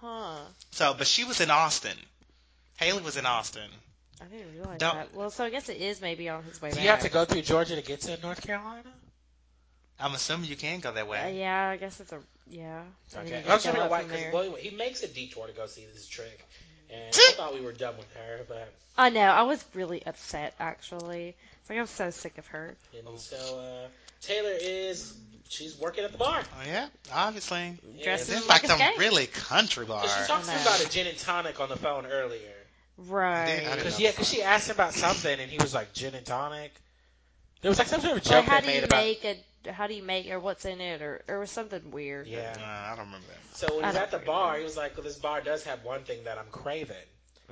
Huh. 0.00 0.36
so 0.70 0.94
but 0.96 1.06
she 1.06 1.24
was 1.24 1.40
in 1.40 1.50
Austin 1.50 1.96
Haley 2.76 3.02
was 3.02 3.16
in 3.16 3.26
Austin 3.26 3.68
I 4.20 4.26
didn't 4.26 4.52
realize 4.54 4.78
Don't- 4.78 4.94
that. 4.94 5.14
Well, 5.14 5.30
so 5.30 5.44
I 5.44 5.50
guess 5.50 5.68
it 5.68 5.78
is 5.80 6.00
maybe 6.00 6.28
on 6.28 6.44
his 6.44 6.62
way 6.62 6.70
Do 6.70 6.76
back. 6.76 6.84
you 6.84 6.90
have 6.90 7.00
to 7.00 7.08
go 7.10 7.24
through 7.24 7.42
Georgia 7.42 7.74
to 7.74 7.82
get 7.82 8.00
to 8.02 8.18
North 8.22 8.40
Carolina? 8.46 8.88
I'm 9.98 10.14
assuming 10.14 10.48
you 10.48 10.56
can 10.56 10.80
go 10.80 10.92
that 10.92 11.02
Uh, 11.04 11.06
way 11.06 11.38
yeah, 11.38 11.68
I 11.68 11.76
guess 11.76 12.00
it's 12.00 12.12
a 12.12 12.20
yeah. 12.48 12.82
Okay. 13.16 13.42
I 13.48 13.54
was 13.54 13.64
just 13.64 13.74
go 13.76 13.80
wondering 13.86 13.90
why, 13.90 14.02
because 14.02 14.52
there. 14.52 14.56
he 14.70 14.70
makes 14.76 15.02
a 15.02 15.08
detour 15.08 15.46
to 15.46 15.52
go 15.52 15.66
see 15.66 15.86
this 15.94 16.06
trick, 16.08 16.44
and 16.90 17.14
I 17.14 17.32
thought 17.36 17.54
we 17.54 17.60
were 17.60 17.72
done 17.72 17.96
with 17.96 18.12
her, 18.14 18.40
but 18.48 18.72
I 18.98 19.10
know. 19.10 19.20
I 19.28 19.42
was 19.42 19.64
really 19.74 20.04
upset 20.06 20.54
actually. 20.60 21.36
It's 21.64 21.70
like 21.70 21.78
I'm 21.78 21.86
so 21.86 22.10
sick 22.10 22.38
of 22.38 22.46
her. 22.48 22.76
and 22.96 23.18
so 23.18 23.36
uh, 23.58 23.88
Taylor 24.20 24.52
is 24.60 25.14
she's 25.48 25.78
working 25.78 26.04
at 26.04 26.12
the 26.12 26.18
bar. 26.18 26.42
oh 26.42 26.62
yeah 26.66 26.88
obviously 27.12 27.78
Dressed 28.02 28.28
Yeah, 28.30 28.36
it's 28.36 28.48
like 28.48 28.62
like 28.62 28.64
a 28.64 28.68
some 28.68 28.78
skate. 28.78 28.98
really 28.98 29.26
country 29.26 29.86
bar 29.86 30.02
she 30.06 30.26
talked 30.26 30.44
to 30.44 30.50
him 30.50 30.60
about 30.62 30.84
a 30.84 30.88
gin 30.90 31.06
and 31.06 31.18
tonic 31.18 31.60
on 31.60 31.68
the 31.68 31.76
phone 31.76 32.06
earlier. 32.06 32.52
Right. 32.96 33.62
Because 33.76 33.98
yeah, 33.98 34.10
because 34.10 34.28
she 34.28 34.42
asked 34.42 34.68
him 34.68 34.76
about 34.76 34.94
something, 34.94 35.40
and 35.40 35.50
he 35.50 35.58
was 35.58 35.74
like 35.74 35.92
gin 35.94 36.14
and 36.14 36.24
tonic. 36.24 36.72
There 37.62 37.68
was 37.70 37.78
like 37.78 37.88
some 37.88 38.00
sort 38.00 38.18
of 38.18 38.26
Like, 38.26 38.44
joke 38.44 38.44
how 38.44 38.60
they 38.60 38.60
do 38.60 38.66
made 38.66 38.78
you 38.78 38.84
about. 38.84 39.04
make 39.04 39.24
a? 39.24 39.72
How 39.72 39.86
do 39.86 39.94
you 39.94 40.02
make 40.02 40.30
or 40.30 40.38
what's 40.38 40.64
in 40.64 40.80
it 40.80 41.00
or 41.02 41.22
or 41.26 41.40
was 41.40 41.50
something 41.50 41.90
weird? 41.90 42.26
Yeah. 42.26 42.52
Uh, 42.56 42.92
I 42.92 42.96
don't 42.96 43.06
remember 43.06 43.26
that 43.28 43.56
So 43.56 43.76
when 43.76 43.84
I 43.84 43.88
he's 43.88 43.96
at 43.96 44.10
the 44.10 44.18
bar, 44.18 44.58
he 44.58 44.64
was 44.64 44.76
like, 44.76 44.96
well, 44.96 45.04
"This 45.04 45.16
bar 45.16 45.40
does 45.40 45.64
have 45.64 45.82
one 45.84 46.02
thing 46.04 46.24
that 46.24 46.38
I'm 46.38 46.50
craving," 46.52 46.96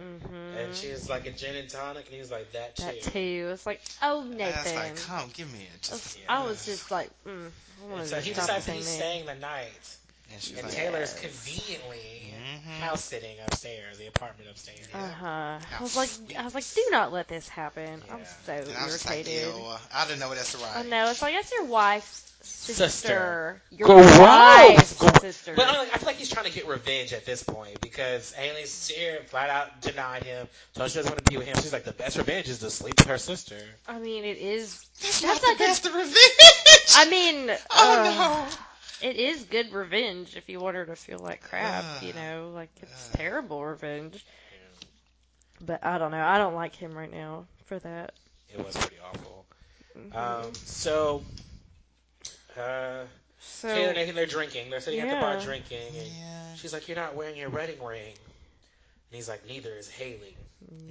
Mm-hmm. 0.01 0.59
and 0.59 0.75
she 0.75 0.91
was 0.91 1.09
like, 1.09 1.27
"A 1.27 1.31
gin 1.31 1.55
and 1.57 1.69
tonic," 1.69 2.07
and 2.07 2.15
he 2.15 2.21
was 2.21 2.31
like, 2.31 2.51
"That 2.53 2.77
too." 2.77 2.85
that 2.85 3.03
too. 3.03 3.51
It's 3.53 3.67
like, 3.67 3.81
oh 4.03 4.23
I 4.23 4.37
Nathan. 4.37 4.53
was 4.53 4.75
like 4.75 4.97
come 4.97 5.31
give 5.35 5.53
me 5.53 5.69
a 5.75 5.79
just 5.79 6.19
I 6.29 6.45
was 6.45 6.65
just 6.65 6.91
like, 6.91 7.11
mm, 7.27 7.51
I 7.97 8.05
so 8.05 8.17
to 8.17 8.23
he 8.23 8.33
stop 8.33 8.45
decides 8.47 8.65
saying 8.65 8.79
he's 8.79 8.87
that. 8.87 8.97
staying 8.97 9.27
the 9.27 9.35
night. 9.35 9.97
And 10.33 10.43
she 10.43 10.55
And 10.57 10.65
like, 10.65 10.73
Taylor's 10.73 11.15
Yes. 11.15 11.21
conveniently 11.21 12.35
Mhm. 12.67 12.81
house 12.81 13.05
sitting 13.05 13.37
upstairs, 13.47 13.99
the 13.99 14.07
apartment 14.07 14.51
upstairs. 14.51 14.79
Uh 14.95 14.99
huh. 15.21 15.59
I 15.79 15.83
was 15.83 15.95
like, 15.97 16.11
sweet. 16.11 16.37
I 16.39 16.45
was 16.45 16.55
like, 16.55 16.65
do 16.75 16.85
not 16.91 17.13
let 17.13 17.29
this 17.29 17.49
happen. 17.49 18.03
I'm 18.11 18.25
so 18.47 18.53
and 18.53 18.77
I 18.77 18.85
was 18.85 18.93
just 18.95 19.07
like, 19.07 19.27
irritated. 19.27 19.55
ew, 19.55 19.65
I 19.95 20.05
didn't 20.07 20.21
know 20.21 20.29
what 20.29 20.39
else 20.39 20.53
to 20.53 20.59
write. 20.59 20.77
I 20.77 20.83
know. 20.83 21.11
It's 21.11 21.23
like 21.23 21.35
that's 21.35 21.53
your 21.53 21.65
wife's 21.65 22.23
sister. 22.43 22.75
Sister. 22.75 23.63
Your 23.71 23.89
Gross. 23.89 24.19
wife's 24.19 24.95
Gross. 24.95 25.13
sister. 25.21 25.55
But 25.55 25.69
uh, 25.69 25.85
I 25.93 25.99
feel 25.99 26.07
like 26.07 26.17
he's 26.17 26.31
trying 26.31 26.47
to 26.47 26.53
get 26.53 26.67
revenge 26.67 27.13
at 27.13 27.25
this 27.25 27.43
point 27.43 27.81
because 27.81 28.33
Haley's 28.33 28.89
here 28.89 29.21
flat 29.29 29.51
out 29.51 29.81
denied 29.81 30.25
him, 30.25 30.49
told 30.75 30.91
she 30.91 30.97
doesn't 30.99 31.11
want 31.11 31.25
to 31.25 31.31
be 31.31 31.37
with 31.39 31.47
him. 31.47 31.57
She's 31.57 31.73
like, 31.73 31.85
the 31.85 31.93
best 31.93 32.17
revenge 32.17 32.49
is 32.49 32.59
to 32.61 32.71
sleep 32.71 32.99
with 32.99 33.09
her 33.09 33.19
sister. 33.19 33.59
I 33.89 33.99
mean, 33.99 34.25
it 34.25 34.39
is. 34.39 34.81
That's, 35.01 35.21
That's 35.21 35.43
not 35.43 35.43
not 35.43 35.59
the 35.59 35.65
best 35.65 35.87
of 35.87 35.95
revenge. 35.95 36.15
I 36.95 37.09
mean, 37.11 37.51
oh 37.71 38.47
uh, 38.49 38.51
it 39.03 39.17
is 39.17 39.43
good 39.45 39.73
revenge 39.73 40.37
if 40.37 40.49
you 40.49 40.61
want 40.61 40.77
her 40.77 40.85
to 40.87 40.97
feel 40.97 41.19
like 41.19 41.43
crap. 41.43 41.85
Ugh. 41.85 42.03
you 42.03 42.13
know, 42.15 42.51
like 42.55 42.71
it's 42.81 43.09
Ugh. 43.13 43.17
terrible 43.19 43.65
revenge. 43.65 44.25
But 45.65 45.85
I 45.85 45.99
don't 45.99 46.11
know. 46.11 46.25
I 46.25 46.39
don't 46.39 46.55
like 46.55 46.75
him 46.75 46.93
right 46.93 47.13
now 47.13 47.45
for 47.67 47.79
that. 47.79 48.13
It 48.53 48.65
was 48.65 48.77
pretty 48.77 48.97
awful. 49.09 49.47
Mhm. 49.97 50.17
Um, 50.47 50.55
so, 50.55 51.23
uh, 52.59 53.05
so 53.41 53.69
Taylor 53.69 53.89
and 53.89 53.97
Nathan, 53.97 54.15
they're 54.17 54.27
drinking. 54.27 54.71
They're 54.71 54.81
sitting 54.81 55.01
at 55.01 55.09
the 55.09 55.21
bar 55.21 55.39
drinking, 55.41 55.87
and 55.97 56.07
Yeah. 56.09 56.55
she's 56.57 56.73
like, 56.73 56.89
"You're 56.89 56.97
not 56.97 57.15
wearing 57.15 57.37
your 57.37 57.51
wedding 57.51 57.83
ring." 57.83 58.07
And 58.13 59.17
he's 59.17 59.29
like, 59.29 59.47
"Neither 59.47 59.71
is 59.77 59.89
Haley." 59.89 60.37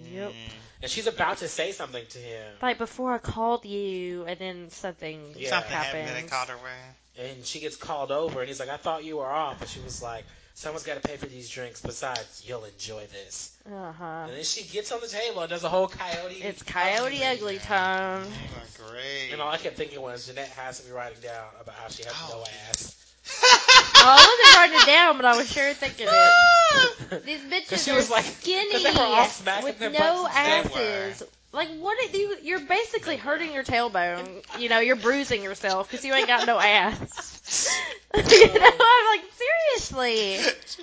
yep. 0.04 0.34
And 0.82 0.92
she's 0.92 1.08
about 1.08 1.38
to 1.40 1.48
say 1.48 1.72
something 1.72 2.06
to 2.06 2.18
him, 2.18 2.54
Like 2.62 2.78
before 2.78 3.14
I 3.14 3.18
called 3.20 3.66
you, 3.66 4.26
and 4.26 4.38
then 4.40 4.70
something 4.72 5.34
Yeah. 5.38 5.50
Something 5.50 5.72
happened. 5.72 5.98
happened 6.04 6.18
and 6.18 6.26
they 6.26 6.30
called 6.30 6.50
her 6.50 6.56
away. 6.56 6.80
And 7.20 7.46
she 7.46 7.60
gets 7.60 7.76
called 7.76 8.12
over, 8.12 8.40
and 8.40 8.48
he's 8.48 8.60
like, 8.60 8.70
"I 8.70 8.78
thought 8.78 9.04
you 9.04 9.18
were 9.18 9.26
off," 9.26 9.62
and 9.62 9.70
she 9.70 9.80
was 9.82 10.02
like, 10.02 10.26
"Someone's 10.54 10.86
got 10.86 11.02
to 11.02 11.08
pay 11.08 11.18
for 11.18 11.26
these 11.28 11.50
drinks. 11.50 11.82
Besides, 11.82 12.44
you'll 12.46 12.64
enjoy 12.66 13.06
this." 13.08 13.52
Uh 13.66 13.92
huh. 13.92 14.04
And 14.28 14.34
then 14.38 14.44
she 14.44 14.64
gets 14.64 14.92
on 14.92 15.02
the 15.02 15.08
table 15.08 15.42
and 15.42 15.50
does 15.50 15.64
a 15.64 15.70
whole 15.70 15.88
coyote. 15.88 16.42
It's 16.42 16.64
Coyote 16.64 17.24
Ugly 17.24 17.60
time. 17.60 18.26
Oh, 18.26 18.88
great. 18.90 19.32
And 19.32 19.42
all 19.42 19.52
I 19.52 19.58
kept 19.58 19.78
thinking 19.78 20.02
was 20.02 20.28
Jeanette 20.28 20.50
has 20.50 20.80
to 20.80 20.86
be 20.86 20.92
writing 20.92 21.20
down 21.22 21.48
about 21.60 21.76
how 21.76 21.88
she 21.90 22.04
has 22.04 22.14
Oh, 22.16 22.38
no 22.38 22.44
ass. 22.70 22.98
Oh, 24.04 24.04
I 24.04 24.16
wasn't 24.16 24.58
writing 24.58 24.80
it 24.82 24.86
down, 24.88 25.18
but 25.18 25.26
I 25.26 25.38
was 25.38 25.52
sure 25.52 25.74
thinking 25.76 26.08
it. 26.10 27.24
These 27.26 27.42
bitches 27.42 27.86
she 27.86 27.92
are 27.92 27.96
was 27.96 28.10
like- 28.10 28.26
skinny 28.26 28.72
'cause 28.72 28.84
they 28.84 28.92
were 28.94 29.00
all 29.00 29.64
with 29.64 29.78
their 29.78 29.92
no 29.92 30.24
butts 30.24 30.36
and 30.38 30.66
stuff. 30.66 30.78
asses. 30.80 31.24
Like 31.54 31.70
what? 31.80 31.98
Are 31.98 32.18
you, 32.18 32.38
you're 32.44 32.60
basically 32.60 33.18
hurting 33.18 33.54
your 33.54 33.64
tailbone. 33.64 34.44
You 34.58 34.70
know, 34.70 34.80
you're 34.80 34.96
bruising 34.96 35.44
yourself 35.44 35.90
because 35.90 36.06
you 36.06 36.14
ain't 36.14 36.28
got 36.28 36.46
no 36.46 36.60
ass. 36.60 37.82
you 38.16 38.60
know, 38.60 38.66
I'm 38.66 39.20
like 39.20 39.32
seriously. 39.34 40.40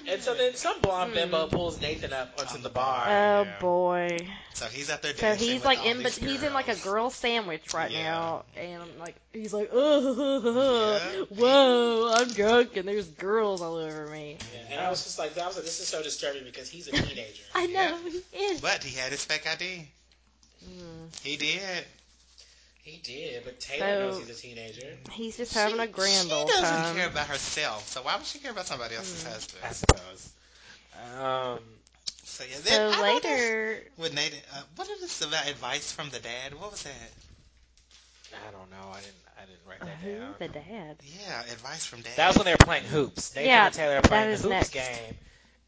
And 0.09 0.23
so 0.23 0.35
then 0.35 0.55
some 0.55 0.81
blonde 0.81 1.11
Hmm. 1.11 1.15
bimbo 1.15 1.47
pulls 1.49 1.81
Nathan 1.81 2.13
up 2.13 2.35
onto 2.39 2.55
On 2.55 2.63
the 2.63 2.69
the 2.69 2.75
bar. 2.75 3.05
Oh 3.09 3.45
yeah. 3.45 3.59
boy. 3.61 4.29
So 4.55 4.67
he's 4.67 4.91
up 4.91 5.03
there 5.03 5.15
So 5.15 5.35
he's 5.35 5.57
with 5.57 5.65
like 5.65 5.79
all 5.79 5.87
in, 5.87 6.03
but 6.03 6.13
these 6.15 6.17
he's 6.17 6.43
in 6.43 6.53
like 6.53 6.69
a 6.69 6.77
girl 6.77 7.11
sandwich 7.11 7.73
right 7.73 7.91
Yeah. 7.91 8.03
now, 8.03 8.45
and 8.57 8.83
I'm 8.83 8.99
like, 8.99 9.17
he's 9.33 9.53
like, 9.55 9.71
oh, 9.73 11.27
Yeah. 11.31 11.37
whoa, 11.37 12.13
I'm 12.13 12.33
drunk, 12.33 12.77
and 12.77 12.87
there's 12.89 13.09
girls 13.09 13.63
all 13.63 13.77
over 13.77 14.07
me. 14.09 14.39
Yeah, 14.53 14.73
and 14.73 14.81
I 14.81 14.91
was 14.91 15.05
just 15.05 15.19
like, 15.19 15.37
I 15.39 15.47
was 15.47 15.57
like, 15.57 15.65
this 15.65 15.81
is 15.81 15.89
so 15.89 16.03
disturbing 16.03 16.45
because 16.45 16.69
he's 16.69 16.89
a 16.89 16.93
teenager. 16.93 17.43
I 17.55 17.67
know 17.67 17.99
he 18.05 18.23
is. 18.37 18.61
But 18.61 18.83
he 18.83 18.97
had 18.99 19.13
his 19.13 19.25
fake 19.25 19.47
ID. 19.47 19.89
Mm. 20.65 21.21
He 21.23 21.37
did. 21.37 21.85
he 22.83 22.97
did, 22.99 23.45
but 23.45 23.61
Taylor 23.61 23.87
So- 24.13 24.19
knows 24.19 24.27
he's 24.27 24.39
a 24.39 24.41
teenager. 24.41 24.97
He's 25.13 25.37
just 25.37 25.53
having 25.55 25.79
a 25.79 25.87
She- 25.87 25.93
grand 25.93 26.29
She 26.29 26.35
old 26.35 26.49
doesn't 26.49 26.97
care 26.97 27.07
about 27.09 27.27
herself, 27.27 27.87
so 27.89 28.01
why 28.03 28.17
would 28.17 28.27
she 28.27 28.39
care 28.39 28.51
about 28.51 28.67
somebody 28.67 28.95
else's 28.97 29.25
Mm. 29.25 29.33
husband? 29.33 29.65
I 29.65 29.73
suppose. 29.73 30.29
Um, 31.19 31.61
So 32.25 32.45
yeah. 32.45 32.57
So 32.57 32.61
Then, 32.63 32.81
I 32.95 33.01
wonder 33.01 33.29
later, 33.29 33.91
With 33.97 34.13
Nathan, 34.15 34.39
uh, 34.55 34.63
what 34.77 34.89
is 34.89 35.01
this 35.01 35.21
about 35.23 35.47
advice 35.49 35.91
from 35.93 36.09
the 36.11 36.19
dad? 36.21 36.55
What 36.55 36.71
was 36.71 36.83
that? 36.83 36.93
I 38.33 38.51
don't 38.53 38.71
know. 38.71 38.91
I 38.93 39.01
didn't. 39.01 39.15
I 39.37 39.41
didn't 39.43 39.61
write 39.67 39.83
uh, 39.83 39.85
that 39.87 39.97
who 39.99 40.19
down. 40.19 40.35
the 40.39 40.49
dad? 40.49 40.97
Yeah, 41.03 41.41
advice 41.53 41.85
from 41.87 42.03
dad. 42.03 42.13
That 42.17 42.29
was 42.29 42.37
when 42.37 42.45
they 42.47 42.53
were 42.53 42.57
playing 42.59 42.85
hoops. 42.85 43.35
Nathan 43.35 43.49
Yeah, 43.49 43.67
and 43.67 43.75
Taylor 43.75 43.95
were 43.97 44.01
playing 44.03 44.31
the 44.31 44.37
hoops 44.37 44.49
next. 44.51 44.71
game, 44.71 45.19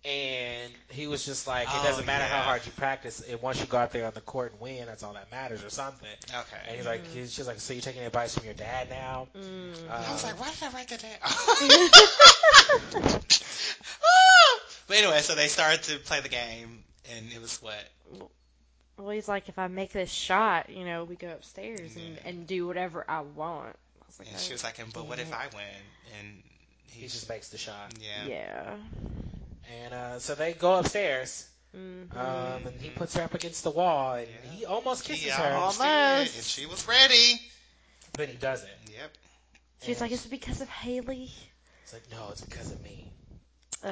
and 0.04 0.72
he 0.88 1.06
was 1.06 1.24
just 1.24 1.46
like, 1.46 1.68
"It 1.68 1.74
Oh, 1.74 1.82
doesn't 1.84 2.06
matter 2.06 2.24
how 2.24 2.40
hard 2.42 2.64
you 2.64 2.72
practice. 2.72 3.20
And 3.28 3.40
once 3.42 3.60
you 3.60 3.66
go 3.66 3.76
out 3.78 3.92
there 3.92 4.06
on 4.06 4.12
the 4.14 4.20
court 4.22 4.52
and 4.52 4.60
win, 4.60 4.86
that's 4.86 5.02
all 5.02 5.12
that 5.14 5.30
matters, 5.30 5.62
or 5.64 5.70
something." 5.70 6.08
Okay. 6.28 6.56
And 6.68 6.76
he's 6.76 6.86
like, 6.86 7.06
he's 7.08 7.34
just 7.36 7.48
like, 7.48 7.60
"So 7.60 7.72
you're 7.74 7.82
taking 7.82 8.02
advice 8.02 8.34
from 8.34 8.44
your 8.46 8.54
dad 8.54 8.88
now?" 8.90 9.28
Mm. 9.36 9.90
I 9.90 10.12
was 10.12 10.24
Um, 10.24 10.30
like, 10.30 10.40
why 10.40 10.50
did 10.50 10.62
I 10.62 10.70
write 10.70 10.88
that 10.88 11.02
down? 11.02 11.20
but 14.88 14.96
anyway, 14.96 15.20
so 15.20 15.34
they 15.34 15.48
started 15.48 15.82
to 15.84 15.98
play 15.98 16.20
the 16.20 16.28
game, 16.28 16.82
and 17.16 17.32
it 17.32 17.40
was 17.40 17.60
what? 17.62 17.84
well, 18.98 19.10
he's 19.10 19.28
like, 19.28 19.48
if 19.48 19.58
I 19.58 19.68
make 19.68 19.92
this 19.92 20.10
shot, 20.10 20.68
you 20.68 20.84
know, 20.84 21.04
we 21.04 21.16
go 21.16 21.28
upstairs 21.30 21.96
and, 21.96 22.14
Yeah. 22.16 22.20
and 22.26 22.46
do 22.46 22.66
whatever 22.66 23.04
I 23.08 23.20
want. 23.22 23.74
I 24.02 24.06
was 24.06 24.18
like, 24.18 24.28
And 24.30 24.38
she 24.38 24.52
was 24.52 24.62
like, 24.62 24.76
but 24.92 25.06
what 25.06 25.18
if 25.18 25.32
I 25.32 25.46
win? 25.54 25.64
And 26.18 26.42
he 26.88 27.00
he 27.02 27.06
just 27.06 27.28
makes 27.28 27.48
the 27.48 27.56
shot, 27.58 27.94
yeah. 28.00 28.26
yeah. 28.26 28.74
And 29.82 29.94
uh, 29.94 30.18
so 30.18 30.34
they 30.34 30.52
go 30.52 30.74
upstairs, 30.78 31.46
Mm-hmm. 31.76 32.18
um, 32.18 32.66
and 32.66 32.80
he 32.80 32.90
puts 32.90 33.14
her 33.16 33.22
up 33.22 33.34
against 33.34 33.62
the 33.62 33.70
wall, 33.70 34.14
and 34.14 34.26
Yeah. 34.26 34.50
he 34.50 34.64
almost 34.66 35.04
kisses 35.04 35.24
He 35.24 35.30
her, 35.30 35.52
almost 35.54 35.80
Almost. 35.80 36.34
and 36.36 36.44
she 36.44 36.66
was 36.66 36.88
ready. 36.88 37.40
but 38.14 38.28
he 38.28 38.36
doesn't. 38.36 38.68
Yep. 38.98 39.12
She's 39.82 40.00
like, 40.00 40.10
is 40.10 40.26
it 40.26 40.30
because 40.30 40.60
of 40.60 40.68
Haley? 40.68 41.30
It's 41.84 41.92
like, 41.92 42.02
no, 42.10 42.28
it's 42.32 42.40
because 42.40 42.72
of 42.72 42.82
me. 42.82 43.12
Uh, 43.84 43.88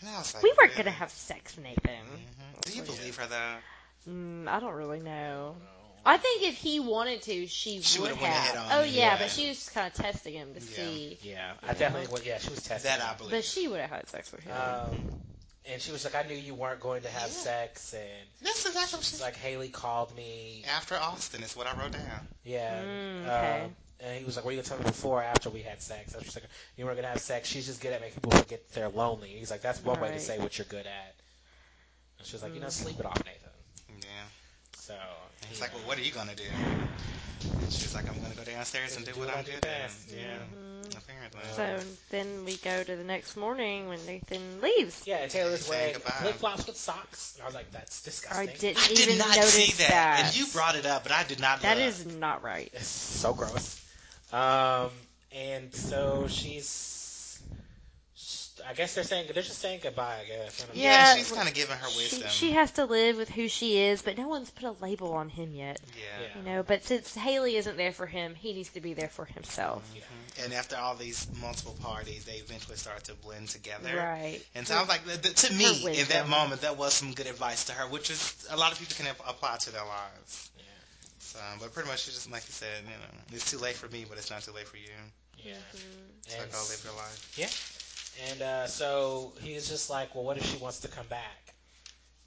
And 0.00 0.10
I 0.10 0.18
was 0.18 0.34
like, 0.34 0.42
we 0.42 0.50
weren't 0.58 0.72
really? 0.72 0.82
gonna 0.84 0.90
have 0.90 1.10
sex, 1.12 1.56
Nathan. 1.56 2.04
Mhm. 2.04 2.60
Do 2.62 2.72
you 2.76 2.82
believe 2.82 3.16
her 3.16 3.26
though? 3.26 4.10
Mm, 4.12 4.48
I 4.48 4.58
don't 4.58 4.74
really 4.74 4.98
know. 5.00 5.54
I 5.60 5.81
think 6.18 6.42
if 6.42 6.56
he 6.56 6.80
wanted 6.80 7.22
to, 7.22 7.46
she, 7.46 7.80
She 7.80 7.98
would 8.00 8.10
would've 8.10 8.20
went 8.22 8.34
ahead 8.34 8.56
on 8.56 8.66
oh 8.72 8.82
yeah, 8.84 8.90
yeah. 9.12 9.18
but 9.18 9.30
she 9.30 9.48
was 9.48 9.68
kind 9.68 9.86
of 9.86 9.94
testing 9.94 10.34
him 10.34 10.54
to 10.54 10.60
Yeah. 10.60 10.76
see. 10.76 11.18
Yeah, 11.22 11.52
I 11.62 11.74
definitely 11.74 12.08
would. 12.12 12.24
Yeah, 12.26 12.38
she 12.38 12.50
was 12.50 12.62
testing. 12.62 12.90
That 12.90 13.00
I 13.02 13.10
him. 13.12 13.16
believe. 13.18 13.30
But 13.32 13.44
she 13.44 13.68
would 13.68 13.80
have 13.80 13.90
had 13.90 14.08
sex 14.08 14.30
with 14.32 14.42
him. 14.42 14.52
Um, 14.56 14.96
and 15.70 15.80
she 15.80 15.92
was 15.92 16.04
like, 16.04 16.14
I 16.16 16.22
knew 16.28 16.34
you 16.34 16.54
weren't 16.54 16.80
going 16.80 17.02
to 17.02 17.08
have 17.08 17.28
Yeah. 17.30 17.36
sex, 17.36 17.94
and 17.94 18.02
That's 18.42 18.66
exactly 18.66 18.96
what 18.96 19.04
she's 19.04 19.20
like, 19.20 19.36
Haley 19.36 19.68
called 19.68 20.14
me. 20.16 20.64
After 20.76 20.96
Austin 20.96 21.42
is 21.44 21.54
what 21.56 21.66
I 21.68 21.78
wrote 21.80 21.92
down. 21.92 22.02
Yeah. 22.44 22.82
Mm, 22.82 23.22
um, 23.24 23.30
okay. 23.30 23.66
and 24.00 24.18
he 24.18 24.24
was 24.24 24.34
like, 24.34 24.44
"Were 24.44 24.50
you 24.50 24.56
gonna 24.58 24.68
tell 24.68 24.78
me 24.78 24.84
before 24.84 25.20
or 25.20 25.22
after 25.22 25.50
we 25.50 25.62
had 25.62 25.80
sex?" 25.80 26.14
And 26.14 26.24
she's 26.24 26.34
like, 26.34 26.44
"You 26.76 26.84
weren't 26.84 26.96
gonna 26.96 27.08
have 27.08 27.20
sex. 27.20 27.48
She's 27.48 27.66
just 27.66 27.80
good 27.80 27.92
at 27.92 28.00
making 28.00 28.20
people 28.22 28.32
forget 28.32 28.60
they're 28.72 28.88
lonely." 28.88 29.28
He's 29.28 29.52
like, 29.52 29.62
"That's 29.62 29.80
one 29.84 30.00
way 30.00 30.10
to 30.10 30.18
say 30.18 30.38
what 30.40 30.58
you're 30.58 30.64
good 30.64 30.86
at." 30.86 31.14
And 32.18 32.26
she 32.26 32.32
was 32.34 32.42
like, 32.42 32.54
"You 32.54 32.60
know, 32.60 32.66
Mm. 32.66 32.72
sleep 32.72 32.98
it 32.98 33.06
off, 33.06 33.22
Nathan." 33.24 34.00
Yeah. 34.00 34.26
So 34.78 34.94
And 35.42 35.50
he's 35.50 35.60
like, 35.60 35.74
well, 35.74 35.82
what 35.86 35.98
are 35.98 36.02
you 36.02 36.12
gonna 36.12 36.34
do? 36.34 36.44
And 37.60 37.72
she 37.72 37.84
was 37.84 37.94
like, 37.94 38.08
I'm 38.08 38.20
gonna 38.22 38.34
go 38.34 38.44
downstairs 38.44 38.96
and 38.96 39.04
do, 39.04 39.12
what 39.12 39.28
I'm 39.28 39.38
I 39.40 39.42
do 39.42 39.50
good 39.52 39.56
at. 39.56 39.62
best. 39.62 40.10
Yeah. 40.10 40.22
Mhm. 40.54 40.96
Apparently. 40.96 41.40
So 41.56 41.86
then 42.10 42.44
we 42.44 42.56
go 42.56 42.82
to 42.82 42.96
the 42.96 43.04
next 43.04 43.36
morning 43.36 43.88
when 43.88 44.04
Nathan 44.06 44.60
leaves. 44.60 45.02
Yeah, 45.06 45.16
and 45.18 45.30
Taylor's 45.30 45.66
Saying 45.66 45.78
wearing 45.80 45.94
goodbye. 45.94 46.10
flip 46.10 46.34
flops 46.36 46.66
with 46.66 46.76
socks. 46.76 47.32
And 47.36 47.42
I 47.42 47.46
was 47.46 47.54
like, 47.54 47.70
"That's 47.72 48.00
I 48.02 48.04
disgusting." 48.04 48.56
didn't 48.58 48.78
I 48.88 48.92
even 48.92 49.06
did 49.08 49.18
not 49.18 49.28
notice 49.36 49.52
see 49.52 49.72
that. 49.82 49.88
that. 49.90 50.22
And 50.26 50.36
you 50.36 50.46
brought 50.52 50.76
it 50.76 50.86
up, 50.86 51.02
but 51.02 51.12
I 51.12 51.24
did 51.24 51.40
not. 51.40 51.62
That 51.62 51.78
look. 51.78 51.86
is 51.86 52.06
not 52.06 52.42
right. 52.42 52.70
It's 52.74 52.86
so 52.86 53.32
gross. 53.34 53.80
Um, 54.32 54.90
and 55.32 55.74
so 55.74 56.26
she's. 56.28 57.01
I 58.68 58.74
guess 58.74 58.94
they're 58.94 59.04
saying 59.04 59.26
they're 59.32 59.42
just 59.42 59.58
saying 59.58 59.80
goodbye. 59.82 60.18
I 60.22 60.26
guess. 60.26 60.62
I 60.62 60.66
don't 60.66 60.76
know. 60.76 60.82
Yeah, 60.82 61.14
Yeah, 61.14 61.14
she's 61.16 61.32
kind 61.32 61.48
of 61.48 61.54
giving 61.54 61.76
her 61.76 61.86
wisdom. 61.96 62.28
she 62.28 62.52
has 62.52 62.70
to 62.72 62.84
live 62.84 63.16
with 63.16 63.28
who 63.28 63.48
she 63.48 63.78
is, 63.78 64.02
but 64.02 64.16
no 64.16 64.28
one's 64.28 64.50
put 64.50 64.64
a 64.64 64.72
label 64.84 65.12
on 65.14 65.28
him 65.28 65.54
yet. 65.54 65.80
yeah. 65.96 66.02
Yeah. 66.22 66.38
You 66.38 66.42
know, 66.56 66.62
but 66.62 66.84
since 66.84 67.14
Haley 67.14 67.56
isn't 67.56 67.76
there 67.76 67.92
for 67.92 68.06
him, 68.06 68.34
he 68.34 68.52
needs 68.52 68.70
to 68.70 68.80
be 68.80 68.94
there 68.94 69.08
for 69.08 69.24
himself. 69.24 69.82
Mhm. 69.94 70.44
And 70.44 70.54
after 70.54 70.76
all 70.76 70.94
these 70.94 71.26
multiple 71.40 71.76
parties, 71.82 72.24
they 72.24 72.36
eventually 72.36 72.76
start 72.76 73.04
to 73.04 73.14
blend 73.14 73.48
together. 73.48 73.94
Right. 73.96 74.40
And 74.54 74.66
so 74.66 74.76
I 74.76 74.80
was 74.80 74.88
like, 74.88 75.04
th- 75.04 75.20
th- 75.20 75.34
to 75.48 75.52
me, 75.54 75.98
in 76.00 76.06
that 76.08 76.28
moment, 76.28 76.62
that 76.62 76.76
was 76.76 76.94
some 76.94 77.12
good 77.12 77.26
advice 77.26 77.64
to 77.64 77.72
her, 77.72 77.86
which 77.88 78.10
is 78.10 78.46
a 78.50 78.56
lot 78.56 78.72
of 78.72 78.78
people 78.78 78.94
can 78.96 79.14
apply 79.28 79.56
to 79.58 79.70
their 79.70 79.84
lives. 79.84 80.50
Yeah. 80.56 80.64
So, 81.18 81.38
but 81.60 81.74
pretty 81.74 81.88
much, 81.88 82.04
she 82.04 82.10
just 82.12 82.30
like 82.30 82.44
you 82.46 82.52
said, 82.52 82.82
you 82.84 82.90
know, 82.90 83.36
it's 83.36 83.50
too 83.50 83.58
late 83.58 83.76
for 83.76 83.88
me, 83.88 84.06
but 84.08 84.16
it's 84.18 84.30
not 84.30 84.42
too 84.42 84.52
late 84.52 84.66
for 84.68 84.78
you. 84.78 84.88
Yeah. 85.38 85.54
So 86.28 86.36
And 86.40 86.50
go 86.52 86.58
live 86.58 86.80
your 86.84 86.94
life. 86.94 87.32
And 88.30 88.42
uh, 88.42 88.66
so 88.66 89.32
he's 89.40 89.68
just 89.68 89.90
like, 89.90 90.14
well, 90.14 90.24
what 90.24 90.36
if 90.36 90.44
she 90.44 90.56
wants 90.58 90.80
to 90.80 90.88
come 90.88 91.06
back? 91.06 91.54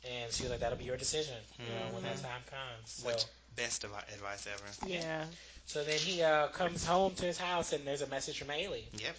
And 0.08 0.32
she 0.32 0.44
was 0.44 0.52
like, 0.52 0.60
that'll 0.60 0.78
be 0.78 0.84
your 0.86 0.98
decision, 0.98 1.36
you 1.60 1.66
know, 1.66 1.94
when 1.94 2.04
that 2.04 2.18
Mhm. 2.18 2.22
time 2.24 2.42
comes. 2.50 2.92
So, 2.92 3.08
Which 3.08 3.26
best 3.56 3.84
advi- 3.84 4.14
advice 4.14 4.48
ever. 4.48 4.92
Yeah. 4.92 5.26
so 5.66 5.84
then 5.84 5.98
he 6.00 6.22
uh, 6.22 6.48
comes 6.50 6.86
home 6.86 7.16
to 7.16 7.26
his 7.26 7.38
house, 7.40 7.74
and 7.74 7.86
there's 7.88 8.02
a 8.02 8.08
message 8.08 8.38
from 8.40 8.50
Haley, 8.50 8.88
Yep, 8.94 9.16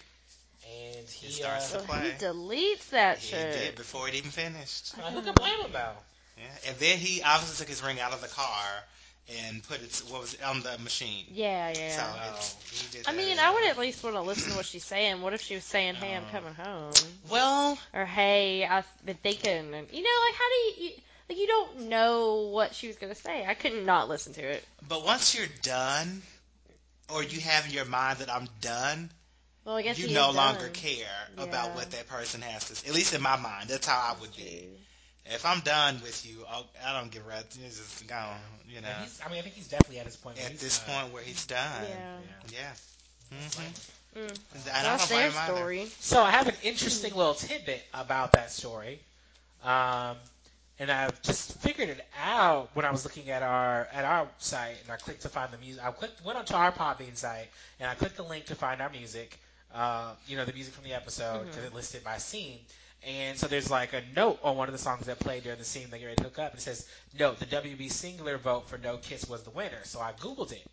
and 0.68 1.08
he. 1.08 1.26
He 1.26 1.32
starts 1.32 1.74
uh, 1.74 1.80
So 1.80 1.84
play. 1.86 2.02
he 2.02 2.24
deletes 2.24 2.90
that 2.90 3.18
he 3.18 3.28
shit. 3.30 3.52
did 3.52 3.74
before 3.76 4.08
it 4.08 4.14
even 4.14 4.30
finished. 4.30 4.96
like, 4.98 5.12
who 5.12 5.22
can 5.22 5.34
blame 5.34 5.60
him 5.60 5.72
though? 5.72 5.96
Yeah, 6.38 6.68
and 6.68 6.76
then 6.78 6.98
he 6.98 7.22
obviously 7.22 7.56
took 7.56 7.68
his 7.68 7.82
ring 7.82 7.98
out 7.98 8.12
of 8.12 8.20
the 8.20 8.28
car 8.28 8.84
and 9.28 9.62
put 9.66 9.82
it 9.82 10.02
what 10.08 10.20
was 10.22 10.34
it, 10.34 10.42
on 10.42 10.60
the 10.62 10.78
machine. 10.78 11.24
Yeah, 11.30 11.70
yeah. 11.70 11.96
So 11.96 12.02
Oh. 13.06 13.10
I 13.10 13.12
mean, 13.12 13.38
I 13.38 13.52
would 13.52 13.64
at 13.68 13.78
least 13.78 14.02
want 14.04 14.14
to 14.16 14.22
listen 14.22 14.50
to 14.50 14.56
what 14.56 14.66
she's 14.66 14.84
saying. 14.84 15.20
What 15.22 15.32
if 15.34 15.40
she 15.42 15.54
was 15.54 15.64
saying, 15.64 15.96
"Hey, 15.96 16.14
I'm 16.14 16.24
Oh. 16.28 16.30
coming 16.32 16.54
home," 16.54 16.92
Well, 17.28 17.78
or 17.92 18.04
"Hey, 18.06 18.64
I've 18.64 18.86
been 19.04 19.16
thinking," 19.16 19.74
and 19.74 19.90
you 19.90 20.02
know, 20.02 20.20
like 20.26 20.34
how 20.34 20.48
do 20.48 20.54
you, 20.54 20.88
you 20.88 20.90
like 21.28 21.38
you 21.38 21.46
don't 21.46 21.80
know 21.88 22.34
what 22.52 22.74
she 22.74 22.86
was 22.86 22.96
gonna 22.96 23.14
say. 23.16 23.44
I 23.46 23.54
couldn't 23.54 23.84
not 23.84 24.08
listen 24.08 24.32
to 24.34 24.42
it. 24.42 24.64
but 24.88 25.04
once 25.04 25.34
you're 25.34 25.48
done, 25.62 26.22
or 27.08 27.22
you 27.22 27.40
have 27.40 27.66
in 27.66 27.72
your 27.72 27.84
mind 27.84 28.18
that 28.18 28.30
I'm 28.32 28.48
done, 28.60 29.10
Well, 29.64 29.76
I 29.76 29.82
guess 29.82 29.98
you 29.98 30.08
no 30.14 30.30
longer 30.30 30.66
done. 30.66 30.72
care 30.74 31.28
Yeah. 31.36 31.42
about 31.44 31.74
what 31.74 31.90
that 31.90 32.06
person 32.08 32.42
has 32.42 32.64
to. 32.68 32.76
say. 32.76 32.88
At 32.88 32.94
least 32.94 33.12
in 33.14 33.22
my 33.22 33.36
mind, 33.36 33.68
that's 33.68 33.86
how 33.86 34.14
I 34.16 34.20
would 34.20 34.36
be. 34.36 34.68
If 35.30 35.44
I'm 35.44 35.60
done 35.60 36.00
with 36.02 36.24
you, 36.26 36.44
I'll, 36.48 36.66
I 36.86 36.98
don't 36.98 37.10
give 37.10 37.24
a 37.26 37.28
rat. 37.28 37.44
It's 37.64 37.78
just 37.78 38.06
gone. 38.06 38.36
You 38.68 38.80
know, 38.80 38.88
he's, 39.02 39.20
I 39.24 39.28
mean, 39.28 39.38
I 39.38 39.42
think 39.42 39.54
he's 39.54 39.68
definitely 39.68 39.98
at 39.98 40.06
his 40.06 40.16
point. 40.16 40.36
where 40.36 40.46
at 40.46 40.52
he's 40.52 40.60
this 40.60 40.78
done. 40.80 41.00
point 41.02 41.12
where 41.14 41.22
he's 41.22 41.46
done. 41.46 41.84
Yeah. 41.88 42.18
Yeah. 42.52 42.72
hmm 43.38 43.72
Mm. 44.16 44.28
And 44.54 44.62
I 44.72 44.82
That's 44.82 45.08
don't 45.08 45.18
their 45.18 45.30
blame 45.30 45.38
either. 45.42 45.56
story. 45.56 45.86
So 46.00 46.22
I 46.22 46.30
have 46.30 46.48
an 46.48 46.54
interesting 46.62 47.14
little 47.14 47.34
tidbit 47.34 47.82
about 47.92 48.32
that 48.32 48.50
story, 48.50 48.98
um, 49.62 50.16
and 50.78 50.90
I 50.90 51.10
just 51.22 51.58
figured 51.58 51.90
it 51.90 52.00
out 52.18 52.70
when 52.72 52.86
I 52.86 52.90
was 52.90 53.04
looking 53.04 53.28
at 53.28 53.42
our 53.42 53.86
at 53.92 54.04
our 54.06 54.26
site, 54.38 54.76
and 54.82 54.90
I 54.90 54.96
clicked 54.96 55.22
to 55.22 55.28
find 55.28 55.52
the 55.52 55.58
music. 55.58 55.84
I 55.84 55.90
clicked 55.90 56.24
went 56.24 56.38
onto 56.38 56.54
our 56.54 56.72
Podbean 56.72 57.14
site, 57.14 57.48
and 57.78 57.90
I 57.90 57.94
clicked 57.94 58.16
the 58.16 58.22
link 58.22 58.46
to 58.46 58.54
find 58.54 58.80
our 58.80 58.88
music. 58.88 59.38
Uh, 59.74 60.14
you 60.26 60.36
know, 60.38 60.46
the 60.46 60.52
music 60.54 60.72
from 60.72 60.84
the 60.84 60.94
episode 60.94 61.44
because 61.46 61.64
it 61.64 61.74
listed 61.74 62.02
by 62.02 62.16
scene. 62.16 62.58
And 63.02 63.38
so 63.38 63.46
there's 63.46 63.70
like 63.70 63.92
a 63.92 64.02
note 64.14 64.38
on 64.42 64.56
one 64.56 64.68
of 64.68 64.72
the 64.72 64.78
songs 64.78 65.06
that 65.06 65.20
played 65.20 65.42
during 65.44 65.58
the 65.58 65.64
scene 65.64 65.90
that 65.90 66.00
you're 66.00 66.08
ready 66.08 66.18
to 66.18 66.24
hook 66.24 66.38
up. 66.38 66.52
And 66.52 66.58
it 66.58 66.62
says, 66.62 66.88
"Note: 67.18 67.38
The 67.38 67.46
WB 67.46 67.86
Cingular 67.88 68.38
vote 68.38 68.68
for 68.68 68.78
No 68.78 68.98
Kiss 68.98 69.28
was 69.28 69.42
the 69.42 69.50
winner." 69.50 69.84
So 69.84 70.00
I 70.00 70.12
googled 70.12 70.52
it. 70.52 70.66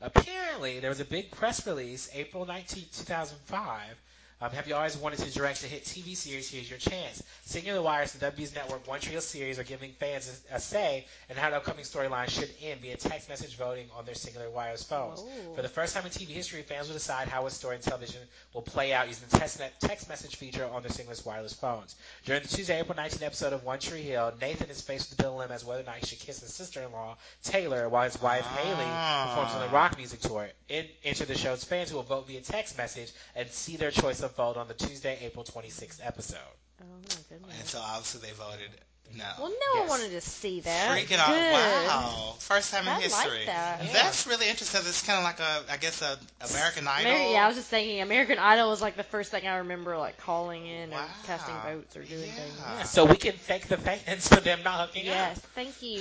Apparently, 0.00 0.80
there 0.80 0.90
was 0.90 1.00
a 1.00 1.04
big 1.04 1.32
press 1.32 1.66
release, 1.66 2.08
April 2.12 2.44
19, 2.46 2.88
2005. 2.92 3.96
Um, 4.38 4.50
have 4.50 4.68
you 4.68 4.74
always 4.74 4.98
wanted 4.98 5.20
to 5.20 5.32
direct 5.32 5.64
a 5.64 5.66
hit 5.66 5.84
TV 5.84 6.14
series? 6.14 6.50
Here's 6.50 6.68
your 6.68 6.78
chance. 6.78 7.22
Cingular 7.48 7.82
Wires 7.82 8.14
and 8.14 8.22
WB's 8.22 8.54
network 8.54 8.86
One 8.86 9.00
Tree 9.00 9.12
Hill 9.12 9.22
series 9.22 9.58
are 9.58 9.64
giving 9.64 9.92
fans 9.92 10.42
a, 10.52 10.56
a 10.56 10.60
say 10.60 11.06
in 11.30 11.36
how 11.36 11.48
the 11.48 11.56
upcoming 11.56 11.86
storyline 11.86 12.28
should 12.28 12.50
end 12.62 12.82
via 12.82 12.98
text 12.98 13.30
message 13.30 13.56
voting 13.56 13.86
on 13.96 14.04
their 14.04 14.14
Cingular 14.14 14.50
Wires 14.50 14.82
phones. 14.82 15.20
Whoa. 15.20 15.54
For 15.54 15.62
the 15.62 15.70
first 15.70 15.94
time 15.94 16.04
in 16.04 16.10
TV 16.10 16.28
history, 16.28 16.60
fans 16.60 16.88
will 16.88 16.94
decide 16.94 17.28
how 17.28 17.46
a 17.46 17.50
story 17.50 17.76
in 17.76 17.80
television 17.80 18.20
will 18.52 18.60
play 18.60 18.92
out 18.92 19.08
using 19.08 19.26
the 19.30 19.38
text, 19.38 19.58
text 19.80 20.06
message 20.06 20.36
feature 20.36 20.68
on 20.70 20.82
their 20.82 20.90
Cingular 20.90 21.24
Wireless 21.24 21.54
phones. 21.54 21.96
During 22.26 22.42
the 22.42 22.48
Tuesday, 22.48 22.78
April 22.78 22.96
19 22.96 23.22
episode 23.22 23.54
of 23.54 23.64
One 23.64 23.78
Tree 23.78 24.02
Hill, 24.02 24.34
Nathan 24.38 24.68
is 24.68 24.82
faced 24.82 25.08
with 25.08 25.16
the 25.16 25.22
dilemma 25.22 25.54
as 25.54 25.64
whether 25.64 25.80
or 25.80 25.86
not 25.86 25.96
he 25.96 26.04
should 26.04 26.18
kiss 26.18 26.40
his 26.40 26.52
sister-in-law, 26.52 27.16
Taylor, 27.42 27.88
while 27.88 28.04
his 28.04 28.20
wife, 28.20 28.44
Haley, 28.44 29.30
performs 29.30 29.52
on 29.54 29.62
the 29.62 29.74
rock 29.74 29.96
music 29.96 30.20
tour. 30.20 30.50
In, 30.68 30.84
enter 31.04 31.24
the 31.24 31.38
show's 31.38 31.64
fans 31.64 31.88
who 31.88 31.96
will 31.96 32.02
vote 32.02 32.26
via 32.26 32.42
text 32.42 32.76
message 32.76 33.12
and 33.34 33.48
see 33.48 33.76
their 33.76 33.90
choice 33.90 34.25
unfold 34.26 34.56
on 34.56 34.68
the 34.68 34.74
Tuesday, 34.74 35.18
April 35.22 35.44
26th 35.44 36.00
episode. 36.04 36.38
Oh 36.82 36.84
my 36.84 37.14
goodness. 37.30 37.58
And 37.58 37.68
so 37.68 37.78
obviously 37.80 38.20
they 38.28 38.34
voted 38.34 38.70
no. 39.16 39.24
Well, 39.38 39.48
no 39.50 39.54
Yes. 39.80 39.88
one 39.88 40.00
wanted 40.00 40.10
to 40.10 40.20
see 40.20 40.60
that. 40.60 40.90
Freaking 40.98 41.18
out! 41.18 41.28
Good. 41.28 41.52
Wow, 41.86 42.34
first 42.40 42.72
time 42.72 42.82
in 42.82 42.88
I 42.88 42.94
like 42.94 43.02
history. 43.04 43.44
that. 43.46 43.84
Yeah. 43.84 43.92
That's 43.92 44.26
really 44.26 44.48
interesting. 44.48 44.80
'cause 44.80 44.88
It's 44.88 45.02
kind 45.06 45.16
of 45.18 45.22
like 45.24 45.38
a, 45.38 45.72
I 45.72 45.76
guess, 45.76 46.02
a 46.02 46.18
American 46.50 46.88
Idol. 46.88 47.12
Ameri- 47.12 47.32
yeah, 47.32 47.44
I 47.44 47.46
was 47.46 47.56
just 47.56 47.68
thinking 47.68 48.00
American 48.02 48.38
Idol 48.40 48.68
was 48.68 48.82
like 48.82 48.96
the 48.96 49.04
first 49.04 49.30
thing 49.30 49.46
I 49.46 49.58
remember 49.58 49.96
like 49.96 50.18
calling 50.18 50.66
in 50.66 50.90
Wow. 50.90 51.02
and 51.04 51.26
casting 51.26 51.54
votes 51.64 51.96
or 51.96 52.02
doing 52.02 52.26
Yeah. 52.26 52.32
things. 52.34 52.58
Yeah, 52.60 52.82
so 52.82 53.04
we 53.04 53.16
can 53.16 53.34
thank 53.34 53.68
the 53.68 53.76
fans 53.76 54.26
for 54.26 54.40
them 54.40 54.64
not 54.64 54.88
hooking 54.88 55.06
Yes, 55.06 55.38
up. 55.38 55.44
thank 55.54 55.80
you. 55.82 56.00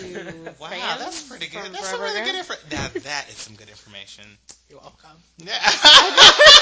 Wow, 0.59 0.69
fans 0.69 0.99
that's 0.99 1.21
pretty 1.21 1.45
good. 1.47 1.71
That's 1.73 1.87
some 1.87 2.01
really 2.01 2.21
good 2.21 2.35
information. 2.35 2.69
Now 2.71 2.87
that 3.03 3.29
is 3.29 3.35
some 3.37 3.55
good 3.55 3.69
information. 3.69 4.25
You're 4.67 4.79
welcome. 4.79 5.21
Yeah. 5.37 5.61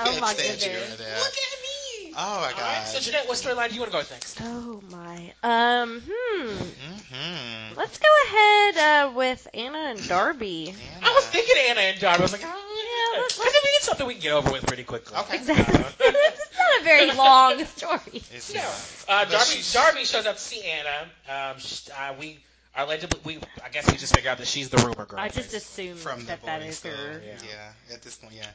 Oh 0.00 0.18
my 0.20 0.32
stand 0.34 0.62
you 0.62 0.68
goodness. 0.70 0.88
right 0.90 0.98
there. 0.98 1.18
Look 1.18 1.26
at 1.26 1.62
me. 1.62 2.12
Oh 2.16 2.40
my 2.40 2.52
All 2.52 2.60
right, 2.60 2.86
so. 2.86 3.00
Jeanette, 3.00 3.28
what 3.28 3.36
storyline 3.36 3.68
do 3.68 3.74
you 3.74 3.80
want 3.80 3.90
to 3.90 3.92
go 3.92 3.98
with 3.98 4.10
next? 4.10 4.40
Oh 4.42 4.80
my. 4.90 5.32
Um. 5.42 6.02
Hmm. 6.08 6.48
Mm-hmm. 6.48 7.78
Let's 7.78 7.98
go 7.98 8.08
ahead 8.26 8.76
uh, 8.76 9.12
with 9.14 9.46
Anna 9.54 9.78
and 9.78 10.08
Darby. 10.08 10.74
I 11.02 11.12
was 11.14 11.26
thinking 11.26 11.54
Anna 11.68 11.80
and 11.80 12.00
Darby. 12.00 12.18
I 12.18 12.22
was 12.22 12.32
like, 12.32 12.42
oh, 12.44 12.48
Yeah, 12.48 13.16
yeah, 13.16 13.22
let's- 13.22 13.36
because 13.38 13.52
I 13.52 13.60
mean, 13.64 13.72
it's 13.76 13.86
something 13.86 14.06
we 14.06 14.14
can 14.14 14.22
get 14.22 14.32
over 14.32 14.50
with 14.52 14.66
pretty 14.66 14.84
quickly. 14.84 15.16
Okay. 15.16 15.36
Exactly. 15.36 15.74
it's 16.00 16.58
not 16.58 16.80
a 16.80 16.84
very 16.84 17.12
long 17.12 17.64
story. 17.76 18.22
It's 18.34 18.54
No. 18.54 18.60
not. 18.60 19.04
Uh, 19.08 19.24
Darby, 19.30 19.44
she's- 19.46 19.72
Darby 19.72 20.04
shows 20.04 20.26
up 20.26 20.36
to 20.36 20.42
see 20.42 20.62
Anna. 20.64 21.50
Um, 21.52 21.58
sh 21.58 21.88
uh, 21.90 22.14
we 22.18 22.26
are 22.32 22.36
allegedly, 22.76 23.20
we, 23.24 23.38
I 23.64 23.68
guess 23.70 23.90
we 23.90 23.96
just 23.96 24.14
figured 24.14 24.30
out 24.32 24.38
that 24.38 24.46
she's 24.46 24.68
the 24.70 24.78
rumor 24.78 25.04
girl. 25.06 25.18
I 25.20 25.28
just 25.28 25.54
assumed 25.54 25.98
from 25.98 26.20
the 26.20 26.26
that 26.26 26.42
that 26.44 26.60
boys, 26.60 26.70
is 26.70 26.78
so, 26.78 26.88
her. 26.90 27.22
yeah. 27.24 27.32
Yeah. 27.48 27.94
at 27.94 28.02
this 28.02 28.16
point, 28.16 28.34
yeah. 28.34 28.46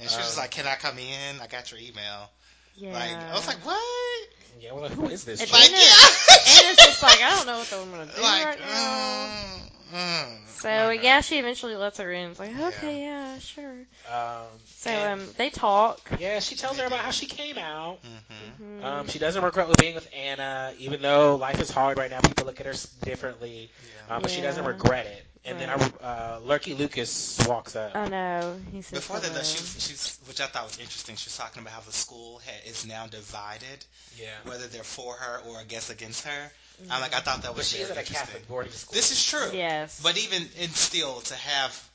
And 0.00 0.08
she 0.08 0.16
was 0.16 0.26
just 0.26 0.38
Um, 0.38 0.42
like, 0.44 0.50
"Can 0.50 0.66
I 0.66 0.76
come 0.76 0.98
in? 0.98 1.40
I 1.40 1.46
got 1.46 1.70
your 1.70 1.80
email." 1.80 2.30
Yeah. 2.76 2.92
Like, 2.92 3.16
I 3.16 3.32
was 3.34 3.46
like, 3.46 3.58
"What?" 3.66 4.28
Yeah, 4.60 4.72
well, 4.72 4.88
who 4.88 5.08
is 5.08 5.24
this? 5.24 5.40
And 5.40 5.48
chick? 5.50 5.58
Like, 5.58 5.68
Anna- 5.70 5.78
yeah. 5.78 6.66
Anna's 6.66 6.76
just 6.78 7.02
like, 7.02 7.20
I 7.22 7.30
don't 7.36 7.46
know 7.46 7.58
what 7.58 7.72
I'm 7.72 7.90
gonna 7.90 8.06
do 8.14 8.22
like, 8.22 8.44
right 8.46 8.60
now. 8.60 8.66
mm, 8.66 9.70
mm. 9.92 10.46
So 10.48 10.68
Okay. 10.68 11.02
yeah, 11.02 11.20
she 11.20 11.38
eventually 11.38 11.76
lets 11.76 11.98
her 11.98 12.10
in. 12.12 12.30
It's 12.30 12.38
like, 12.38 12.56
okay, 12.58 13.02
yeah, 13.02 13.38
sure. 13.38 13.86
Um, 14.10 14.46
So 14.64 14.90
um, 14.90 15.32
they 15.36 15.50
talk. 15.50 16.10
yeah, 16.18 16.40
she 16.40 16.54
tells 16.56 16.78
her 16.78 16.86
about 16.86 17.00
how 17.00 17.10
she 17.10 17.26
came 17.26 17.58
out. 17.58 17.98
Mhm. 18.02 18.60
Mhm. 18.60 18.84
Um, 18.84 19.06
she 19.08 19.18
doesn't 19.18 19.42
regret 19.42 19.68
being 19.78 19.94
with 19.94 20.08
Anna, 20.12 20.74
even 20.78 21.00
though 21.02 21.36
life 21.36 21.60
is 21.60 21.70
hard 21.70 21.98
right 21.98 22.10
now. 22.10 22.20
People 22.20 22.46
look 22.46 22.60
at 22.60 22.66
her 22.66 22.74
differently, 23.02 23.70
Yeah. 24.08 24.16
um, 24.16 24.22
but 24.22 24.30
she 24.30 24.40
doesn't 24.40 24.64
regret 24.64 25.06
it. 25.06 25.26
And 25.44 25.58
then 25.58 25.68
Right. 25.70 25.92
uh, 26.02 26.38
Lurky 26.42 26.74
Lucas 26.74 27.38
walks 27.46 27.74
up. 27.74 27.92
oh 27.94 28.06
no, 28.06 28.60
he 28.70 28.82
says 28.82 28.98
Before 29.00 29.18
that, 29.20 29.32
though, 29.32 29.42
she 29.42 29.58
was, 29.60 29.76
she 29.78 29.92
was, 29.92 30.18
which 30.26 30.40
I 30.40 30.46
thought 30.46 30.64
was 30.64 30.78
interesting. 30.78 31.16
She 31.16 31.26
was 31.28 31.36
talking 31.36 31.62
about 31.62 31.72
how 31.72 31.80
the 31.80 31.92
school 31.92 32.40
ha 32.44 32.52
is 32.66 32.84
now 32.86 33.06
divided, 33.06 33.84
yeah, 34.18 34.36
whether 34.44 34.66
they're 34.66 34.82
for 34.84 35.14
her 35.14 35.38
or 35.46 35.58
I 35.58 35.64
guess 35.64 35.88
against 35.90 36.26
her. 36.26 36.50
I'm 36.90 37.00
like, 37.00 37.14
I 37.14 37.20
thought 37.20 37.42
that 37.42 37.48
but 37.48 37.56
was 37.56 37.68
she 37.68 37.78
is 37.78 37.90
at 37.90 37.98
a. 37.98 38.02
Catholic 38.02 38.46
boarding 38.48 38.72
school. 38.72 38.94
This 38.94 39.10
is 39.12 39.24
true. 39.26 39.50
Yes. 39.52 40.00
But 40.02 40.16
even 40.18 40.42
in 40.60 40.70
still 40.70 41.20
to 41.20 41.34
have 41.34 41.90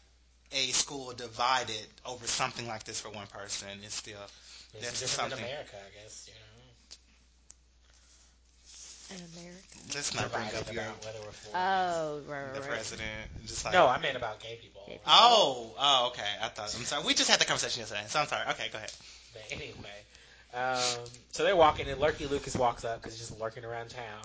a 0.51 0.67
school 0.67 1.13
divided 1.13 1.87
over 2.05 2.27
something 2.27 2.67
like 2.67 2.83
this 2.83 2.99
for 3.01 3.09
one 3.09 3.27
person 3.27 3.67
is 3.85 3.93
still 3.93 4.17
It's 4.75 4.85
that's 4.85 4.99
different 5.01 5.31
than 5.31 5.39
something. 5.39 5.45
America, 5.45 5.75
I 5.75 6.03
guess. 6.03 6.27
You 6.27 6.33
know, 6.33 6.39
in 9.15 9.21
America. 9.37 9.61
let's 9.93 10.13
not 10.15 10.31
bring 10.31 10.45
up 10.47 10.73
your 10.73 10.83
about 10.83 11.05
whether 11.05 11.19
we're 11.25 11.31
for 11.31 11.49
Oh, 11.53 12.21
right, 12.27 12.43
right, 12.43 12.53
the 12.55 12.61
right. 12.61 12.69
president. 12.69 13.09
Just 13.45 13.63
like 13.65 13.73
No, 13.73 13.87
I 13.87 13.99
meant 13.99 14.17
about 14.17 14.39
gay 14.39 14.57
people. 14.61 14.81
Gay 14.87 14.93
people. 14.93 15.05
Oh, 15.07 15.71
oh, 15.79 16.07
okay. 16.07 16.23
I 16.41 16.47
thought. 16.49 16.73
I'm 16.75 16.83
sorry. 16.85 17.03
We 17.05 17.13
just 17.13 17.29
had 17.29 17.39
the 17.39 17.45
conversation 17.45 17.81
yesterday, 17.81 18.03
so 18.07 18.19
I'm 18.19 18.27
sorry. 18.27 18.47
Okay, 18.51 18.67
go 18.71 18.77
ahead. 18.77 18.91
But 19.33 19.43
anyway, 19.51 19.97
um, 20.53 20.79
so 21.31 21.43
they're 21.43 21.55
walking, 21.55 21.87
and 21.87 21.99
Lurky 21.99 22.25
Lucas 22.29 22.55
walks 22.55 22.83
up 22.85 23.01
because 23.01 23.17
he's 23.17 23.27
just 23.27 23.39
lurking 23.39 23.63
around 23.65 23.89
town. 23.89 24.23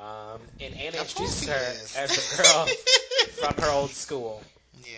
Um, 0.00 0.40
and 0.60 0.74
Anna 0.74 0.98
Of 0.98 1.08
introduces 1.08 1.40
he 1.40 1.46
her 1.48 1.56
is. 1.72 1.96
as 1.96 2.36
the 2.36 2.42
girl 2.42 2.66
from 3.40 3.56
her 3.64 3.70
old 3.70 3.90
school. 3.90 4.42
Yeah. 4.84 4.92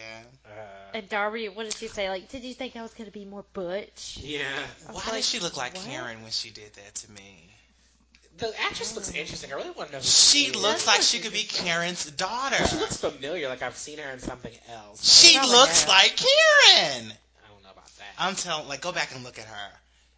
Uh, 0.46 0.50
And 0.94 1.08
Darby, 1.08 1.48
what 1.48 1.64
did 1.64 1.74
she 1.74 1.88
say? 1.88 2.08
Like, 2.10 2.28
did 2.28 2.44
you 2.44 2.52
think 2.54 2.76
I 2.76 2.82
was 2.82 2.92
gonna 2.92 3.10
be 3.10 3.24
more 3.24 3.44
butch? 3.54 4.18
yeah. 4.22 4.42
Why 4.88 4.94
was 4.94 5.12
did 5.12 5.24
she 5.24 5.38
look 5.40 5.56
like 5.56 5.74
what? 5.74 5.84
Karen 5.86 6.22
when 6.22 6.30
she 6.30 6.50
did 6.50 6.72
that 6.74 6.94
to 6.96 7.10
me? 7.12 7.46
The 8.38 8.52
actress 8.60 8.94
looks 8.94 9.10
interesting. 9.12 9.52
I 9.52 9.56
really 9.56 9.70
want 9.70 9.88
to 9.88 9.92
know. 9.96 9.98
Who 9.98 10.04
She 10.04 10.46
is. 10.46 10.56
looks 10.56 10.84
That's 10.84 10.86
like 10.86 11.02
she 11.02 11.18
she 11.18 11.22
could 11.22 11.32
be. 11.32 11.42
Karen's 11.42 12.10
daughter. 12.12 12.56
Well, 12.58 12.68
she 12.68 12.76
looks 12.76 12.96
familiar. 12.96 13.48
Like 13.48 13.62
I've 13.62 13.76
seen 13.76 13.98
her 13.98 14.10
in 14.10 14.18
something 14.18 14.52
else. 14.72 15.04
She 15.04 15.38
looks 15.38 15.84
has. 15.84 15.88
like 15.88 16.16
Karen. 16.16 17.12
I 17.12 17.48
don't 17.52 17.62
know 17.62 17.70
about 17.72 17.86
that. 17.98 18.14
I'm 18.18 18.34
telling. 18.34 18.66
Like, 18.68 18.80
go 18.80 18.92
back 18.92 19.14
and 19.14 19.24
look 19.24 19.38
at 19.38 19.44
her. 19.44 19.70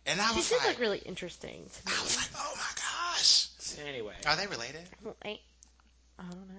And 0.07 0.21
I 0.21 0.31
She 0.31 0.37
was 0.37 0.49
did 0.49 0.59
like, 0.59 0.69
look 0.69 0.79
really 0.81 0.99
interesting 0.99 1.65
to 1.69 1.87
me. 1.87 1.93
I 1.99 2.03
was 2.03 2.17
like, 2.17 2.29
oh 2.37 2.53
my 2.57 2.73
gosh. 2.77 3.49
So 3.77 3.83
anyway, 3.87 4.15
Are 4.27 4.37
they 4.37 4.47
related? 4.47 4.83
I 5.15 5.39
don't 6.19 6.49
know. 6.49 6.55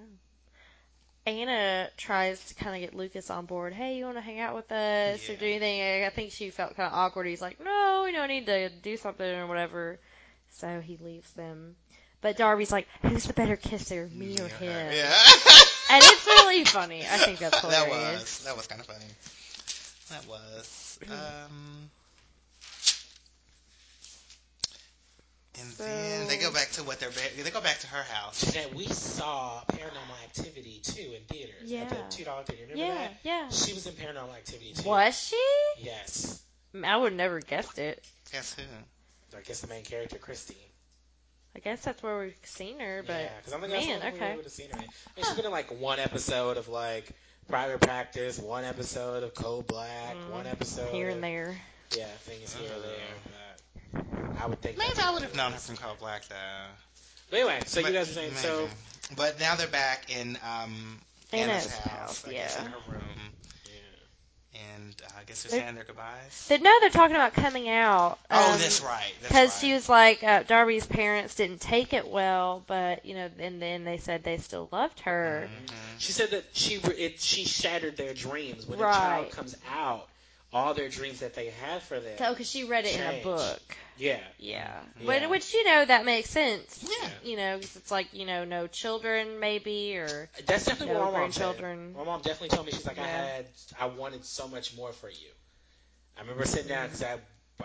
Anna 1.25 1.89
tries 1.95 2.43
to 2.49 2.55
kind 2.55 2.75
of 2.75 2.81
get 2.81 2.97
Lucas 2.97 3.29
on 3.29 3.45
board. 3.45 3.71
Hey, 3.73 3.97
you 3.97 4.05
want 4.05 4.17
to 4.17 4.21
hang 4.21 4.39
out 4.39 4.55
with 4.55 4.69
us 4.71 5.29
or 5.29 5.35
do 5.35 5.45
anything? 5.45 6.03
I 6.03 6.09
think 6.09 6.31
she 6.31 6.49
felt 6.49 6.75
kind 6.75 6.87
of 6.91 6.93
awkward. 6.97 7.27
He's 7.27 7.41
like, 7.41 7.63
no, 7.63 8.01
we 8.05 8.11
don't 8.11 8.27
need 8.27 8.45
to 8.47 8.69
do 8.69 8.97
something 8.97 9.25
or 9.25 9.47
whatever. 9.47 9.99
So 10.55 10.81
he 10.81 10.97
leaves 10.97 11.31
them. 11.33 11.75
But 12.19 12.37
Darby's 12.37 12.71
like, 12.71 12.87
who's 13.01 13.25
the 13.25 13.33
better 13.33 13.55
kisser, 13.55 14.09
me 14.13 14.37
or 14.39 14.47
him? 14.47 14.91
Yeah. 14.93 15.13
And 15.89 16.01
it's 16.03 16.25
really 16.25 16.63
funny. 16.63 17.01
I 17.01 17.17
think 17.17 17.39
that's 17.39 17.61
that 17.61 17.85
hilarious. 17.85 18.21
was 18.21 18.43
that 18.45 18.55
was 18.55 18.67
kind 18.67 18.81
of 18.81 18.87
funny. 18.87 19.05
That 20.09 20.27
was. 20.27 20.97
Um, 21.11 21.89
and 25.59 25.69
then 25.73 26.27
they 26.27 26.37
go 26.37 26.51
back 26.51 26.71
to 26.71 26.83
what 26.83 26.99
they're 26.99 27.09
ba- 27.11 27.43
they 27.43 27.49
go 27.51 27.61
back 27.61 27.79
to 27.79 27.87
her 27.87 28.03
house. 28.03 28.51
Jeanette, 28.51 28.73
we 28.73 28.85
saw 28.87 29.61
Paranormal 29.67 30.23
Activity 30.25 30.79
2 30.83 31.01
in 31.01 31.21
theaters 31.29 31.61
at 31.63 31.67
Yeah. 31.67 31.89
the 31.89 31.95
two 32.09 32.23
dollar 32.23 32.43
theater. 32.43 32.63
Remember 32.71 32.83
Yeah, 32.93 32.93
that? 33.07 33.13
yeah. 33.23 33.49
She 33.49 33.73
was 33.73 33.85
in 33.85 33.93
Paranormal 33.93 34.35
Activity 34.35 34.73
2. 34.75 34.83
Was 34.89 35.17
she? 35.19 35.41
Yes. 35.79 36.41
I 36.83 36.97
would 36.97 37.13
never 37.13 37.39
guessed 37.39 37.77
it. 37.77 38.03
Guess 38.31 38.55
who? 38.55 38.63
I 39.37 39.41
guess 39.41 39.61
the 39.61 39.67
main 39.67 39.83
character, 39.83 40.17
Christine. 40.17 40.57
I 41.55 41.59
guess 41.59 41.81
that's 41.83 42.01
where 42.01 42.17
we've 42.19 42.35
seen 42.45 42.79
her, 42.79 43.03
but 43.05 43.13
yeah, 43.13 43.29
because 43.37 43.53
I'm 43.53 43.61
thinking 43.61 43.87
man, 43.89 43.99
that's 43.99 44.17
the 44.17 44.23
okay. 44.23 44.31
we 44.31 44.35
would 44.37 44.45
have 44.45 44.53
seen 44.53 44.69
her. 44.71 44.79
in. 44.79 44.85
I 45.17 45.21
she's 45.21 45.35
been 45.35 45.45
in 45.45 45.51
like 45.51 45.79
one 45.79 45.99
episode 45.99 46.57
of 46.57 46.67
like 46.67 47.07
Private 47.47 47.79
Practice, 47.81 48.39
one 48.39 48.63
episode 48.63 49.21
of 49.21 49.35
Code 49.35 49.67
Black, 49.67 50.15
Mm, 50.15 50.29
one 50.31 50.47
episode 50.47 50.89
here 50.91 51.09
and 51.09 51.23
there. 51.23 51.55
Yeah, 51.95 52.07
things 52.21 52.55
here 52.55 52.71
and 52.73 52.83
Uh. 52.83 52.87
there. 52.87 52.97
But 53.23 53.33
I 54.39 54.47
would 54.47 54.61
think. 54.61 54.77
Maybe 54.77 54.89
that's 54.95 54.99
I 55.07 55.11
would 55.13 55.21
have 55.23 55.35
known 55.35 55.51
her 55.51 55.57
from 55.59 55.77
Code 55.77 55.99
Black 55.99 56.27
though. 56.27 56.35
But 57.29 57.37
anyway, 57.39 57.59
so 57.65 57.81
But- 57.81 57.91
you 57.91 57.97
guys 57.97 58.07
were 58.09 58.13
saying 58.13 58.33
so. 58.35 58.69
But 59.15 59.39
now 59.39 59.55
they're 59.55 59.67
back 59.67 60.05
in 60.15 60.37
um, 60.43 60.99
Anna's 61.31 61.65
Anna's 61.65 61.77
house, 61.77 61.91
house, 61.99 62.27
I 62.27 62.31
guess, 62.31 62.55
yeah. 62.57 62.65
in 62.65 62.71
her 62.71 62.77
room, 62.87 63.01
Yeah. 63.65 64.61
and 64.75 65.01
uh, 65.05 65.09
I 65.19 65.23
guess 65.25 65.43
they're 65.43 65.51
They're- 65.51 65.59
saying 65.61 65.75
their 65.75 65.83
goodbyes. 65.83 66.45
But 66.49 66.61
no, 66.61 66.71
they're 66.79 66.89
talking 66.89 67.15
about 67.15 67.33
coming 67.33 67.69
out. 67.69 68.17
oh, 68.31 68.53
um, 68.53 68.59
that's 68.59 68.81
right. 68.81 69.13
Because 69.21 69.49
right. 69.51 69.59
she 69.61 69.73
was 69.73 69.89
like, 69.89 70.23
uh, 70.23 70.43
Darby's 70.43 70.85
parents 70.85 71.35
didn't 71.35 71.59
take 71.61 71.93
it 71.93 72.07
well, 72.07 72.63
but 72.65 73.05
you 73.05 73.13
know, 73.15 73.29
and 73.39 73.61
then 73.61 73.83
they 73.83 73.97
said 73.97 74.23
they 74.23 74.37
still 74.37 74.69
loved 74.71 75.01
her. 75.01 75.49
Mhm. 75.51 75.73
She 75.99 76.11
said 76.13 76.31
that 76.31 76.45
she 76.53 76.75
it, 76.75 77.19
she 77.19 77.43
shattered 77.45 77.97
their 77.97 78.13
dreams 78.13 78.65
when 78.65 78.79
a 78.79 78.83
child 78.83 79.31
comes 79.31 79.55
out. 79.69 80.07
All 80.53 80.73
their 80.73 80.89
dreams 80.89 81.19
that 81.21 81.33
they 81.33 81.47
had 81.49 81.81
for 81.81 81.99
them. 81.99 82.13
Oh, 82.19 82.23
so, 82.23 82.29
because 82.31 82.49
she 82.49 82.63
read 82.63 82.85
it 82.85 82.95
in 82.95 83.01
a 83.01 83.23
book. 83.23 83.61
yeah. 83.97 84.19
Yeah. 84.37 84.67
Mm-hmm. 84.67 85.07
Yeah. 85.07 85.19
But, 85.21 85.29
which, 85.29 85.53
you 85.53 85.63
know, 85.63 85.85
that 85.85 86.05
makes 86.05 86.29
sense. 86.29 86.85
Yeah. 86.87 87.09
You 87.23 87.37
know, 87.37 87.57
'cause 87.57 87.75
it's 87.75 87.91
like, 87.91 88.13
you 88.13 88.25
know, 88.25 88.45
no 88.45 88.67
children, 88.67 89.39
maybe, 89.39 89.97
or. 89.97 90.29
That's 90.45 90.65
definitely 90.65 90.93
No 90.93 91.01
what 91.01 91.13
my 91.13 91.19
mom 91.21 91.31
said. 91.31 91.59
My 91.95 92.03
mom 92.03 92.21
definitely 92.21 92.49
told 92.49 92.65
me 92.67 92.71
she's 92.71 92.85
like 92.85 92.99
I 92.99 93.07
had 93.07 93.45
I 93.79 93.87
wanted 93.87 94.25
so 94.25 94.47
much 94.47 94.75
more 94.77 94.91
for 94.93 95.09
you. 95.09 95.29
I 96.17 96.21
remember 96.21 96.45
sitting 96.45 96.67
down 96.67 96.85
mm-hmm. 96.89 96.93
because 96.93 97.03
I 97.03 97.17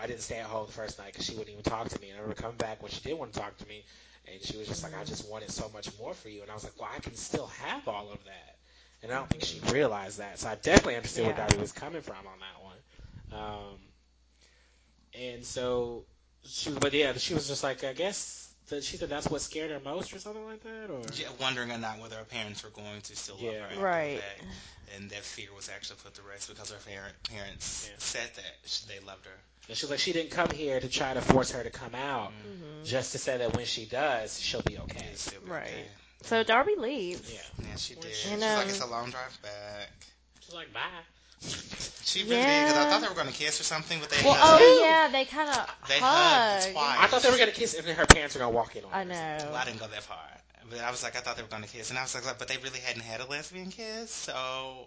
I 0.02 0.06
didn't 0.06 0.20
stay 0.23 0.39
at 0.39 0.47
home 0.47 0.66
the 0.66 0.73
first 0.73 0.98
night 0.98 1.12
because 1.12 1.27
she 1.27 1.32
wouldn't 1.32 1.51
even 1.51 1.62
talk 1.65 1.89
to 1.89 2.01
me. 2.01 2.09
And 2.10 2.19
I 2.19 2.23
remember 2.23 2.40
coming 2.40 2.56
back 2.56 2.82
when 2.82 2.90
she 2.93 3.01
did 3.01 3.19
want 3.19 3.32
to 3.32 3.40
talk 3.40 3.56
to 3.59 3.69
me, 3.69 3.85
and 4.31 4.40
she 4.43 4.56
was 4.56 4.69
just 4.69 4.82
like 4.82 4.97
I 4.98 5.05
just 5.05 5.28
wanted 5.28 5.51
so 5.51 5.70
much 5.74 5.89
more 5.98 6.15
for 6.15 6.28
you. 6.28 6.43
And 6.43 6.51
I 6.51 6.55
was 6.55 6.65
like, 6.65 6.78
well, 6.81 6.89
I 6.94 7.01
can 7.01 7.15
still 7.16 7.47
have 7.47 7.89
all 7.89 8.10
of 8.12 8.23
that. 8.24 8.56
And 9.02 9.12
I 9.12 9.16
don't 9.16 9.31
think 9.31 9.44
she 9.44 9.60
realized 9.73 10.19
that. 10.19 10.39
So 10.39 10.48
I 10.48 10.56
definitely 10.56 10.97
understood 10.97 11.27
where 11.27 11.35
Yeah. 11.35 11.47
Darby 11.47 11.60
was 11.60 11.73
coming 11.73 12.02
from 12.02 12.16
on 12.16 12.39
that. 12.40 12.57
Um, 13.32 13.78
and 15.18 15.44
so 15.44 16.05
she, 16.46 16.70
but 16.70 16.92
yeah, 16.92 17.12
she 17.14 17.34
was 17.34 17.48
just 17.48 17.62
like 17.62 17.84
I 17.84 17.92
guess 17.92 18.52
that 18.68 18.84
she 18.84 18.96
said 18.96 19.09
that's 19.09 19.28
what 19.28 19.40
scared 19.40 19.70
her 19.70 19.80
most 19.80 20.14
or 20.14 20.18
something 20.18 20.44
like 20.44 20.62
that, 20.62 20.90
or 20.90 21.00
Yeah, 21.16 21.28
wondering 21.40 21.70
or 21.72 21.78
not 21.78 21.98
whether 22.00 22.16
her 22.16 22.24
parents 22.24 22.62
were 22.62 22.70
going 22.70 23.00
to 23.02 23.16
still 23.16 23.36
love 23.36 23.55
her 23.55 23.60
after 23.64 23.80
Right. 23.80 24.16
the 24.16 24.20
fact. 24.20 24.44
And 24.96 25.10
that 25.10 25.22
fear 25.22 25.48
was 25.56 25.68
actually 25.68 25.96
put 26.05 26.14
to 26.14 26.22
rest 26.22 26.48
because 26.48 26.70
her 26.70 26.78
parent, 26.90 27.14
parents 27.30 27.88
Yeah. 27.90 27.94
said 27.98 28.28
that 28.36 28.84
they 28.88 29.00
loved 29.06 29.24
her. 29.26 29.32
And 29.68 29.76
she 29.76 29.84
was 29.84 29.90
like, 29.90 30.00
she 30.00 30.12
didn't 30.12 30.30
come 30.30 30.50
here 30.50 30.78
to 30.80 30.88
try 30.88 31.12
to 31.14 31.20
force 31.20 31.50
her 31.52 31.62
to 31.62 31.70
come 31.70 31.94
out, 31.94 32.32
Mhm. 32.32 32.86
just 32.86 33.12
to 33.12 33.18
say 33.18 33.36
that 33.38 33.55
when 33.56 33.66
she 33.66 33.84
does, 33.86 34.38
she'll 34.40 34.62
be 34.62 34.78
okay. 34.78 35.06
It'd 35.06 35.18
still 35.18 35.40
be 35.40 35.50
Right. 35.50 35.66
okay. 35.66 35.88
So 36.22 36.42
Darby 36.42 36.74
leaves. 36.76 37.30
Yeah. 37.32 37.40
Yeah, 37.68 37.76
she 37.76 37.94
did. 37.94 38.05
And, 38.05 38.14
She's 38.14 38.30
like, 38.42 38.64
um, 38.64 38.68
it's 38.70 38.80
a 38.80 38.86
long 38.86 39.10
drive 39.10 39.38
back. 39.42 39.90
She's 40.40 40.55
like, 40.55 40.72
bye. 40.72 40.80
She 42.05 42.23
really 42.24 42.36
did, 42.36 42.66
because 42.66 42.77
I 42.77 42.85
Yeah. 42.85 42.90
thought 42.90 43.01
they 43.02 43.09
were 43.09 43.15
going 43.15 43.27
to 43.28 43.32
kiss 43.32 43.60
or 43.60 43.65
something, 43.65 44.01
but 44.01 44.09
they 44.10 44.23
Well, 44.23 44.35
hugged. 44.35 44.62
oh 44.62 44.81
yeah, 44.82 45.09
they 45.09 45.24
kind 45.24 45.51
of 45.51 45.69
They 45.89 45.98
hug. 45.98 46.62
hugged 46.62 46.73
twice. 46.73 46.98
I 47.01 47.06
thought 47.06 47.23
they 47.23 47.31
were 47.31 47.36
gonna 47.39 47.52
kiss, 47.52 47.74
and 47.74 47.86
then 47.86 47.97
her 47.97 48.06
parents 48.06 48.35
were 48.35 48.40
gonna 48.40 48.51
walk 48.51 48.77
in 48.77 48.85
on 48.85 48.90
I 48.93 49.05
know. 49.05 49.48
Well, 49.52 49.56
I 49.56 49.65
didn't 49.65 49.78
go 49.81 49.86
that 49.89 50.02
far. 50.02 50.16
But 50.70 50.81
I 50.81 50.90
was 50.90 51.03
like, 51.03 51.16
I 51.16 51.20
thought 51.20 51.36
they 51.36 51.43
were 51.43 51.49
going 51.49 51.62
to 51.62 51.69
kiss. 51.69 51.90
And 51.90 51.99
I 51.99 52.03
was 52.03 52.15
like, 52.15 52.39
but 52.39 52.49
they 52.49 52.57
really 52.59 52.81
hadn't 52.81 53.03
had 53.03 53.20
a 53.20 53.27
lesbian 53.27 53.70
kiss. 53.70 54.11
So 54.11 54.35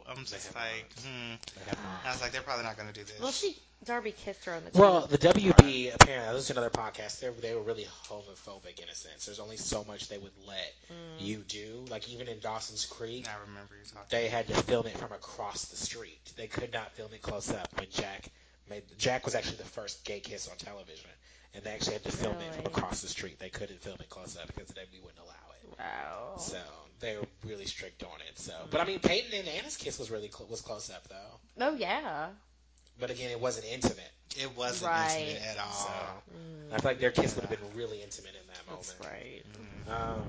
I'm 0.09 0.25
just 0.25 0.47
have 0.47 0.55
like, 0.55 0.85
hmm. 1.01 1.35
They 1.55 1.71
not. 1.71 2.05
I 2.05 2.11
was 2.11 2.21
like, 2.21 2.31
they're 2.31 2.41
probably 2.41 2.65
not 2.65 2.77
going 2.77 2.87
to 2.87 2.93
do 2.93 3.03
this. 3.03 3.19
Well, 3.19 3.31
she 3.31 3.55
Darby 3.83 4.11
kissed 4.11 4.45
her 4.45 4.53
on 4.53 4.63
the 4.63 4.69
cheek. 4.69 4.79
Well, 4.79 5.07
the 5.07 5.17
WB 5.17 5.95
apparently 5.95 6.35
this 6.35 6.43
is 6.43 6.49
another 6.51 6.69
podcast. 6.69 7.19
They 7.19 7.29
they 7.29 7.55
were 7.55 7.61
really 7.63 7.87
homophobic 8.07 8.77
in 8.79 8.87
a 8.87 8.93
sense. 8.93 9.25
There's 9.25 9.39
only 9.39 9.57
so 9.57 9.83
much 9.87 10.07
they 10.07 10.19
would 10.19 10.31
let 10.47 10.73
Mm. 10.91 11.25
you 11.25 11.37
do. 11.47 11.85
Like 11.89 12.07
even 12.13 12.27
in 12.27 12.39
Dawson's 12.39 12.85
Creek, 12.85 13.27
I 13.27 13.39
remember 13.47 13.73
you 13.73 13.85
talking. 13.91 14.07
they 14.11 14.27
had 14.27 14.47
to 14.49 14.53
film 14.53 14.85
it 14.85 14.95
from 14.97 15.11
across 15.13 15.65
the 15.65 15.77
street. 15.77 16.19
They 16.37 16.45
could 16.47 16.71
not 16.73 16.91
film 16.91 17.09
it 17.13 17.23
close 17.23 17.49
up 17.51 17.69
when 17.75 17.87
Jack 17.89 18.29
made. 18.69 18.83
Jack 18.99 19.25
was 19.25 19.33
actually 19.33 19.57
the 19.57 19.63
first 19.63 20.03
gay 20.05 20.19
kiss 20.19 20.47
on 20.47 20.57
television, 20.57 21.09
and 21.55 21.63
they 21.63 21.71
actually 21.71 21.93
had 21.93 22.03
to 22.03 22.11
film 22.11 22.35
it 22.39 22.53
from 22.53 22.67
across 22.67 23.01
the 23.01 23.07
street. 23.07 23.39
They 23.39 23.49
couldn't 23.49 23.81
film 23.81 23.97
it 23.99 24.09
close 24.09 24.37
up 24.37 24.45
because 24.47 24.67
the 24.67 24.75
WB 24.75 25.01
wouldn't 25.01 25.19
allow 25.19 25.31
it. 25.33 25.40
Wow. 25.79 26.33
So 26.37 26.57
they 26.99 27.17
were 27.17 27.25
really 27.47 27.65
strict 27.65 28.03
on 28.03 28.19
it. 28.29 28.39
So, 28.39 28.53
but 28.69 28.81
I 28.81 28.85
mean, 28.85 28.99
Peyton 28.99 29.31
and 29.37 29.47
Anna's 29.47 29.77
kiss 29.77 29.99
was 29.99 30.09
really 30.11 30.29
cl- 30.29 30.49
was 30.49 30.61
close 30.61 30.89
up 30.89 31.07
though. 31.07 31.65
Oh 31.65 31.75
yeah. 31.75 32.27
But 32.99 33.09
again, 33.09 33.31
it 33.31 33.39
wasn't 33.39 33.65
intimate. 33.71 34.11
It 34.39 34.55
wasn't 34.55 34.91
Right. 34.91 35.19
intimate 35.19 35.41
at 35.49 35.57
all. 35.57 35.71
So 35.71 35.89
Mm, 36.37 36.73
I 36.73 36.77
feel 36.79 36.91
like 36.91 36.99
their 36.99 37.11
kiss 37.11 37.35
would 37.35 37.45
have 37.45 37.49
been 37.59 37.75
really 37.75 38.01
intimate 38.01 38.35
in 38.39 38.47
that 38.47 38.65
moment. 38.67 38.87
that's 38.87 38.99
right. 38.99 39.43
Um, 39.87 40.25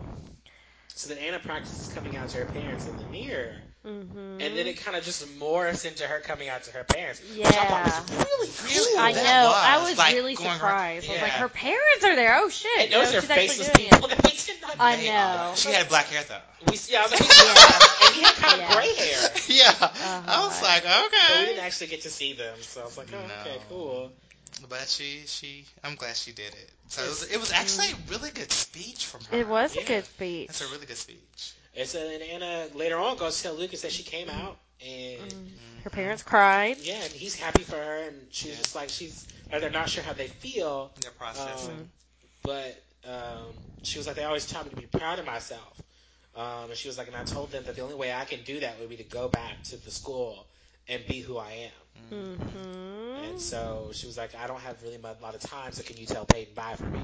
so 0.95 1.09
then 1.09 1.19
Anna 1.19 1.39
practices 1.39 1.89
coming 1.89 2.17
out 2.17 2.29
to 2.31 2.39
her 2.39 2.47
parents 2.47 2.87
in 2.87 2.97
the 2.97 3.05
mirror, 3.05 3.55
Mm-hmm. 3.87 4.41
and 4.41 4.57
then 4.57 4.67
it 4.69 4.77
kind 4.85 4.97
of 4.97 5.03
just 5.03 5.27
morphs 5.41 5.85
into 5.85 6.05
her 6.05 6.21
coming 6.21 6.49
out 6.49 6.63
to 6.65 6.71
her 6.71 6.85
parents. 6.85 7.21
Yeah. 7.35 7.47
Which 7.49 7.57
I 7.57 7.65
thought 7.67 7.85
was 8.07 8.63
really 8.65 8.77
Really? 8.77 8.93
cool. 8.95 9.01
I 9.03 9.13
know. 9.13 9.19
was, 9.19 9.57
I 9.57 9.83
was 9.89 9.99
like, 9.99 10.15
really 10.15 10.35
going 10.37 10.49
right- 10.51 10.55
surprised. 10.57 11.11
I 11.11 11.13
was 11.15 11.23
like, 11.23 11.33
her 11.33 11.49
parents 11.49 12.05
are 12.05 12.15
there. 12.15 12.37
Oh 12.39 12.49
shit! 12.49 12.71
And 12.79 12.91
You 12.93 12.97
know, 13.13 13.19
are 13.19 13.23
faceless 13.23 13.71
people 13.75 14.07
that 14.07 14.19
they 14.19 14.31
did 14.31 14.63
not 14.63 14.77
I 14.79 14.97
make. 14.97 15.07
know. 15.07 15.53
She 15.57 15.73
had 15.73 15.89
black 15.89 16.07
hair 16.07 16.23
though. 16.29 16.71
We, 16.71 16.79
yeah, 16.89 17.01
I 17.01 17.03
was 17.03 17.11
like, 17.11 17.21
yeah. 17.27 18.07
and 18.07 18.15
he 18.15 18.23
had 18.23 18.35
kind 18.37 18.55
of 18.55 18.69
Yeah. 18.69 18.75
gray 18.75 18.95
hair. 18.95 19.31
yeah. 19.49 19.75
I 19.81 19.85
Uh-huh. 19.85 20.47
was 20.47 20.63
like, 20.63 20.83
So 20.85 21.41
we 21.41 21.47
didn't 21.47 21.65
actually 21.65 21.87
get 21.89 22.03
to 22.03 22.11
see 22.11 22.35
them. 22.35 22.55
So 22.61 22.83
I 22.83 22.85
was 22.85 22.97
like, 22.97 23.09
oh, 23.13 23.41
okay, 23.41 23.59
cool. 23.69 24.13
But 24.69 24.87
she, 24.87 25.23
she, 25.27 25.65
I'm 25.83 25.97
glad 25.97 26.15
she 26.17 26.31
did 26.31 26.55
it. 26.55 26.71
So 26.87 27.03
it 27.03 27.09
was, 27.09 27.33
it 27.33 27.41
was 27.41 27.51
actually 27.53 27.87
a 27.91 27.97
really 28.13 28.31
good 28.31 28.53
speech 28.53 29.07
from 29.07 29.23
her. 29.25 29.39
It 29.39 29.49
was 29.49 29.75
Yeah. 29.75 29.83
a 29.83 29.87
good 29.87 30.05
speech. 30.05 30.51
It's 30.51 30.61
a 30.61 30.69
really 30.73 30.87
good 30.87 30.97
speech. 30.97 31.53
And 31.77 31.89
so 31.89 31.99
then 32.07 32.23
Anna 32.23 32.69
later 32.75 32.99
on 32.99 33.17
goes 33.17 33.37
to 33.39 33.43
tell 33.45 33.55
Lucas 33.55 33.83
that 33.83 33.93
she 33.93 34.03
came 34.03 34.29
out 34.29 34.59
and 34.81 35.21
Mm. 35.21 35.83
Her 35.85 35.91
parents 35.91 36.23
cried. 36.23 36.79
yeah, 36.79 37.03
and 37.03 37.13
he's 37.13 37.35
happy 37.37 37.63
for 37.63 37.77
her 37.77 37.99
and 38.09 38.33
she's 38.33 38.53
Yeah. 38.53 38.57
just 38.59 38.75
like 38.75 38.89
she's 38.89 39.27
or 39.53 39.61
they're 39.61 39.71
not 39.71 39.89
sure 39.89 40.03
how 40.05 40.13
they 40.13 40.29
feel, 40.29 40.93
They're 41.01 41.11
processing. 41.11 41.77
um, 41.81 41.89
but 42.43 42.83
um, 43.05 43.55
she 43.83 43.99
was 43.99 44.07
like 44.07 44.17
they 44.17 44.25
always 44.25 44.47
taught 44.47 44.65
me 44.65 44.71
to 44.71 44.77
be 44.77 44.87
proud 44.87 45.19
of 45.19 45.27
myself. 45.27 45.83
Um, 46.35 46.71
and 46.71 46.77
she 46.77 46.89
was 46.89 46.99
like, 46.99 47.09
and 47.09 47.17
I 47.17 47.25
told 47.25 47.51
them 47.53 47.65
that 47.65 47.75
the 47.77 47.83
only 47.83 47.95
way 47.95 48.13
I 48.13 48.25
can 48.25 48.43
do 48.45 48.61
that 48.61 48.79
would 48.81 48.89
be 48.89 48.97
to 48.97 49.05
go 49.05 49.29
back 49.29 49.63
to 49.65 49.77
the 49.77 49.91
school 49.91 50.47
and 50.89 51.05
be 51.07 51.21
who 51.21 51.37
I 51.39 51.51
am. 51.53 51.82
Mm-hmm. 52.13 53.25
And 53.25 53.41
so 53.41 53.91
she 53.93 54.07
was 54.07 54.17
like, 54.19 54.35
I 54.35 54.47
don't 54.47 54.61
have 54.61 54.83
really 54.83 54.97
a 54.97 55.23
lot 55.23 55.35
of 55.35 55.41
time, 55.41 55.73
so 55.73 55.83
can 55.83 55.97
you 55.97 56.07
tell 56.07 56.25
Peyton 56.27 56.55
bye 56.55 56.75
for 56.77 56.85
me? 56.85 57.01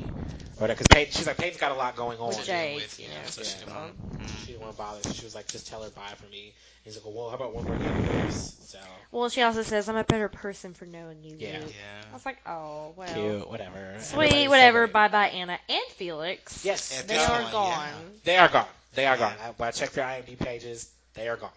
Or 0.60 0.68
because 0.68 0.86
Peyton, 0.88 1.12
she's 1.14 1.26
like, 1.26 1.38
Peyton's 1.38 1.60
got 1.60 1.72
a 1.72 1.74
lot 1.76 1.96
going 1.96 2.18
on. 2.18 2.28
With 2.28 2.44
Jake, 2.44 2.76
with, 2.76 2.98
you 2.98 3.06
you 3.06 3.12
know. 3.12 3.20
know, 3.20 3.26
so 3.26 3.42
she 3.42 3.52
Yeah. 3.58 3.64
didn't 3.64 3.74
want- 3.74 4.18
mm. 4.18 4.40
She 4.40 4.46
didn't 4.52 4.60
want 4.60 4.72
to 4.72 4.78
bother, 4.78 5.02
so 5.02 5.12
she 5.12 5.24
was 5.24 5.34
like, 5.34 5.46
just 5.48 5.68
tell 5.68 5.82
her 5.82 5.90
bye 5.90 6.14
for 6.16 6.26
me. 6.26 6.46
And 6.84 6.94
He's 6.94 6.96
like, 6.96 7.14
well, 7.14 7.28
how 7.30 7.36
about 7.36 7.54
one 7.54 7.64
more 7.64 7.76
universe? 7.76 8.54
So 8.66 8.78
Well, 9.12 9.28
she 9.30 9.40
also 9.42 9.62
says, 9.62 9.88
"I'm 9.88 9.96
a 9.96 10.04
better 10.04 10.28
person 10.28 10.74
for 10.74 10.84
knowing 10.84 11.22
you." 11.22 11.36
Yeah. 11.38 11.60
Luke." 11.60 11.72
I 12.10 12.14
was 12.14 12.26
like, 12.26 12.38
"Oh, 12.46 12.92
well, 12.96 13.14
cute, 13.14 13.48
whatever. 13.48 13.96
Sweet, 14.00 14.30
said 14.30 14.48
whatever." 14.48 14.86
Bye, 14.86 15.08
bye, 15.08 15.28
Anna 15.28 15.58
and 15.70 15.86
Felix. 15.96 16.64
Yes, 16.66 16.98
At 16.98 17.08
they 17.08 17.14
this 17.14 17.28
are 17.28 17.50
gone. 17.50 17.88
they 18.24 18.36
are 18.36 18.48
gone. 18.48 18.66
They 18.94 19.06
are 19.06 19.16
gone. 19.16 19.32
I, 19.42 19.62
I 19.64 19.70
checked 19.70 19.94
their 19.94 20.04
IMDb 20.04 20.38
pages. 20.38 20.90
They 21.14 21.28
are 21.28 21.36
gone. 21.36 21.50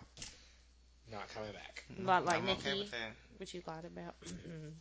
Not 1.11 1.33
coming 1.33 1.51
back. 1.51 1.83
Not 1.97 2.25
like 2.25 2.37
I'm 2.37 2.49
okay 2.49 2.77
with 2.77 2.91
that. 2.91 3.11
Which 3.37 3.53
you 3.53 3.61
lied 3.67 3.85
about. 3.85 4.15
Mm-mm. 4.25 4.71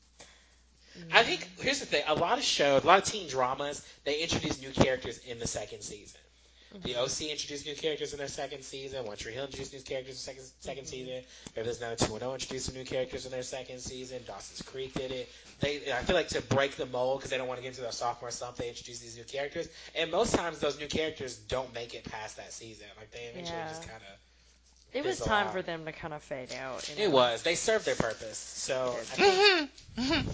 I 1.13 1.23
think 1.23 1.49
here's 1.61 1.81
the 1.81 1.87
thing: 1.87 2.03
a 2.07 2.15
lot 2.15 2.39
of 2.39 2.45
shows, 2.45 2.85
a 2.85 2.87
lot 2.87 2.99
of 2.99 3.05
teen 3.05 3.29
dramas, 3.29 3.87
they 4.05 4.21
introduce 4.21 4.61
new 4.61 4.71
characters 4.71 5.19
in 5.27 5.39
the 5.39 5.47
second 5.47 5.83
season. 5.83 6.21
The 6.73 6.91
mm-hmm. 6.91 7.01
OC 7.01 7.33
introduced 7.33 7.67
new 7.67 7.75
characters 7.75 8.13
in 8.13 8.19
their 8.21 8.29
second 8.29 8.63
season. 8.63 9.05
One 9.05 9.17
Tree 9.17 9.33
Hill 9.33 9.47
introduced 9.47 9.73
new 9.73 9.81
characters 9.81 10.15
in 10.15 10.35
second 10.35 10.45
2nd 10.45 10.77
mm-hmm. 10.77 10.87
season. 10.87 11.25
Maybe 11.57 11.65
there's 11.65 11.79
another 11.79 11.97
two 11.97 12.13
and 12.13 12.21
zero 12.21 12.31
oh 12.31 12.35
introduced 12.35 12.67
some 12.67 12.77
new 12.77 12.85
characters 12.85 13.27
in 13.27 13.33
their 13.33 13.43
second 13.43 13.81
season. 13.81 14.21
Dawson's 14.25 14.63
Creek 14.63 14.95
did 14.95 15.11
it. 15.11 15.29
They, 15.59 15.93
I 15.93 16.03
feel 16.03 16.15
like 16.15 16.29
to 16.29 16.43
break 16.43 16.77
the 16.77 16.87
mold 16.87 17.19
because 17.19 17.31
they 17.33 17.39
don't 17.39 17.49
want 17.49 17.59
to 17.59 17.63
get 17.63 17.71
into 17.71 17.81
their 17.81 17.91
sophomore 17.91 18.31
slump, 18.31 18.57
they 18.57 18.69
introduce 18.69 19.01
these 19.01 19.17
new 19.17 19.25
characters. 19.25 19.69
And 19.97 20.13
most 20.13 20.33
times 20.33 20.61
those 20.61 20.79
new 20.79 20.87
characters 20.87 21.37
don't 21.37 21.75
make 21.75 21.95
it 21.95 22.05
past 22.05 22.37
that 22.37 22.53
season. 22.53 22.87
Like 22.97 23.11
they 23.11 23.31
eventually 23.33 23.59
Yeah. 23.59 23.69
just 23.69 23.83
kind 23.83 24.03
of. 24.03 24.30
It 24.93 25.05
was 25.05 25.19
time 25.21 25.47
lot. 25.47 25.53
for 25.55 25.63
them 25.63 25.85
to 25.85 25.93
kind 25.93 26.13
of 26.15 26.23
fade 26.23 26.53
out. 26.55 26.89
you 26.97 27.05
It 27.05 27.11
was. 27.13 27.43
They 27.43 27.55
served 27.55 27.87
their 27.87 27.95
purpose. 27.95 28.39
So 28.39 28.97
I 28.99 29.03
think. 29.05 29.71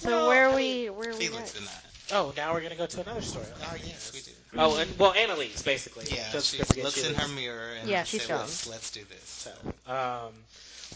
So 0.00 0.10
Well, 0.10 0.28
where 0.28 0.48
I 0.48 0.52
are 0.52 0.54
we? 0.56 0.90
Where 0.90 1.08
are 1.10 1.12
we? 1.14 1.18
Felix 1.26 1.38
next? 1.40 1.52
did 1.54 1.62
not. 1.64 1.82
Oh, 2.12 2.32
now 2.36 2.52
we're 2.54 2.60
gonna 2.60 2.76
go 2.76 2.86
to 2.86 3.00
another 3.00 3.22
story. 3.22 3.46
Oh 3.62 3.74
yes, 3.84 4.12
we 4.14 4.20
do. 4.20 4.30
Oh, 4.58 4.76
and 4.78 4.98
well, 4.98 5.12
Anna 5.14 5.34
leaves 5.36 5.62
basically. 5.62 6.04
Yeah, 6.14 6.22
Just 6.32 6.52
she 6.52 6.58
to 6.58 6.64
forget 6.64 6.84
looks 6.84 6.96
she 7.00 7.06
in 7.08 7.12
leaves. 7.14 7.22
her 7.22 7.28
mirror 7.28 7.70
and 7.80 7.88
Yeah, 7.88 8.04
she's 8.04 8.22
said, 8.22 8.28
gone. 8.28 8.40
let's, 8.40 8.66
let's 8.68 8.90
do 8.92 9.00
this. 9.08 9.24
So, 9.24 9.92
um, 9.92 10.32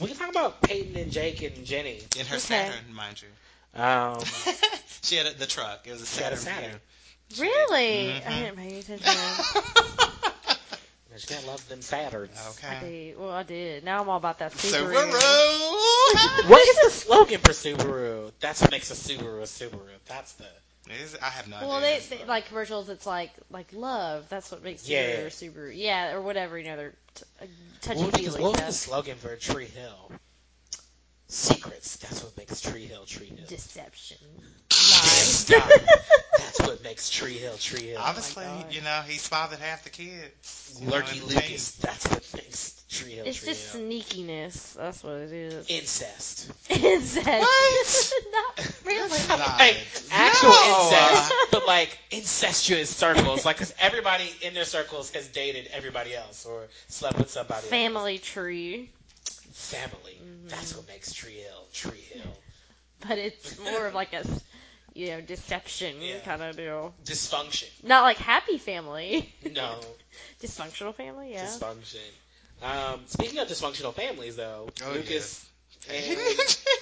we 0.01 0.07
can 0.09 0.17
talk 0.17 0.31
about 0.31 0.61
Peyton 0.63 0.97
and 0.97 1.11
Jake 1.11 1.43
and 1.43 1.65
Jenny. 1.65 1.99
In 2.19 2.27
her 2.27 2.37
Okay. 2.37 2.39
Saturn, 2.39 2.95
mind 2.95 3.21
you. 3.23 3.81
Um, 3.83 4.21
she 5.03 5.17
had 5.17 5.27
a, 5.27 5.35
the 5.35 5.47
truck. 5.47 5.87
It 5.87 5.93
was 5.93 6.03
a 6.03 6.07
She 6.07 6.23
had 6.23 6.33
a 6.33 6.37
Saturn. 6.37 6.63
Saturn. 6.63 6.81
Vue. 7.31 7.45
Really? 7.45 8.13
Mhm. 8.15 8.27
I 8.27 8.41
didn't 8.43 8.57
pay 8.57 8.79
attention. 8.79 9.13
she 11.21 11.29
can't 11.29 11.47
love 11.47 11.69
them 11.69 11.81
Saturns. 11.81 12.63
I 12.65 12.79
okay. 12.79 12.81
did. 12.81 13.19
Well, 13.19 13.31
I 13.31 13.43
did. 13.45 13.85
Now 13.85 14.03
I'm 14.03 14.09
all 14.09 14.17
about 14.19 14.39
that 14.39 14.53
Subaru. 14.53 15.13
Subaru. 15.13 16.49
What 16.49 16.63
is 16.69 16.77
the 16.85 16.91
slogan 16.91 17.41
for 17.41 17.53
Subaru? 17.53 18.33
That's 18.41 18.61
what 18.63 18.71
makes 18.71 18.91
a 18.91 18.95
Subaru 18.95 19.41
a 19.41 19.45
Subaru. 19.45 19.99
That's 20.07 20.35
the 20.35 20.47
Is? 20.89 21.17
I 21.23 21.31
have 21.31 21.49
no 21.49 21.59
Well, 21.61 21.73
idea. 21.73 22.01
they, 22.01 22.01
they 22.19 22.25
like 22.25 22.47
commercials. 22.47 22.89
It's 22.89 23.07
like 23.07 23.33
like 23.51 23.73
love. 23.73 24.29
That's 24.29 24.51
what 24.51 24.63
makes 24.63 24.89
Yeah, 24.89 25.19
your 25.19 25.25
yeah. 25.25 25.29
Subaru. 25.29 25.73
Yeah, 25.75 26.13
or 26.15 26.23
whatever. 26.23 26.59
You 26.59 26.65
know, 26.65 26.77
they're 26.77 26.95
t- 27.15 27.25
uh, 27.43 27.47
touchy 27.83 28.07
What 28.07 28.13
was, 28.13 28.25
the, 28.25 28.31
feely 28.31 28.43
what 28.43 28.53
was 28.57 28.67
the 28.67 28.73
slogan 28.73 29.17
for 29.17 29.37
Tree 29.37 29.67
Hill? 29.67 30.13
Secrets. 31.29 31.97
That's 31.99 32.23
what 32.25 32.37
makes 32.37 32.61
Tree 32.61 32.87
Hill 32.87 33.05
Tree 33.07 33.27
Hill. 33.27 33.47
Deception. 33.47 34.19
Stop. 34.91 35.69
That's 36.39 36.61
what 36.61 36.83
makes 36.85 37.11
Tree 37.11 37.35
Hill 37.35 37.57
Tree 37.59 37.89
Hill. 37.89 38.01
Obviously, 38.01 38.45
oh 38.47 38.61
God. 38.63 38.73
you 38.75 38.81
know, 38.83 39.03
he's 39.07 39.27
fathered 39.27 39.59
half 39.59 39.85
the 39.85 39.91
kids. 39.91 40.79
You 40.81 40.89
Lurky 40.91 41.21
Lucas. 41.21 41.73
That's 41.77 42.09
what 42.09 42.25
makes 42.35 42.83
Tree 42.89 43.13
Hill 43.13 43.25
It's 43.27 43.39
Tree 43.39 43.49
just 43.49 43.73
Hill. 43.75 43.83
sneakiness. 43.83 44.75
That's 44.75 45.03
what 45.05 45.15
it 45.15 45.33
is. 45.33 45.69
Incest. 45.69 46.51
Incest. 46.71 47.27
What? 47.27 48.13
Not 48.33 48.73
really. 48.85 49.19
Not- 49.29 49.59
like 49.59 49.77
actual 50.11 50.49
No. 50.51 50.85
incest, 50.91 51.33
but 51.53 51.67
like 51.67 51.99
incestuous 52.11 52.95
circles. 52.95 53.45
Like, 53.45 53.57
because 53.57 53.75
everybody 53.81 54.25
in 54.43 54.55
their 54.55 54.65
circles 54.65 55.11
has 55.13 55.29
dated 55.29 55.69
everybody 55.73 56.15
else 56.15 56.47
or 56.47 56.67
slept 56.89 57.19
with 57.19 57.31
somebody. 57.31 57.61
else. 57.63 57.67
Family 57.71 58.19
tree. 58.19 58.91
Family. 59.53 60.19
Mm-hmm. 60.23 60.49
That's 60.49 60.77
what 60.77 60.89
makes 60.89 61.13
Tree 61.13 61.33
Hill 61.35 61.65
Tree 61.73 62.05
Hill. 62.13 62.23
But 63.07 63.19
it's 63.19 63.59
more 63.61 63.87
of 63.87 63.95
like 63.95 64.13
a, 64.13 64.25
you 64.95 65.09
know, 65.09 65.21
deception 65.21 65.97
Yeah. 66.01 66.19
kind 66.21 66.43
of 66.43 66.57
deal. 66.57 66.95
Dysfunction. 67.05 67.69
Not 67.85 68.03
like 68.03 68.17
happy 68.19 68.59
family. 68.59 69.33
No. 69.53 69.81
Dysfunctional 70.43 70.95
family, 70.95 71.33
yeah. 71.33 71.47
Dysfunction. 71.47 71.99
Um, 72.63 73.01
speaking 73.07 73.39
of 73.39 73.49
dysfunctional 73.49 73.95
families, 73.95 74.37
though, 74.37 74.69
Oh, 74.85 74.93
Lucas 74.93 75.47
and, 75.91 76.19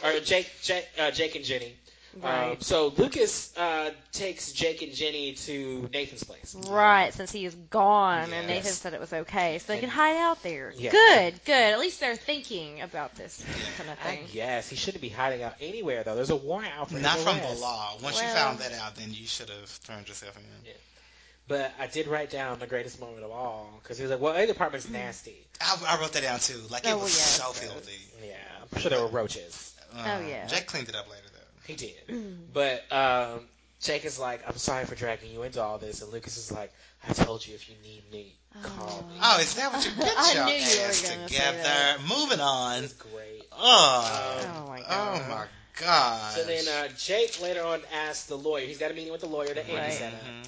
or 0.04 0.20
Jake, 0.20 0.50
Jake, 0.62 0.86
uh, 0.98 1.10
Jake 1.12 1.36
and 1.36 1.44
Jenny. 1.44 1.74
Um, 2.16 2.22
Right. 2.22 2.62
so 2.62 2.88
Lucas 2.96 3.56
uh, 3.56 3.90
takes 4.12 4.50
Jake 4.52 4.82
and 4.82 4.92
Jenny 4.94 5.34
to 5.34 5.88
Nathan's 5.92 6.24
place. 6.24 6.56
Right, 6.68 7.12
since 7.14 7.30
he 7.30 7.44
is 7.44 7.54
gone, 7.54 8.32
and 8.32 8.46
Nathan 8.46 8.72
said 8.72 8.94
it 8.94 9.00
was 9.00 9.12
okay, 9.12 9.58
so 9.58 9.66
they 9.68 9.74
And- 9.74 9.80
can 9.82 9.90
hide 9.90 10.16
out 10.16 10.42
there. 10.42 10.72
Yeah. 10.76 10.90
Good, 10.90 11.44
good. 11.44 11.52
At 11.54 11.78
least 11.78 12.00
they're 12.00 12.16
thinking 12.16 12.80
about 12.80 13.14
this 13.14 13.44
kind 13.76 13.90
of 13.90 13.98
I 14.04 14.16
thing. 14.16 14.26
guess 14.32 14.68
he 14.68 14.76
shouldn't 14.76 15.02
be 15.02 15.10
hiding 15.10 15.42
out 15.42 15.54
anywhere 15.60 16.02
though. 16.02 16.14
There's 16.16 16.30
a 16.30 16.36
warrant 16.36 16.72
out 16.76 16.88
for 16.88 16.94
his 16.94 17.02
Not 17.02 17.18
from 17.18 17.38
the 17.40 17.60
law. 17.60 17.96
Once 18.02 18.20
you 18.20 18.26
found 18.28 18.58
that 18.60 18.72
out, 18.72 18.96
then 18.96 19.12
you 19.12 19.26
should 19.26 19.50
have 19.50 19.80
turned 19.84 20.08
yourself 20.08 20.36
in. 20.36 20.42
Yeah. 20.66 20.72
But 21.46 21.72
I 21.78 21.86
did 21.86 22.08
write 22.08 22.30
down 22.30 22.58
the 22.58 22.66
greatest 22.66 23.00
moment 23.00 23.22
of 23.24 23.30
all 23.30 23.70
because 23.82 23.96
he 23.96 24.02
was 24.02 24.10
like, 24.10 24.20
"Well, 24.20 24.34
the 24.34 24.50
apartment's 24.50 24.88
nasty." 24.88 25.46
I, 25.60 25.78
I 25.86 26.00
wrote 26.00 26.12
that 26.12 26.22
down 26.22 26.40
too. 26.40 26.60
Like 26.70 26.82
Oh, 26.86 26.90
it 26.90 26.94
was 27.00 27.14
yes. 27.14 27.40
so 27.42 27.52
filthy. 27.52 27.92
Yeah, 28.26 28.34
I'm 28.72 28.80
sure 28.80 28.90
there 28.90 29.00
were 29.00 29.08
roaches. 29.08 29.74
Um, 29.94 30.00
Oh, 30.04 30.20
yeah. 30.28 30.46
Jake 30.46 30.66
cleaned 30.66 30.88
it 30.90 30.94
up 30.94 31.08
later 31.08 31.22
though. 31.24 31.27
He 31.68 31.74
did. 31.76 32.52
But 32.52 32.84
um, 32.92 33.40
Jake 33.80 34.04
is 34.04 34.18
like, 34.18 34.40
I'm 34.48 34.56
sorry 34.56 34.84
for 34.86 34.96
dragging 34.96 35.30
you 35.30 35.44
into 35.44 35.62
all 35.62 35.78
this. 35.78 36.02
And 36.02 36.12
Lucas 36.12 36.36
is 36.36 36.50
like, 36.50 36.72
I 37.08 37.12
told 37.12 37.46
you 37.46 37.54
if 37.54 37.68
you 37.68 37.76
need 37.82 38.02
me, 38.10 38.34
call 38.62 39.06
me. 39.08 39.14
Oh, 39.22 39.38
is 39.40 39.54
that 39.54 39.72
what 39.72 39.84
you 39.84 39.92
get 40.02 40.14
I 40.16 40.32
your 40.34 40.44
knew 40.46 40.52
you 40.54 40.80
ass 40.82 41.02
together? 41.28 42.02
Moving 42.08 42.40
on. 42.40 42.82
It's 42.84 42.94
great. 42.94 43.44
Oh, 43.52 44.40
Um, 44.44 44.50
Oh 44.64 44.68
my 44.68 44.80
oh 44.80 44.84
god. 44.88 45.28
my 45.28 45.44
god. 45.80 46.32
So 46.34 46.44
then 46.44 46.64
uh, 46.66 46.88
Jake 46.98 47.40
later 47.40 47.62
on 47.64 47.80
asked 47.94 48.28
the 48.28 48.36
lawyer, 48.38 48.64
he's 48.66 48.78
got 48.78 48.90
a 48.90 48.94
meeting 48.94 49.12
with 49.12 49.20
the 49.20 49.28
lawyer 49.28 49.48
that 49.54 49.58
Andy 49.68 49.74
Right. 49.76 49.92
set 49.92 50.12
up. 50.14 50.20
Mhm. 50.22 50.46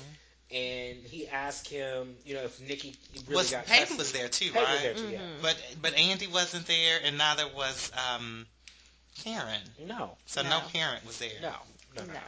And 0.53 1.07
he 1.07 1.29
asked 1.29 1.69
him, 1.69 2.17
you 2.25 2.35
know, 2.35 2.43
if 2.43 2.61
Nikki 2.61 2.97
really 3.29 3.37
was 3.37 3.51
got 3.53 3.67
Peyton 3.67 3.97
custody. 3.97 3.99
was 3.99 4.13
there 4.13 4.29
too, 4.29 4.47
Peyton 4.47 4.63
right? 4.65 4.73
was 4.73 4.83
there 4.83 4.95
too, 4.95 5.09
yeah. 5.11 5.19
Mhm. 5.21 5.43
But 5.43 5.57
but 5.81 5.95
Andy 5.97 6.27
wasn't 6.27 6.67
there, 6.67 6.99
and 7.05 7.17
neither 7.19 7.47
was 7.55 7.93
um, 8.17 8.47
Karen. 9.25 9.61
No, 9.87 10.17
So 10.27 10.43
no, 10.43 10.49
No. 10.51 10.61
parent 10.73 11.07
was 11.07 11.19
there. 11.19 11.31
no, 11.43 11.53
no, 11.97 12.03
no, 12.05 12.13
No. 12.13 12.21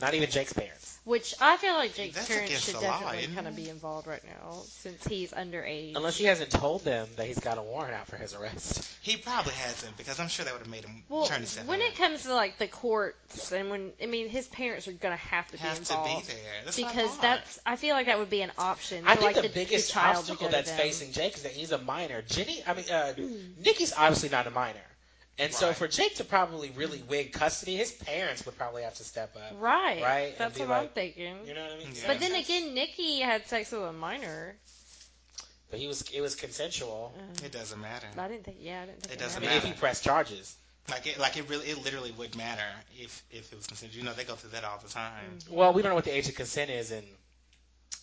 Not 0.00 0.14
even 0.14 0.30
Jake's 0.30 0.54
parents. 0.54 0.98
Which 1.04 1.34
I 1.40 1.56
feel 1.58 1.74
like 1.74 1.94
Jake's 1.94 2.14
That's 2.14 2.28
parents 2.28 2.48
against 2.50 2.64
should 2.66 2.76
the 2.76 2.80
law, 2.80 2.92
definitely 3.00 3.18
isn't 3.24 3.34
kind 3.34 3.46
of 3.48 3.52
it? 3.52 3.56
be 3.64 3.68
involved 3.68 4.06
right 4.06 4.22
now 4.24 4.62
since 4.66 5.04
he's 5.06 5.32
underage. 5.32 5.96
Unless 5.96 6.16
he 6.16 6.24
hasn't 6.24 6.50
told 6.50 6.82
them 6.84 7.08
that 7.16 7.26
he's 7.26 7.40
got 7.40 7.58
a 7.58 7.62
warrant 7.62 7.92
out 7.92 8.06
for 8.06 8.16
his 8.16 8.34
arrest. 8.34 8.88
He 9.02 9.16
probably 9.18 9.52
hasn't 9.54 9.96
because 9.98 10.18
I'm 10.20 10.28
sure 10.28 10.44
that 10.44 10.54
would 10.54 10.60
have 10.62 10.70
made 10.70 10.84
him 10.84 11.02
well, 11.10 11.26
turn 11.26 11.38
himself 11.38 11.66
when 11.66 11.80
in. 11.80 11.88
it 11.88 11.96
comes 11.96 12.22
to 12.22 12.32
like 12.34 12.56
the 12.58 12.68
courts 12.68 13.50
and 13.52 13.68
when 13.68 13.90
I 14.00 14.06
mean 14.06 14.28
his 14.28 14.46
parents 14.46 14.86
are 14.88 14.92
gonna 14.92 15.16
have 15.16 15.46
to 15.50 15.58
have 15.58 15.78
be 15.78 15.84
to 15.84 15.92
involved 15.92 16.26
be 16.28 16.32
there. 16.34 16.42
That's 16.64 16.78
not 16.78 16.92
because 16.92 17.10
hard. 17.10 17.22
that's 17.22 17.60
I 17.66 17.76
feel 17.76 17.94
like 17.94 18.06
that 18.06 18.18
would 18.18 18.30
be 18.30 18.40
an 18.42 18.52
option. 18.56 19.04
I 19.06 19.16
for, 19.16 19.22
think 19.22 19.34
like, 19.34 19.42
the, 19.42 19.48
the, 19.48 19.54
biggest 19.54 19.88
the 19.88 19.92
child 19.94 20.16
obstacle 20.18 20.46
to 20.46 20.52
that's 20.52 20.70
them. 20.70 20.78
facing 20.78 21.12
Jake 21.12 21.34
is 21.34 21.42
that 21.42 21.52
he's 21.52 21.72
a 21.72 21.78
minor. 21.78 22.22
Jenny, 22.22 22.62
I 22.66 22.74
mean, 22.74 22.84
uh, 22.90 23.12
Nikki's 23.62 23.92
obviously 23.92 24.28
not 24.30 24.46
a 24.46 24.50
minor. 24.50 24.78
And 25.38 25.52
so 25.52 25.72
for 25.72 25.88
Jake 25.88 26.16
to 26.16 26.24
probably 26.24 26.70
really 26.76 27.02
win 27.08 27.28
custody, 27.28 27.76
his 27.76 27.90
parents 27.90 28.44
would 28.44 28.56
probably 28.56 28.82
have 28.82 28.94
to 28.96 29.04
step 29.04 29.34
up. 29.34 29.56
Right. 29.58 30.02
Right, 30.02 30.34
That's 30.38 30.58
be 30.58 30.64
what 30.64 30.70
I'm 30.70 30.88
thinking. 30.88 31.36
You 31.46 31.54
know 31.54 31.62
what 31.62 31.72
I 31.72 31.78
mean? 31.78 31.88
Yeah. 31.94 32.02
But 32.06 32.20
then 32.20 32.34
again, 32.34 32.74
Nikki 32.74 33.20
had 33.20 33.46
sex 33.46 33.72
with 33.72 33.82
a 33.82 33.92
minor. 33.92 34.54
But 35.70 35.80
he 35.80 35.86
was 35.86 36.02
it 36.12 36.20
was 36.20 36.34
consensual. 36.34 37.14
Uh, 37.16 37.46
it 37.46 37.50
doesn't 37.52 37.80
matter. 37.80 38.06
I 38.18 38.28
didn't 38.28 38.44
think. 38.44 38.58
Yeah, 38.60 38.82
I 38.82 38.86
didn't 38.86 39.00
think 39.02 39.14
It 39.14 39.16
it 39.16 39.24
doesn't 39.24 39.40
mean, 39.40 39.48
mattered. 39.48 39.68
if 39.68 39.74
he 39.74 39.80
pressed 39.80 40.04
charges. 40.04 40.54
Like 40.90 41.06
it, 41.06 41.18
like 41.18 41.38
it 41.38 41.48
really, 41.48 41.66
it 41.70 41.82
literally 41.82 42.10
would 42.12 42.36
matter 42.36 42.60
if 42.98 43.22
if 43.30 43.50
it 43.52 43.56
was 43.56 43.66
consensual. 43.66 43.98
You 44.00 44.04
know, 44.04 44.12
they 44.12 44.24
go 44.24 44.34
through 44.34 44.50
that 44.50 44.64
all 44.64 44.78
the 44.82 44.90
time. 44.90 45.38
Well, 45.48 45.72
we 45.72 45.80
don't 45.80 45.90
know 45.90 45.94
what 45.94 46.04
the 46.04 46.14
age 46.14 46.28
of 46.28 46.34
consent 46.34 46.70
is 46.70 46.90
in 46.90 47.04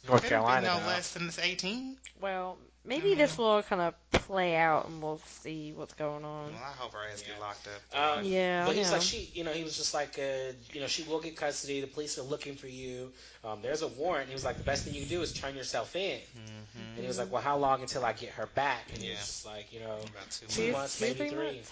North 0.08 0.28
Carolina. 0.28 0.62
be 0.62 0.68
no 0.74 0.80
though. 0.80 0.88
less 0.88 1.14
than 1.14 1.30
18. 1.40 1.98
Well, 2.22 2.58
maybe 2.90 3.16
this 3.16 3.38
will 3.38 3.64
kind 3.64 3.82
of 3.82 3.94
play 4.12 4.56
out, 4.58 4.88
and 4.90 5.02
we'll 5.02 5.22
see 5.26 5.72
what's 5.76 5.94
going 5.94 6.26
on. 6.26 6.52
Well, 6.52 6.62
I 6.62 6.72
hope 6.78 6.92
her 6.94 7.00
ass 7.12 7.22
get 7.22 7.40
locked 7.40 7.68
up. 7.94 8.18
Um, 8.20 8.26
Yeah, 8.26 8.66
but 8.66 8.76
he's 8.76 8.88
yeah. 8.88 8.94
like 8.94 9.02
she, 9.02 9.30
you 9.34 9.44
know, 9.46 9.52
he 9.52 9.64
was 9.64 9.78
just 9.78 9.94
like, 9.94 10.20
uh, 10.20 10.52
you 10.74 10.82
know, 10.82 10.88
she 10.88 11.04
will 11.04 11.22
get 11.22 11.38
custody. 11.38 11.80
The 11.82 11.88
police 11.88 12.18
are 12.20 12.24
looking 12.24 12.56
for 12.56 12.68
you. 12.68 13.12
Um, 13.46 13.60
there's 13.62 13.82
a 13.84 13.88
warrant. 13.88 14.28
He 14.28 14.34
was 14.34 14.44
like, 14.44 14.58
the 14.58 14.64
best 14.64 14.84
thing 14.84 14.94
you 14.94 15.02
can 15.02 15.10
do 15.10 15.22
is 15.22 15.32
turn 15.34 15.56
yourself 15.56 15.96
in. 15.96 16.20
hmm 16.34 16.80
And 16.96 17.02
he 17.02 17.08
was 17.08 17.18
like, 17.18 17.32
well, 17.32 17.42
how 17.42 17.58
long 17.58 17.82
until 17.82 18.04
I 18.04 18.14
get 18.14 18.32
her 18.32 18.48
back? 18.48 18.82
And 18.94 19.02
he 19.02 19.10
was 19.12 19.20
just 19.20 19.46
like, 19.46 19.72
you 19.72 19.80
know, 19.80 19.96
About 20.12 20.30
two 20.32 20.72
months, 20.74 21.00
two, 21.00 21.06
maybe 21.06 21.18
three 21.20 21.30
three. 21.30 21.38
months. 21.46 21.72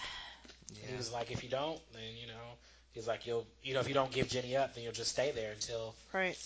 Yeah. 0.74 0.90
he 0.90 0.96
was 0.96 1.12
like, 1.12 1.30
if 1.30 1.42
you 1.42 1.48
don't, 1.50 1.78
then 1.92 2.02
you 2.20 2.26
know, 2.28 2.46
he's 2.92 3.06
like, 3.08 3.26
you'll, 3.26 3.46
you 3.62 3.74
know, 3.74 3.80
if 3.80 3.88
you 3.88 3.94
don't 3.94 4.10
give 4.10 4.28
Jenny 4.28 4.56
up, 4.56 4.74
then 4.74 4.84
you'll 4.84 4.92
just 4.92 5.10
stay 5.12 5.30
there 5.32 5.52
until 5.52 5.94
Right. 6.12 6.36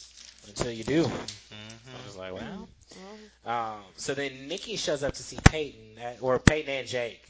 Until 0.49 0.71
you 0.71 0.85
do. 0.85 1.05
Mhm. 1.05 1.11
I 2.03 2.07
was 2.07 2.17
like, 2.17 2.33
well. 2.35 2.69
Well, 3.45 3.77
Um, 3.77 3.85
so 3.97 4.15
then 4.15 4.49
Nikki 4.49 4.77
shows 4.77 5.03
up 5.03 5.15
to 5.15 5.23
see 5.23 5.39
Peyton, 5.45 5.99
at, 5.99 6.23
or 6.23 6.39
Peyton 6.39 6.71
and 6.71 6.87
Jake, 6.87 7.25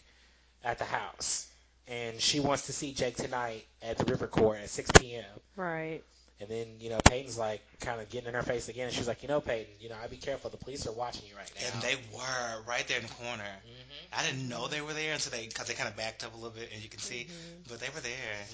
at 0.64 0.78
the 0.78 0.84
house, 0.84 1.46
and 1.86 2.20
she 2.20 2.40
wants 2.40 2.66
to 2.66 2.72
see 2.72 2.92
Jake 2.92 3.16
tonight 3.16 3.64
at 3.80 3.96
the 3.98 4.04
River 4.04 4.26
Court 4.26 4.58
at 4.58 4.68
6 4.70 4.90
p.m. 4.92 5.24
right. 5.56 6.02
And 6.40 6.50
then 6.50 6.66
you 6.80 6.90
know 6.90 6.98
Peyton's 7.04 7.38
like 7.38 7.62
kind 7.78 8.00
of 8.00 8.08
getting 8.10 8.26
in 8.28 8.34
her 8.34 8.42
face 8.42 8.68
again, 8.68 8.88
and 8.88 8.94
she's 8.94 9.06
like, 9.06 9.22
you 9.22 9.28
know, 9.28 9.40
Peyton, 9.40 9.72
you 9.78 9.88
know, 9.88 9.94
I'd 10.02 10.10
be 10.10 10.16
careful. 10.16 10.50
The 10.50 10.56
police 10.56 10.86
are 10.88 10.92
watching 10.92 11.22
you 11.28 11.36
right 11.36 11.50
now. 11.54 11.68
And 11.72 11.82
they 11.82 11.94
were 12.12 12.62
right 12.66 12.86
there 12.88 12.98
in 12.98 13.06
the 13.06 13.12
corner. 13.14 13.44
Mhm. 13.64 14.18
I 14.18 14.26
didn't 14.26 14.48
know 14.48 14.66
they 14.66 14.80
were 14.80 14.92
there 14.92 15.14
until 15.14 15.30
they, 15.30 15.46
because 15.46 15.68
they 15.68 15.74
kind 15.74 15.88
of 15.88 15.96
backed 15.96 16.24
up 16.24 16.32
a 16.34 16.36
little 16.36 16.50
bit, 16.50 16.70
and 16.72 16.82
you 16.82 16.88
can 16.88 16.98
see, 16.98 17.28
but 17.68 17.78
they 17.78 17.88
were 17.90 18.00
there. 18.00 18.44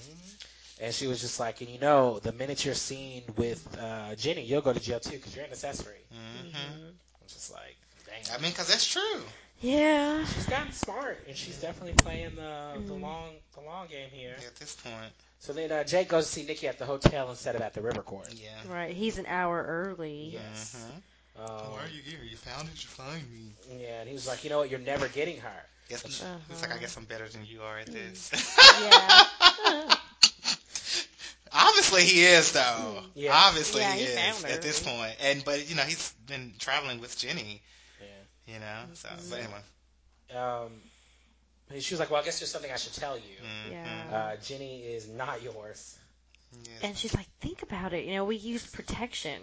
And 0.79 0.93
she 0.93 1.07
was 1.07 1.21
just 1.21 1.39
like, 1.39 1.61
and 1.61 1.69
you 1.69 1.79
know, 1.79 2.19
the 2.19 2.31
minute 2.31 2.63
you're 2.65 2.73
seen 2.75 3.23
with 3.37 3.65
uh, 3.79 4.15
Jenny, 4.15 4.43
you'll 4.43 4.61
go 4.61 4.73
to 4.73 4.79
jail 4.79 4.99
too 4.99 5.11
because 5.11 5.35
you're 5.35 5.45
an 5.45 5.51
accessory. 5.51 6.01
hmm 6.11 6.55
I'm 6.55 7.27
just 7.27 7.51
like, 7.51 7.75
dang. 8.05 8.23
I 8.33 8.41
mean, 8.41 8.51
because 8.51 8.67
that's 8.67 8.85
true. 8.87 9.21
Yeah. 9.61 10.23
she's 10.25 10.45
gotten 10.45 10.71
smart, 10.71 11.19
and 11.27 11.35
she's 11.35 11.59
definitely 11.59 11.93
playing 11.93 12.35
the 12.35 12.81
the 12.87 12.93
Mhm. 12.93 13.01
long 13.01 13.33
the 13.53 13.61
long 13.61 13.87
game 13.87 14.09
here. 14.09 14.35
At 14.47 14.55
this 14.55 14.75
point, 14.75 15.11
So 15.39 15.53
then 15.53 15.71
uh, 15.71 15.83
Jake 15.83 16.07
goes 16.07 16.25
to 16.27 16.31
see 16.31 16.43
Nikki 16.43 16.67
at 16.67 16.77
the 16.77 16.85
hotel 16.85 17.29
instead 17.29 17.55
of 17.55 17.61
at 17.61 17.73
the 17.73 17.81
River 17.81 18.01
Court. 18.01 18.29
yeah. 18.35 18.49
Right. 18.71 18.95
He's 18.95 19.17
an 19.17 19.25
hour 19.27 19.63
early. 19.67 20.29
Yes. 20.33 20.75
Mhm. 20.77 21.41
Um, 21.41 21.71
Why 21.71 21.83
are 21.85 21.87
you 21.89 22.01
here? 22.01 22.19
You 22.23 22.37
found 22.37 22.67
it. 22.69 22.83
You 22.83 22.89
find 22.89 23.23
me. 23.31 23.51
Yeah, 23.79 23.99
and 24.01 24.07
he 24.07 24.13
was 24.13 24.27
like, 24.27 24.43
you 24.43 24.49
know 24.49 24.59
what, 24.59 24.69
you're 24.69 24.79
never 24.79 25.07
getting 25.07 25.37
her. 25.39 25.61
Yes, 25.89 26.03
Uh-huh. 26.23 26.37
It's 26.51 26.61
like 26.61 26.73
I 26.73 26.77
guess 26.77 26.95
I'm 26.97 27.05
better 27.05 27.27
than 27.27 27.45
you 27.45 27.61
are 27.63 27.79
at 27.79 27.87
this. 27.87 28.29
Yeah. 28.81 29.25
Obviously 31.53 32.03
he 32.03 32.23
is 32.23 32.51
though. 32.51 33.01
Yeah. 33.15 33.31
Obviously 33.33 33.81
Yeah, 33.81 33.93
he, 33.93 34.05
he 34.05 34.11
is 34.11 34.41
her. 34.43 34.47
at 34.49 34.61
this 34.61 34.81
point. 34.81 35.15
And 35.23 35.43
but 35.43 35.69
you 35.69 35.75
know 35.75 35.83
he's 35.83 36.11
been 36.27 36.53
traveling 36.59 36.99
with 37.01 37.17
Jenny. 37.17 37.61
Yeah. 37.99 38.53
You 38.53 38.59
know. 38.59 38.79
So 38.93 39.09
but 39.29 39.39
anyway. 39.39 39.61
Um, 40.35 40.71
she 41.79 41.93
was 41.93 41.99
like, 41.99 42.11
well, 42.11 42.21
I 42.21 42.25
guess 42.25 42.39
there's 42.39 42.51
something 42.51 42.71
I 42.71 42.75
should 42.77 42.93
tell 42.93 43.17
you. 43.17 43.23
Mhm. 43.23 43.71
Yeah. 43.71 44.17
Uh, 44.17 44.35
Jenny 44.43 44.81
is 44.81 45.07
not 45.07 45.41
yours. 45.43 45.97
Yes. 46.51 46.79
And 46.81 46.97
she's 46.97 47.13
like, 47.15 47.27
think 47.41 47.61
about 47.63 47.93
it. 47.93 48.05
You 48.05 48.15
know, 48.15 48.25
we 48.25 48.35
used 48.35 48.73
protection. 48.73 49.39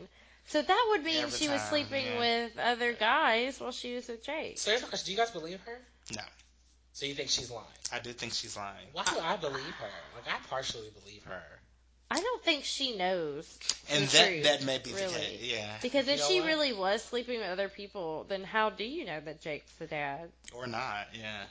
So 0.49 0.63
that 0.63 0.87
would 0.91 1.05
mean 1.05 1.23
Every 1.25 1.39
she 1.39 1.49
was 1.49 1.61
sleeping 1.63 2.05
yeah. 2.07 2.19
with 2.21 2.59
other 2.59 2.93
guys 2.93 3.59
while 3.61 3.73
she 3.73 3.95
was 3.97 4.07
with 4.07 4.23
Jake. 4.25 4.59
So 4.59 4.71
here's 4.71 4.83
my 4.83 4.89
question: 4.89 5.07
Do 5.07 5.13
you 5.13 5.19
guys 5.19 5.31
believe 5.33 5.61
her? 5.67 5.79
No. 6.15 6.23
So 6.93 7.05
you 7.07 7.15
think 7.15 7.31
she's 7.31 7.51
lying? 7.51 7.67
I 7.93 7.99
do 7.99 8.13
think 8.13 8.33
she's 8.33 8.57
lying. 8.57 8.87
Why 8.93 9.03
do 9.05 9.19
I 9.21 9.37
believe 9.37 9.57
her? 9.57 9.91
Like 10.15 10.33
I 10.33 10.39
partially 10.49 10.89
believe 11.03 11.25
her. 11.25 11.43
I 12.11 12.21
don't 12.21 12.43
think 12.45 12.65
she 12.65 12.97
knows. 12.97 13.59
And 13.91 14.07
The 14.07 14.17
that 14.19 14.29
truth, 14.29 14.45
that 14.45 14.65
may 14.65 14.79
be 14.79 14.93
the 14.93 15.01
case. 15.01 15.41
Yeah. 15.43 15.67
Because 15.83 16.07
if 16.09 16.15
You 16.17 16.23
know 16.23 16.29
she 16.29 16.41
what? 16.41 16.47
really 16.47 16.73
was 16.73 17.03
sleeping 17.03 17.41
with 17.41 17.49
other 17.49 17.69
people, 17.69 18.25
then 18.29 18.45
how 18.45 18.71
do 18.71 18.85
you 18.85 19.05
know 19.05 19.19
that 19.21 19.41
Jake's 19.41 19.73
the 19.79 19.87
dad? 19.87 20.29
Or 20.55 20.67
not. 20.67 21.09
Yeah. 21.13 21.43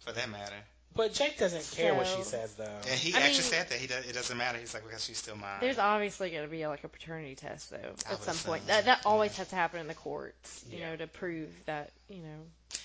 For 0.00 0.12
that 0.12 0.30
matter. 0.30 0.54
But 0.94 1.12
Jake 1.14 1.38
doesn't 1.38 1.76
care 1.76 1.94
what 1.94 2.06
she 2.08 2.22
says 2.22 2.54
though. 2.54 2.64
And 2.64 2.98
he 2.98 3.14
I 3.14 3.18
actually 3.18 3.32
mean- 3.34 3.42
said 3.42 3.68
that 3.70 3.78
he 3.78 3.86
does, 3.86 4.06
it 4.08 4.12
doesn't 4.12 4.36
matter. 4.36 4.58
He's 4.58 4.74
like 4.74 4.84
because 4.84 5.04
she's 5.04 5.18
still 5.18 5.36
mine. 5.36 5.58
There's 5.60 5.78
obviously 5.78 6.30
going 6.30 6.42
to 6.44 6.48
be 6.50 6.66
like 6.66 6.82
a 6.84 6.88
paternity 6.88 7.36
test 7.36 7.70
though 7.70 7.76
I 8.08 8.12
at 8.14 8.22
some 8.22 8.36
point. 8.36 8.66
That 8.66 8.86
that 8.86 9.02
always 9.06 9.32
yeah. 9.32 9.38
has 9.38 9.48
to 9.48 9.54
happen 9.56 9.78
in 9.80 9.86
the 9.86 9.94
courts, 9.94 10.64
you 10.68 10.78
Yeah. 10.78 10.90
know, 10.90 10.96
to 10.96 11.06
prove 11.06 11.48
that 11.66 11.90
you 12.08 12.18
know 12.22 12.38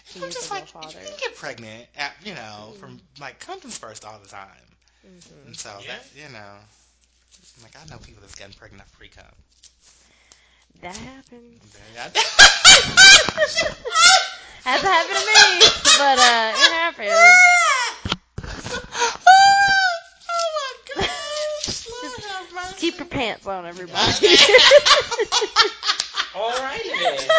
he 0.06 0.22
I'm 0.22 0.30
is 0.30 0.36
just 0.36 0.50
a 0.52 0.54
real 0.54 0.62
like 0.62 0.70
father. 0.70 1.00
you 1.02 1.08
can 1.08 1.18
get 1.20 1.36
pregnant 1.36 1.88
at 1.98 2.14
you 2.24 2.36
know 2.36 2.74
from 2.80 3.00
like 3.20 3.40
condoms 3.44 3.78
first 3.80 4.06
all 4.06 4.20
the 4.20 4.30
time. 4.30 4.50
Mhm. 5.08 5.48
And 5.48 5.58
so 5.58 5.76
Yeah. 5.82 5.88
that 5.96 6.06
you 6.16 6.30
know, 6.32 6.56
like 7.64 7.76
I 7.82 7.86
know 7.90 7.98
people 7.98 8.22
that's 8.22 8.36
gotten 8.36 8.54
pregnant 8.54 8.82
off 8.84 8.92
pre 8.94 9.08
cum. 9.10 9.26
That 10.82 10.96
happens. 10.96 11.62
Hasn't 14.66 14.90
happened 14.92 15.18
to 15.18 15.26
me, 15.26 15.42
but 15.98 16.18
uh, 16.20 16.54
it 16.56 16.72
happens. 16.74 17.12
oh 19.28 20.48
my 20.58 20.74
gosh! 20.96 21.88
Lord 21.90 22.20
have 22.30 22.48
mercy. 22.54 22.76
Keep 22.78 22.98
your 22.98 23.08
pants 23.08 23.46
on, 23.48 23.66
everybody. 23.66 24.02
Alrighty 26.34 26.92
then. 27.02 27.20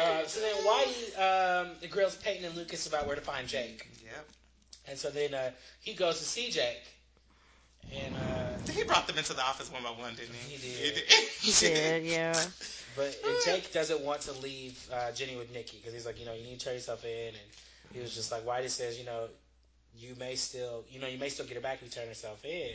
Uh, 0.00 0.24
so 0.24 0.40
then 0.40 0.54
Whitey 0.64 1.18
um, 1.20 1.66
the 1.80 1.88
grills 1.88 2.14
Peyton 2.16 2.44
and 2.44 2.54
Lucas 2.54 2.86
about 2.86 3.06
where 3.08 3.16
to 3.16 3.20
find 3.22 3.48
Jake, 3.48 3.88
Yep. 4.04 4.28
and 4.88 4.96
so 4.96 5.10
then 5.10 5.34
uh, 5.34 5.50
he 5.80 5.94
goes 5.94 6.18
to 6.20 6.24
see 6.24 6.48
Jake, 6.50 6.80
and 7.92 8.14
uh, 8.14 8.72
He 8.72 8.84
brought 8.84 9.06
them 9.06 9.18
into 9.18 9.32
the 9.34 9.42
office 9.42 9.70
one 9.72 9.82
by 9.82 9.90
one, 9.90 10.14
didn't 10.14 10.34
he? 10.34 10.56
He 10.56 10.92
did. 10.92 10.96
he 11.40 11.52
did, 11.52 12.04
yeah. 12.10 12.44
but 12.96 13.16
Jake 13.44 13.72
doesn't 13.72 14.00
want 14.00 14.22
to 14.22 14.32
leave 14.32 14.78
uh, 14.92 15.12
Jenny 15.12 15.36
with 15.36 15.52
Nikki 15.52 15.78
because 15.78 15.92
he's 15.92 16.06
like, 16.06 16.18
you 16.20 16.26
know, 16.26 16.32
you 16.34 16.44
need 16.44 16.58
to 16.58 16.64
turn 16.66 16.74
yourself 16.74 17.04
in, 17.04 17.28
and 17.28 17.36
he 17.92 18.00
was 18.00 18.14
just 18.14 18.30
like, 18.32 18.44
Whitey 18.46 18.68
says, 18.68 18.98
you 18.98 19.04
know, 19.06 19.26
you 19.96 20.14
may 20.18 20.34
still, 20.34 20.84
you 20.90 21.00
know, 21.00 21.06
you 21.08 21.18
may 21.18 21.28
still 21.28 21.46
get 21.46 21.54
her 21.56 21.60
back 21.60 21.76
if 21.76 21.82
you 21.82 21.88
turn 21.88 22.06
yourself 22.08 22.44
in. 22.44 22.70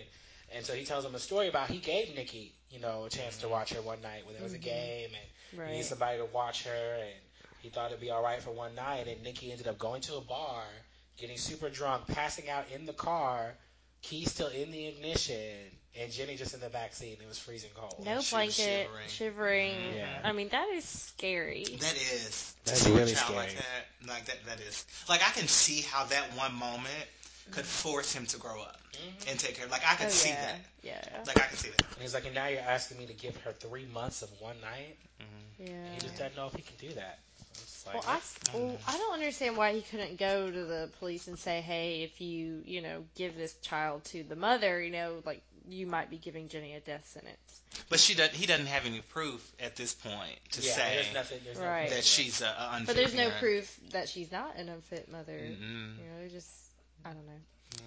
And 0.55 0.63
so 0.65 0.73
he 0.73 0.83
tells 0.85 1.03
him 1.03 1.15
a 1.15 1.19
story 1.19 1.47
about 1.47 1.69
he 1.69 1.79
gave 1.79 2.13
Nikki, 2.15 2.53
you 2.69 2.79
know, 2.79 3.05
a 3.05 3.09
chance 3.09 3.37
to 3.37 3.47
watch 3.47 3.73
her 3.73 3.81
one 3.81 4.01
night 4.01 4.25
when 4.25 4.35
there 4.35 4.43
was 4.43 4.53
a 4.53 4.57
Mhm. 4.59 4.63
game, 4.63 5.09
and 5.13 5.25
he 5.51 5.57
Right. 5.57 5.71
needed 5.71 5.85
somebody 5.85 6.17
to 6.19 6.25
watch 6.25 6.63
her, 6.63 6.95
and 7.01 7.15
he 7.57 7.69
thought 7.69 7.89
it'd 7.91 7.99
be 7.99 8.11
all 8.11 8.21
right 8.21 8.41
for 8.41 8.51
one 8.51 8.75
night. 8.75 9.07
And 9.07 9.23
Nikki 9.23 9.51
ended 9.51 9.67
up 9.67 9.79
going 9.79 10.01
to 10.03 10.15
a 10.17 10.21
bar, 10.21 10.65
getting 11.17 11.37
super 11.37 11.69
drunk, 11.69 12.07
passing 12.07 12.49
out 12.49 12.65
in 12.71 12.85
the 12.85 12.93
car, 12.93 13.55
keys 14.09 14.31
still 14.31 14.47
in 14.47 14.71
the 14.71 14.87
ignition, 14.87 15.35
and 15.99 16.11
Jenny 16.11 16.35
just 16.35 16.53
in 16.53 16.59
the 16.59 16.69
back 16.69 16.93
seat. 16.93 17.13
And 17.13 17.21
it 17.23 17.27
was 17.27 17.39
freezing 17.39 17.71
cold. 17.75 17.95
No 18.05 18.13
She 18.13 18.15
was 18.17 18.29
blanket, 18.31 18.53
shivering. 18.55 19.07
shivering. 19.07 19.73
Yeah. 19.95 20.19
I 20.23 20.31
mean, 20.31 20.49
that 20.49 20.67
is 20.69 20.85
scary. 20.85 21.65
That 21.79 21.95
is. 21.95 22.53
That's 22.65 22.81
see 22.81 22.91
a 22.91 22.95
really 22.95 23.13
child 23.13 23.35
Like 23.35 23.49
scary. 23.49 23.63
that, 24.05 24.09
like 24.09 24.25
that. 24.25 24.45
That 24.45 24.59
is. 24.61 24.85
Like 25.09 25.21
I 25.21 25.31
can 25.31 25.47
see 25.47 25.81
how 25.81 26.05
that 26.05 26.23
one 26.37 26.53
moment 26.55 27.05
could 27.51 27.65
force 27.65 28.11
him 28.13 28.25
to 28.25 28.37
grow 28.37 28.59
up 28.61 28.79
Mhm. 28.93 29.29
and 29.31 29.39
take 29.39 29.55
care. 29.55 29.67
Like 29.67 29.83
I 29.87 29.95
can 29.95 30.07
oh, 30.07 30.09
see 30.09 30.29
yeah. 30.29 30.45
that. 30.45 30.59
Yeah. 30.83 31.23
Like 31.27 31.37
I 31.37 31.47
can 31.47 31.57
see 31.57 31.69
that. 31.69 31.81
And 31.93 32.01
he's 32.01 32.13
like, 32.13 32.25
and 32.25 32.33
now 32.35 32.47
you're 32.47 32.59
asking 32.61 32.97
me 32.97 33.05
to 33.07 33.13
give 33.13 33.35
her 33.43 33.51
three 33.51 33.85
months 33.93 34.21
of 34.23 34.29
one 34.41 34.55
night. 34.61 34.97
Yeah. 35.59 35.67
He 35.93 35.99
just 35.99 36.17
doesn't 36.17 36.35
know 36.35 36.47
if 36.47 36.53
he 36.53 36.61
can 36.63 36.75
do 36.77 36.93
that. 36.95 37.19
It's 37.63 37.85
like, 37.85 37.95
Well, 37.95 38.03
I 38.07 38.19
well, 38.57 38.77
I 38.87 38.97
don't 38.97 39.13
understand 39.13 39.57
why 39.57 39.73
he 39.73 39.81
couldn't 39.81 40.17
go 40.17 40.49
to 40.51 40.65
the 40.65 40.89
police 40.99 41.27
and 41.27 41.37
say, 41.37 41.61
"Hey, 41.61 42.03
if 42.03 42.19
you, 42.21 42.61
you 42.65 42.81
know, 42.81 43.03
give 43.15 43.35
this 43.35 43.53
child 43.61 44.03
to 44.05 44.23
the 44.23 44.35
mother, 44.35 44.81
you 44.81 44.91
know, 44.91 45.21
like 45.25 45.41
you 45.69 45.87
might 45.87 46.09
be 46.09 46.17
giving 46.17 46.47
Jenny 46.47 46.73
a 46.73 46.79
death 46.79 47.07
sentence." 47.07 47.61
But 47.89 47.99
she 47.99 48.13
doesn't. 48.15 48.33
He 48.35 48.45
doesn't 48.45 48.67
have 48.67 48.85
any 48.85 49.01
proof 49.01 49.51
at 49.59 49.75
this 49.75 49.93
point 49.93 50.37
to 50.53 50.61
yeah, 50.61 50.71
say 50.71 50.95
there's 50.95 51.13
nothing. 51.13 51.39
There's 51.43 51.59
no 51.59 51.65
Right. 51.65 51.89
that 51.89 52.03
she's 52.03 52.41
a, 52.41 52.45
a 52.45 52.69
unfit 52.73 52.87
But 52.87 52.95
there's 52.95 53.15
no 53.15 53.29
proof 53.39 53.79
that 53.91 54.07
she's 54.09 54.31
not 54.31 54.55
an 54.57 54.69
unfit 54.69 55.11
mother. 55.11 55.33
Mm-mm. 55.33 55.97
You 55.97 56.03
know, 56.03 56.25
it 56.25 56.31
just, 56.31 56.49
I 57.03 57.09
don't 57.09 57.25
know. 57.25 57.81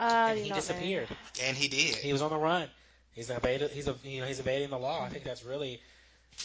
Yeah. 0.00 0.06
Uh, 0.06 0.28
And 0.30 0.38
he 0.38 0.48
not 0.48 0.56
know. 0.56 0.60
disappeared. 0.60 1.08
And 1.42 1.56
he 1.56 1.68
did. 1.68 1.96
He 1.96 2.12
was 2.12 2.22
on 2.22 2.30
the 2.30 2.36
run. 2.38 2.68
He's 3.12 3.30
evaded. 3.30 3.70
He's 3.70 3.88
a, 3.88 3.94
you 4.04 4.20
know 4.20 4.26
he's 4.26 4.40
evading 4.40 4.70
the 4.70 4.78
law. 4.78 5.02
I 5.04 5.08
think 5.08 5.24
that's 5.24 5.44
really 5.44 5.80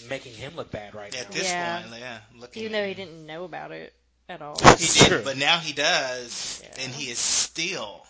making 0.10 0.34
him 0.34 0.56
look 0.56 0.72
bad 0.72 0.96
right 0.96 1.14
At 1.16 1.30
now. 1.30 1.36
this 1.36 1.48
Yeah. 1.48 1.82
point, 1.82 2.00
yeah. 2.00 2.20
Looking 2.36 2.64
Even 2.64 2.76
at 2.76 2.82
though 2.82 2.88
he 2.88 2.94
didn't 2.94 3.26
know 3.26 3.44
about 3.44 3.72
it 3.72 3.94
at 4.30 4.42
all. 4.42 4.58
He 4.58 4.64
That's 4.64 4.94
did, 5.00 5.08
true. 5.08 5.22
but 5.24 5.38
now 5.38 5.60
he 5.60 5.74
does, 5.74 6.62
Yeah. 6.64 6.84
and 6.84 6.94
he 6.94 7.12
is 7.12 7.20
still 7.20 8.06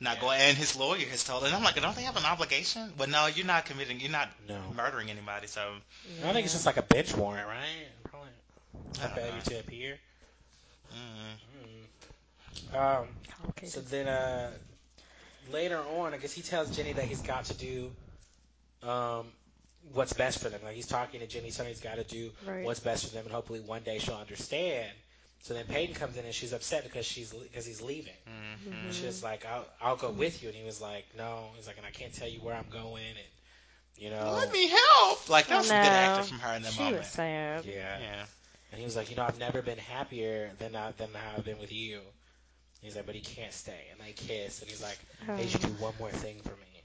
not 0.00 0.16
Yeah. 0.16 0.20
going. 0.20 0.40
And 0.40 0.56
his 0.56 0.76
lawyer 0.76 1.06
has 1.08 1.24
told 1.24 1.44
him, 1.44 1.54
"I'm 1.54 1.62
like, 1.62 1.80
don't 1.80 1.94
they 1.96 2.02
have 2.02 2.16
an 2.16 2.24
obligation?" 2.24 2.92
But 2.96 3.08
no, 3.08 3.26
you're 3.26 3.46
not 3.46 3.66
committing. 3.66 4.00
You're 4.00 4.10
not 4.10 4.30
No, 4.48 4.60
murdering 4.74 5.10
anybody. 5.10 5.46
So 5.48 5.76
I 6.24 6.32
think 6.32 6.44
it's 6.44 6.54
just 6.54 6.66
like 6.66 6.76
a 6.78 6.82
bench 6.82 7.14
warrant, 7.14 7.46
right? 7.46 7.88
Probably 8.04 8.30
I 9.00 9.04
a 9.04 9.08
don't 9.08 9.14
failure 9.16 9.32
know. 9.34 9.40
to 9.40 9.58
appear. 9.60 9.98
Mm. 10.94 11.38
Mm. 12.72 12.74
Um, 13.02 13.08
complicated. 13.30 13.74
so 13.74 13.80
then 13.80 14.08
uh, 14.08 14.50
later 15.50 15.78
on, 15.78 16.14
I 16.14 16.18
guess 16.18 16.32
he 16.32 16.42
tells 16.42 16.74
Jenny 16.74 16.92
that 16.94 17.04
he's 17.04 17.20
got 17.20 17.44
to 17.46 17.54
do 17.54 17.92
um, 18.82 19.26
what's 19.92 20.12
best 20.12 20.40
for 20.40 20.48
them. 20.48 20.60
Like 20.64 20.74
he's 20.74 20.86
talking 20.86 21.20
to 21.20 21.26
Jimmy, 21.26 21.50
telling 21.50 21.70
he's 21.72 21.80
got 21.80 21.96
to 21.96 22.04
do 22.04 22.30
Right. 22.46 22.64
what's 22.64 22.80
best 22.80 23.06
for 23.06 23.14
them, 23.14 23.24
and 23.24 23.32
hopefully 23.34 23.60
one 23.60 23.82
day 23.82 23.98
she'll 23.98 24.14
understand. 24.16 24.90
So 25.42 25.54
then 25.54 25.66
Peyton 25.66 25.94
comes 25.94 26.16
in 26.16 26.24
and 26.24 26.34
she's 26.34 26.52
upset 26.52 26.82
because 26.84 27.06
she's 27.06 27.32
because 27.32 27.64
he's 27.64 27.80
leaving. 27.80 28.12
Mhm. 28.26 28.84
And 28.86 28.94
she's 28.94 29.22
like, 29.22 29.46
"I'll 29.46 29.66
I'll 29.80 29.96
go 29.96 30.10
with 30.10 30.42
you," 30.42 30.48
and 30.48 30.56
he 30.56 30.64
was 30.64 30.80
like, 30.80 31.04
"No." 31.16 31.50
He's 31.56 31.66
like, 31.66 31.76
"And 31.76 31.86
I 31.86 31.90
can't 31.90 32.12
tell 32.12 32.28
you 32.28 32.40
where 32.40 32.54
I'm 32.54 32.68
going," 32.70 33.06
and 33.06 33.26
you 33.96 34.10
know, 34.10 34.32
Let 34.32 34.52
me 34.52 34.68
help. 34.68 35.28
Like 35.28 35.46
that 35.48 35.58
was 35.58 35.66
some 35.68 35.76
good 35.82 35.90
No. 35.90 35.96
acting 35.96 36.24
from 36.24 36.38
her 36.40 36.54
in 36.56 36.62
that 36.62 36.72
she 36.72 36.80
moment. 36.82 36.98
was 36.98 37.08
sad. 37.08 37.64
yeah. 37.64 37.98
Yeah. 38.00 38.24
And 38.72 38.78
he 38.78 38.84
was 38.84 38.96
like, 38.96 39.10
"You 39.10 39.16
know, 39.16 39.22
I've 39.24 39.38
never 39.38 39.62
been 39.62 39.78
happier 39.78 40.50
than 40.58 40.74
I 40.76 40.92
than 40.92 41.08
how 41.14 41.36
I've 41.36 41.44
been 41.44 41.58
with 41.58 41.72
you." 41.72 42.00
He's 42.82 42.94
like, 42.96 43.06
"But 43.06 43.14
he 43.14 43.20
can't 43.20 43.52
stay," 43.52 43.86
and 43.90 44.00
they 44.00 44.12
kiss, 44.12 44.60
and 44.60 44.68
he's 44.70 44.82
like, 44.82 44.98
"I 45.28 45.36
need 45.36 45.52
you 45.52 45.58
to 45.58 45.66
do 45.68 45.72
one 45.82 45.94
more 45.98 46.10
thing 46.10 46.40
for 46.42 46.50
me." 46.56 46.82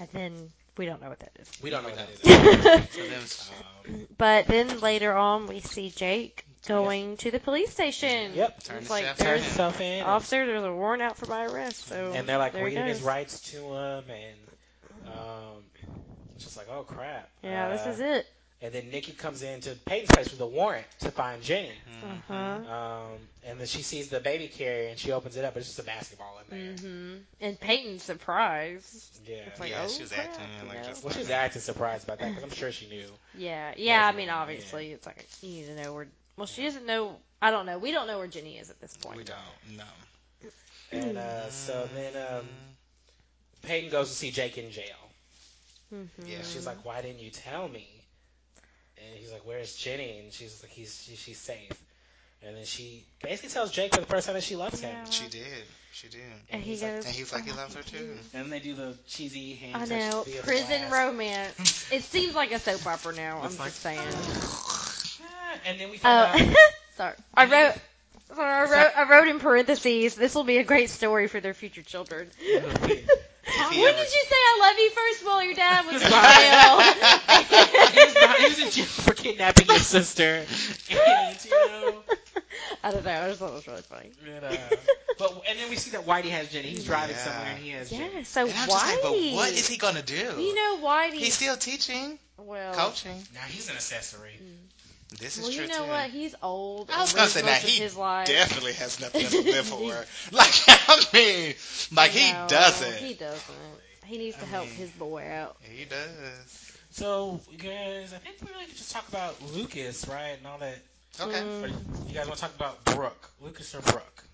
And 0.00 0.08
then 0.12 0.52
we 0.76 0.86
don't 0.86 1.00
know 1.02 1.08
what 1.08 1.20
that 1.20 1.32
is. 1.38 1.50
We 1.62 1.70
don't 1.70 1.82
know 1.82 1.90
what 1.90 1.98
that 2.24 2.90
So 2.92 3.00
then 3.02 3.12
it's- 3.12 3.50
Um, 3.88 4.06
But 4.18 4.46
then 4.46 4.80
later 4.80 5.12
on, 5.14 5.46
we 5.46 5.60
see 5.60 5.90
Jake 5.90 6.44
going 6.66 7.16
to 7.18 7.30
the 7.30 7.40
police 7.40 7.70
station. 7.72 8.32
Yep. 8.34 8.62
Turn 8.64 8.76
It's 8.78 8.86
the 8.88 8.92
like 8.92 9.16
there's 9.16 9.40
in. 9.40 9.44
himself 9.44 9.80
in, 9.80 9.86
and, 10.00 10.06
officer. 10.06 10.46
There's 10.46 10.62
a 10.64 10.72
warrant 10.72 11.02
out 11.02 11.16
for 11.16 11.26
my 11.26 11.46
arrest. 11.46 11.86
So 11.88 12.12
and 12.14 12.28
they're 12.28 12.38
like 12.38 12.52
there 12.52 12.62
he 12.68 12.74
reading 12.76 12.86
his 12.86 12.98
goes. 12.98 13.06
rights 13.06 13.40
to 13.52 13.56
him, 13.58 14.04
and 14.10 14.38
um, 15.06 15.64
it's 16.34 16.44
just 16.44 16.56
like, 16.56 16.68
"Oh 16.70 16.82
crap!" 16.82 17.28
Yeah, 17.42 17.66
Uh, 17.66 17.76
this 17.76 17.86
is 17.94 18.00
it. 18.00 18.26
And 18.62 18.72
then 18.72 18.90
Nikki 18.90 19.12
comes 19.12 19.42
into 19.42 19.74
Peyton's 19.86 20.10
place 20.10 20.30
with 20.30 20.40
a 20.40 20.46
warrant 20.46 20.86
to 21.00 21.10
find 21.10 21.42
Jenny. 21.42 21.72
Huh. 22.28 22.58
Um, 22.66 23.18
and 23.44 23.58
then 23.58 23.66
she 23.66 23.82
sees 23.82 24.08
the 24.08 24.20
baby 24.20 24.48
carrier 24.48 24.88
and 24.88 24.98
she 24.98 25.12
opens 25.12 25.36
it 25.36 25.44
up. 25.44 25.56
It's 25.56 25.66
just 25.66 25.78
a 25.78 25.82
basketball 25.84 26.38
in 26.40 26.50
there. 26.50 26.60
hmm 26.78 27.16
And 27.40 27.58
Peyton's 27.60 28.02
surprised. 28.02 29.20
Yeah. 29.26 29.36
It's 29.46 29.60
like, 29.60 29.70
yeah, 29.70 29.82
oh, 29.82 29.88
she 29.88 30.02
was 30.02 30.12
crap, 30.12 30.26
acting 30.34 30.46
you 30.62 30.68
like 30.68 30.82
know? 30.82 30.82
just 30.82 31.04
well, 31.04 31.12
she's 31.12 31.28
like, 31.28 31.38
acting 31.38 31.60
surprised 31.62 32.04
about 32.04 32.18
that 32.20 32.28
because 32.28 32.42
I'm 32.44 32.50
sure 32.50 32.70
she 32.72 32.88
knew. 32.88 33.06
Yeah, 33.34 33.72
yeah. 33.76 34.06
I 34.06 34.12
mean, 34.12 34.28
Yeah. 34.28 34.36
obviously, 34.36 34.92
it's 34.92 35.06
like 35.06 35.26
you 35.42 35.50
need 35.50 35.66
to 35.66 35.74
know 35.82 35.92
where. 35.94 36.08
Well, 36.36 36.46
she 36.46 36.62
doesn't 36.64 36.86
know. 36.86 37.16
I 37.42 37.50
don't 37.50 37.66
know. 37.66 37.78
We 37.78 37.92
don't 37.92 38.06
know 38.06 38.18
where 38.18 38.26
Jenny 38.28 38.58
is 38.58 38.70
at 38.70 38.80
this 38.80 38.96
point. 38.96 39.18
We 39.18 39.24
don't. 39.24 39.76
No. 39.76 39.84
And 40.92 41.16
uh, 41.18 41.50
so 41.50 41.88
then 41.94 42.16
um, 42.16 42.46
Peyton 43.62 43.90
goes 43.90 44.08
to 44.10 44.14
see 44.14 44.30
Jake 44.30 44.58
in 44.58 44.70
jail. 44.70 45.10
Mm-hmm. 45.94 46.26
Yeah. 46.26 46.42
She's 46.42 46.66
like, 46.66 46.84
"Why 46.84 47.02
didn't 47.02 47.20
you 47.20 47.30
tell 47.30 47.68
me?" 47.68 47.99
And 49.06 49.18
he's 49.18 49.32
like, 49.32 49.42
"Where's 49.46 49.74
Jenny?" 49.76 50.18
And 50.22 50.32
she's 50.32 50.62
like, 50.62 50.72
"He's 50.72 51.02
she, 51.06 51.16
she's 51.16 51.38
safe." 51.38 51.70
And 52.46 52.56
then 52.56 52.64
she 52.64 53.04
basically 53.22 53.50
tells 53.50 53.70
Jake 53.70 53.94
for 53.94 54.00
the 54.00 54.06
first 54.06 54.26
time 54.26 54.34
that 54.34 54.42
she 54.42 54.56
loves 54.56 54.80
him. 54.80 54.94
She 55.10 55.28
did. 55.28 55.44
She 55.92 56.08
did. 56.08 56.20
And 56.50 56.62
he 56.62 56.70
he's 56.70 56.82
like- 56.82 56.94
goes. 56.96 57.06
And 57.06 57.14
he 57.14 57.22
was 57.22 57.32
like, 57.32 57.44
he 57.44 57.50
"Oh, 57.52 57.56
loves 57.56 57.74
her 57.74 57.82
too. 57.82 57.96
Mm-hmm. 57.96 58.36
And 58.36 58.44
then 58.44 58.50
they 58.50 58.60
do 58.60 58.74
the 58.74 58.94
cheesy 59.08 59.54
hand 59.54 59.76
I 59.76 59.84
know. 59.84 60.24
Prison 60.42 60.80
glass. 60.88 60.92
romance. 60.92 61.86
It 61.92 62.02
seems 62.04 62.34
like 62.34 62.52
a 62.52 62.58
soap 62.58 62.86
opera 62.86 63.14
now. 63.14 63.36
I'm 63.42 63.56
like- 63.58 63.68
just 63.68 63.80
saying. 63.80 64.00
And 65.66 65.78
then 65.80 65.90
we 65.90 65.98
find 65.98 66.30
Oh, 66.32 66.50
out. 66.50 66.56
sorry. 66.96 67.14
I 67.34 67.44
wrote. 67.46 67.74
Sorry, 68.34 68.48
I 68.48 68.62
wrote, 68.70 68.92
I 68.96 69.02
wrote 69.10 69.26
in 69.28 69.40
parentheses, 69.40 70.14
this 70.14 70.34
will 70.36 70.44
be 70.44 70.58
a 70.58 70.64
great 70.64 70.88
story 70.90 71.26
for 71.26 71.40
their 71.40 71.52
future 71.54 71.82
children. 71.82 72.30
when 72.38 72.52
If 72.52 73.70
did 73.72 74.12
you 74.12 74.24
say 74.28 74.36
I 74.36 74.58
love 74.60 74.78
you 74.78 74.90
first 74.90 75.24
while 75.26 75.42
your 75.44 75.54
dad 75.54 75.84
was 75.86 76.00
in 76.00 76.08
he, 76.08 76.14
was 76.14 76.36
jail? 78.14 78.22
not, 78.22 78.36
he 78.38 78.44
was 78.48 78.58
in 78.60 78.70
jail 78.70 78.84
for 78.84 79.02
kidnapping 79.20 79.66
your 79.66 79.78
sister. 79.96 80.44
And, 80.90 81.44
you 81.44 81.50
know, 81.50 81.94
I 82.82 82.90
don't 82.90 83.04
know. 83.04 83.10
I 83.10 83.28
just 83.28 83.40
thought 83.40 83.50
it 83.50 83.54
was 83.54 83.66
really 83.68 83.82
funny. 83.82 84.10
and, 84.26 84.44
uh, 84.44 84.56
but 85.18 85.42
and 85.48 85.58
then 85.58 85.68
we 85.70 85.76
see 85.76 85.90
that 85.92 86.06
Whitey 86.06 86.30
has 86.30 86.48
Jenny. 86.50 86.68
He's 86.68 86.84
driving 86.84 87.16
Yeah. 87.16 87.22
somewhere 87.24 87.50
and 87.50 87.58
he 87.62 87.70
has 87.70 87.90
Jenny. 87.90 88.10
Yeah, 88.16 88.22
so 88.22 88.46
And 88.46 88.54
I'm 88.56 88.68
why? 88.68 88.92
like, 88.94 89.02
but 89.02 89.12
what 89.34 89.52
is 89.52 89.68
he 89.68 89.76
gonna 89.76 90.02
do? 90.02 90.14
You 90.14 90.54
know 90.54 90.78
Whitey. 90.82 91.12
He's 91.14 91.34
still 91.34 91.56
teaching, 91.56 92.18
well, 92.38 92.74
coaching. 92.74 93.22
Now 93.34 93.40
he's 93.48 93.68
an 93.68 93.76
accessory. 93.76 94.32
This 95.18 95.36
is 95.38 95.42
well, 95.44 95.52
true 95.52 95.62
you 95.64 95.68
know 95.68 95.84
too. 95.84 95.90
what? 95.90 96.10
He's 96.10 96.34
old. 96.42 96.90
I 96.92 97.00
was 97.00 97.12
gonna 97.12 97.28
say 97.28 97.42
now 97.42 97.48
most 97.48 97.64
of 97.64 97.68
he 97.70 97.82
his 97.82 97.96
life. 97.96 98.26
definitely 98.28 98.72
has 98.74 99.00
nothing 99.00 99.22
else 99.22 99.32
to 99.32 99.42
live 99.42 99.66
for. 100.30 100.34
Like 100.34 100.52
I 100.68 101.04
mean, 101.12 101.54
like 101.94 102.10
he 102.12 102.32
doesn't. 102.48 102.94
He 102.94 103.14
doesn't. 103.14 103.56
He 104.06 104.18
needs 104.18 104.36
to 104.38 104.44
I 104.44 104.48
help 104.48 104.66
mean- 104.66 104.74
his 104.76 104.90
boy 104.90 105.24
out. 105.28 105.56
He 105.62 105.84
does. 105.84 106.69
So, 106.92 107.40
guys, 107.58 108.12
I 108.12 108.18
think 108.18 108.36
we 108.42 108.48
really 108.52 108.66
could 108.66 108.76
just 108.76 108.90
talk 108.92 109.08
about 109.08 109.36
Lucas, 109.54 110.06
right, 110.08 110.36
and 110.36 110.46
all 110.46 110.58
that. 110.58 110.76
Okay. 111.20 111.38
Mm. 111.38 112.08
You 112.08 112.14
guys 112.14 112.26
want 112.26 112.36
to 112.38 112.40
talk 112.42 112.54
about 112.56 112.84
Brooke, 112.84 113.30
Lucas 113.40 113.74
or 113.74 113.80
Brooke? 113.80 114.24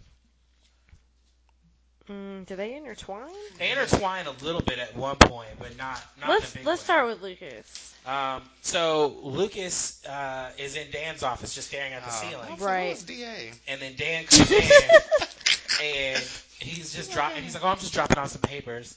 Mm, 2.09 2.47
do 2.47 2.55
they 2.55 2.75
intertwine? 2.77 3.33
They 3.59 3.71
intertwine 3.73 4.27
a 4.27 4.45
little 4.45 4.61
bit 4.61 4.79
at 4.79 4.95
one 4.97 5.17
point, 5.17 5.49
but 5.59 5.77
not 5.77 6.01
not 6.21 6.29
let's 6.31 6.53
the 6.53 6.59
big 6.59 6.67
let's 6.67 6.81
way. 6.83 6.85
start 6.85 7.07
with 7.09 7.21
Lucas. 7.21 7.95
Um, 8.07 8.43
so 8.63 9.17
Lucas 9.23 10.05
uh, 10.07 10.51
is 10.57 10.77
in 10.77 10.89
Dan's 10.93 11.25
office, 11.25 11.53
just 11.55 11.69
staring 11.69 11.93
at 11.93 12.03
the 12.05 12.11
Oh, 12.11 12.29
ceiling, 12.31 12.57
Right. 12.61 13.03
DA? 13.07 13.51
and 13.67 13.81
then 13.81 13.95
Dan 13.97 14.25
comes 14.25 14.51
in, 14.53 14.63
and 15.83 16.23
he's 16.61 16.95
just 16.95 17.11
dropping. 17.13 17.43
He's 17.43 17.55
like, 17.55 17.65
"Oh, 17.65 17.69
I'm 17.69 17.79
just 17.79 17.93
dropping 17.93 18.19
off 18.19 18.29
some 18.29 18.41
papers." 18.43 18.97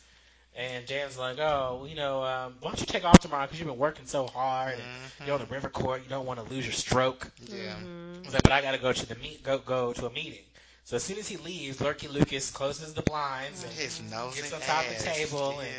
And 0.59 0.85
Dan's 0.85 1.17
like, 1.17 1.39
"Oh, 1.39 1.85
you 1.87 1.95
know, 1.95 2.21
um, 2.23 2.57
why 2.59 2.71
don't 2.71 2.81
you 2.81 2.85
take 2.85 3.05
off 3.05 3.21
tomorrow? 3.21 3.45
Because 3.45 3.59
you've 3.59 3.69
been 3.69 3.77
working 3.77 4.05
so 4.05 4.27
hard, 4.27 4.79
and 4.79 4.83
Mhm. 4.83 5.25
you're 5.25 5.35
on 5.35 5.39
the 5.39 5.47
river 5.47 5.69
court. 5.69 6.03
You 6.03 6.09
don't 6.09 6.25
want 6.25 6.39
to 6.39 6.45
lose 6.53 6.65
your 6.65 6.73
stroke." 6.73 7.31
Yeah. 7.39 7.77
Mhm. 7.79 8.25
He's 8.25 8.33
like, 8.33 8.43
"But 8.43 8.51
I 8.51 8.61
got 8.61 8.73
to 8.73 8.77
go 8.77 8.91
to 8.91 9.05
the 9.05 9.15
meet, 9.15 9.41
go 9.41 9.57
go 9.59 9.93
to 9.93 10.05
a 10.05 10.09
meeting." 10.09 10.48
So 10.89 10.95
as 10.95 11.03
soon 11.03 11.19
as 11.19 11.27
he 11.27 11.37
leaves, 11.37 11.77
Lurky 11.81 12.07
Lucas 12.07 12.49
closes 12.49 12.95
the 12.95 13.03
blinds 13.03 13.63
and 13.63 13.71
His 13.71 14.01
nose 14.09 14.33
Gets 14.35 14.51
on 14.53 14.59
top 14.61 14.85
of 14.87 14.97
the 14.97 15.07
ass. 15.07 15.15
table 15.17 15.59
and- 15.59 15.69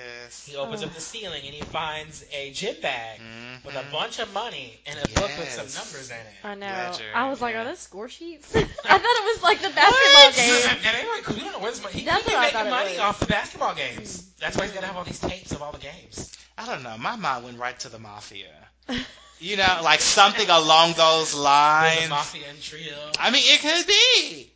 he 0.47 0.55
opens 0.55 0.85
up 0.85 0.95
the 0.95 1.01
ceiling 1.01 1.43
and 1.45 1.53
he 1.53 1.63
finds 1.63 2.23
a 2.31 2.53
gym 2.53 2.77
bag 2.81 3.19
Mhm. 3.19 3.65
with 3.65 3.75
a 3.75 3.83
bunch 3.91 4.21
of 4.21 4.33
money 4.33 4.79
and 4.87 4.97
a 5.01 5.09
book 5.09 5.29
with 5.37 5.51
some 5.53 5.67
numbers 5.83 6.11
in 6.11 6.17
it. 6.17 6.35
I 6.45 6.55
know. 6.55 6.67
Ledger, 6.69 7.11
I 7.13 7.29
was 7.29 7.41
like, 7.41 7.57
are 7.57 7.65
those 7.65 7.81
score 7.81 8.09
sheets? 8.09 8.55
I 8.55 8.63
thought 8.63 9.03
it 9.03 9.35
was 9.35 9.43
like 9.43 9.61
the 9.61 9.71
basketball 9.71 10.31
game. 10.31 10.71
And, 10.71 10.87
and 10.87 10.97
anyway, 10.97 11.21
'cause 11.25 11.35
we 11.35 11.41
don't 11.43 11.53
know 11.55 11.59
where 11.59 11.73
this 11.73 11.83
money. 11.83 11.99
He, 11.99 12.05
That's 12.07 12.25
he 12.25 12.33
what 12.33 12.55
making 12.55 12.71
money 12.71 12.99
off 12.99 13.19
the 13.19 13.27
basketball 13.27 13.75
games. 13.75 14.23
That's 14.39 14.57
why 14.57 14.67
he's 14.67 14.73
gonna 14.75 14.87
have 14.87 14.97
all 14.97 15.03
these 15.03 15.19
tapes 15.19 15.51
of 15.51 15.61
all 15.61 15.73
the 15.73 15.79
games. 15.79 16.31
I 16.57 16.67
don't 16.67 16.85
know. 16.85 16.97
My 16.99 17.17
mind 17.17 17.43
went 17.47 17.59
right 17.59 17.77
to 17.81 17.89
the 17.89 17.99
mafia. 17.99 18.47
You 19.43 19.57
know, 19.57 19.81
like 19.83 20.03
something 20.03 20.51
along 20.51 20.93
those 20.93 21.31
There's 21.31 21.35
a 21.35 21.39
lines. 21.39 22.11
mafia 22.11 22.47
and 22.51 22.63
trio. 22.63 22.95
I 23.19 23.31
mean, 23.31 23.43
it 23.47 23.61
could 23.63 23.87
be. 23.87 24.53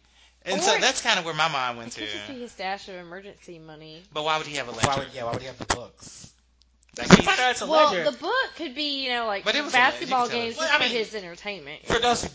And 0.47 0.61
so 0.62 0.77
that's 0.79 1.01
kind 1.01 1.19
of 1.19 1.25
where 1.25 1.35
my 1.35 1.49
mind 1.49 1.77
It 1.77 1.81
went 1.81 1.93
to. 1.93 2.01
could 2.01 2.11
just 2.11 2.29
be 2.29 2.41
his 2.41 2.53
stash 2.53 2.89
of 2.89 2.97
emergency 2.97 3.59
money. 3.59 4.03
But 4.12 4.25
why 4.25 4.39
would 4.39 4.47
he 4.47 4.57
have 4.57 4.69
a 4.69 4.73
Why 4.73 4.83
ledger? 4.89 5.01
would, 5.01 5.09
yeah, 5.15 5.25
why 5.25 5.33
would 5.33 5.41
he 5.41 5.47
have 5.47 5.59
the 5.59 5.65
books? 5.75 6.31
Like, 6.99 7.09
You 7.11 7.16
he's- 7.16 7.27
find 7.27 7.41
out 7.41 7.51
it's 7.53 7.62
a 7.62 7.66
Well, 7.66 7.91
ledger. 7.93 8.05
the 8.11 8.16
book 8.19 8.51
could 8.57 8.75
be, 8.75 9.03
you 9.05 9.11
know, 9.11 9.27
like 9.27 9.45
But 9.45 9.55
it 9.57 9.65
was 9.65 9.73
basketball 9.73 10.29
games 10.29 10.31
could 10.31 10.37
tell 10.37 10.47
just 10.47 10.59
us. 10.61 10.66
for 10.66 10.73
Well, 10.73 10.89
I 10.89 10.93
mean, 10.93 10.97
his 10.99 11.15
entertainment. 11.15 11.87
For 11.87 11.99
those 11.99 12.29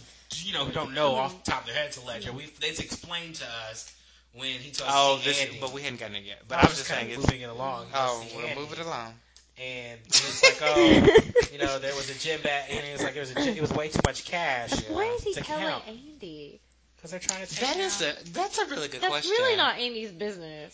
you 0.44 0.53
know 0.53 0.65
who 0.65 0.72
don't 0.72 0.94
know 0.94 1.11
mm-hmm. 1.11 1.19
off 1.22 1.44
the 1.44 1.52
top 1.52 1.61
of 1.61 1.68
their 1.68 1.76
heads, 1.76 1.98
it's 1.98 2.03
a 2.03 2.07
ledger. 2.07 2.31
We 2.34 2.52
it's 2.61 2.80
explained 2.80 3.36
to 3.36 3.45
us 3.69 3.91
when 4.34 4.48
he 4.48 4.72
told 4.72 4.90
us 4.90 4.95
oh, 4.98 5.18
to 5.19 5.23
this, 5.26 5.41
Andy. 5.41 5.57
but 5.60 5.72
we 5.73 5.81
hadn't 5.81 5.99
gotten 5.99 6.15
it 6.15 6.23
yet. 6.23 6.41
But 6.48 6.57
I 6.57 6.61
I 6.61 6.64
was 6.65 6.72
just 6.77 6.81
just 6.81 6.90
kind 6.91 7.02
saying 7.02 7.14
of 7.14 7.19
it's. 7.23 7.27
moving 7.31 7.41
it 7.41 7.49
along. 7.49 7.86
He 7.88 7.91
Oh, 7.95 8.19
goes 8.22 8.31
to 8.31 8.38
we'll 8.38 8.45
Andy. 8.48 8.60
move 8.61 8.73
it 8.73 8.80
along. 8.80 9.14
and 9.57 9.99
he 10.06 10.26
was 10.26 10.44
like, 10.44 10.60
"Oh, 10.61 11.07
you 11.53 11.57
know, 11.60 11.80
there 11.80 11.95
was 11.95 12.10
a 12.10 12.19
gym 12.19 12.41
bag, 12.41 12.65
and 12.69 12.86
he 12.86 12.91
was 12.91 13.02
like, 13.03 13.14
there 13.14 13.22
was 13.22 13.31
a 13.31 13.36
gym, 13.36 13.56
it 13.56 13.61
was 13.61 13.72
way 13.72 13.88
too 13.90 13.99
much 14.06 14.23
cash 14.26 14.72
Why 14.90 15.06
is 15.18 15.23
he 15.23 15.34
to 15.34 15.41
telling 15.41 15.64
count 15.65 15.84
Andy? 15.88 16.60
Because 16.99 17.11
they're 17.11 17.19
trying 17.19 17.45
to 17.45 17.55
take 17.55 17.59
That 17.59 17.77
it 17.77 17.80
is 17.80 18.01
out. 18.01 18.15
a 18.27 18.31
that's 18.34 18.57
a 18.57 18.65
really 18.65 18.88
good 18.89 19.01
That's 19.01 19.11
question. 19.11 19.31
really 19.31 19.55
not 19.55 19.77
Andy's 19.80 20.11
business. 20.11 20.73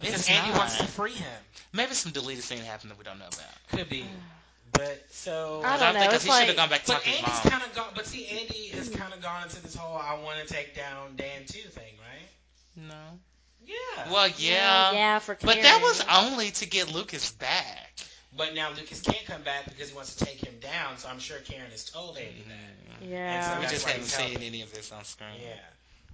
because 0.00 0.20
It's 0.20 0.30
Andy 0.30 0.50
not. 0.50 0.58
wants 0.58 0.76
to 0.78 0.84
free 0.86 1.12
him. 1.14 1.42
Maybe 1.72 1.94
some 1.94 2.12
deleted 2.12 2.44
scene 2.44 2.58
happened 2.62 2.90
that 2.90 2.98
we 2.98 3.04
don't 3.04 3.18
know 3.18 3.26
about. 3.28 3.54
Could 3.72 3.88
be, 3.88 4.04
but 4.72 5.04
so. 5.10 5.62
I 5.64 5.74
I 5.74 5.78
don't 5.78 5.94
know, 5.94 6.00
think 6.00 6.12
it's 6.14 6.24
he 6.24 6.30
should 6.30 6.46
have 6.48 6.56
gone 6.56 6.68
back 6.68 6.84
to 6.84 6.92
But 6.92 7.02
talk 7.04 7.08
Andy's 7.08 7.40
kind 7.50 7.62
of 7.62 7.74
gone. 7.74 7.88
But 7.94 8.06
see, 8.06 8.26
Andy 8.26 8.68
has 8.76 8.88
kind 8.90 9.12
of 9.12 9.22
gone 9.22 9.44
into 9.44 9.62
this 9.62 9.74
whole 9.74 9.96
"I 9.96 10.14
want 10.22 10.46
to 10.46 10.52
take 10.52 10.74
down 10.76 11.16
Dan 11.16 11.44
too" 11.46 11.68
thing, 11.68 11.94
right? 12.00 12.28
No. 12.76 13.18
Yeah. 13.66 14.12
Well, 14.12 14.28
yeah. 14.38 14.92
yeah, 14.92 15.18
for 15.18 15.36
But 15.40 15.62
that 15.62 15.82
was 15.82 16.02
only 16.10 16.50
to 16.52 16.66
get 16.66 16.92
Lucas 16.92 17.30
back. 17.32 17.92
But 18.38 18.54
now 18.54 18.70
Lucas 18.70 19.00
can't 19.00 19.26
come 19.26 19.42
back 19.42 19.64
because 19.64 19.90
he 19.90 19.96
wants 19.96 20.14
to 20.14 20.24
take 20.24 20.38
him 20.42 20.54
down. 20.60 20.96
So 20.96 21.08
I'm 21.08 21.18
sure 21.18 21.38
Karen 21.40 21.70
has 21.72 21.84
told 21.84 22.16
Andy 22.16 22.44
that. 22.48 23.06
Yeah. 23.06 23.52
And 23.54 23.60
We 23.60 23.68
just 23.68 23.86
haven't 23.86 24.04
seen 24.04 24.30
helping. 24.30 24.46
any 24.46 24.62
of 24.62 24.72
this 24.72 24.92
on 24.92 25.04
screen. 25.04 25.28
Yeah. 25.42 25.56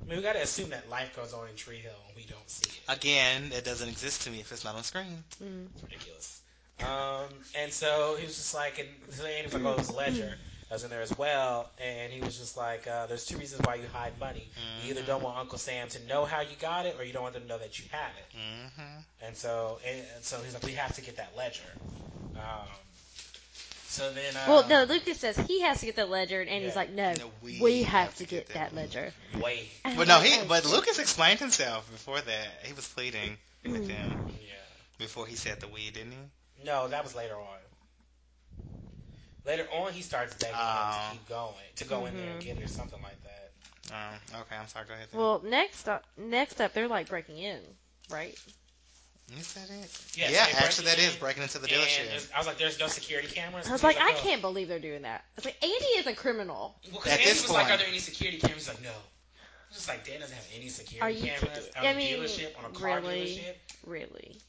I 0.02 0.08
mean, 0.08 0.16
we 0.16 0.22
got 0.22 0.32
to 0.32 0.42
assume 0.42 0.70
that 0.70 0.88
life 0.88 1.14
goes 1.14 1.34
on 1.34 1.48
in 1.48 1.54
Tree 1.54 1.76
Hill 1.76 1.92
and 2.08 2.16
we 2.16 2.24
don't 2.24 2.48
see 2.48 2.70
it. 2.70 2.92
Again, 2.92 3.52
it 3.52 3.64
doesn't 3.64 3.88
exist 3.88 4.22
to 4.22 4.30
me 4.30 4.40
if 4.40 4.50
it's 4.52 4.64
not 4.64 4.74
on 4.74 4.82
screen. 4.82 5.22
Mm. 5.42 5.66
It's 5.74 5.82
ridiculous. 5.82 6.40
Um, 6.80 7.28
and 7.56 7.70
so 7.70 8.16
he 8.18 8.26
was 8.26 8.34
just 8.34 8.54
like, 8.54 8.78
and 8.78 8.88
so 9.10 9.24
Andy 9.26 9.44
was 9.44 9.54
like, 9.54 9.64
oh, 9.64 9.72
it 9.72 9.78
was 9.78 9.90
a 9.90 9.94
ledger. 9.94 10.34
I 10.70 10.74
was 10.74 10.82
in 10.84 10.90
there 10.90 11.02
as 11.02 11.16
well, 11.16 11.68
and 11.78 12.12
he 12.12 12.20
was 12.20 12.36
just 12.38 12.56
like, 12.56 12.86
uh, 12.88 13.06
there's 13.06 13.26
two 13.26 13.36
reasons 13.36 13.62
why 13.66 13.74
you 13.76 13.84
hide 13.92 14.18
money. 14.18 14.48
You 14.84 14.90
either 14.92 15.02
don't 15.02 15.22
want 15.22 15.38
Uncle 15.38 15.58
Sam 15.58 15.88
to 15.88 16.06
know 16.06 16.24
how 16.24 16.40
you 16.40 16.56
got 16.60 16.86
it, 16.86 16.96
or 16.98 17.04
you 17.04 17.12
don't 17.12 17.22
want 17.22 17.34
them 17.34 17.42
to 17.44 17.48
know 17.48 17.58
that 17.58 17.78
you 17.78 17.84
have 17.90 18.10
it. 18.18 18.36
Mm-hmm. 18.36 19.26
And 19.26 19.36
so, 19.36 19.78
and, 19.86 19.98
and 20.16 20.24
so 20.24 20.38
he's 20.42 20.54
like, 20.54 20.64
we 20.64 20.72
have 20.72 20.94
to 20.96 21.00
get 21.02 21.18
that 21.18 21.32
ledger. 21.36 21.62
Um, 22.34 22.66
so 23.88 24.10
then, 24.12 24.34
uh, 24.34 24.44
Well, 24.48 24.68
no, 24.68 24.84
Lucas 24.92 25.18
says 25.18 25.36
he 25.36 25.60
has 25.60 25.80
to 25.80 25.86
get 25.86 25.96
the 25.96 26.06
ledger, 26.06 26.40
and 26.40 26.50
Andy's 26.50 26.70
Yeah. 26.72 26.76
like, 26.76 26.90
no, 26.92 27.12
No, 27.12 27.30
we, 27.42 27.60
we 27.60 27.82
have, 27.84 28.06
have 28.08 28.14
to 28.16 28.24
to 28.24 28.30
get, 28.30 28.48
get 28.48 28.54
that 28.54 28.70
that 28.70 28.74
ledger. 28.74 29.12
wait, 29.40 29.68
But 29.96 30.08
no, 30.08 30.18
he. 30.20 30.44
But 30.48 30.64
Lucas 30.64 30.98
explained 30.98 31.38
himself 31.40 31.88
before 31.92 32.20
that. 32.20 32.48
He 32.64 32.72
was 32.72 32.88
pleading 32.88 33.36
with 33.64 33.86
him 33.88 34.26
yeah. 34.40 34.54
before 34.98 35.26
he 35.26 35.36
said 35.36 35.60
the 35.60 35.68
weed, 35.68 35.92
didn't 35.94 36.12
he? 36.12 36.64
No, 36.66 36.88
that 36.88 37.04
was 37.04 37.14
later 37.14 37.34
on. 37.36 37.58
Later 39.44 39.68
on, 39.72 39.92
he 39.92 40.02
starts 40.02 40.34
begging 40.34 40.56
him 40.56 40.62
Oh. 40.62 41.08
to 41.08 41.12
keep 41.12 41.28
going, 41.28 41.54
to 41.76 41.84
go 41.84 42.06
in 42.06 42.16
there 42.16 42.30
and 42.30 42.40
Mhm. 42.40 42.44
get 42.44 42.58
it 42.58 42.64
or 42.64 42.68
something 42.68 43.00
like 43.02 43.22
that. 43.24 43.50
Oh, 43.92 44.40
okay. 44.40 44.56
I'm 44.56 44.68
sorry. 44.68 44.86
Go 44.86 44.94
ahead. 44.94 45.08
Then. 45.12 45.20
Well, 45.20 45.40
next 45.44 45.88
up, 45.88 46.04
next 46.16 46.60
up, 46.60 46.72
they're 46.72 46.88
like 46.88 47.08
breaking 47.08 47.38
in, 47.38 47.60
right? 48.08 48.38
is 49.38 49.52
that 49.54 49.70
it? 49.70 49.90
Yes, 50.14 50.30
yeah, 50.30 50.46
actually, 50.58 50.84
that 50.86 50.98
in, 50.98 51.04
is 51.08 51.16
breaking 51.16 51.42
into 51.42 51.58
the 51.58 51.66
dealership. 51.66 52.06
there's- 52.08 52.28
I 52.34 52.38
was 52.38 52.46
like, 52.46 52.58
"There's 52.58 52.78
no 52.78 52.88
security 52.88 53.28
cameras." 53.28 53.66
I 53.66 53.72
was 53.72 53.80
He 53.80 53.86
like, 53.86 53.96
I 53.98 54.12
"Oh." 54.12 54.20
can't 54.22 54.42
believe 54.42 54.68
they're 54.68 54.78
doing 54.78 55.02
that. 55.02 55.24
I 55.24 55.32
was 55.36 55.44
like, 55.46 55.56
Andy 55.62 55.84
is 55.98 56.06
a 56.06 56.14
criminal. 56.14 56.76
Well, 56.92 57.00
'cause 57.00 57.12
At 57.12 57.20
Andy 57.20 57.32
this 57.32 57.42
was 57.42 57.50
like, 57.50 57.70
"Are 57.70 57.76
there 57.78 57.86
any 57.86 58.00
security 58.00 58.38
cameras?" 58.38 58.66
He's 58.66 58.68
like, 58.68 58.80
"No." 58.82 58.90
I 58.90 59.68
was 59.70 59.76
just 59.76 59.88
like, 59.88 60.04
"Dan 60.04 60.20
doesn't 60.20 60.34
have 60.36 60.46
any 60.54 60.66
Are 60.66 60.70
security 60.70 61.18
you 61.20 61.26
cameras 61.26 61.64
kidding? 61.64 61.76
on 61.76 61.86
I 61.86 61.90
a 61.90 61.94
mean, 61.94 62.18
dealership 62.18 62.56
on 62.58 62.64
a 62.66 62.70
car 62.70 63.00
really? 63.00 63.36
dealership." 63.38 63.56
Really? 63.84 64.40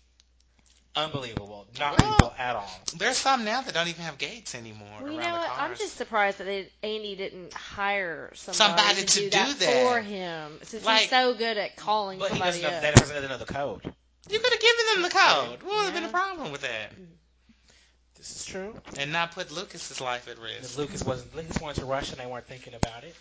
Unbelievable, 0.96 1.68
not 1.78 2.00
Well, 2.00 2.12
legal 2.12 2.34
at 2.38 2.56
all. 2.56 2.80
There's 2.98 3.18
some 3.18 3.44
now 3.44 3.62
that 3.62 3.74
don't 3.74 3.90
even 3.90 4.04
have 4.06 4.18
gates 4.18 4.56
anymore 4.56 4.88
Well, 5.02 5.12
you 5.12 5.20
around 5.20 5.28
know 5.28 5.34
the 5.36 5.40
what? 5.40 5.50
cars. 5.50 5.72
I'm 5.72 5.78
just 5.78 5.98
surprised 5.98 6.38
that 6.38 6.46
they, 6.46 6.70
Andy 6.84 7.16
didn't 7.18 7.54
hire 7.54 8.32
somebody, 8.34 8.58
Somebody 8.58 9.02
to, 9.02 9.06
to 9.08 9.20
do, 9.20 9.24
do 9.30 9.30
that, 9.30 9.60
that. 9.60 9.88
for 9.88 10.02
him, 10.02 10.60
since 10.64 10.86
Like- 10.86 11.02
he's 11.02 11.10
so 11.10 11.34
good 11.34 11.58
at 11.58 11.76
calling 11.76 12.20
But 12.20 12.32
he 12.32 12.38
somebody 12.40 12.62
doesn't 12.62 12.72
know, 12.72 12.82
that 12.82 12.96
person 12.96 13.16
doesn't 13.16 13.30
know 13.30 13.38
the 13.38 13.46
code. 13.54 13.82
You 14.30 14.40
could 14.40 14.52
have 14.54 14.62
given 14.62 14.86
them 14.94 15.02
the 15.04 15.10
code. 15.10 15.64
What 15.64 15.76
would 15.76 15.86
have 15.86 15.94
been 15.94 16.06
a 16.06 16.10
problem 16.10 16.52
with 16.52 16.62
that? 16.62 16.92
Mm-hmm. 16.94 17.04
This 18.18 18.38
is 18.38 18.46
true. 18.46 18.74
And 18.98 19.12
not 19.12 19.34
put 19.34 19.52
Lucas's 19.52 20.02
life 20.02 20.28
at 20.28 20.38
Because 20.42 20.62
risk. 20.62 20.78
Lucas 20.78 21.04
wasn't. 21.04 21.36
Lucas 21.36 21.60
wanted 21.62 21.82
to 21.82 21.86
rush, 21.86 22.10
and 22.12 22.20
they 22.20 22.26
weren't 22.26 22.48
thinking 22.48 22.74
about 22.74 23.04
it. 23.04 23.16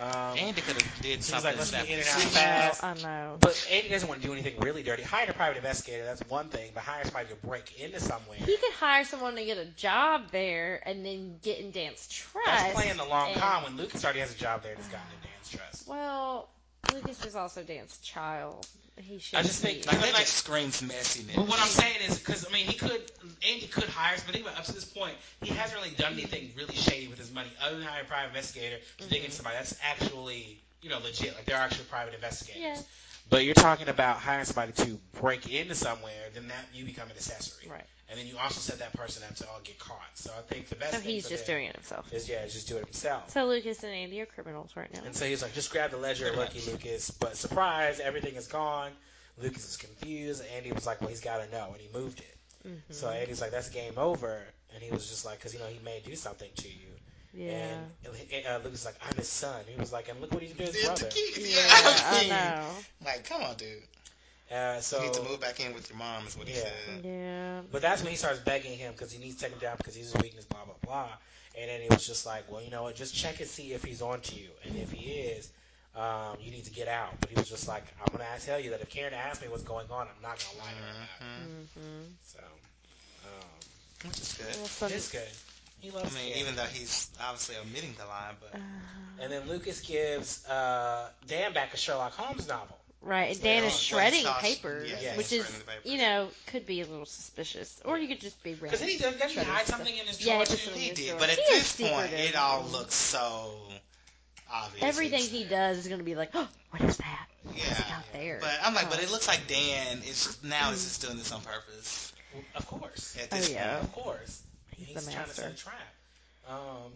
Um, 0.00 0.38
Andy 0.38 0.60
could 0.60 0.80
have 0.80 1.02
did 1.02 1.24
something. 1.24 1.50
like, 1.50 1.56
let's 1.56 1.70
snap- 1.70 1.86
in 1.88 1.98
and 1.98 2.08
out 2.08 2.14
I 2.16 2.24
know, 2.24 2.30
fast. 2.30 2.84
I 2.84 2.94
know. 2.94 3.36
But 3.40 3.68
Andy 3.70 3.88
doesn't 3.88 4.08
want 4.08 4.20
to 4.22 4.26
do 4.26 4.32
anything 4.32 4.60
really 4.60 4.82
dirty. 4.84 5.02
Hire 5.02 5.28
a 5.28 5.32
private 5.32 5.56
investigator, 5.56 6.04
that's 6.04 6.20
one 6.28 6.48
thing, 6.50 6.70
but 6.72 6.84
hire 6.84 7.04
somebody 7.04 7.28
to 7.30 7.34
break 7.36 7.80
into 7.80 7.98
somewhere. 8.00 8.38
He 8.38 8.56
could 8.58 8.72
hire 8.74 9.04
someone 9.04 9.34
to 9.34 9.44
get 9.44 9.58
a 9.58 9.64
job 9.64 10.30
there 10.30 10.80
and 10.86 11.04
then 11.04 11.38
get 11.42 11.58
in 11.58 11.72
Dan's 11.72 12.06
trust. 12.08 12.46
That's 12.46 12.74
playing 12.74 12.96
the 12.96 13.04
long 13.04 13.30
and- 13.32 13.40
con 13.40 13.64
when 13.64 13.76
Lucas 13.76 14.04
already 14.04 14.20
has 14.20 14.32
a 14.32 14.38
job 14.38 14.62
there 14.62 14.72
and 14.72 14.80
has 14.82 14.90
gotten 14.92 15.06
in 15.20 15.28
Dan's 15.30 15.48
trust. 15.50 15.88
Well, 15.88 16.48
Lucas 16.92 17.24
is 17.24 17.34
also 17.34 17.62
Dan's 17.64 17.98
child. 17.98 18.66
He 19.00 19.18
should. 19.18 19.38
I 19.38 19.42
just 19.42 19.60
think- 19.60 19.86
Like, 19.86 20.00
that 20.00 20.12
Like- 20.12 20.22
just 20.22 20.34
screams 20.34 20.80
messiness. 20.82 21.34
But 21.34 21.46
what 21.46 21.60
I'm 21.60 21.68
saying 21.68 22.00
is, 22.08 22.18
because 22.18 22.46
I 22.46 22.50
mean, 22.50 22.66
he 22.66 22.74
could, 22.74 23.10
Andy 23.48 23.66
could 23.66 23.84
hire, 23.88 24.16
somebody, 24.16 24.42
but 24.42 24.44
think 24.44 24.46
about 24.46 24.58
up 24.60 24.66
to 24.66 24.72
this 24.72 24.84
point, 24.84 25.16
he 25.42 25.54
hasn't 25.54 25.80
really 25.80 25.94
done 25.94 26.12
anything 26.14 26.52
really 26.56 26.74
shady 26.74 27.08
with 27.08 27.18
his 27.18 27.32
money 27.32 27.50
other 27.60 27.76
than 27.78 27.86
hire 27.86 28.02
a 28.02 28.04
private 28.04 28.28
investigator 28.28 28.78
to 28.98 29.04
dig 29.08 29.18
into 29.18 29.28
mm-hmm. 29.28 29.32
somebody. 29.32 29.56
That's 29.56 29.74
actually, 29.82 30.60
you 30.82 30.90
know, 30.90 30.98
legit. 30.98 31.34
Like 31.34 31.44
they're 31.44 31.56
actually 31.56 31.84
private 31.86 32.14
investigators. 32.14 32.60
Yeah. 32.62 32.80
But 33.30 33.44
you're 33.44 33.54
talking 33.54 33.88
about 33.88 34.16
hiring 34.18 34.44
somebody 34.46 34.72
to 34.72 34.98
break 35.20 35.52
into 35.52 35.74
somewhere, 35.74 36.30
then 36.34 36.48
that 36.48 36.66
you 36.72 36.84
become 36.84 37.08
an 37.10 37.16
accessory. 37.16 37.68
Right. 37.70 37.84
And 38.10 38.18
then 38.18 38.26
you 38.26 38.38
also 38.38 38.60
set 38.60 38.78
that 38.78 38.94
person 38.94 39.22
up 39.28 39.34
to 39.36 39.46
all 39.48 39.60
get 39.64 39.78
caught. 39.78 40.00
So 40.14 40.30
I 40.36 40.40
think 40.42 40.68
the 40.68 40.76
best 40.76 40.94
So 40.94 41.00
thing 41.00 41.10
he's 41.10 41.24
for 41.24 41.30
just 41.30 41.46
them 41.46 41.56
doing 41.56 41.66
it 41.66 41.74
himself. 41.76 42.12
is 42.12 42.28
yeah, 42.28 42.46
just 42.46 42.66
do 42.68 42.76
it 42.78 42.84
himself. 42.84 43.30
So 43.30 43.44
Lucas 43.46 43.82
and 43.82 43.92
Andy 43.92 44.20
are 44.22 44.26
criminals 44.26 44.72
right 44.76 44.92
now. 44.94 45.00
And 45.04 45.14
so 45.14 45.26
he's 45.26 45.42
like, 45.42 45.52
just 45.52 45.70
grab 45.70 45.90
the 45.90 45.98
ledger, 45.98 46.32
lucky 46.34 46.58
much. 46.58 46.66
Lucas. 46.68 47.10
But 47.10 47.36
surprise, 47.36 48.00
everything 48.00 48.34
is 48.36 48.46
gone. 48.46 48.92
Lucas 49.40 49.68
is 49.68 49.76
confused. 49.76 50.42
Andy 50.56 50.72
was 50.72 50.86
like, 50.86 51.00
well, 51.00 51.10
he's 51.10 51.20
got 51.20 51.44
to 51.44 51.50
know, 51.52 51.68
and 51.72 51.80
he 51.80 51.88
moved 51.96 52.20
it. 52.20 52.36
Mhm. 52.68 52.80
So 52.94 53.08
Andy's 53.10 53.40
like, 53.40 53.50
that's 53.50 53.68
game 53.68 53.98
over. 53.98 54.40
And 54.74 54.82
he 54.82 54.90
was 54.90 55.08
just 55.08 55.24
like, 55.24 55.38
because 55.38 55.52
you 55.54 55.60
know 55.60 55.66
he 55.66 55.78
may 55.84 56.00
do 56.04 56.16
something 56.16 56.50
to 56.56 56.68
you. 56.68 56.88
yeah. 57.34 57.76
And 58.32 58.46
uh, 58.46 58.56
Lucas 58.58 58.70
was 58.72 58.84
like, 58.86 58.96
I'm 59.06 59.16
his 59.16 59.28
son. 59.28 59.60
He 59.66 59.78
was 59.78 59.92
like, 59.92 60.08
and 60.08 60.20
look 60.20 60.32
what 60.32 60.42
he 60.42 60.48
did 60.48 60.56
to 60.58 60.72
his 60.72 60.84
brother. 60.84 61.06
kid- 61.10 61.36
Yeah, 61.36 61.56
I 61.68 62.24
I 62.24 62.28
know. 62.28 62.70
Like, 63.04 63.28
come 63.28 63.42
on, 63.42 63.54
dude. 63.56 63.82
Uh, 64.50 64.80
so 64.80 64.98
you 64.98 65.04
need 65.04 65.14
to 65.14 65.22
move 65.22 65.40
back 65.40 65.60
in 65.60 65.74
with 65.74 65.90
your 65.90 65.98
mom, 65.98 66.26
is 66.26 66.36
what 66.36 66.48
he 66.48 66.54
Yeah. 66.54 66.60
said. 66.60 67.04
Yeah. 67.04 67.60
But 67.70 67.82
that's 67.82 68.02
when 68.02 68.10
he 68.10 68.16
starts 68.16 68.38
begging 68.40 68.78
him 68.78 68.92
because 68.92 69.12
he 69.12 69.18
needs 69.18 69.36
to 69.36 69.42
take 69.42 69.52
him 69.52 69.58
down 69.58 69.76
because 69.76 69.94
he's 69.94 70.12
his 70.12 70.22
weakness, 70.22 70.44
blah 70.46 70.64
blah 70.64 70.74
blah. 70.84 71.08
And 71.58 71.68
then 71.68 71.80
he 71.82 71.88
was 71.88 72.06
just 72.06 72.24
like, 72.24 72.50
well, 72.50 72.62
you 72.62 72.70
know 72.70 72.84
what? 72.84 72.94
Just 72.94 73.14
check 73.14 73.40
and 73.40 73.48
see 73.48 73.72
if 73.72 73.84
he's 73.84 74.00
on 74.00 74.20
to 74.20 74.34
you, 74.34 74.48
and 74.64 74.76
if 74.76 74.90
he 74.92 75.10
is, 75.10 75.50
um, 75.96 76.36
you 76.40 76.50
need 76.50 76.64
to 76.64 76.70
get 76.70 76.88
out. 76.88 77.20
But 77.20 77.30
he 77.30 77.36
was 77.36 77.48
just 77.48 77.68
like, 77.68 77.84
I'm 78.00 78.10
gonna 78.12 78.24
tell 78.44 78.58
you 78.60 78.70
that 78.70 78.80
if 78.80 78.88
Karen 78.88 79.12
asks 79.12 79.42
me 79.42 79.48
what's 79.48 79.64
going 79.64 79.86
on, 79.90 80.06
I'm 80.06 80.22
not 80.22 80.38
gonna 80.38 80.64
lie 80.64 80.70
to 80.70 80.76
her 80.76 80.90
about 80.90 81.08
it. 81.20 81.24
Mhm. 81.24 81.58
Mm-hmm. 81.82 82.04
So, 82.24 82.38
um, 83.26 84.08
Which 84.08 84.20
is 84.20 84.34
good. 84.34 84.56
Well, 84.56 84.66
some, 84.66 84.92
it's 84.92 85.10
good. 85.12 85.28
He 85.80 85.90
loves. 85.90 86.14
I 86.14 86.18
mean, 86.18 86.28
Karen. 86.28 86.40
even 86.40 86.56
though 86.56 86.64
he's 86.64 87.10
obviously 87.20 87.56
omitting 87.56 87.94
the 87.98 88.06
line, 88.06 88.34
but 88.40 88.54
uh, 88.54 88.62
And 89.20 89.32
then 89.32 89.48
Lucas 89.48 89.80
gives 89.80 90.46
uh, 90.46 91.08
Dan 91.26 91.52
back 91.52 91.74
a 91.74 91.76
Sherlock 91.76 92.12
Holmes 92.12 92.48
novel. 92.48 92.77
Right, 93.00 93.32
and 93.32 93.42
Dan 93.42 93.64
is 93.64 93.78
shredding 93.78 94.24
well, 94.24 94.34
papers, 94.34 94.90
yeah, 95.00 95.16
which 95.16 95.32
is, 95.32 95.46
papers. 95.46 95.84
you 95.84 95.98
know, 95.98 96.28
could 96.48 96.66
be 96.66 96.80
a 96.80 96.84
little 96.86 97.06
suspicious, 97.06 97.80
or 97.84 97.96
you 97.96 98.08
could 98.08 98.20
just 98.20 98.42
be 98.42 98.54
Because 98.54 98.80
red. 98.80 98.88
he 98.90 98.98
does, 98.98 99.14
he 99.14 99.20
Shredding 99.20 99.44
hide 99.44 99.66
stuff. 99.66 99.76
something 99.78 99.96
in 99.96 100.06
his 100.06 100.20
Yeah, 100.24 100.34
drawer 100.34 100.44
just 100.46 100.64
too? 100.64 100.70
He 100.74 100.90
did, 100.90 101.06
drawer. 101.10 101.20
but 101.20 101.30
at 101.30 101.38
He 101.38 101.44
this 101.52 101.76
point, 101.76 102.12
it 102.12 102.34
all 102.34 102.64
looks 102.64 102.94
so 102.94 103.54
obvious. 104.52 104.82
Everything 104.82 105.20
he 105.22 105.44
does 105.44 105.78
is 105.78 105.86
going 105.86 106.00
to 106.00 106.04
be 106.04 106.16
like, 106.16 106.30
oh, 106.34 106.48
what 106.70 106.82
is 106.82 106.96
that? 106.96 107.26
What's 107.44 107.58
Yeah. 107.60 107.84
out 107.96 108.12
there? 108.12 108.38
But 108.40 108.58
I'm 108.64 108.74
like, 108.74 108.90
but 108.90 108.98
Oh. 108.98 109.02
it 109.02 109.08
uh, 109.08 109.12
looks 109.12 109.28
like 109.28 109.46
Dan 109.46 110.02
is 110.02 110.36
now 110.42 110.72
is 110.72 110.82
just 110.84 111.02
doing 111.02 111.16
this 111.18 111.30
on 111.32 111.40
purpose. 111.42 112.12
Of 112.56 112.66
course. 112.66 113.16
At 113.22 113.28
Oh, 113.32 113.36
this 113.36 113.50
yeah. 113.50 113.78
Of 113.78 113.92
course. 113.92 114.40
He's 114.76 114.88
He's, 114.88 115.04
the 115.06 115.12
trying 115.12 115.24
to 115.26 115.34
set 115.34 115.44
master. 115.44 115.54
a 115.54 115.70
trap. 115.70 115.94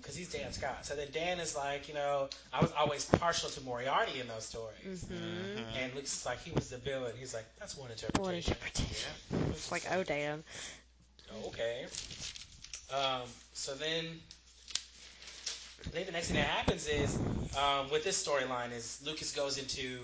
Because 0.01 0.17
he's 0.17 0.33
Dan 0.33 0.53
Scott. 0.53 0.87
So 0.87 0.95
then 0.95 1.09
Dan 1.13 1.39
is 1.39 1.55
like, 1.55 1.87
you 1.89 1.95
know, 1.95 2.29
I 2.53 2.61
was 2.63 2.73
always 2.73 3.05
partial 3.05 3.51
to 3.51 3.61
Moriarty 3.63 4.19
in 4.21 4.27
those 4.29 4.45
stories. 4.45 5.05
hmm 5.05 5.59
And 5.79 5.95
Luke's 5.95 6.17
is 6.21 6.27
like, 6.27 6.43
he 6.43 6.53
was 6.53 6.71
the 6.71 6.79
villain. 6.79 7.13
He's 7.19 7.35
like, 7.35 7.45
that's 7.59 7.77
one 7.77 7.91
interpretation. 7.91 8.23
One 8.25 8.35
interpretation. 8.35 9.13
It's 9.51 9.71
like, 9.71 9.85
oh, 9.93 10.03
Dan. 10.03 10.43
Okay. 11.47 11.85
Um, 12.93 13.23
so 13.53 13.75
then, 13.75 14.05
I 15.87 15.89
think 15.91 16.07
the 16.07 16.13
next 16.13 16.29
thing 16.29 16.37
that 16.37 16.47
happens 16.47 16.87
is, 16.89 17.17
um, 17.57 17.91
with 17.91 18.05
this 18.05 18.27
storyline, 18.27 18.73
is 18.75 19.01
Lucas 19.05 19.33
goes 19.33 19.59
into 19.59 19.99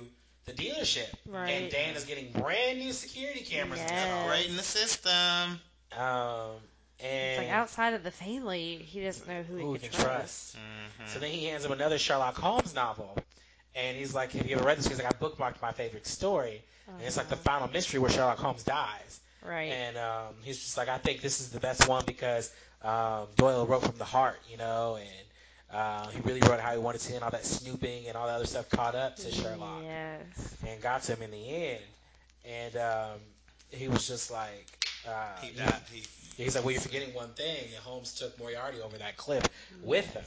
the 0.46 0.52
dealership, 0.52 1.06
Right. 1.26 1.50
and 1.50 1.70
Dan 1.70 1.94
is 1.96 2.04
getting 2.04 2.30
brand 2.32 2.78
new 2.78 2.92
security 2.92 3.40
cameras. 3.40 3.80
and 3.80 3.90
Yes. 3.90 4.02
stuff. 4.08 4.28
Right 4.28 4.46
in 4.48 4.56
the 4.56 4.62
system. 4.62 5.60
Um, 5.92 6.50
It's 7.00 7.38
like 7.38 7.50
outside 7.50 7.94
of 7.94 8.02
the 8.02 8.10
family, 8.10 8.76
he 8.76 9.02
doesn't 9.02 9.28
know 9.28 9.42
who 9.42 9.56
he 9.56 9.62
who 9.62 9.74
can, 9.74 9.82
he 9.82 9.88
can 9.88 10.00
trust. 10.04 10.56
Mm-hmm. 10.56 11.08
So 11.12 11.18
then 11.20 11.30
he 11.30 11.46
hands 11.46 11.64
him 11.64 11.72
another 11.72 11.98
Sherlock 11.98 12.36
Holmes 12.36 12.74
novel. 12.74 13.16
And 13.76 13.96
he's 13.96 14.14
like, 14.14 14.32
Have 14.32 14.48
you 14.48 14.56
ever 14.56 14.64
read 14.64 14.78
this? 14.78 14.88
He's 14.88 14.98
like, 15.02 15.06
I 15.06 15.16
bookmarked 15.16 15.62
my 15.62 15.72
favorite 15.72 16.06
story. 16.06 16.62
And 16.88 17.02
it's 17.02 17.16
like 17.16 17.28
the 17.28 17.36
final 17.36 17.68
mystery 17.68 18.00
where 18.00 18.10
Sherlock 18.10 18.38
Holmes 18.38 18.64
dies. 18.64 19.20
Uh-huh. 19.42 19.50
Right. 19.52 19.70
And 19.70 19.96
um, 19.96 20.34
he's 20.42 20.58
just 20.58 20.76
like, 20.76 20.88
I 20.88 20.98
think 20.98 21.20
this 21.20 21.40
is 21.40 21.50
the 21.50 21.60
best 21.60 21.86
one 21.86 22.02
because 22.06 22.52
um, 22.82 23.26
Doyle 23.36 23.66
wrote 23.66 23.82
from 23.84 23.96
the 23.98 24.04
heart, 24.04 24.38
you 24.50 24.56
know, 24.56 24.96
and 24.96 25.76
uh, 25.78 26.08
he 26.08 26.20
really 26.22 26.40
wrote 26.40 26.58
how 26.60 26.72
he 26.72 26.78
wanted 26.78 27.00
to, 27.02 27.14
and 27.14 27.22
all 27.22 27.30
that 27.30 27.44
snooping 27.44 28.06
and 28.08 28.16
all 28.16 28.26
that 28.26 28.36
other 28.36 28.46
stuff 28.46 28.68
caught 28.70 28.94
up 28.94 29.16
to 29.16 29.30
Sherlock 29.30 29.82
Yes. 29.84 30.54
and 30.66 30.80
got 30.80 31.02
to 31.04 31.12
him 31.14 31.22
in 31.22 31.30
the 31.30 31.48
end. 31.48 31.82
And 32.46 32.76
um, 32.76 33.18
he 33.70 33.86
was 33.88 34.08
just 34.08 34.30
like, 34.32 34.66
uh, 35.06 35.40
He 35.42 35.52
died. 35.52 35.74
He, 35.92 36.02
He's 36.44 36.54
like, 36.54 36.64
well, 36.64 36.72
you're 36.72 36.80
forgetting 36.80 37.14
one 37.14 37.28
thing. 37.30 37.64
And 37.64 37.74
Holmes 37.82 38.14
took 38.14 38.38
Moriarty 38.38 38.80
over 38.80 38.96
that 38.98 39.16
cliff 39.16 39.48
with 39.82 40.06
him. 40.12 40.24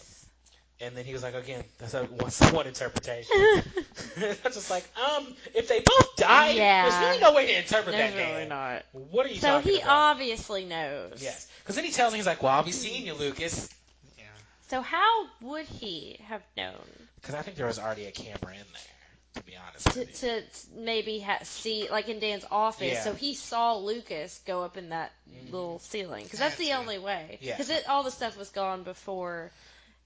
And 0.82 0.98
then 0.98 1.06
he 1.06 1.14
was 1.14 1.22
like, 1.24 1.36
again, 1.36 1.64
that's 1.78 1.94
a 1.94 2.04
one, 2.06 2.32
one 2.54 2.68
interpretation. 2.68 3.36
I'm 4.18 4.52
just 4.52 4.70
like, 4.72 4.84
um, 4.98 5.28
if 5.54 5.68
they 5.68 5.80
both 5.80 6.16
died, 6.18 6.56
Yeah. 6.56 6.90
there's 6.90 7.00
really 7.00 7.20
no 7.22 7.34
way 7.34 7.48
to 7.48 7.58
interpret 7.60 7.96
There's 7.96 8.14
that. 8.14 8.18
really 8.18 8.40
Dan. 8.42 8.50
not. 8.50 8.86
What 8.92 9.26
are 9.26 9.30
you 9.30 9.40
So 9.40 9.48
talking 9.48 9.74
he 9.74 9.82
about? 9.82 10.12
obviously 10.14 10.66
knows. 10.66 11.22
Yes, 11.22 11.48
because 11.60 11.76
then 11.76 11.86
he 11.86 11.92
tells 11.92 12.14
me 12.14 12.18
he's 12.20 12.26
like, 12.26 12.42
well, 12.42 12.52
I'll 12.54 12.64
be 12.64 12.72
seeing 12.72 13.06
you, 13.06 13.14
Lucas, 13.14 13.70
yeah. 14.18 14.24
So 14.70 14.82
how 14.82 15.28
would 15.42 15.66
he 15.66 16.18
have 16.28 16.42
known 16.58 17.08
because 17.22 17.36
I 17.36 17.42
think 17.44 17.58
there 17.58 17.68
was 17.68 17.78
already 17.80 18.06
a 18.06 18.12
camera 18.12 18.54
in 18.54 18.66
there. 18.74 19.01
To 19.36 19.44
be 19.44 19.54
honest 19.56 19.92
to, 19.94 20.06
to 20.42 20.44
maybe 20.76 21.20
ha- 21.20 21.40
see, 21.44 21.88
like 21.90 22.10
in 22.10 22.20
Dan's 22.20 22.46
office? 22.52 22.92
Yeah. 22.94 23.04
So 23.04 23.14
he 23.14 23.34
saw 23.34 23.78
Lucas 23.78 24.42
go 24.46 24.64
up 24.64 24.76
in 24.78 24.90
that 24.90 25.12
Mhm. 25.30 25.52
little 25.52 25.80
ceiling 25.80 26.24
because 26.26 26.40
that's 26.40 26.58
the 26.58 26.68
Gotcha. 26.70 26.80
only 26.80 27.00
way. 27.00 27.38
Yeah. 27.42 27.58
Because 27.58 27.72
all 27.88 28.04
the 28.04 28.12
stuff 28.12 28.38
was 28.38 28.50
gone 28.50 28.84
before, 28.84 29.50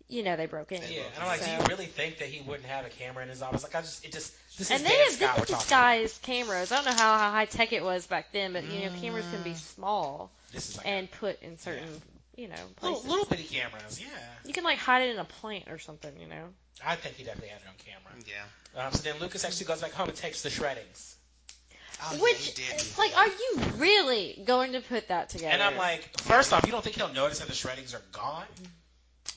you 0.07 0.21
know, 0.21 0.35
they 0.35 0.45
broke 0.45 0.71
in. 0.71 0.81
Yeah, 0.83 1.01
and 1.15 1.23
I'm 1.23 1.27
like, 1.27 1.43
do 1.43 1.49
you 1.49 1.57
really 1.69 1.87
think 1.87 2.19
that 2.19 2.27
he 2.27 2.41
wouldn't 2.41 2.67
have 2.67 2.85
a 2.85 2.89
camera 2.89 3.23
in 3.23 3.29
his 3.29 3.41
office? 3.41 3.63
Like, 3.63 3.73
I 3.73 3.81
just, 3.81 4.05
it 4.05 4.11
just, 4.11 4.31
this 4.59 4.69
And 4.69 4.81
is 4.83 4.87
they 4.87 4.95
have 4.95 5.13
Scott 5.13 5.37
talking 5.37 5.55
disguised 5.55 6.21
cameras. 6.21 6.71
I 6.71 6.75
don't 6.75 6.85
know 6.85 6.91
how, 6.91 7.17
how 7.17 7.31
high 7.31 7.45
tech 7.45 7.73
it 7.73 7.83
was 7.83 8.05
back 8.05 8.31
then, 8.31 8.53
but 8.53 8.63
you 8.65 8.81
know, 8.81 8.91
cameras 9.01 9.25
can 9.31 9.41
be 9.41 9.51
Mm. 9.51 9.57
small 9.75 10.31
This 10.51 10.69
is 10.69 10.77
like 10.77 10.85
and 10.85 11.09
put 11.09 11.41
in 11.41 11.57
certain, 11.57 12.01
you 12.35 12.47
know, 12.47 12.53
little, 12.83 12.99
places. 12.99 13.05
little 13.09 13.25
bitty 13.25 13.43
cameras. 13.45 13.99
Yeah, 13.99 14.07
You 14.45 14.53
can 14.53 14.63
like 14.63 14.77
hide 14.77 15.01
it 15.07 15.13
in 15.13 15.17
a 15.17 15.25
plant 15.25 15.67
or 15.69 15.79
something, 15.79 16.15
you 16.19 16.27
know. 16.27 16.53
I 16.83 16.95
think 16.95 17.15
he 17.15 17.23
definitely 17.23 17.49
had 17.49 17.61
it 17.61 17.67
on 17.67 17.75
camera. 17.77 18.23
Yeah. 18.25 18.85
Um, 18.87 18.91
so 18.93 19.03
then 19.03 19.19
Lucas 19.21 19.45
actually 19.45 19.67
goes 19.67 19.81
back 19.81 19.91
home 19.91 20.09
and 20.09 20.17
takes 20.17 20.41
the 20.41 20.49
shreddings. 20.49 21.15
Oh, 22.03 22.13
yeah, 22.13 22.21
Which, 22.21 22.47
he 22.47 22.51
did 22.53 22.73
it's 22.73 22.97
like, 22.97 23.15
are 23.17 23.27
you 23.27 23.59
really 23.77 24.41
going 24.45 24.73
to 24.73 24.81
put 24.81 25.07
that 25.07 25.29
together? 25.29 25.53
And 25.53 25.63
I'm 25.63 25.77
like, 25.77 26.19
first 26.21 26.51
off, 26.51 26.65
you 26.65 26.71
don't 26.71 26.83
think 26.83 26.97
he'll 26.97 27.13
notice 27.13 27.39
that 27.39 27.47
the 27.47 27.53
shreddings 27.53 27.93
are 27.93 28.01
gone? 28.11 28.43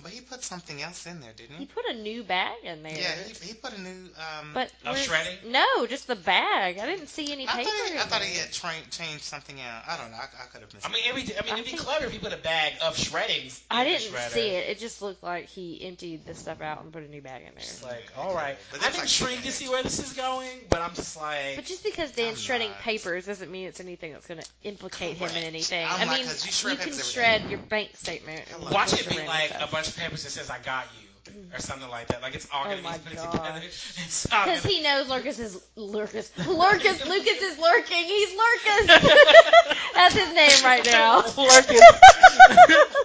But 0.00 0.12
he 0.12 0.20
put 0.20 0.44
something 0.44 0.80
else 0.80 1.06
in 1.06 1.20
there, 1.20 1.32
didn't 1.36 1.56
he 1.56 1.64
he? 1.64 1.66
put 1.66 1.84
a 1.86 1.94
new 1.94 2.22
bag 2.22 2.54
in 2.62 2.82
there. 2.82 2.92
Yeah, 2.96 3.14
he, 3.26 3.48
he 3.48 3.54
put 3.54 3.76
a 3.76 3.80
new. 3.80 3.90
Um, 4.16 4.50
But 4.54 4.70
Of 4.86 4.96
shredding? 4.98 5.36
No, 5.50 5.64
just 5.88 6.06
the 6.06 6.14
bag. 6.14 6.78
I 6.78 6.86
didn't 6.86 7.08
see 7.08 7.32
any 7.32 7.48
I 7.48 7.52
paper. 7.52 7.64
thought, 7.70 7.88
he, 7.90 7.94
I 7.98 8.00
thought 8.02 8.20
there. 8.20 8.28
he 8.28 8.38
had 8.38 8.52
train, 8.52 8.80
changed 8.92 9.24
something 9.24 9.56
out. 9.60 9.82
I 9.88 9.96
don't 9.96 10.10
know. 10.12 10.16
I, 10.18 10.24
I 10.42 10.46
could 10.52 10.60
have 10.60 10.72
missed. 10.72 10.88
I 10.88 10.92
mean, 10.92 11.02
it. 11.04 11.08
every, 11.08 11.22
I 11.36 11.42
mean, 11.44 11.50
I 11.54 11.58
it'd 11.58 11.64
be 11.64 11.70
think- 11.72 11.82
clever 11.82 12.04
if 12.06 12.12
he 12.12 12.18
put 12.18 12.32
a 12.32 12.36
bag 12.36 12.74
of 12.82 12.96
shreddings. 12.96 13.60
I 13.70 13.84
in 13.84 13.92
the 13.92 13.98
didn't 13.98 14.14
shredder. 14.14 14.30
see 14.30 14.48
it. 14.50 14.68
It 14.70 14.78
just 14.78 15.02
looked 15.02 15.22
like 15.24 15.46
he 15.46 15.84
emptied 15.84 16.24
the 16.26 16.34
stuff 16.34 16.60
out 16.62 16.82
and 16.84 16.92
put 16.92 17.02
a 17.02 17.08
new 17.08 17.20
bag 17.20 17.42
in 17.42 17.48
It's 17.56 17.80
there. 17.80 17.90
like, 17.90 18.04
all 18.16 18.34
right, 18.34 18.56
But 18.70 18.82
I'm 18.82 18.88
it's 18.88 18.98
like 18.98 19.04
intrigued 19.32 19.44
to 19.46 19.52
see 19.52 19.68
where 19.68 19.82
this 19.82 19.98
is 19.98 20.12
going, 20.12 20.48
but 20.70 20.80
I'm 20.80 20.94
just 20.94 21.16
like, 21.16 21.56
But 21.56 21.64
just 21.64 21.82
because 21.82 22.12
Dan's 22.12 22.38
I'm 22.38 22.42
shredding 22.42 22.68
not. 22.70 22.78
papers 22.80 23.26
doesn't 23.26 23.50
mean 23.50 23.66
it's 23.66 23.80
anything 23.80 24.12
that's 24.12 24.26
going 24.28 24.40
to 24.40 24.46
implicate 24.62 25.16
him 25.16 25.30
in 25.30 25.42
anything. 25.42 25.84
I'm 25.84 26.02
I 26.02 26.04
like, 26.04 26.18
mean, 26.20 26.26
'cause 26.28 26.46
you 26.46 26.52
shred 26.52 26.78
can 26.78 26.90
papers 26.90 27.10
shred 27.10 27.42
day. 27.44 27.48
your 27.50 27.58
bank 27.58 27.90
statement. 27.96 28.42
and 28.54 28.70
watch 28.70 28.92
it 28.92 29.08
be 29.08 29.16
like 29.26 29.50
a 29.58 29.66
bunch 29.66 29.87
of 29.88 29.96
papers 29.96 30.24
that 30.24 30.30
says 30.30 30.50
"I 30.50 30.58
got 30.58 30.86
you" 31.00 31.08
or 31.54 31.58
something 31.60 31.88
like 31.90 32.08
that. 32.08 32.22
Like 32.22 32.34
it's 32.34 32.46
all 32.52 32.64
Oh 32.66 32.70
gonna 32.70 32.82
my 32.82 32.96
be 32.98 33.04
put 33.10 33.16
gosh. 33.16 33.30
together. 33.32 33.60
Because 33.60 34.64
he 34.64 34.82
knows 34.82 35.06
Lurkus 35.08 35.38
is 35.38 35.56
Lurkus. 35.76 36.30
Lurkus. 36.38 37.06
Lucas 37.06 37.42
is 37.42 37.58
lurking. 37.58 38.04
He's 38.04 38.30
Lurkus. 38.30 38.86
That's 39.94 40.14
his 40.14 40.34
name 40.34 40.64
right 40.64 40.84
now. 40.86 41.22
Lurkus. 41.22 41.80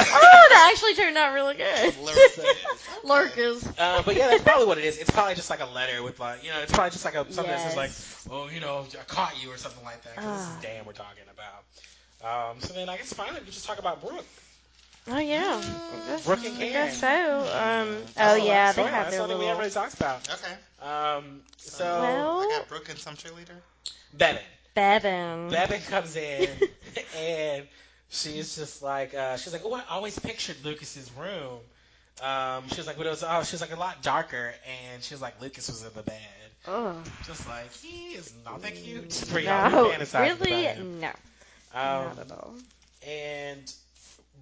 oh, 0.00 0.46
that 0.50 0.70
actually 0.72 0.94
turned 0.94 1.16
out 1.16 1.34
really 1.34 1.54
good. 1.56 1.94
Lurkus. 1.94 2.44
Lurkus. 3.04 3.74
Uh, 3.78 4.02
but 4.02 4.16
yeah, 4.16 4.28
that's 4.28 4.42
probably 4.42 4.66
what 4.66 4.78
it 4.78 4.84
is. 4.84 4.98
It's 4.98 5.10
probably 5.10 5.34
just 5.34 5.50
like 5.50 5.60
a 5.60 5.66
letter 5.66 6.02
with 6.02 6.18
like, 6.20 6.42
you 6.44 6.50
know, 6.50 6.60
it's 6.60 6.72
probably 6.72 6.90
just 6.90 7.04
like 7.04 7.14
a 7.14 7.30
something 7.32 7.52
that 7.52 7.60
says 7.60 7.76
like, 7.76 7.90
oh, 8.30 8.48
you 8.48 8.60
know, 8.60 8.86
I 8.98 9.04
caught 9.04 9.42
you 9.42 9.50
or 9.52 9.56
something 9.56 9.84
like 9.84 10.02
that. 10.04 10.16
'cause 10.16 10.24
this 10.24 10.46
Ah. 10.48 10.56
is 10.56 10.62
Dan 10.62 10.84
we're 10.86 10.92
talking 10.92 11.24
about. 11.30 11.64
Um, 12.50 12.60
so 12.60 12.72
then 12.72 12.88
I 12.88 12.96
guess 12.96 13.12
finally 13.12 13.40
we 13.44 13.50
just 13.50 13.66
talk 13.66 13.78
about 13.78 14.00
Brooke. 14.00 14.24
Oh 15.06 15.18
yeah. 15.18 15.60
I 15.62 16.08
guess- 16.08 16.24
Brooke 16.26 16.44
and 16.44 16.54
I 16.54 16.58
Karen. 16.58 16.72
guess 16.72 17.00
so. 17.00 17.38
Um. 17.40 18.02
That's 18.14 18.18
Oh 18.18 18.34
yeah, 18.36 18.72
they 18.72 18.82
have 18.82 18.90
That's 18.92 19.10
their 19.10 19.18
something 19.20 19.38
we 19.38 19.44
little. 19.44 19.46
haven't 19.48 19.58
really 19.60 19.70
talked 19.70 19.94
about. 19.94 20.28
Okay. 20.28 20.54
Um, 20.88 21.40
so 21.58 21.84
Well- 21.84 22.40
I 22.40 22.56
got 22.58 22.68
Brooke 22.68 22.88
and 22.88 22.98
some 22.98 23.14
cheerleader. 23.16 23.56
Bevin. 24.16 24.38
Bevin. 24.74 25.50
Bevin 25.50 25.80
comes 25.88 26.16
in 26.16 26.48
and 27.18 27.66
she's 28.10 28.56
just 28.56 28.82
like, 28.82 29.14
uh, 29.14 29.36
she's 29.36 29.52
like, 29.52 29.62
oh, 29.64 29.74
I 29.74 29.82
always 29.90 30.18
pictured 30.18 30.56
Lucas's 30.64 31.10
room. 31.18 31.58
Um, 32.22 32.68
she 32.68 32.76
was 32.76 32.86
like, 32.86 32.96
but 32.96 33.06
it 33.06 33.10
was, 33.10 33.24
oh, 33.26 33.42
she 33.42 33.54
was 33.54 33.60
like 33.60 33.72
a 33.74 33.78
lot 33.78 34.02
darker, 34.02 34.54
and 34.92 35.02
she 35.02 35.14
was 35.14 35.20
like, 35.20 35.40
Lucas 35.42 35.68
was 35.68 35.82
in 35.84 35.90
the 35.96 36.02
bed. 36.02 36.20
Ugh. 36.68 36.96
Just 37.26 37.48
like 37.48 37.72
he 37.72 38.14
is 38.14 38.32
not 38.44 38.62
that 38.62 38.74
cute. 38.76 39.10
Just 39.10 39.26
for 39.26 39.38
y'all 39.40 39.68
No, 39.70 39.90
who 39.90 39.98
fantasize 39.98 40.32
about 40.36 40.46
really, 40.46 40.62
no, 41.00 41.08
Um, 41.08 42.06
not 42.06 42.18
at 42.20 42.30
all. 42.30 42.54
and 43.06 43.72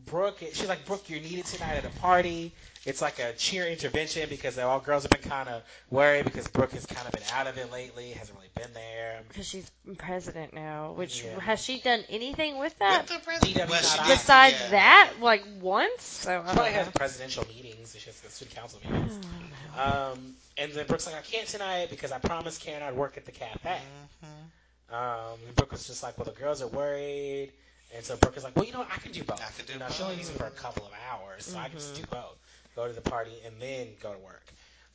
Brooke, 0.06 0.38
she's 0.40 0.68
like, 0.68 0.84
Brooke, 0.86 1.08
you're 1.08 1.20
needed 1.20 1.46
tonight 1.46 1.74
at 1.76 1.84
a 1.84 1.90
party. 2.00 2.52
It's 2.84 3.00
like 3.00 3.18
a 3.20 3.32
cheer 3.34 3.66
intervention 3.66 4.28
because 4.28 4.58
all 4.58 4.80
girls 4.80 5.04
have 5.04 5.10
been 5.12 5.30
kind 5.30 5.48
of 5.48 5.62
worried 5.90 6.24
because 6.24 6.48
Brooke 6.48 6.72
has 6.72 6.84
kind 6.86 7.06
of 7.06 7.12
been 7.12 7.22
out 7.32 7.46
of 7.46 7.56
it 7.56 7.70
lately, 7.70 8.10
hasn't 8.10 8.36
really 8.36 8.50
been 8.56 8.72
there. 8.74 9.20
Because 9.28 9.46
she's 9.46 9.70
president 9.98 10.52
now. 10.52 10.92
Which 10.92 11.22
Yeah. 11.22 11.38
has 11.40 11.62
she 11.62 11.80
done 11.80 12.02
anything 12.08 12.58
with 12.58 12.76
that 12.80 13.02
With 13.02 13.10
the 13.20 13.24
president. 13.24 13.70
Well, 13.70 13.80
she 13.82 13.96
not 13.98 14.06
did, 14.08 14.14
besides 14.14 14.56
yeah. 14.64 14.70
that? 14.70 15.12
Like 15.20 15.44
once? 15.60 16.02
So 16.02 16.30
I 16.32 16.34
She 16.40 16.46
don't 16.46 16.54
probably 16.54 16.72
know. 16.72 16.78
has 16.78 16.88
presidential 16.90 17.46
meetings. 17.54 17.94
She 17.96 18.06
has 18.06 18.20
the 18.20 18.30
city 18.30 18.52
council 18.54 18.80
meetings. 18.84 19.24
Um, 19.78 20.34
and 20.58 20.72
then 20.72 20.86
Brooke's 20.86 21.06
like, 21.06 21.16
I 21.16 21.20
can't 21.22 21.46
tonight 21.46 21.88
because 21.90 22.10
I 22.10 22.18
promised 22.18 22.60
Karen 22.62 22.82
I'd 22.82 22.96
work 22.96 23.16
at 23.16 23.24
the 23.26 23.32
cafe. 23.32 23.78
Mhm. 24.24 24.94
Um, 24.94 25.38
and 25.46 25.54
Brooke 25.56 25.72
was 25.72 25.86
just 25.86 26.02
like, 26.02 26.18
well, 26.18 26.24
the 26.26 26.32
girls 26.38 26.60
are 26.60 26.66
worried. 26.68 27.52
And 27.94 28.04
so 28.04 28.16
Brooke 28.16 28.36
is 28.36 28.44
like, 28.44 28.56
well, 28.56 28.64
you 28.64 28.72
know, 28.72 28.86
I 28.90 28.96
can 28.98 29.12
do 29.12 29.22
both. 29.22 29.40
I 29.40 29.50
could 29.56 29.66
do 29.66 29.74
you 29.74 29.78
know, 29.78 29.88
she 29.90 30.02
only 30.02 30.16
needs 30.16 30.30
me 30.30 30.36
for 30.36 30.46
a 30.46 30.50
couple 30.50 30.84
of 30.86 30.92
hours, 31.10 31.44
so 31.44 31.58
I 31.58 31.68
can 31.68 31.78
just 31.78 31.94
do 31.94 32.02
both. 32.10 32.36
Go 32.74 32.86
to 32.86 32.92
the 32.92 33.02
party 33.02 33.32
and 33.44 33.54
then 33.60 33.88
go 34.02 34.12
to 34.12 34.18
work. 34.18 34.44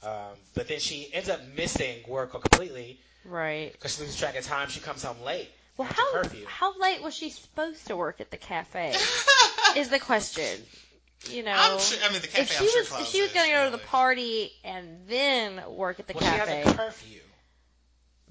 Um, 0.04 0.36
but 0.56 0.68
then 0.68 0.80
she 0.80 1.10
ends 1.14 1.30
up 1.30 1.40
missing 1.56 1.98
work 2.08 2.32
completely 2.32 3.00
Right. 3.24 3.72
because 3.72 3.96
she 3.96 4.02
loses 4.02 4.18
track 4.18 4.36
of 4.36 4.46
time. 4.46 4.70
She 4.70 4.80
comes 4.80 5.04
home 5.04 5.22
late. 5.22 5.50
Well, 5.78 5.88
how 5.88 6.12
curfew. 6.14 6.46
how 6.48 6.78
late 6.80 7.04
was 7.04 7.14
she 7.16 7.30
supposed 7.30 7.86
to 7.88 7.96
work 7.96 8.20
at 8.20 8.32
the 8.32 8.38
cafe? 8.38 8.96
is 9.76 9.90
the 9.90 10.00
question. 10.00 10.64
You 11.30 11.44
know, 11.44 11.54
I'm 11.56 11.80
sure. 11.80 12.00
I 12.04 12.12
mean, 12.12 12.22
the 12.22 12.28
cafe. 12.28 12.42
if 12.42 12.52
she 12.52 12.58
I'm 12.64 12.70
sure 12.70 12.82
was 12.82 13.02
if 13.02 13.08
she 13.08 13.22
was 13.22 13.32
going 13.32 13.48
to 13.48 13.52
go 13.54 13.66
to 13.66 13.72
the 13.78 13.84
party 13.84 14.52
and 14.64 15.08
then 15.08 15.62
work 15.70 16.00
at 16.00 16.08
the 16.08 16.14
well, 16.14 16.24
she 16.32 16.38
cafe, 16.38 16.62
has 16.64 16.74
a 16.74 16.78
curfew. 16.78 17.20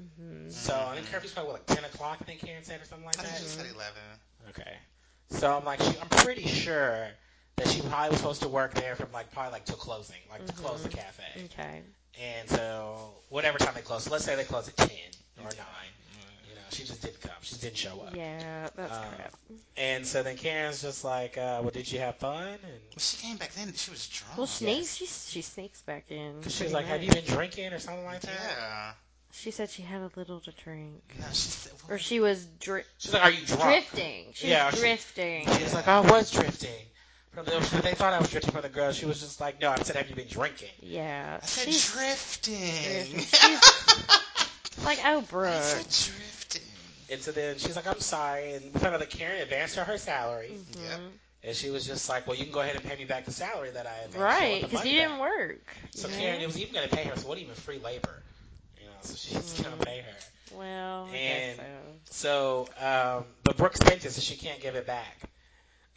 Mhm. 0.00 0.52
So 0.52 0.74
I 0.74 0.96
think 0.96 1.10
curfew's 1.10 1.32
probably 1.32 1.52
what, 1.52 1.68
like 1.68 1.76
10 1.78 1.84
o'clock, 1.84 2.18
I 2.20 2.24
think 2.24 2.40
Karen 2.40 2.64
said, 2.64 2.80
or 2.80 2.84
something 2.84 3.06
like 3.06 3.18
I 3.18 3.22
think 3.22 3.34
that. 3.34 3.42
she 3.42 3.48
said 3.48 3.66
eleven. 3.74 4.02
Okay. 4.50 4.76
So 5.30 5.56
I'm 5.56 5.64
like, 5.64 5.80
she, 5.82 5.98
I'm 6.00 6.08
pretty 6.08 6.46
sure 6.46 7.08
that 7.56 7.68
she 7.68 7.80
probably 7.82 8.10
was 8.10 8.18
supposed 8.18 8.42
to 8.42 8.48
work 8.48 8.74
there 8.74 8.94
from 8.96 9.10
like 9.12 9.32
probably 9.32 9.52
like 9.52 9.64
till 9.64 9.76
closing, 9.76 10.16
like 10.30 10.46
to 10.46 10.52
close 10.52 10.82
the 10.82 10.88
Mhm. 10.88 10.92
cafe. 10.92 11.24
okay. 11.46 11.82
And 12.18 12.48
so 12.48 13.14
whatever 13.28 13.58
time 13.58 13.74
they 13.74 13.82
close, 13.82 14.04
so 14.04 14.10
let's 14.10 14.24
say 14.24 14.36
they 14.36 14.44
close 14.44 14.68
at 14.68 14.76
ten 14.76 14.88
or 15.38 15.44
nine. 15.44 15.92
You 16.48 16.54
know, 16.54 16.60
she 16.70 16.84
just 16.84 17.02
didn't 17.02 17.20
come. 17.20 17.32
She 17.42 17.50
just 17.50 17.60
didn't 17.62 17.76
show 17.76 18.00
up. 18.00 18.14
Yeah, 18.14 18.68
that's 18.74 18.92
Um, 18.92 19.14
crap. 19.16 19.34
And 19.76 20.06
so 20.06 20.22
then 20.22 20.36
Karen's 20.38 20.80
just 20.80 21.04
like, 21.04 21.36
uh, 21.36 21.60
"Well, 21.60 21.70
did 21.70 21.90
you 21.92 21.98
have 21.98 22.16
fun?" 22.16 22.46
And 22.46 22.62
Well, 22.62 22.98
she 22.98 23.18
came 23.18 23.36
back 23.36 23.52
then. 23.52 23.74
She 23.74 23.90
was 23.90 24.06
drunk. 24.08 24.38
Well, 24.38 24.46
sneaks. 24.46 24.94
She 24.94 25.06
she 25.06 25.42
sneaks 25.42 25.82
back 25.82 26.10
in. 26.10 26.40
she 26.42 26.46
was 26.46 26.56
pretty 26.56 26.72
like, 26.72 26.86
"Have 26.86 27.02
you 27.02 27.10
been 27.12 27.24
drinking 27.26 27.72
or 27.74 27.78
something 27.78 28.04
like 28.06 28.22
that?" 28.22 28.32
Yeah. 28.32 28.92
She 29.38 29.50
said 29.50 29.70
she 29.70 29.82
had 29.82 30.00
a 30.00 30.10
little 30.16 30.40
to 30.40 30.50
drink, 30.64 31.02
No, 31.20 31.26
she 31.32 31.48
said. 31.48 31.72
or 31.88 31.98
she 31.98 32.20
was 32.20 32.44
dri- 32.60 32.84
She's 32.98 33.12
like, 33.12 33.22
"Are 33.22 33.30
you 33.30 33.44
drunk?" 33.46 33.62
drifting. 33.62 34.26
She 34.34 34.48
Yeah, 34.48 34.66
was 34.66 34.74
she- 34.76 34.80
drifting. 34.80 35.46
She 35.56 35.62
was 35.62 35.74
like, 35.74 35.86
"I 35.88 36.00
was 36.00 36.30
drifting." 36.30 36.70
From 37.32 37.44
the, 37.44 37.80
they 37.82 37.92
thought 37.94 38.14
I 38.14 38.18
was 38.18 38.30
drifting 38.30 38.52
from 38.52 38.62
the 38.62 38.70
girl. 38.70 38.92
She 38.92 39.04
was 39.04 39.20
just 39.20 39.40
like, 39.40 39.60
"No, 39.60 39.70
I 39.70 39.76
said, 39.82 39.96
have 39.96 40.08
you 40.08 40.16
been 40.16 40.26
drinking?" 40.28 40.70
Yeah, 40.80 41.38
I 41.42 41.46
said 41.46 41.64
she's 41.66 41.92
drifting. 41.92 43.12
drifting. 43.12 44.84
like, 44.84 44.98
oh, 45.04 45.18
I 45.18 45.20
Brooke. 45.20 45.52
said 45.62 46.14
drifting. 46.14 46.62
And 47.10 47.20
so 47.20 47.30
then 47.32 47.58
she's 47.58 47.76
like, 47.76 47.86
"I'm 47.86 48.00
sorry," 48.00 48.54
and 48.54 48.72
we 48.72 48.80
found 48.80 48.94
out 48.94 49.00
that 49.00 49.10
Karen 49.10 49.42
advanced 49.42 49.76
her 49.76 49.84
her 49.84 49.98
salary, 49.98 50.52
Yep. 50.82 50.98
Mhm. 50.98 51.10
and 51.44 51.54
she 51.54 51.68
was 51.70 51.86
just 51.86 52.08
like, 52.08 52.26
"Well, 52.26 52.36
you 52.36 52.44
can 52.44 52.52
go 52.54 52.60
ahead 52.60 52.74
and 52.74 52.82
pay 52.84 52.96
me 52.96 53.04
back 53.04 53.26
the 53.26 53.32
salary 53.32 53.70
that 53.70 53.86
I 53.86 53.96
advanced." 54.06 54.16
Right, 54.18 54.62
because 54.62 54.84
you 54.86 54.92
didn't 54.98 55.18
work. 55.18 55.60
So 55.90 56.08
you 56.08 56.14
Karen, 56.16 56.40
it 56.40 56.46
was 56.46 56.58
even 56.58 56.72
going 56.74 56.88
to 56.88 56.96
pay 56.96 57.04
her. 57.04 57.16
So 57.16 57.28
what 57.28 57.36
even 57.38 57.54
free 57.54 57.78
labor? 57.78 58.22
You 59.10 59.34
know, 59.36 59.40
so 59.40 59.46
she's 59.56 59.60
going 59.60 59.74
Mm. 59.76 59.78
to 59.80 59.86
pay 59.86 60.00
her. 60.00 60.56
Well, 60.56 61.08
I 61.12 61.16
And- 61.16 61.56
guess 61.56 61.66
so. 62.10 62.66
So, 62.78 63.18
um, 63.18 63.24
but 63.44 63.56
Brooke 63.56 63.76
spent 63.76 64.04
it, 64.04 64.12
so 64.12 64.20
she 64.20 64.36
can't 64.36 64.60
give 64.60 64.74
it 64.76 64.86
back. 64.86 65.18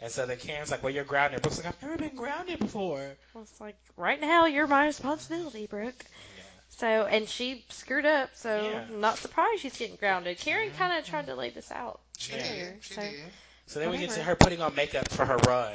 And 0.01 0.11
so 0.11 0.25
then 0.25 0.37
Karen's 0.37 0.71
like, 0.71 0.81
"Well, 0.81 0.93
you're 0.93 1.03
grounded." 1.03 1.41
Brooke's 1.41 1.57
like, 1.57 1.67
"I've 1.67 1.81
never 1.81 1.97
been 1.97 2.15
grounded 2.15 2.59
before." 2.59 3.15
Well, 3.33 3.43
it's 3.43 3.59
like 3.59 3.75
right 3.97 4.19
now 4.19 4.45
you're 4.45 4.67
my 4.67 4.85
responsibility, 4.85 5.67
Brooke. 5.67 6.05
So 6.77 6.87
and 7.05 7.27
she 7.27 7.65
screwed 7.69 8.05
up, 8.05 8.29
so 8.35 8.61
Yeah. 8.71 8.85
not 8.97 9.17
surprised 9.17 9.61
she's 9.61 9.77
getting 9.77 9.97
grounded. 9.97 10.37
Karen 10.39 10.71
kind 10.77 10.97
of 10.97 11.05
tried 11.05 11.25
to 11.27 11.35
lay 11.35 11.49
this 11.49 11.69
out. 11.71 11.99
She 12.17 12.33
earlier, 12.33 12.71
did. 12.73 12.83
She 12.83 12.93
so 12.93 13.01
did. 13.01 13.31
So 13.67 13.79
then 13.79 13.89
we 13.89 13.97
get 13.97 14.11
to 14.11 14.23
her 14.23 14.35
putting 14.35 14.61
on 14.61 14.73
makeup 14.75 15.09
for 15.09 15.25
her 15.25 15.35
run. 15.37 15.73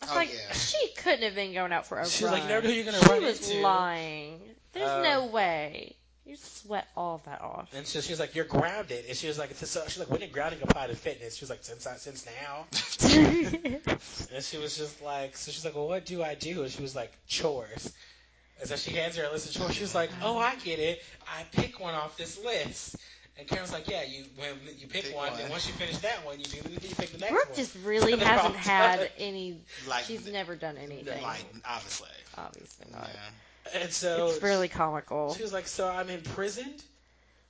I 0.00 0.04
was 0.04 0.10
Oh, 0.10 0.14
like, 0.14 0.32
yeah. 0.32 0.52
she 0.54 0.88
couldn't 0.96 1.22
have 1.22 1.34
been 1.34 1.52
going 1.52 1.72
out 1.72 1.86
for 1.86 1.98
a 2.00 2.08
She's 2.08 2.22
run. 2.22 2.32
like, 2.32 2.42
"You 2.44 2.48
never 2.48 2.62
know 2.62 2.68
who 2.70 2.74
you're 2.74 2.84
gonna 2.84 3.00
she 3.02 3.06
run 3.10 3.22
was 3.24 3.52
lying. 3.52 4.40
There's 4.78 4.90
Um, 4.90 5.02
no 5.02 5.26
way. 5.26 5.94
You 6.24 6.36
sweat 6.36 6.86
all 6.94 7.14
of 7.14 7.24
that 7.24 7.40
off. 7.40 7.70
And 7.74 7.86
so 7.86 8.02
she 8.02 8.12
was 8.12 8.20
like, 8.20 8.34
"You're 8.34 8.44
grounded." 8.44 9.06
And 9.08 9.16
she 9.16 9.28
was 9.28 9.38
like, 9.38 9.54
so 9.54 9.82
"She's 9.88 9.98
like, 9.98 10.10
when 10.10 10.20
did 10.20 10.30
grounding 10.30 10.60
apply 10.62 10.88
to 10.88 10.94
fitness?" 10.94 11.36
She 11.36 11.42
was 11.44 11.48
like, 11.50 11.60
"Since 11.64 11.86
I, 11.86 11.96
since 11.96 12.26
now." 12.26 12.66
And 14.32 14.44
she 14.44 14.58
was 14.58 14.76
just 14.76 15.00
like, 15.02 15.36
so 15.36 15.50
she's 15.50 15.64
like, 15.64 15.74
well, 15.74 15.88
what 15.88 16.04
do 16.04 16.22
I 16.22 16.34
do? 16.34 16.62
And 16.62 16.70
she 16.70 16.82
was 16.82 16.94
like, 16.94 17.12
chores. 17.26 17.92
And 18.60 18.68
so 18.68 18.76
she 18.76 18.90
hands 18.92 19.16
her 19.16 19.24
a 19.24 19.30
list 19.32 19.48
of 19.54 19.60
chores. 19.60 19.74
She 19.74 19.80
was 19.82 19.94
like, 19.94 20.10
oh, 20.22 20.36
I 20.36 20.54
get 20.56 20.78
it. 20.78 21.02
I 21.26 21.44
pick 21.52 21.80
one 21.80 21.94
off 21.94 22.16
this 22.18 22.42
list. 22.44 22.96
And 23.38 23.46
Karen's 23.48 23.72
like, 23.72 23.88
yeah, 23.88 24.02
you 24.02 24.24
when 24.36 24.50
you 24.78 24.86
pick, 24.88 25.04
Pick 25.04 25.16
one, 25.16 25.30
one. 25.30 25.40
and 25.40 25.50
once 25.50 25.66
you 25.68 25.72
finish 25.74 25.96
that 25.98 26.26
one, 26.26 26.38
you 26.40 26.44
do 26.44 26.60
the 26.60 26.70
you 26.70 26.94
pick 26.94 27.10
the 27.12 27.18
next 27.18 27.30
Brooke 27.32 27.46
one. 27.46 27.56
just 27.56 27.76
really 27.84 28.16
hasn't 28.18 28.56
had 28.56 29.10
any. 29.16 29.56
Like, 29.88 30.04
She's 30.04 30.26
never 30.26 30.56
done 30.56 30.76
anything. 30.76 31.22
like, 31.22 31.44
obviously. 31.64 32.08
Obviously 32.36 32.86
not. 32.92 33.08
Yeah. 33.14 33.20
And 33.74 33.90
so 33.90 34.28
It's 34.28 34.42
really 34.42 34.68
comical. 34.68 35.34
she 35.34 35.42
was 35.42 35.52
like, 35.52 35.66
so 35.68 35.88
I'm 35.88 36.08
imprisoned. 36.10 36.82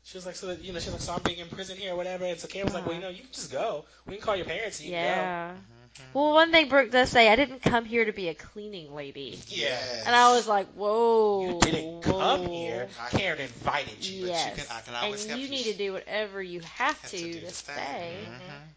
She 0.04 0.16
was 0.16 0.24
like, 0.24 0.36
so 0.36 0.46
that, 0.48 0.62
you 0.64 0.72
know, 0.72 0.78
she's 0.78 0.92
like, 0.92 1.02
so 1.02 1.12
I'm 1.14 1.22
being 1.22 1.38
imprisoned 1.38 1.78
here, 1.78 1.92
or 1.92 1.96
whatever. 1.96 2.24
And 2.24 2.38
so 2.38 2.48
Karen 2.48 2.64
was 2.66 2.74
like, 2.74 2.86
well, 2.86 2.94
you 2.94 3.00
uh-huh. 3.00 3.10
know, 3.10 3.14
you 3.16 3.22
can 3.22 3.32
just 3.32 3.52
go. 3.52 3.84
We 4.06 4.14
can 4.14 4.22
call 4.22 4.36
your 4.36 4.46
parents. 4.46 4.78
And 4.80 4.88
you 4.88 4.94
Yeah. 4.94 5.50
Mm-hmm, 5.50 5.58
mm-hmm. 5.58 6.18
Well, 6.18 6.32
one 6.32 6.50
thing 6.50 6.68
Brooke 6.68 6.90
does 6.90 7.10
say, 7.10 7.28
I 7.28 7.36
didn't 7.36 7.60
come 7.60 7.84
here 7.84 8.04
to 8.06 8.12
be 8.12 8.28
a 8.28 8.34
cleaning 8.34 8.94
lady. 8.94 9.32
Can 9.32 9.40
go. 9.58 9.62
Yeah. 9.64 10.02
And 10.06 10.16
I 10.16 10.32
was 10.32 10.48
like, 10.48 10.68
whoa. 10.74 11.46
You 11.50 11.60
didn't 11.60 12.02
come 12.02 12.46
here. 12.46 12.88
Karen 13.10 13.40
invited 13.40 14.06
you. 14.06 14.22
But 14.22 14.28
Yes. 14.30 14.56
you 14.58 14.64
can- 14.64 14.76
I 14.76 14.80
can 14.80 14.94
and 14.94 15.04
always 15.04 15.26
help 15.26 15.38
you 15.40 15.44
you. 15.44 15.50
need 15.50 15.64
to 15.64 15.74
do 15.74 15.92
whatever 15.92 16.40
you 16.42 16.60
have, 16.60 16.70
Have 17.00 17.10
to 17.10 17.16
to 17.18 17.32
to 17.32 17.40
to 17.40 17.50
stay. 17.50 17.72
Mm-hmm. 17.72 18.34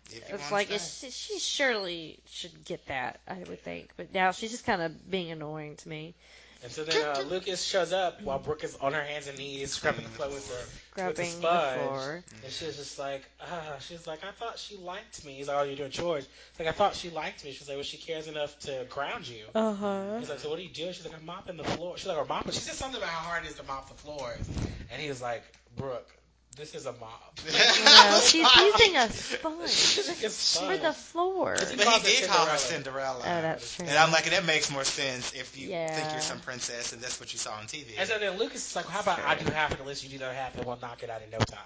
stay. 0.10 0.18
If 0.18 0.30
It's 0.34 0.52
like 0.52 0.70
it's, 0.72 1.16
she 1.16 1.40
surely 1.40 2.20
should 2.30 2.66
get 2.66 2.86
that, 2.88 3.22
I 3.28 3.38
would 3.48 3.64
think. 3.64 3.92
But 3.96 4.14
now 4.14 4.32
she's 4.32 4.52
just 4.52 4.66
kind 4.66 4.82
of 4.82 5.10
being 5.10 5.32
annoying 5.32 5.78
to 5.78 5.88
me, 5.90 6.16
And 6.64 6.72
so 6.72 6.84
then 6.84 7.04
uh, 7.04 7.24
Lucas 7.28 7.64
shows 7.64 7.92
up 7.92 8.22
while 8.22 8.38
Brooke 8.38 8.64
is 8.64 8.76
on 8.76 8.94
her 8.94 9.02
hands 9.02 9.28
and 9.28 9.38
knees 9.38 9.72
scrubbing 9.72 10.04
the 10.04 10.10
floor 10.10 10.30
with 10.30 10.48
the 10.48 10.94
grabbing 10.94 11.16
the 11.16 11.24
sponge. 11.26 11.82
floor. 11.82 12.24
And 12.44 12.52
she's 12.52 12.78
just 12.78 13.00
like, 13.00 13.24
ah, 13.42 13.78
she's 13.80 14.06
like, 14.06 14.24
I 14.24 14.32
thought 14.32 14.60
she 14.60 14.78
liked 14.78 15.26
me. 15.26 15.34
He's 15.34 15.48
like, 15.48 15.58
oh, 15.58 15.64
you're 15.64 15.76
doing 15.76 15.90
chores. 15.90 16.28
She's 16.52 16.60
like, 16.60 16.68
I 16.68 16.72
thought 16.78 16.94
she 16.94 17.10
liked 17.10 17.44
me. 17.44 17.52
She's 17.52 17.68
like, 17.68 17.78
well, 17.78 17.84
she 17.84 17.98
cares 17.98 18.28
enough 18.28 18.58
to 18.60 18.86
ground 18.90 19.28
you. 19.28 19.46
Uh 19.56 19.74
huh. 19.74 20.20
He's 20.20 20.30
like, 20.30 20.40
so 20.40 20.50
what 20.52 20.60
are 20.60 20.62
you 20.62 20.70
doing? 20.70 20.94
She's 20.94 21.06
like, 21.06 21.16
I'm 21.18 21.26
mopping 21.26 21.58
the 21.58 21.64
floor. 21.64 21.98
She's 21.98 22.08
like, 22.08 22.20
I'm 22.20 22.28
mopping. 22.28 22.52
She 22.52 22.60
said 22.60 22.76
something 22.76 22.98
about 23.02 23.10
how 23.10 23.30
hard 23.30 23.44
it 23.46 23.50
is 23.50 23.56
to 23.56 23.64
mop 23.64 23.90
the 23.90 23.96
floors. 23.96 24.48
And 24.92 25.02
he 25.02 25.10
was 25.10 25.22
like, 25.22 25.44
Brooke, 25.78 26.10
this 26.58 26.76
is 26.76 26.86
a 26.86 26.92
mob. 26.94 27.10
No, 27.84 28.20
she's 28.24 28.48
using 28.56 28.96
a 28.98 29.10
sponge 29.10 29.70
She's 29.70 30.08
like, 30.08 30.18
for 30.18 30.78
the 30.78 30.94
floor. 30.94 31.56
But 31.58 31.78
But 31.78 31.88
he 31.88 32.20
did 32.22 32.30
call 32.30 32.46
her 32.46 32.58
Cinderella. 32.58 33.22
Cinderella. 33.22 33.40
Oh, 33.40 33.42
that's 33.42 33.76
true. 33.76 33.86
And 33.88 33.98
I'm 33.98 34.12
like, 34.12 34.30
that 34.30 34.46
makes 34.46 34.72
more 34.72 34.84
sense 34.84 35.34
if 35.34 35.58
you 35.58 35.70
Yeah. 35.70 35.96
think 35.96 36.12
you're 36.12 36.22
some 36.22 36.40
princess 36.40 36.94
and 36.94 37.02
that's 37.02 37.20
what 37.20 37.32
you 37.34 37.40
saw 37.40 37.54
on 37.54 37.66
TV. 37.66 37.86
And 37.98 38.08
so 38.08 38.20
then 38.20 38.38
Lucas 38.38 38.70
is 38.70 38.76
like, 38.76 38.86
well, 38.86 38.94
how 38.94 39.02
about 39.02 39.20
I 39.26 39.36
do 39.36 39.50
half 39.52 39.72
of 39.72 39.78
the 39.80 39.84
list, 39.86 40.04
you 40.04 40.10
do 40.10 40.18
the 40.20 40.26
other 40.26 40.34
half, 40.36 40.56
and 40.58 40.66
we'll 40.66 40.78
knock 40.82 41.04
it 41.04 41.10
out 41.10 41.22
in 41.24 41.30
no 41.32 41.40
time. 41.40 41.60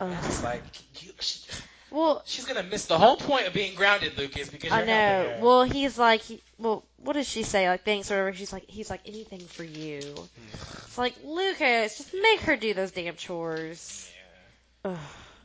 And 0.00 0.14
Ugh. 0.14 0.42
Like, 0.44 0.62
you, 1.02 1.12
she, 1.20 1.40
Well, 1.90 2.22
she's 2.26 2.44
gonna 2.44 2.62
miss 2.62 2.86
the 2.86 2.98
whole 2.98 3.16
point 3.16 3.46
of 3.46 3.52
being 3.52 3.74
grounded, 3.74 4.18
Lucas, 4.18 4.48
because 4.48 4.70
you're 4.70 4.78
I 4.78 4.84
helping 4.84 4.94
know. 4.94 5.36
her. 5.36 5.44
Well, 5.44 5.64
he's 5.64 5.98
like, 5.98 6.20
he, 6.22 6.40
well, 6.58 6.84
what 6.98 7.14
does 7.14 7.28
she 7.28 7.42
say? 7.42 7.68
Like, 7.68 7.84
thanks 7.84 8.10
or 8.10 8.16
whatever. 8.16 8.36
She's 8.36 8.52
like, 8.52 8.68
he's 8.68 8.90
like, 8.90 9.00
anything 9.06 9.40
for 9.40 9.64
you. 9.64 10.00
It's 10.84 10.98
like, 10.98 11.14
Lucas, 11.24 11.98
just 11.98 12.14
make 12.14 12.40
her 12.40 12.56
do 12.56 12.74
those 12.74 12.90
damn 12.90 13.16
chores. 13.16 14.10
Yeah. 14.84 14.96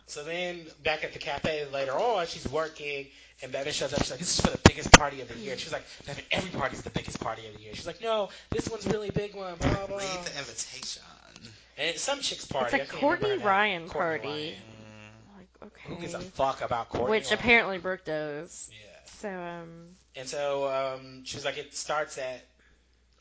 So 0.07 0.23
then 0.23 0.65
back 0.83 1.03
at 1.03 1.13
the 1.13 1.19
cafe 1.19 1.65
later 1.73 1.93
on, 1.93 2.27
she's 2.27 2.47
working, 2.49 3.07
and 3.41 3.51
Bevin 3.51 3.73
shows 3.73 3.93
up. 3.93 3.99
She's 3.99 4.11
like, 4.11 4.19
"This 4.19 4.37
is 4.37 4.45
for 4.45 4.51
the 4.51 4.59
biggest 4.67 4.91
party 4.91 5.21
of 5.21 5.27
the 5.27 5.39
year." 5.39 5.57
She's 5.57 5.71
like, 5.71 5.83
"Bevin, 6.05 6.23
every 6.31 6.51
party's 6.51 6.81
the 6.83 6.91
biggest 6.91 7.19
party 7.19 7.47
of 7.47 7.55
the 7.55 7.63
year." 7.63 7.73
She's 7.73 7.87
like, 7.87 8.01
"No, 8.01 8.29
this 8.51 8.69
one's 8.69 8.85
really 8.85 9.09
big 9.09 9.33
one." 9.33 9.55
Blah 9.55 9.73
blah. 9.73 9.87
blah. 9.87 9.97
Read 9.97 10.25
the 10.25 10.37
invitation. 10.37 11.01
And 11.77 11.89
it's 11.89 12.01
some 12.03 12.19
chick's 12.19 12.45
party. 12.45 12.77
It's 12.77 12.91
a 12.91 12.95
I 12.95 12.99
Courtney. 12.99 13.37
Ryan 13.37 13.89
Courtney 13.89 14.27
party. 14.27 14.49
Ryan. 14.49 14.72
Like, 15.63 15.79
Who 15.87 15.95
gives 15.95 16.13
a 16.13 16.19
fuck 16.19 16.61
about 16.61 16.89
Courtney? 16.89 17.11
Which 17.11 17.25
Ryan? 17.25 17.39
apparently 17.39 17.77
Brooke 17.79 18.05
does. 18.05 18.69
Yeah. 18.71 18.77
So, 19.19 19.29
um, 19.29 19.69
And 20.15 20.27
so 20.27 20.67
um, 20.67 21.23
she's 21.25 21.45
like, 21.45 21.57
it 21.57 21.73
starts 21.75 22.17
at 22.17 22.43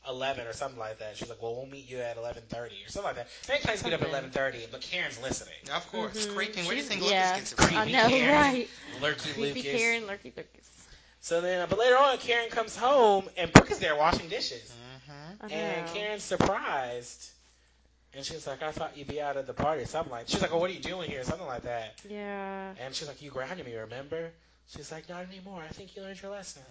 eleven 0.07 0.45
or 0.47 0.53
something 0.53 0.77
like 0.79 0.99
that. 0.99 1.15
She's 1.15 1.29
like, 1.29 1.41
well, 1.41 1.55
we'll 1.55 1.65
meet 1.65 1.89
you 1.89 1.97
at 1.99 2.17
eleven 2.17 2.43
thirty 2.49 2.75
or 2.85 2.89
something 2.89 3.07
like 3.07 3.15
that. 3.15 3.27
They 3.47 3.57
plans 3.59 3.83
meet 3.85 3.93
up 3.93 4.01
at 4.01 4.09
eleven 4.09 4.31
thirty, 4.31 4.59
but 4.71 4.81
Karen's 4.81 5.21
listening. 5.21 5.53
Of 5.73 5.89
course. 5.91 6.25
mhm. 6.27 6.35
Creeping. 6.35 6.65
Where 6.65 6.75
do 6.75 6.81
you 6.81 6.81
She's- 6.83 6.87
think 6.89 7.01
Lucas 7.03 7.31
gets 7.31 7.51
it 7.53 7.55
from? 7.55 7.65
I 7.77 7.83
Creepy 7.83 7.91
know, 7.93 8.09
Karen. 8.09 8.35
right? 8.35 8.69
Lurky 9.01 9.33
Creepy 9.33 9.41
Lucas. 9.61 9.63
Karen, 9.81 10.07
lurky 10.07 10.33
Lucas. 10.35 10.69
So 11.21 11.39
then, 11.39 11.61
uh, 11.61 11.67
but 11.69 11.79
later 11.79 11.97
on, 11.97 12.17
Karen 12.17 12.49
comes 12.49 12.75
home 12.75 13.29
and 13.37 13.51
Brooke 13.53 13.71
is 13.71 13.79
there 13.79 13.95
washing 13.95 14.27
dishes. 14.27 14.73
Mhm. 15.09 15.51
And 15.53 15.87
Karen's 15.93 16.23
surprised. 16.23 17.29
And 18.15 18.23
she's 18.23 18.45
like, 18.45 18.61
I 18.61 18.71
thought 18.71 18.95
you'd 18.97 19.07
be 19.07 19.19
out 19.21 19.37
at 19.37 19.47
the 19.47 19.53
party 19.53 19.81
or 19.81 19.85
something 19.87 20.11
like 20.11 20.27
She's 20.27 20.41
like, 20.41 20.51
well, 20.51 20.59
what 20.59 20.69
are 20.69 20.73
you 20.73 20.79
doing 20.79 21.09
here? 21.09 21.23
Something 21.23 21.47
like 21.47 21.63
that. 21.63 21.95
Yeah. 22.09 22.73
And 22.79 22.93
she's 22.93 23.07
like, 23.07 23.21
you 23.21 23.31
grounded 23.31 23.65
me, 23.65 23.75
remember? 23.75 24.29
She's 24.75 24.91
like, 24.91 25.09
not 25.09 25.25
anymore. 25.29 25.61
I 25.67 25.71
think 25.73 25.95
you 25.95 26.03
learned 26.03 26.21
your 26.21 26.31
lesson. 26.31 26.61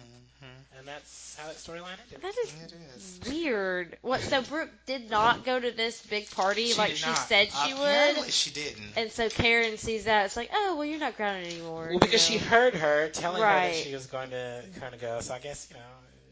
Mhm. 0.41 0.77
And 0.79 0.87
that's 0.87 1.37
how 1.39 1.47
that 1.47 1.57
storyline 1.57 1.97
ended. 2.05 2.21
That 2.21 2.33
is 2.43 2.53
It 2.63 2.73
is. 2.95 3.19
weird. 3.29 3.97
What? 4.01 4.19
So 4.21 4.41
Brooke 4.41 4.71
did 4.87 5.09
not 5.11 5.45
go 5.45 5.59
to 5.59 5.71
this 5.71 6.01
big 6.07 6.29
party 6.31 6.67
She 6.69 6.77
like 6.77 6.95
she 6.95 7.05
not. 7.05 7.17
said 7.17 7.49
she 7.51 7.71
Apparently 7.71 8.21
would, 8.23 8.31
she 8.33 8.49
didn't. 8.51 8.93
and 8.97 9.11
so 9.11 9.29
Karen 9.29 9.77
sees 9.77 10.05
that. 10.05 10.25
It's 10.25 10.35
like, 10.37 10.49
oh, 10.53 10.75
well, 10.75 10.85
you're 10.85 10.99
not 10.99 11.15
grounded 11.17 11.53
anymore. 11.53 11.87
Well, 11.91 11.99
because 11.99 12.29
you 12.29 12.39
she 12.39 12.43
heard 12.45 12.73
her 12.73 13.09
telling 13.09 13.41
her 13.41 13.47
that 13.47 13.75
she 13.75 13.93
was 13.93 14.07
going 14.07 14.31
to 14.31 14.63
kind 14.79 14.93
of 14.95 14.99
go. 15.01 15.19
So 15.19 15.33
I 15.35 15.39
guess, 15.39 15.67
you 15.69 15.75
know, 15.77 15.81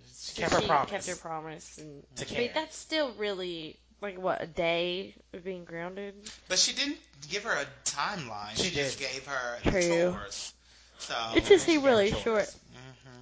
she 0.08 0.42
So 0.42 0.42
kept 0.42 0.54
her 0.54 0.68
promise. 0.68 0.90
kept 0.90 1.08
her 1.08 1.16
promise, 1.16 1.78
and 1.78 2.04
To 2.18 2.26
I 2.26 2.28
mean, 2.28 2.36
Karen. 2.38 2.52
that's 2.56 2.76
still 2.76 3.14
really 3.18 3.78
like 4.02 4.18
what 4.20 4.42
a 4.42 4.48
day 4.48 5.14
of 5.34 5.44
being 5.44 5.64
grounded. 5.64 6.16
But 6.50 6.60
she 6.60 6.74
didn't 6.74 6.98
give 7.30 7.44
her 7.44 7.54
a 7.54 7.66
timeline. 7.86 8.56
She 8.56 8.64
She, 8.70 8.76
just 8.76 9.00
did. 9.00 9.12
gave 9.12 9.26
her 9.28 9.60
True. 9.64 10.12
chores. 10.12 10.54
So. 11.00 11.16
It 11.36 11.46
just 11.46 11.66
she 11.66 11.72
seemed 11.74 11.86
really 11.86 12.12
choice. 12.12 12.22
short. 12.22 12.44
Mhm. 12.46 13.22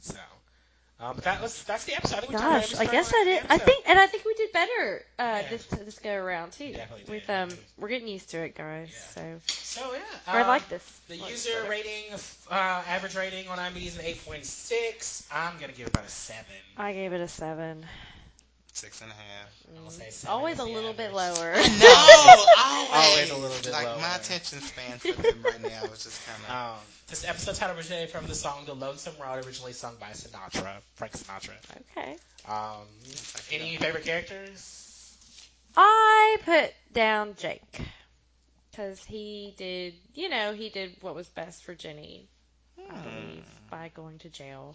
So, 0.00 0.14
um, 1.00 1.14
but 1.16 1.24
that 1.24 1.40
was 1.42 1.62
that's 1.64 1.84
the 1.84 1.94
episode. 1.94 2.16
I 2.16 2.20
think 2.20 2.32
we 2.32 2.38
talked 2.38 2.70
Gosh, 2.72 2.80
I 2.80 2.90
guess 2.90 3.10
storyline 3.12 3.20
I 3.20 3.24
did. 3.24 3.42
I 3.50 3.58
think, 3.58 3.88
and 3.88 3.98
I 3.98 4.06
think 4.06 4.24
we 4.24 4.34
did 4.34 4.52
better 4.52 5.04
uh, 5.18 5.22
Yeah. 5.42 5.48
this 5.50 5.66
this 5.66 5.98
go 5.98 6.14
around 6.14 6.52
too. 6.52 6.72
Definitely 6.72 7.14
With 7.14 7.26
did. 7.26 7.32
um, 7.34 7.48
we're 7.78 7.88
getting 7.88 8.08
used 8.08 8.30
to 8.30 8.38
it, 8.38 8.54
guys. 8.54 8.88
Yeah. 9.16 9.40
So 9.40 9.40
So 9.46 9.92
yeah, 9.92 10.00
I 10.26 10.40
um, 10.42 10.48
like 10.48 10.68
this. 10.70 11.00
The 11.08 11.16
Like 11.18 11.30
user 11.30 11.50
better. 11.60 11.70
rating, 11.70 12.04
uh, 12.50 12.54
average 12.54 13.16
rating 13.16 13.48
on 13.48 13.58
IMDb 13.58 13.86
is 13.86 13.98
an 13.98 14.04
8.6. 14.04 15.26
I'm 15.32 15.58
gonna 15.60 15.72
give 15.72 15.86
it 15.86 15.90
about 15.94 16.06
a 16.06 16.10
seven. 16.10 16.44
I 16.78 16.92
gave 16.92 17.12
it 17.12 17.20
a 17.20 17.28
seven. 17.28 17.84
Six 18.80 19.02
and 19.02 19.10
a 19.10 19.14
half. 19.14 19.52
I'm 19.68 19.76
gonna 19.76 19.90
say 19.90 20.08
seven 20.08 20.34
Always 20.34 20.54
is 20.54 20.60
a 20.60 20.64
the 20.64 20.70
little 20.70 20.92
bit 20.94 21.10
average. 21.14 21.38
lower. 21.38 21.52
No, 21.54 22.44
always. 22.64 22.90
Always 22.94 23.30
a 23.30 23.36
little 23.36 23.58
bit 23.62 23.72
like 23.72 23.84
lower. 23.84 23.98
my 24.00 24.16
attention 24.16 24.60
span 24.62 24.98
for 24.98 25.20
them 25.20 25.42
right 25.44 25.60
now 25.62 25.84
is 25.92 26.02
just 26.04 26.26
kind 26.26 26.42
of. 26.48 26.50
Um, 26.50 26.78
this 27.08 27.28
episode 27.28 27.56
title 27.56 27.76
originated 27.76 28.08
from 28.08 28.26
the 28.26 28.34
song 28.34 28.64
"The 28.64 28.74
Lonesome 28.74 29.16
Road," 29.22 29.44
originally 29.44 29.74
sung 29.74 29.96
by 30.00 30.12
Sinatra, 30.12 30.78
Frank 30.94 31.12
Sinatra. 31.12 31.52
Okay. 31.94 32.16
Um, 32.48 32.86
any 33.52 33.76
favorite 33.76 34.04
characters? 34.06 35.14
I 35.76 36.38
put 36.46 36.72
down 36.94 37.34
Jake 37.36 37.80
because 38.70 39.04
he 39.04 39.52
did, 39.58 39.92
you 40.14 40.30
know, 40.30 40.54
he 40.54 40.70
did 40.70 40.96
what 41.02 41.14
was 41.14 41.28
best 41.28 41.64
for 41.64 41.74
Jenny, 41.74 42.28
I 42.90 42.96
believe, 42.96 43.44
by 43.70 43.90
going 43.94 44.18
to 44.20 44.30
jail. 44.30 44.74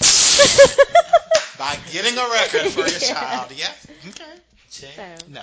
By 1.58 1.76
getting 1.92 2.16
a 2.18 2.28
record 2.28 2.70
for 2.72 2.86
your 2.88 2.98
Yeah. 3.00 3.14
child. 3.14 3.52
Yeah. 3.52 3.72
Okay. 4.08 4.24
Chick? 4.70 4.90
So, 4.96 5.02
No. 5.28 5.42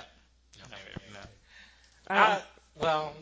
No 0.58 0.76
favorite, 0.76 1.12
no. 1.12 1.20
um, 2.08 2.16
Uh, 2.16 2.40
well, 2.76 3.12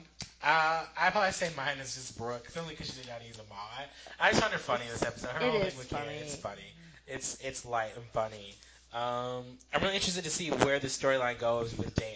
uh, 0.43 0.85
I 0.97 1.11
probably 1.11 1.33
say 1.33 1.51
mine 1.57 1.79
is 1.79 1.95
just 1.95 2.17
Brooke, 2.17 2.49
only 2.57 2.75
because 2.75 2.89
she 2.95 3.01
did 3.01 3.09
not 3.09 3.25
use 3.27 3.37
a 3.39 3.43
all. 3.53 3.71
I, 3.79 3.85
I 4.21 4.31
just 4.31 4.41
find 4.41 4.53
her 4.53 4.59
funny 4.59 4.85
in 4.85 4.91
this 4.93 5.03
episode. 5.03 5.31
Her 5.31 5.41
It 5.41 5.51
whole 5.51 5.61
thing 5.61 5.77
with 5.77 5.89
Ken, 5.89 6.01
funny. 6.01 6.15
it's 6.21 6.37
funny. 6.37 6.75
It's 7.07 7.37
it's 7.41 7.65
light 7.65 7.93
and 7.97 8.05
funny. 8.13 8.55
Um, 8.93 9.45
I'm 9.73 9.83
really 9.83 9.95
interested 9.97 10.25
to 10.25 10.31
see 10.31 10.51
where 10.51 10.79
the 10.79 10.89
storyline 10.89 11.39
goes 11.39 11.77
with 11.77 11.95
Dan. 11.95 12.09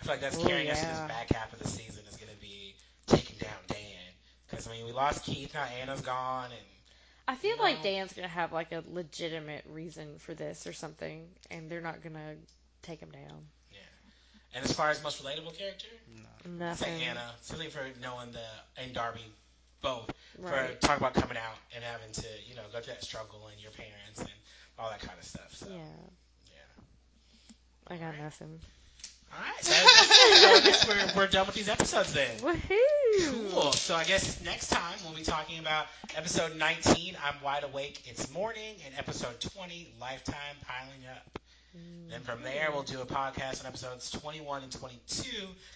I 0.00 0.04
feel 0.04 0.12
like 0.14 0.20
that's 0.20 0.38
Ooh, 0.38 0.44
carrying 0.44 0.70
us 0.70 0.80
to 0.80 0.86
yeah. 0.86 0.92
this 0.92 1.00
back 1.00 1.30
half 1.32 1.52
of 1.52 1.58
the 1.58 1.68
season 1.68 2.04
is 2.08 2.16
going 2.16 2.32
to 2.32 2.40
be 2.40 2.74
taking 3.06 3.36
down 3.38 3.58
Dan. 3.68 3.78
Because 4.48 4.66
I 4.66 4.72
mean, 4.72 4.84
we 4.86 4.92
lost 4.92 5.24
Keith, 5.24 5.54
now 5.54 5.64
Anna's 5.64 6.00
gone, 6.02 6.50
and 6.50 6.66
I 7.32 7.34
feel 7.36 7.56
like 7.58 7.78
know. 7.78 7.82
Dan's 7.82 8.12
gonna 8.12 8.28
have 8.28 8.52
like 8.52 8.72
a 8.72 8.84
legitimate 8.92 9.64
reason 9.70 10.18
for 10.18 10.34
this 10.34 10.66
or 10.66 10.74
something, 10.74 11.26
and 11.50 11.70
they're 11.70 11.80
not 11.80 12.02
gonna 12.02 12.34
take 12.82 13.00
him 13.00 13.10
down. 13.10 13.46
Yeah. 13.72 13.78
And 14.54 14.64
as 14.64 14.72
far 14.72 14.90
as 14.90 15.02
most 15.02 15.22
relatable 15.24 15.56
character, 15.56 15.88
I'd 16.44 16.50
Nothing. 16.58 16.98
say 16.98 17.04
Anna, 17.04 17.32
simply 17.40 17.68
for 17.70 17.80
knowing 18.02 18.32
the 18.32 18.44
and 18.82 18.92
Darby 18.92 19.24
both 19.80 20.10
Right. 20.38 20.74
for 20.80 20.86
talking 20.86 21.06
about 21.06 21.14
coming 21.14 21.36
out 21.38 21.56
and 21.74 21.82
having 21.84 22.12
to, 22.12 22.26
you 22.46 22.54
know, 22.54 22.62
go 22.72 22.80
through 22.80 22.94
that 22.94 23.02
struggle 23.04 23.46
and 23.48 23.60
your 23.60 23.72
parents 23.72 24.20
and 24.20 24.30
all 24.78 24.90
that 24.90 25.00
kind 25.00 25.18
of 25.18 25.24
stuff. 25.24 25.54
So, 25.54 25.66
Yeah. 25.70 25.84
yeah. 26.50 26.84
I 27.88 27.96
got 27.96 28.16
nothing. 28.18 28.60
All 29.32 29.40
right. 29.40 29.64
So, 29.64 29.72
so 29.72 30.54
I 30.54 30.60
guess 30.60 30.86
we're, 30.86 31.12
we're 31.16 31.26
done 31.28 31.46
with 31.46 31.54
these 31.54 31.68
episodes 31.68 32.12
then. 32.12 32.38
Woohoo! 32.40 32.76
Cool. 33.18 33.72
So 33.72 33.94
I 33.94 34.04
guess 34.04 34.40
next 34.42 34.68
time 34.68 34.98
we'll 35.04 35.14
be 35.14 35.22
talking 35.22 35.58
about 35.58 35.86
episode 36.16 36.56
19, 36.56 37.16
I'm 37.22 37.34
Wide 37.42 37.64
Awake, 37.64 38.00
It's 38.06 38.32
Morning, 38.32 38.74
and 38.86 38.94
episode 38.96 39.38
20, 39.40 39.92
Lifetime 40.00 40.56
Piling 40.66 41.04
Up. 41.10 41.38
Then 42.10 42.20
from 42.22 42.42
there, 42.42 42.68
we'll 42.72 42.82
do 42.82 43.00
a 43.00 43.06
podcast 43.06 43.60
on 43.60 43.66
episodes 43.66 44.10
21 44.10 44.62
and 44.62 44.72
22. 44.72 45.30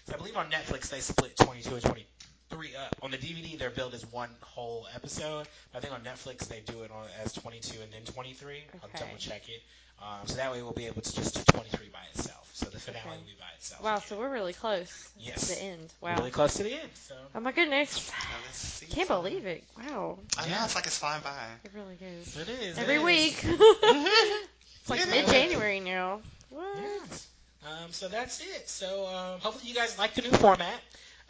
'cause 0.05 0.13
I 0.13 0.17
believe 0.17 0.35
on 0.37 0.49
Netflix 0.51 0.89
they 0.89 0.99
split 0.99 1.35
22 1.37 1.75
and 1.75 1.83
23 1.83 2.75
up. 2.75 2.95
On 3.01 3.11
the 3.11 3.17
DVD, 3.17 3.55
they're 3.57 3.69
billed 3.71 3.93
as 3.93 4.05
one 4.07 4.29
whole 4.41 4.87
episode. 4.95 5.47
I 5.73 5.79
think 5.79 5.93
on 5.93 6.01
Netflix 6.03 6.47
they 6.47 6.61
do 6.61 6.83
it 6.83 6.91
on 6.91 7.07
as 7.23 7.33
22 7.33 7.81
and 7.81 7.91
then 7.91 8.03
23. 8.05 8.63
I'll 8.83 8.89
double 8.99 9.17
check 9.17 9.47
it. 9.49 9.61
Um, 10.01 10.27
so 10.27 10.35
that 10.35 10.51
way 10.51 10.61
we'll 10.61 10.73
be 10.73 10.85
able 10.87 11.01
to 11.01 11.15
just 11.15 11.35
do 11.35 11.43
23 11.51 11.89
by 11.89 12.03
itself. 12.13 12.36
So 12.57 12.65
the 12.71 12.79
finale 12.79 13.03
Okay. 13.17 13.35
by 13.39 13.45
itself. 13.57 13.83
Wow, 13.83 13.99
so 13.99 14.17
we're 14.17 14.31
really 14.31 14.53
close 14.53 14.91
Yes. 15.19 15.41
to 15.49 15.53
the 15.55 15.61
end. 15.61 15.93
Wow. 16.01 16.15
really 16.17 16.31
close 16.31 16.55
to 16.55 16.63
the 16.63 16.73
end. 16.73 16.89
So 17.07 17.13
Oh 17.35 17.39
my 17.39 17.51
goodness. 17.51 18.09
Now 18.09 18.15
Can't 18.95 19.07
something. 19.07 19.07
believe 19.07 19.45
it. 19.45 19.63
Wow. 19.77 20.17
I 20.39 20.47
know, 20.49 20.57
it's 20.63 20.73
like 20.73 20.87
it's 20.87 20.97
flying 20.97 21.21
by. 21.21 21.35
It 21.63 21.71
really 21.75 21.95
goes. 21.97 22.35
it 22.35 22.49
is 22.49 22.77
Every 22.79 22.95
it 22.95 22.97
is. 22.97 23.03
week. 23.03 23.43
it's 23.43 24.89
like 24.89 24.99
Yeah. 25.05 25.11
mid 25.11 25.27
January 25.27 25.79
now. 25.81 26.21
What? 26.49 26.77
Yeah. 26.77 27.69
Um, 27.69 27.91
so 27.91 28.07
that's 28.07 28.39
it. 28.41 28.67
So 28.69 29.05
um, 29.07 29.39
hopefully 29.39 29.69
you 29.69 29.75
guys 29.75 29.97
like 29.99 30.15
the 30.15 30.23
new 30.23 30.31
format. 30.31 30.73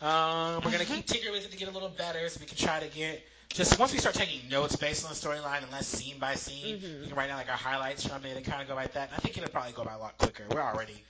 Um, 0.02 0.62
we're 0.64 0.72
gonna 0.72 0.86
keep 0.86 1.08
tinkering 1.08 1.34
with 1.34 1.44
it 1.46 1.52
to 1.52 1.58
get 1.58 1.68
a 1.68 1.72
little 1.72 1.90
better, 1.90 2.30
so 2.30 2.40
we 2.40 2.46
can 2.46 2.56
try 2.58 2.80
to 2.80 2.88
get 2.88 3.22
just 3.50 3.78
once 3.80 3.92
we 3.92 3.98
start 4.00 4.16
taking 4.16 4.48
notes 4.50 4.76
based 4.76 5.04
on 5.04 5.10
the 5.10 5.16
storyline 5.16 5.64
and 5.64 5.72
less 5.72 5.88
scene 5.88 6.20
by 6.20 6.36
scene. 6.36 6.78
Mhm. 6.80 7.02
We 7.02 7.08
can 7.08 7.16
write 7.18 7.28
down 7.28 7.38
like 7.38 7.50
our 7.50 7.58
highlights 7.58 8.06
from 8.08 8.24
it 8.26 8.38
and 8.38 8.46
kind 8.46 8.62
of 8.62 8.68
go 8.68 8.76
like 8.76 8.94
that. 8.94 9.10
I 9.14 9.18
think 9.20 9.38
it'll 9.38 9.50
probably 9.50 9.72
go 9.74 9.84
by 9.84 9.94
a 9.96 10.00
lot 10.00 10.18
quicker. 10.20 10.46
We're 10.52 10.62
already 10.62 11.04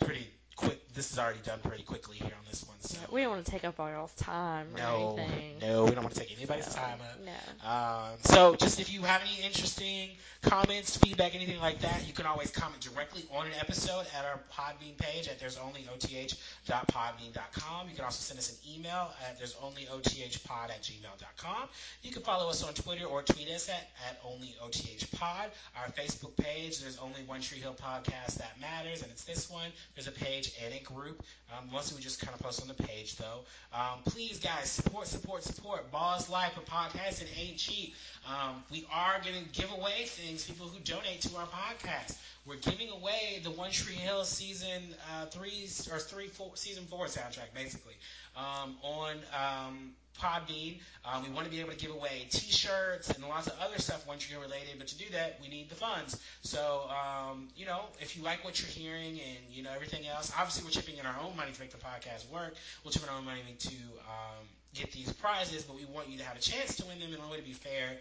pretty 0.00 0.39
quick. 0.60 0.92
This 0.94 1.12
is 1.12 1.18
already 1.18 1.40
done 1.44 1.58
pretty 1.62 1.82
quickly 1.84 2.16
here 2.16 2.26
on 2.26 2.44
this 2.48 2.64
one. 2.66 2.76
So 2.80 2.98
we 3.12 3.22
don't 3.22 3.30
want 3.30 3.44
to 3.44 3.50
take 3.50 3.64
up 3.64 3.78
all 3.80 3.88
y'all's 3.90 4.12
time 4.14 4.66
or 4.74 4.78
no, 4.78 5.16
anything. 5.18 5.58
no, 5.60 5.84
we 5.84 5.92
don't 5.92 6.02
want 6.02 6.14
to 6.14 6.20
take 6.20 6.36
anybody's 6.36 6.72
time 6.74 6.98
up. 7.00 7.18
No. 7.24 7.32
Um, 7.68 8.18
so 8.22 8.54
just 8.56 8.80
if 8.80 8.92
you 8.92 9.02
have 9.02 9.22
any 9.22 9.44
interesting 9.44 10.10
comments, 10.42 10.96
feedback, 10.96 11.34
anything 11.34 11.60
like 11.60 11.80
that, 11.80 12.06
you 12.06 12.12
can 12.12 12.26
always 12.26 12.50
comment 12.50 12.80
directly 12.82 13.24
on 13.32 13.46
an 13.46 13.52
episode 13.60 14.06
at 14.18 14.24
our 14.24 14.40
Podbean 14.52 14.96
page 14.98 15.28
at 15.28 15.38
there's 15.38 15.58
only 15.58 15.86
oth.podbean.com. 15.92 17.88
You 17.88 17.94
can 17.94 18.04
also 18.04 18.20
send 18.20 18.38
us 18.38 18.50
an 18.50 18.58
email 18.74 19.10
at 19.26 19.38
there's 19.38 19.56
only 19.62 19.82
othpod 19.82 20.70
at 20.70 20.82
gmail.com. 20.82 21.68
You 22.02 22.12
can 22.12 22.22
follow 22.22 22.48
us 22.50 22.62
on 22.62 22.74
Twitter 22.74 23.06
or 23.06 23.22
tweet 23.22 23.48
us 23.50 23.68
at, 23.68 23.90
at 24.08 24.20
only 24.24 24.54
othpod. 24.62 25.50
Our 25.76 25.88
Facebook 25.96 26.36
page, 26.36 26.80
there's 26.80 26.98
only 26.98 27.22
one 27.26 27.40
Tree 27.40 27.58
Hill 27.58 27.76
podcast 27.80 28.36
that 28.36 28.58
matters, 28.60 29.02
and 29.02 29.10
it's 29.10 29.24
this 29.24 29.50
one. 29.50 29.70
There's 29.94 30.08
a 30.08 30.12
page 30.12 30.49
and 30.64 30.74
a 30.74 30.82
group. 30.82 31.22
Um, 31.50 31.68
mostly 31.72 31.96
we 31.96 32.02
just 32.02 32.20
kind 32.20 32.34
of 32.34 32.40
post 32.40 32.62
on 32.62 32.68
the 32.68 32.74
page 32.74 33.16
though. 33.16 33.40
Um, 33.72 34.00
please, 34.04 34.38
guys, 34.38 34.70
support, 34.70 35.06
support, 35.06 35.42
support. 35.42 35.90
Balls 35.90 36.28
Life, 36.30 36.56
a 36.56 36.60
podcast, 36.60 37.22
it 37.22 37.28
ain't 37.38 37.56
cheap. 37.56 37.94
Um, 38.28 38.62
we 38.70 38.86
are 38.92 39.20
going 39.22 39.36
to 39.42 39.60
give 39.60 39.70
away 39.72 40.04
things, 40.04 40.44
people 40.44 40.66
who 40.66 40.78
donate 40.80 41.22
to 41.22 41.36
our 41.36 41.46
podcast. 41.46 42.16
We're 42.46 42.56
giving 42.56 42.88
away 42.90 43.40
the 43.42 43.50
One 43.50 43.70
Tree 43.70 43.94
Hill 43.94 44.24
season 44.24 44.94
uh, 45.12 45.26
three 45.26 45.68
or 45.92 45.98
three, 45.98 46.28
four, 46.28 46.52
season 46.54 46.84
four 46.86 47.06
soundtrack, 47.06 47.54
basically, 47.54 47.94
um, 48.36 48.76
on 48.82 49.16
um, 49.34 49.90
Podbean. 50.20 50.80
Um, 51.04 51.24
we 51.24 51.30
want 51.30 51.46
to 51.46 51.50
be 51.50 51.60
able 51.60 51.70
to 51.70 51.78
give 51.78 51.92
away 51.92 52.26
T-shirts 52.30 53.10
and 53.10 53.24
lots 53.26 53.46
of 53.46 53.54
other 53.60 53.78
stuff 53.78 54.04
Tree 54.20 54.34
Hill 54.34 54.42
related, 54.42 54.74
but 54.78 54.88
to 54.88 54.98
do 54.98 55.06
that, 55.12 55.38
we 55.42 55.48
need 55.48 55.70
the 55.70 55.74
funds. 55.74 56.20
So, 56.42 56.82
um, 56.90 57.48
you 57.56 57.64
know, 57.64 57.80
if 58.00 58.16
you 58.16 58.22
like 58.22 58.44
what 58.44 58.60
you're 58.60 58.70
hearing 58.70 59.18
and 59.18 59.38
you 59.50 59.62
know 59.62 59.70
everything 59.74 60.06
else, 60.06 60.30
obviously 60.38 60.64
we're 60.64 60.70
chipping 60.70 60.98
in 60.98 61.06
our 61.06 61.16
own 61.24 61.36
money 61.36 61.52
to 61.52 61.60
make 61.60 61.70
the 61.70 61.78
podcast 61.78 62.30
work. 62.30 62.54
We'll 62.84 62.92
chip 62.92 63.02
in 63.02 63.08
our 63.08 63.18
own 63.18 63.24
money 63.24 63.40
to 63.58 63.74
um, 64.04 64.44
get 64.74 64.92
these 64.92 65.12
prizes, 65.14 65.64
but 65.64 65.76
we 65.76 65.86
want 65.86 66.08
you 66.08 66.18
to 66.18 66.24
have 66.24 66.36
a 66.36 66.40
chance 66.40 66.76
to 66.76 66.86
win 66.86 66.98
them. 67.00 67.08
And 67.12 67.18
the 67.18 67.24
only 67.24 67.38
way 67.38 67.40
to 67.40 67.48
be 67.48 67.54
fair 67.54 67.96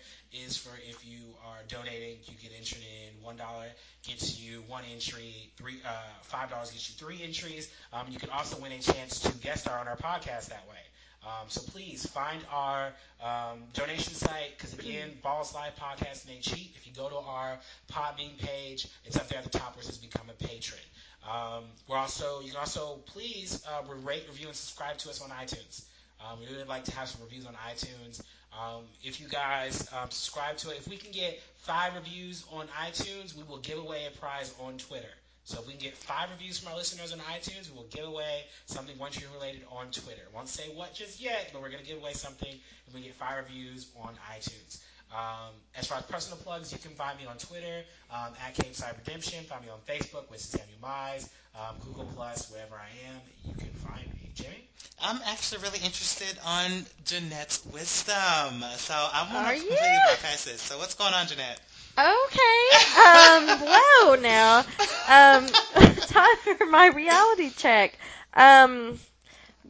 is 0.45 0.57
for 0.57 0.71
if 0.89 1.05
you 1.05 1.19
are 1.47 1.59
donating, 1.67 2.17
you 2.25 2.35
get 2.41 2.51
entered 2.57 2.79
in. 2.83 3.23
One 3.23 3.37
dollar 3.37 3.67
gets 4.05 4.39
you 4.39 4.63
one 4.67 4.83
entry. 4.93 5.33
Three, 5.57 5.79
uh, 5.85 5.89
five 6.23 6.49
dollars 6.49 6.71
gets 6.71 6.89
you 6.89 6.95
three 6.95 7.23
entries. 7.23 7.69
Um, 7.93 8.07
you 8.09 8.19
can 8.19 8.29
also 8.29 8.59
win 8.61 8.71
a 8.73 8.79
chance 8.79 9.21
to 9.21 9.31
guest 9.37 9.61
star 9.61 9.79
on 9.79 9.87
our 9.87 9.97
podcast 9.97 10.49
that 10.49 10.67
way. 10.69 10.77
Um, 11.23 11.47
so 11.49 11.61
please 11.61 12.05
find 12.05 12.41
our 12.51 12.93
um, 13.21 13.63
donation 13.73 14.13
site 14.13 14.57
because 14.57 14.73
again, 14.73 15.11
Balls 15.23 15.53
Live 15.53 15.75
Podcast 15.75 16.29
ain't 16.31 16.41
cheap. 16.41 16.73
If 16.77 16.87
you 16.87 16.93
go 16.93 17.09
to 17.09 17.17
our 17.17 17.57
Podbean 17.91 18.37
page, 18.37 18.87
it's 19.05 19.17
up 19.17 19.27
there 19.27 19.39
at 19.39 19.43
the 19.43 19.57
top 19.57 19.75
where 19.75 19.81
it 19.81 19.85
says 19.85 19.97
Become 19.97 20.29
a 20.29 20.33
Patron. 20.33 20.81
Um, 21.29 21.65
we're 21.87 21.97
also 21.97 22.39
you 22.39 22.51
can 22.51 22.59
also 22.59 22.99
please 23.05 23.61
uh, 23.67 23.83
rate, 24.03 24.23
review, 24.29 24.47
and 24.47 24.55
subscribe 24.55 24.97
to 24.99 25.09
us 25.09 25.21
on 25.21 25.29
iTunes. 25.29 25.83
Um, 26.21 26.39
we 26.39 26.47
really 26.47 26.67
like 26.67 26.85
to 26.85 26.95
have 26.95 27.07
some 27.07 27.21
reviews 27.23 27.45
on 27.45 27.53
iTunes. 27.53 28.21
Um, 28.57 28.83
if 29.03 29.21
you 29.21 29.27
guys 29.27 29.87
um, 29.93 30.09
subscribe 30.09 30.57
to 30.57 30.71
it, 30.71 30.77
if 30.77 30.87
we 30.87 30.97
can 30.97 31.11
get 31.11 31.39
five 31.57 31.95
reviews 31.95 32.43
on 32.51 32.67
iTunes, 32.67 33.35
we 33.35 33.43
will 33.43 33.59
give 33.59 33.77
away 33.77 34.07
a 34.07 34.17
prize 34.17 34.53
on 34.59 34.77
Twitter. 34.77 35.11
So 35.49 35.59
if 35.59 35.65
we 35.65 35.73
can 35.73 35.81
get 35.81 35.97
five 35.97 36.29
reviews 36.29 36.59
from 36.59 36.71
our 36.71 36.77
listeners 36.77 37.11
on 37.11 37.17
iTunes, 37.21 37.71
we 37.71 37.75
will 37.75 37.87
give 37.89 38.05
away 38.05 38.43
something 38.67 38.95
One 38.99 39.11
Tree 39.11 39.25
related 39.33 39.63
on 39.71 39.89
Twitter. 39.89 40.21
Won't 40.31 40.47
say 40.47 40.69
what 40.75 40.93
just 40.93 41.19
yet, 41.19 41.49
but 41.51 41.63
we're 41.63 41.71
going 41.71 41.81
to 41.81 41.89
give 41.89 41.97
away 41.97 42.13
something 42.13 42.53
if 42.87 42.93
we 42.93 43.01
get 43.01 43.15
five 43.15 43.43
reviews 43.43 43.87
on 43.99 44.13
iTunes. 44.31 44.77
Um, 45.11 45.49
as 45.75 45.87
far 45.87 45.97
as 45.97 46.03
personal 46.03 46.37
plugs, 46.37 46.71
you 46.71 46.77
can 46.77 46.91
find 46.91 47.17
me 47.17 47.25
on 47.25 47.35
Twitter 47.39 47.81
um, 48.11 48.33
at 48.45 48.53
Cape 48.53 48.75
Side 48.75 48.93
Redemption. 49.03 49.43
Find 49.45 49.63
me 49.65 49.69
on 49.71 49.79
Facebook 49.89 50.29
with 50.29 50.39
Samuel 50.39 50.77
Mize, 50.83 51.27
um, 51.55 51.77
Google 51.83 52.07
Plus, 52.15 52.51
wherever 52.51 52.75
I 52.75 53.09
am, 53.09 53.19
you 53.43 53.55
can 53.55 53.73
find 53.73 54.05
me. 54.05 54.29
Jimmy? 54.35 54.69
I'm 55.01 55.19
actually 55.25 55.63
really 55.63 55.79
interested 55.79 56.37
on 56.45 56.85
Jeanette's 57.05 57.65
wisdom. 57.73 58.63
So 58.77 58.93
I 58.93 59.27
want 59.33 59.47
to 59.47 59.53
completely 59.55 59.97
bypass 60.05 60.45
this. 60.45 60.61
So 60.61 60.77
what's 60.77 60.93
going 60.93 61.15
on, 61.15 61.25
Jeanette? 61.25 61.59
Okay. 61.97 62.59
Um, 62.99 63.59
whoa 63.67 64.15
now. 64.15 64.59
Um, 65.07 65.47
time 65.95 66.35
for 66.43 66.65
my 66.65 66.87
reality 66.87 67.49
check. 67.55 67.97
Um, 68.33 68.99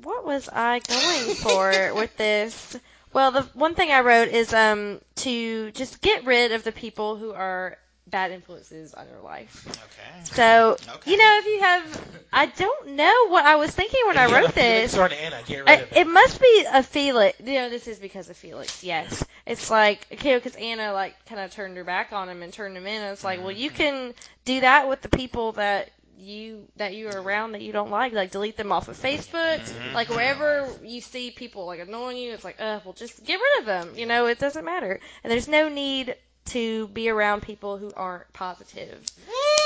what 0.03 0.25
was 0.25 0.49
I 0.51 0.79
going 0.79 1.35
for 1.35 1.93
with 1.95 2.15
this? 2.17 2.77
Well, 3.13 3.31
the 3.31 3.43
one 3.53 3.75
thing 3.75 3.91
I 3.91 4.01
wrote 4.01 4.27
is 4.29 4.53
um 4.53 5.01
to 5.17 5.71
just 5.71 6.01
get 6.01 6.25
rid 6.25 6.51
of 6.51 6.63
the 6.63 6.71
people 6.71 7.15
who 7.15 7.33
are 7.33 7.77
bad 8.09 8.31
influences 8.31 8.93
on 8.93 9.07
your 9.07 9.21
life. 9.21 9.65
Okay. 9.67 10.23
So, 10.23 10.77
Okay. 10.95 11.11
you 11.11 11.17
know, 11.17 11.39
if 11.39 11.45
you 11.45 11.59
have, 11.61 12.01
I 12.33 12.45
don't 12.47 12.89
know 12.95 13.27
what 13.29 13.45
I 13.45 13.55
was 13.55 13.71
thinking 13.71 14.01
when 14.07 14.17
I 14.17 14.25
If 14.25 14.31
wrote 14.31 14.55
this. 14.55 14.97
or 14.97 15.05
an 15.05 15.13
Anna, 15.13 15.41
get 15.45 15.59
rid 15.59 15.69
I, 15.69 15.73
of 15.75 15.91
it 15.91 15.97
it. 15.97 16.07
must 16.07 16.39
be 16.41 16.65
a 16.71 16.83
Felix. 16.83 17.39
You 17.39 17.53
know, 17.53 17.69
this 17.69 17.87
is 17.87 17.99
because 17.99 18.29
of 18.29 18.37
Felix. 18.37 18.83
Yes, 18.83 19.23
it's 19.45 19.69
like 19.71 20.05
okay, 20.13 20.35
because 20.35 20.55
Anna 20.55 20.93
like 20.93 21.13
kind 21.25 21.41
of 21.41 21.51
turned 21.51 21.77
her 21.77 21.83
back 21.83 22.11
on 22.13 22.29
him 22.29 22.43
and 22.43 22.51
turned 22.53 22.75
him 22.77 22.85
in. 22.87 23.01
And 23.01 23.13
it's 23.13 23.23
like, 23.23 23.39
well, 23.39 23.51
you 23.51 23.69
can 23.69 24.13
do 24.45 24.61
that 24.61 24.87
with 24.89 25.01
the 25.01 25.09
people 25.09 25.53
that 25.53 25.91
you 26.21 26.67
that 26.75 26.93
you 26.95 27.07
are 27.07 27.21
around 27.21 27.53
that 27.53 27.61
you 27.61 27.71
don't 27.71 27.91
like. 27.91 28.13
Like 28.13 28.31
delete 28.31 28.57
them 28.57 28.71
off 28.71 28.87
of 28.89 28.97
Facebook. 28.97 29.61
Like 29.93 30.09
wherever 30.09 30.67
you 30.83 31.01
see 31.01 31.31
people 31.31 31.65
like 31.65 31.79
annoying 31.79 32.17
you, 32.17 32.33
it's 32.33 32.43
like, 32.43 32.59
uh, 32.59 32.79
well, 32.83 32.93
just 32.93 33.23
get 33.23 33.35
rid 33.39 33.59
of 33.59 33.65
them. 33.65 33.93
You 33.95 34.05
know, 34.05 34.27
it 34.27 34.37
doesn't 34.39 34.65
matter. 34.65 34.99
And 35.23 35.31
there's 35.31 35.47
no 35.47 35.69
need 35.69 36.15
to 36.45 36.87
be 36.87 37.09
around 37.09 37.41
people 37.41 37.77
who 37.77 37.91
aren't 37.95 38.31
positive. 38.33 38.99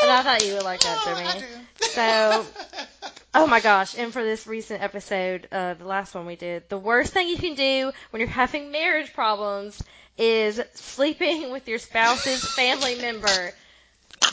And 0.01 0.11
I 0.11 0.21
thought 0.21 0.45
you 0.45 0.53
would 0.55 0.63
like 0.63 0.81
that, 0.81 1.03
I 1.05 1.39
Jimmy. 1.39 1.45
So, 1.79 2.45
Oh 3.35 3.47
my 3.47 3.61
gosh, 3.61 3.97
and 3.97 4.13
for 4.13 4.23
this 4.23 4.45
recent 4.45 4.83
episode, 4.83 5.47
uh, 5.51 5.73
the 5.73 5.85
last 5.85 6.13
one 6.13 6.27
we 6.27 6.35
did, 6.35 6.69
the 6.69 6.77
worst 6.77 7.13
thing 7.13 7.27
you 7.27 7.37
can 7.37 7.55
do 7.55 7.91
when 8.11 8.19
you're 8.19 8.29
having 8.29 8.71
marriage 8.71 9.11
problems 9.13 9.81
is 10.19 10.61
sleeping 10.75 11.51
with 11.51 11.67
your 11.67 11.79
spouse's 11.79 12.43
family 12.53 12.95
member. 12.95 13.51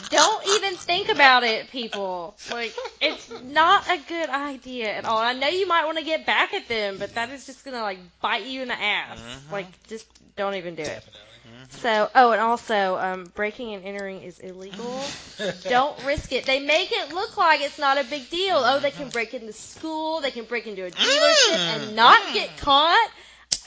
Don't 0.09 0.47
even 0.47 0.75
think 0.75 1.09
about 1.09 1.43
it, 1.43 1.69
people. 1.71 2.35
Like, 2.51 2.75
it's 3.01 3.31
not 3.43 3.89
a 3.89 3.97
good 4.07 4.29
idea 4.29 4.93
at 4.95 5.05
all. 5.05 5.17
I 5.17 5.33
know 5.33 5.47
you 5.47 5.67
might 5.67 5.85
want 5.85 5.97
to 5.97 6.03
get 6.03 6.25
back 6.27 6.53
at 6.53 6.67
them, 6.67 6.97
but 6.99 7.15
that 7.15 7.29
is 7.31 7.45
just 7.47 7.65
gonna 7.65 7.81
like 7.81 7.99
bite 8.21 8.45
you 8.45 8.61
in 8.61 8.67
the 8.67 8.79
ass. 8.79 9.19
Mhm. 9.19 9.51
Like, 9.51 9.87
just 9.87 10.05
don't 10.35 10.55
even 10.55 10.75
do 10.75 10.83
it. 10.83 11.03
Definitely. 11.43 11.79
So, 11.79 12.09
oh, 12.15 12.31
and 12.31 12.41
also, 12.41 12.97
um, 12.97 13.31
breaking 13.35 13.73
and 13.73 13.85
entering 13.85 14.21
is 14.21 14.39
illegal. 14.39 15.01
Don't 15.63 16.05
risk 16.05 16.31
it. 16.31 16.45
They 16.45 16.59
make 16.59 16.91
it 16.91 17.13
look 17.13 17.37
like 17.37 17.61
it's 17.61 17.79
not 17.79 17.97
a 17.97 18.03
big 18.03 18.29
deal. 18.29 18.57
Oh, 18.57 18.79
they 18.79 18.91
can 18.91 19.03
mm-hmm. 19.03 19.09
break 19.09 19.33
into 19.33 19.53
school, 19.53 20.21
they 20.21 20.31
can 20.31 20.45
break 20.45 20.67
into 20.67 20.85
a 20.85 20.91
dealership 20.91 21.55
mm. 21.55 21.83
and 21.87 21.95
not 21.95 22.21
get 22.33 22.49
mm. 22.49 22.57
caught. 22.57 23.09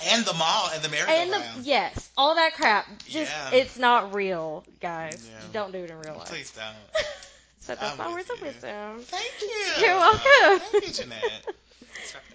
and 0.07 0.25
the 0.25 0.35
mall 0.35 0.71
and 0.75 0.83
the 0.83 1.11
And 1.11 1.33
the, 1.33 1.43
yes, 1.63 2.11
all 2.17 2.35
that 2.35 2.55
crap. 2.55 2.87
Just 3.07 3.33
Yeah. 3.33 3.51
it's 3.59 3.79
not 3.79 4.15
real, 4.15 4.65
guys. 4.81 5.27
Yeah. 5.29 5.41
Don't 5.53 5.73
do 5.73 5.79
it 5.79 5.91
in 5.91 5.99
real 5.99 6.17
life. 6.17 6.29
Please 6.29 6.51
don't. 6.53 7.05
So 7.61 7.75
that's 7.75 7.93
I'm 7.93 7.97
my 7.97 8.09
with 8.09 8.17
words 8.17 8.31
of 8.31 8.41
you. 8.41 8.45
wisdom. 8.45 9.01
Thank 9.01 9.41
you. 9.41 9.87
You're 9.87 9.97
welcome. 9.97 10.61
Thank 10.71 10.87
you, 10.87 10.93
Jeanette. 10.93 11.47
Let's 11.47 12.15
wrap 12.15 12.23
it 12.29 12.33
up. 12.33 12.34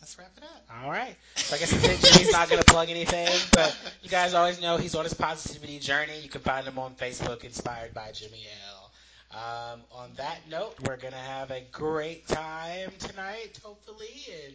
Let's 0.00 0.18
wrap 0.18 0.32
it 0.36 0.44
up. 0.44 0.64
All 0.82 0.90
right. 0.90 1.16
So 1.36 1.56
I 1.56 1.58
guess. 1.58 1.70
Jimmy's 1.70 2.32
not 2.32 2.48
going 2.48 2.60
to 2.62 2.64
plug 2.72 2.90
anything, 2.90 3.28
but 3.52 3.76
you 4.02 4.10
guys 4.10 4.34
always 4.34 4.60
know 4.60 4.76
he's 4.76 4.94
on 4.94 5.04
his 5.04 5.14
positivity 5.14 5.78
journey. 5.78 6.20
You 6.20 6.28
can 6.28 6.40
find 6.42 6.66
him 6.66 6.78
on 6.78 6.94
Facebook, 6.94 7.44
Inspired 7.44 7.94
by 7.94 8.12
Jimmy 8.12 8.46
L. 8.68 8.90
Um, 9.30 9.80
on 9.90 10.10
that 10.16 10.48
note, 10.48 10.76
we're 10.86 10.96
going 10.96 11.12
to 11.12 11.18
have 11.18 11.50
a 11.50 11.62
great 11.72 12.26
time 12.28 12.90
tonight, 12.98 13.58
hopefully, 13.62 14.26
and 14.46 14.54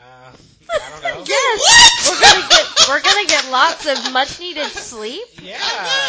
uh, 0.00 0.32
I 0.72 0.90
don't 0.90 1.02
know. 1.02 1.24
Yes, 1.26 2.08
we're 2.08 2.20
gonna 2.20 2.48
get 2.48 2.88
we're 2.88 3.02
gonna 3.02 3.26
get 3.28 3.50
lots 3.50 3.86
of 3.86 4.12
much 4.12 4.38
needed 4.40 4.66
sleep. 4.68 5.22
Yeah. 5.42 5.58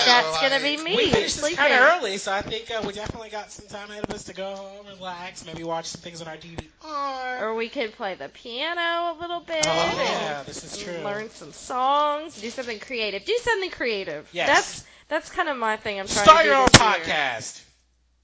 That's 0.05 0.39
gonna 0.41 0.59
be 0.61 0.77
me 0.81 0.95
we 0.95 1.09
finished 1.09 1.41
this 1.41 1.55
kind 1.55 1.73
of 1.73 1.80
early, 1.80 2.18
so 2.18 2.31
I 2.31 2.41
think 2.41 2.69
uh, 2.72 2.81
we 2.85 2.93
definitely 2.93 3.30
got 3.30 3.51
some 3.51 3.68
time 3.68 3.89
ahead 3.89 4.03
of 4.03 4.11
us 4.13 4.26
to 4.26 4.34
go 4.34 4.55
home, 4.55 4.85
relax, 4.88 5.45
maybe 5.45 5.63
watch 5.63 5.85
some 5.88 6.01
things 6.01 6.22
on 6.22 6.27
our 6.27 6.38
DVR. 6.38 7.41
Or 7.41 7.55
we 7.55 7.69
could 7.69 7.93
play 7.93 8.15
the 8.15 8.30
piano 8.30 8.81
a 8.81 9.18
little 9.19 9.39
bit. 9.41 9.65
Oh, 9.68 9.93
yeah, 9.97 10.43
this 10.43 10.63
is 10.63 10.77
true. 10.81 10.97
Learn 11.03 11.30
some 11.31 11.51
songs. 11.51 12.39
Do 12.39 12.49
something 12.49 12.80
creative. 12.80 13.26
Do 13.26 13.38
something 13.41 13.72
creative. 13.72 14.30
Yes. 14.31 14.47
That's 14.47 14.84
that's 15.07 15.30
kind 15.30 15.49
of 15.49 15.57
my 15.57 15.77
thing. 15.77 15.99
I'm 15.99 16.07
trying 16.07 16.23
Start 16.23 16.38
to 16.39 16.43
do 16.43 16.49
your 16.49 16.57
own 16.59 16.68
this 16.72 16.81
year. 16.81 16.89
podcast, 17.15 17.61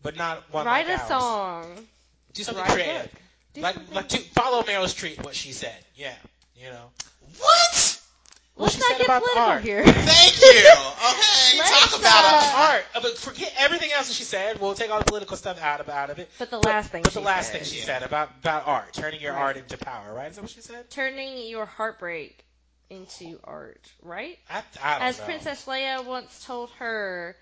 but 0.03 0.15
not 0.17 0.43
one 0.53 0.65
Write 0.65 0.87
like 0.87 0.97
a 0.97 1.01
ours. 1.01 1.07
song. 1.09 1.65
Do 2.33 2.43
something 2.43 2.63
Write 2.63 2.73
creative. 2.73 3.11
Like, 3.57 3.75
like 3.93 4.09
to 4.09 4.17
follow 4.19 4.61
Meryl 4.63 4.85
Streep, 4.85 5.23
what 5.23 5.35
she 5.35 5.51
said. 5.51 5.75
Yeah, 5.95 6.13
you 6.55 6.69
know. 6.69 6.89
What? 7.39 7.99
What 8.55 8.63
Let's 8.65 8.75
she 8.75 8.79
not 8.81 8.97
get 8.97 9.05
about 9.05 9.21
political 9.23 9.43
art. 9.51 9.61
here. 9.61 9.83
Thank 9.85 10.41
you. 10.41 10.73
Okay, 10.97 11.59
Let's, 11.59 11.91
talk 11.91 11.99
about 11.99 12.23
uh. 12.25 12.71
Art, 12.73 12.83
uh, 12.95 12.99
but 13.01 13.17
forget 13.17 13.53
everything 13.57 13.91
else 13.95 14.07
that 14.07 14.15
she 14.15 14.23
said. 14.23 14.59
We'll 14.59 14.73
take 14.73 14.89
all 14.91 14.99
the 14.99 15.05
political 15.05 15.37
stuff 15.37 15.61
out 15.61 15.79
of 15.79 15.87
out 15.89 16.09
of 16.09 16.19
it. 16.19 16.29
But 16.39 16.49
the 16.51 16.57
But- 16.57 16.65
last 16.65 16.89
thing 16.91 17.03
But 17.03 17.13
she 17.13 17.19
the 17.19 17.25
last 17.25 17.51
said. 17.51 17.61
thing 17.61 17.69
she 17.69 17.79
said 17.79 18.03
about 18.03 18.31
about 18.41 18.67
art, 18.67 18.93
turning 18.93 19.21
your 19.21 19.33
Right. 19.33 19.41
art 19.41 19.57
into 19.57 19.77
power, 19.77 20.13
right? 20.13 20.29
Is 20.29 20.35
that 20.35 20.41
what 20.41 20.51
she 20.51 20.61
said? 20.61 20.89
Turning 20.89 21.47
your 21.47 21.65
heartbreak 21.65 22.43
into 22.89 23.39
art, 23.43 23.89
right? 24.01 24.37
I, 24.49 24.63
I 24.83 25.07
As 25.09 25.19
know. 25.19 25.25
Princess 25.25 25.65
Leia 25.65 26.03
once 26.05 26.43
told 26.45 26.69
her, 26.79 27.35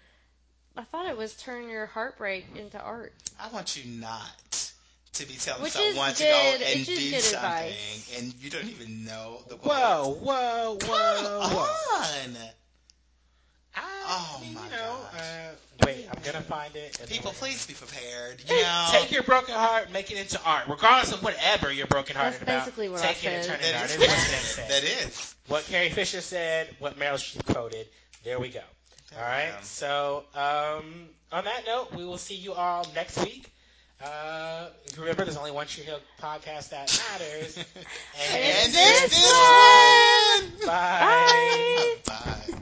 I 0.78 0.84
thought 0.84 1.08
it 1.08 1.18
was 1.18 1.34
turn 1.36 1.70
your 1.70 1.86
heartbreak 1.88 2.46
into 2.56 2.80
art. 2.80 3.14
I 3.40 3.48
want 3.50 3.78
you 3.78 4.00
not 4.00 4.72
to 5.16 5.28
be 5.28 5.34
telling 5.36 5.64
Which 5.64 5.74
someone 5.74 6.14
to 6.14 6.24
go 6.24 6.56
and 6.66 6.86
do 6.86 6.96
something, 7.20 7.38
advice. 7.38 8.18
and 8.20 8.34
you 8.42 8.50
don't 8.50 8.70
even 8.70 9.06
know 9.06 9.40
the 9.50 9.56
quote. 9.56 9.76
Whoa, 9.76 10.18
whoa, 10.22 10.78
Come 10.80 10.90
whoa, 10.90 11.50
whoa. 11.50 11.98
on. 11.98 12.38
I 13.78 13.82
Oh, 14.08 14.42
my 14.54 14.64
you 14.64 14.70
know, 14.72 14.98
gosh. 15.12 15.22
uh, 15.22 15.86
wait, 15.86 16.08
I'm 16.10 16.22
gonna 16.24 16.42
find 16.42 16.74
it. 16.76 16.98
People, 17.10 17.32
then- 17.32 17.40
please 17.40 17.66
be 17.66 17.74
prepared. 17.74 18.42
You 18.48 18.62
know, 18.62 18.88
take 18.92 19.12
your 19.12 19.24
broken 19.24 19.54
heart, 19.56 19.92
make 19.92 20.12
it 20.12 20.18
into 20.18 20.40
art, 20.46 20.68
regardless 20.70 21.12
of 21.14 21.22
whatever 21.24 21.72
you're 21.74 21.88
broken 21.88 22.16
hearted 22.16 22.34
That's 22.40 22.44
about. 22.44 22.54
That's 22.54 22.66
basically 22.68 22.90
what 22.90 23.02
I 23.02 23.08
take 23.14 23.24
it 23.26 23.28
and 23.28 23.46
said. 23.46 23.60
turn 23.60 23.68
it 23.68 23.72
that 23.74 23.82
art. 23.82 23.90
is 23.90 23.92
Is 23.96 24.00
what 24.00 24.10
what 24.10 24.26
Jeanette 24.26 24.42
said. 24.42 24.70
that 24.72 24.84
is. 24.84 25.36
What 25.48 25.66
Carrie 25.66 25.90
Fisher 25.90 26.22
said, 26.22 26.76
what 26.80 26.98
Meryl 26.98 27.16
Streep 27.16 27.46
quoted. 27.54 27.88
There 28.24 28.40
we 28.40 28.50
go. 28.50 28.62
All 29.16 29.22
right. 29.22 29.48
Yeah. 29.48 29.62
So 29.62 30.24
um, 30.36 31.10
on 31.32 31.44
that 31.46 31.66
note, 31.66 31.94
we 31.94 32.06
will 32.06 32.18
see 32.18 32.36
you 32.36 32.54
all 32.54 32.86
next 32.96 33.18
week. 33.24 33.52
Uh, 34.04 34.68
remember, 34.98 35.24
there's 35.24 35.38
only 35.38 35.52
one 35.52 35.68
Tree 35.68 35.84
Hill 35.84 36.00
podcast 36.22 36.70
that 36.70 37.02
matters. 37.12 37.58
And 38.34 38.74
this 38.74 39.10
this 39.10 39.32
one. 39.32 40.68
Bye. 40.68 41.96
Bye. 42.06 42.56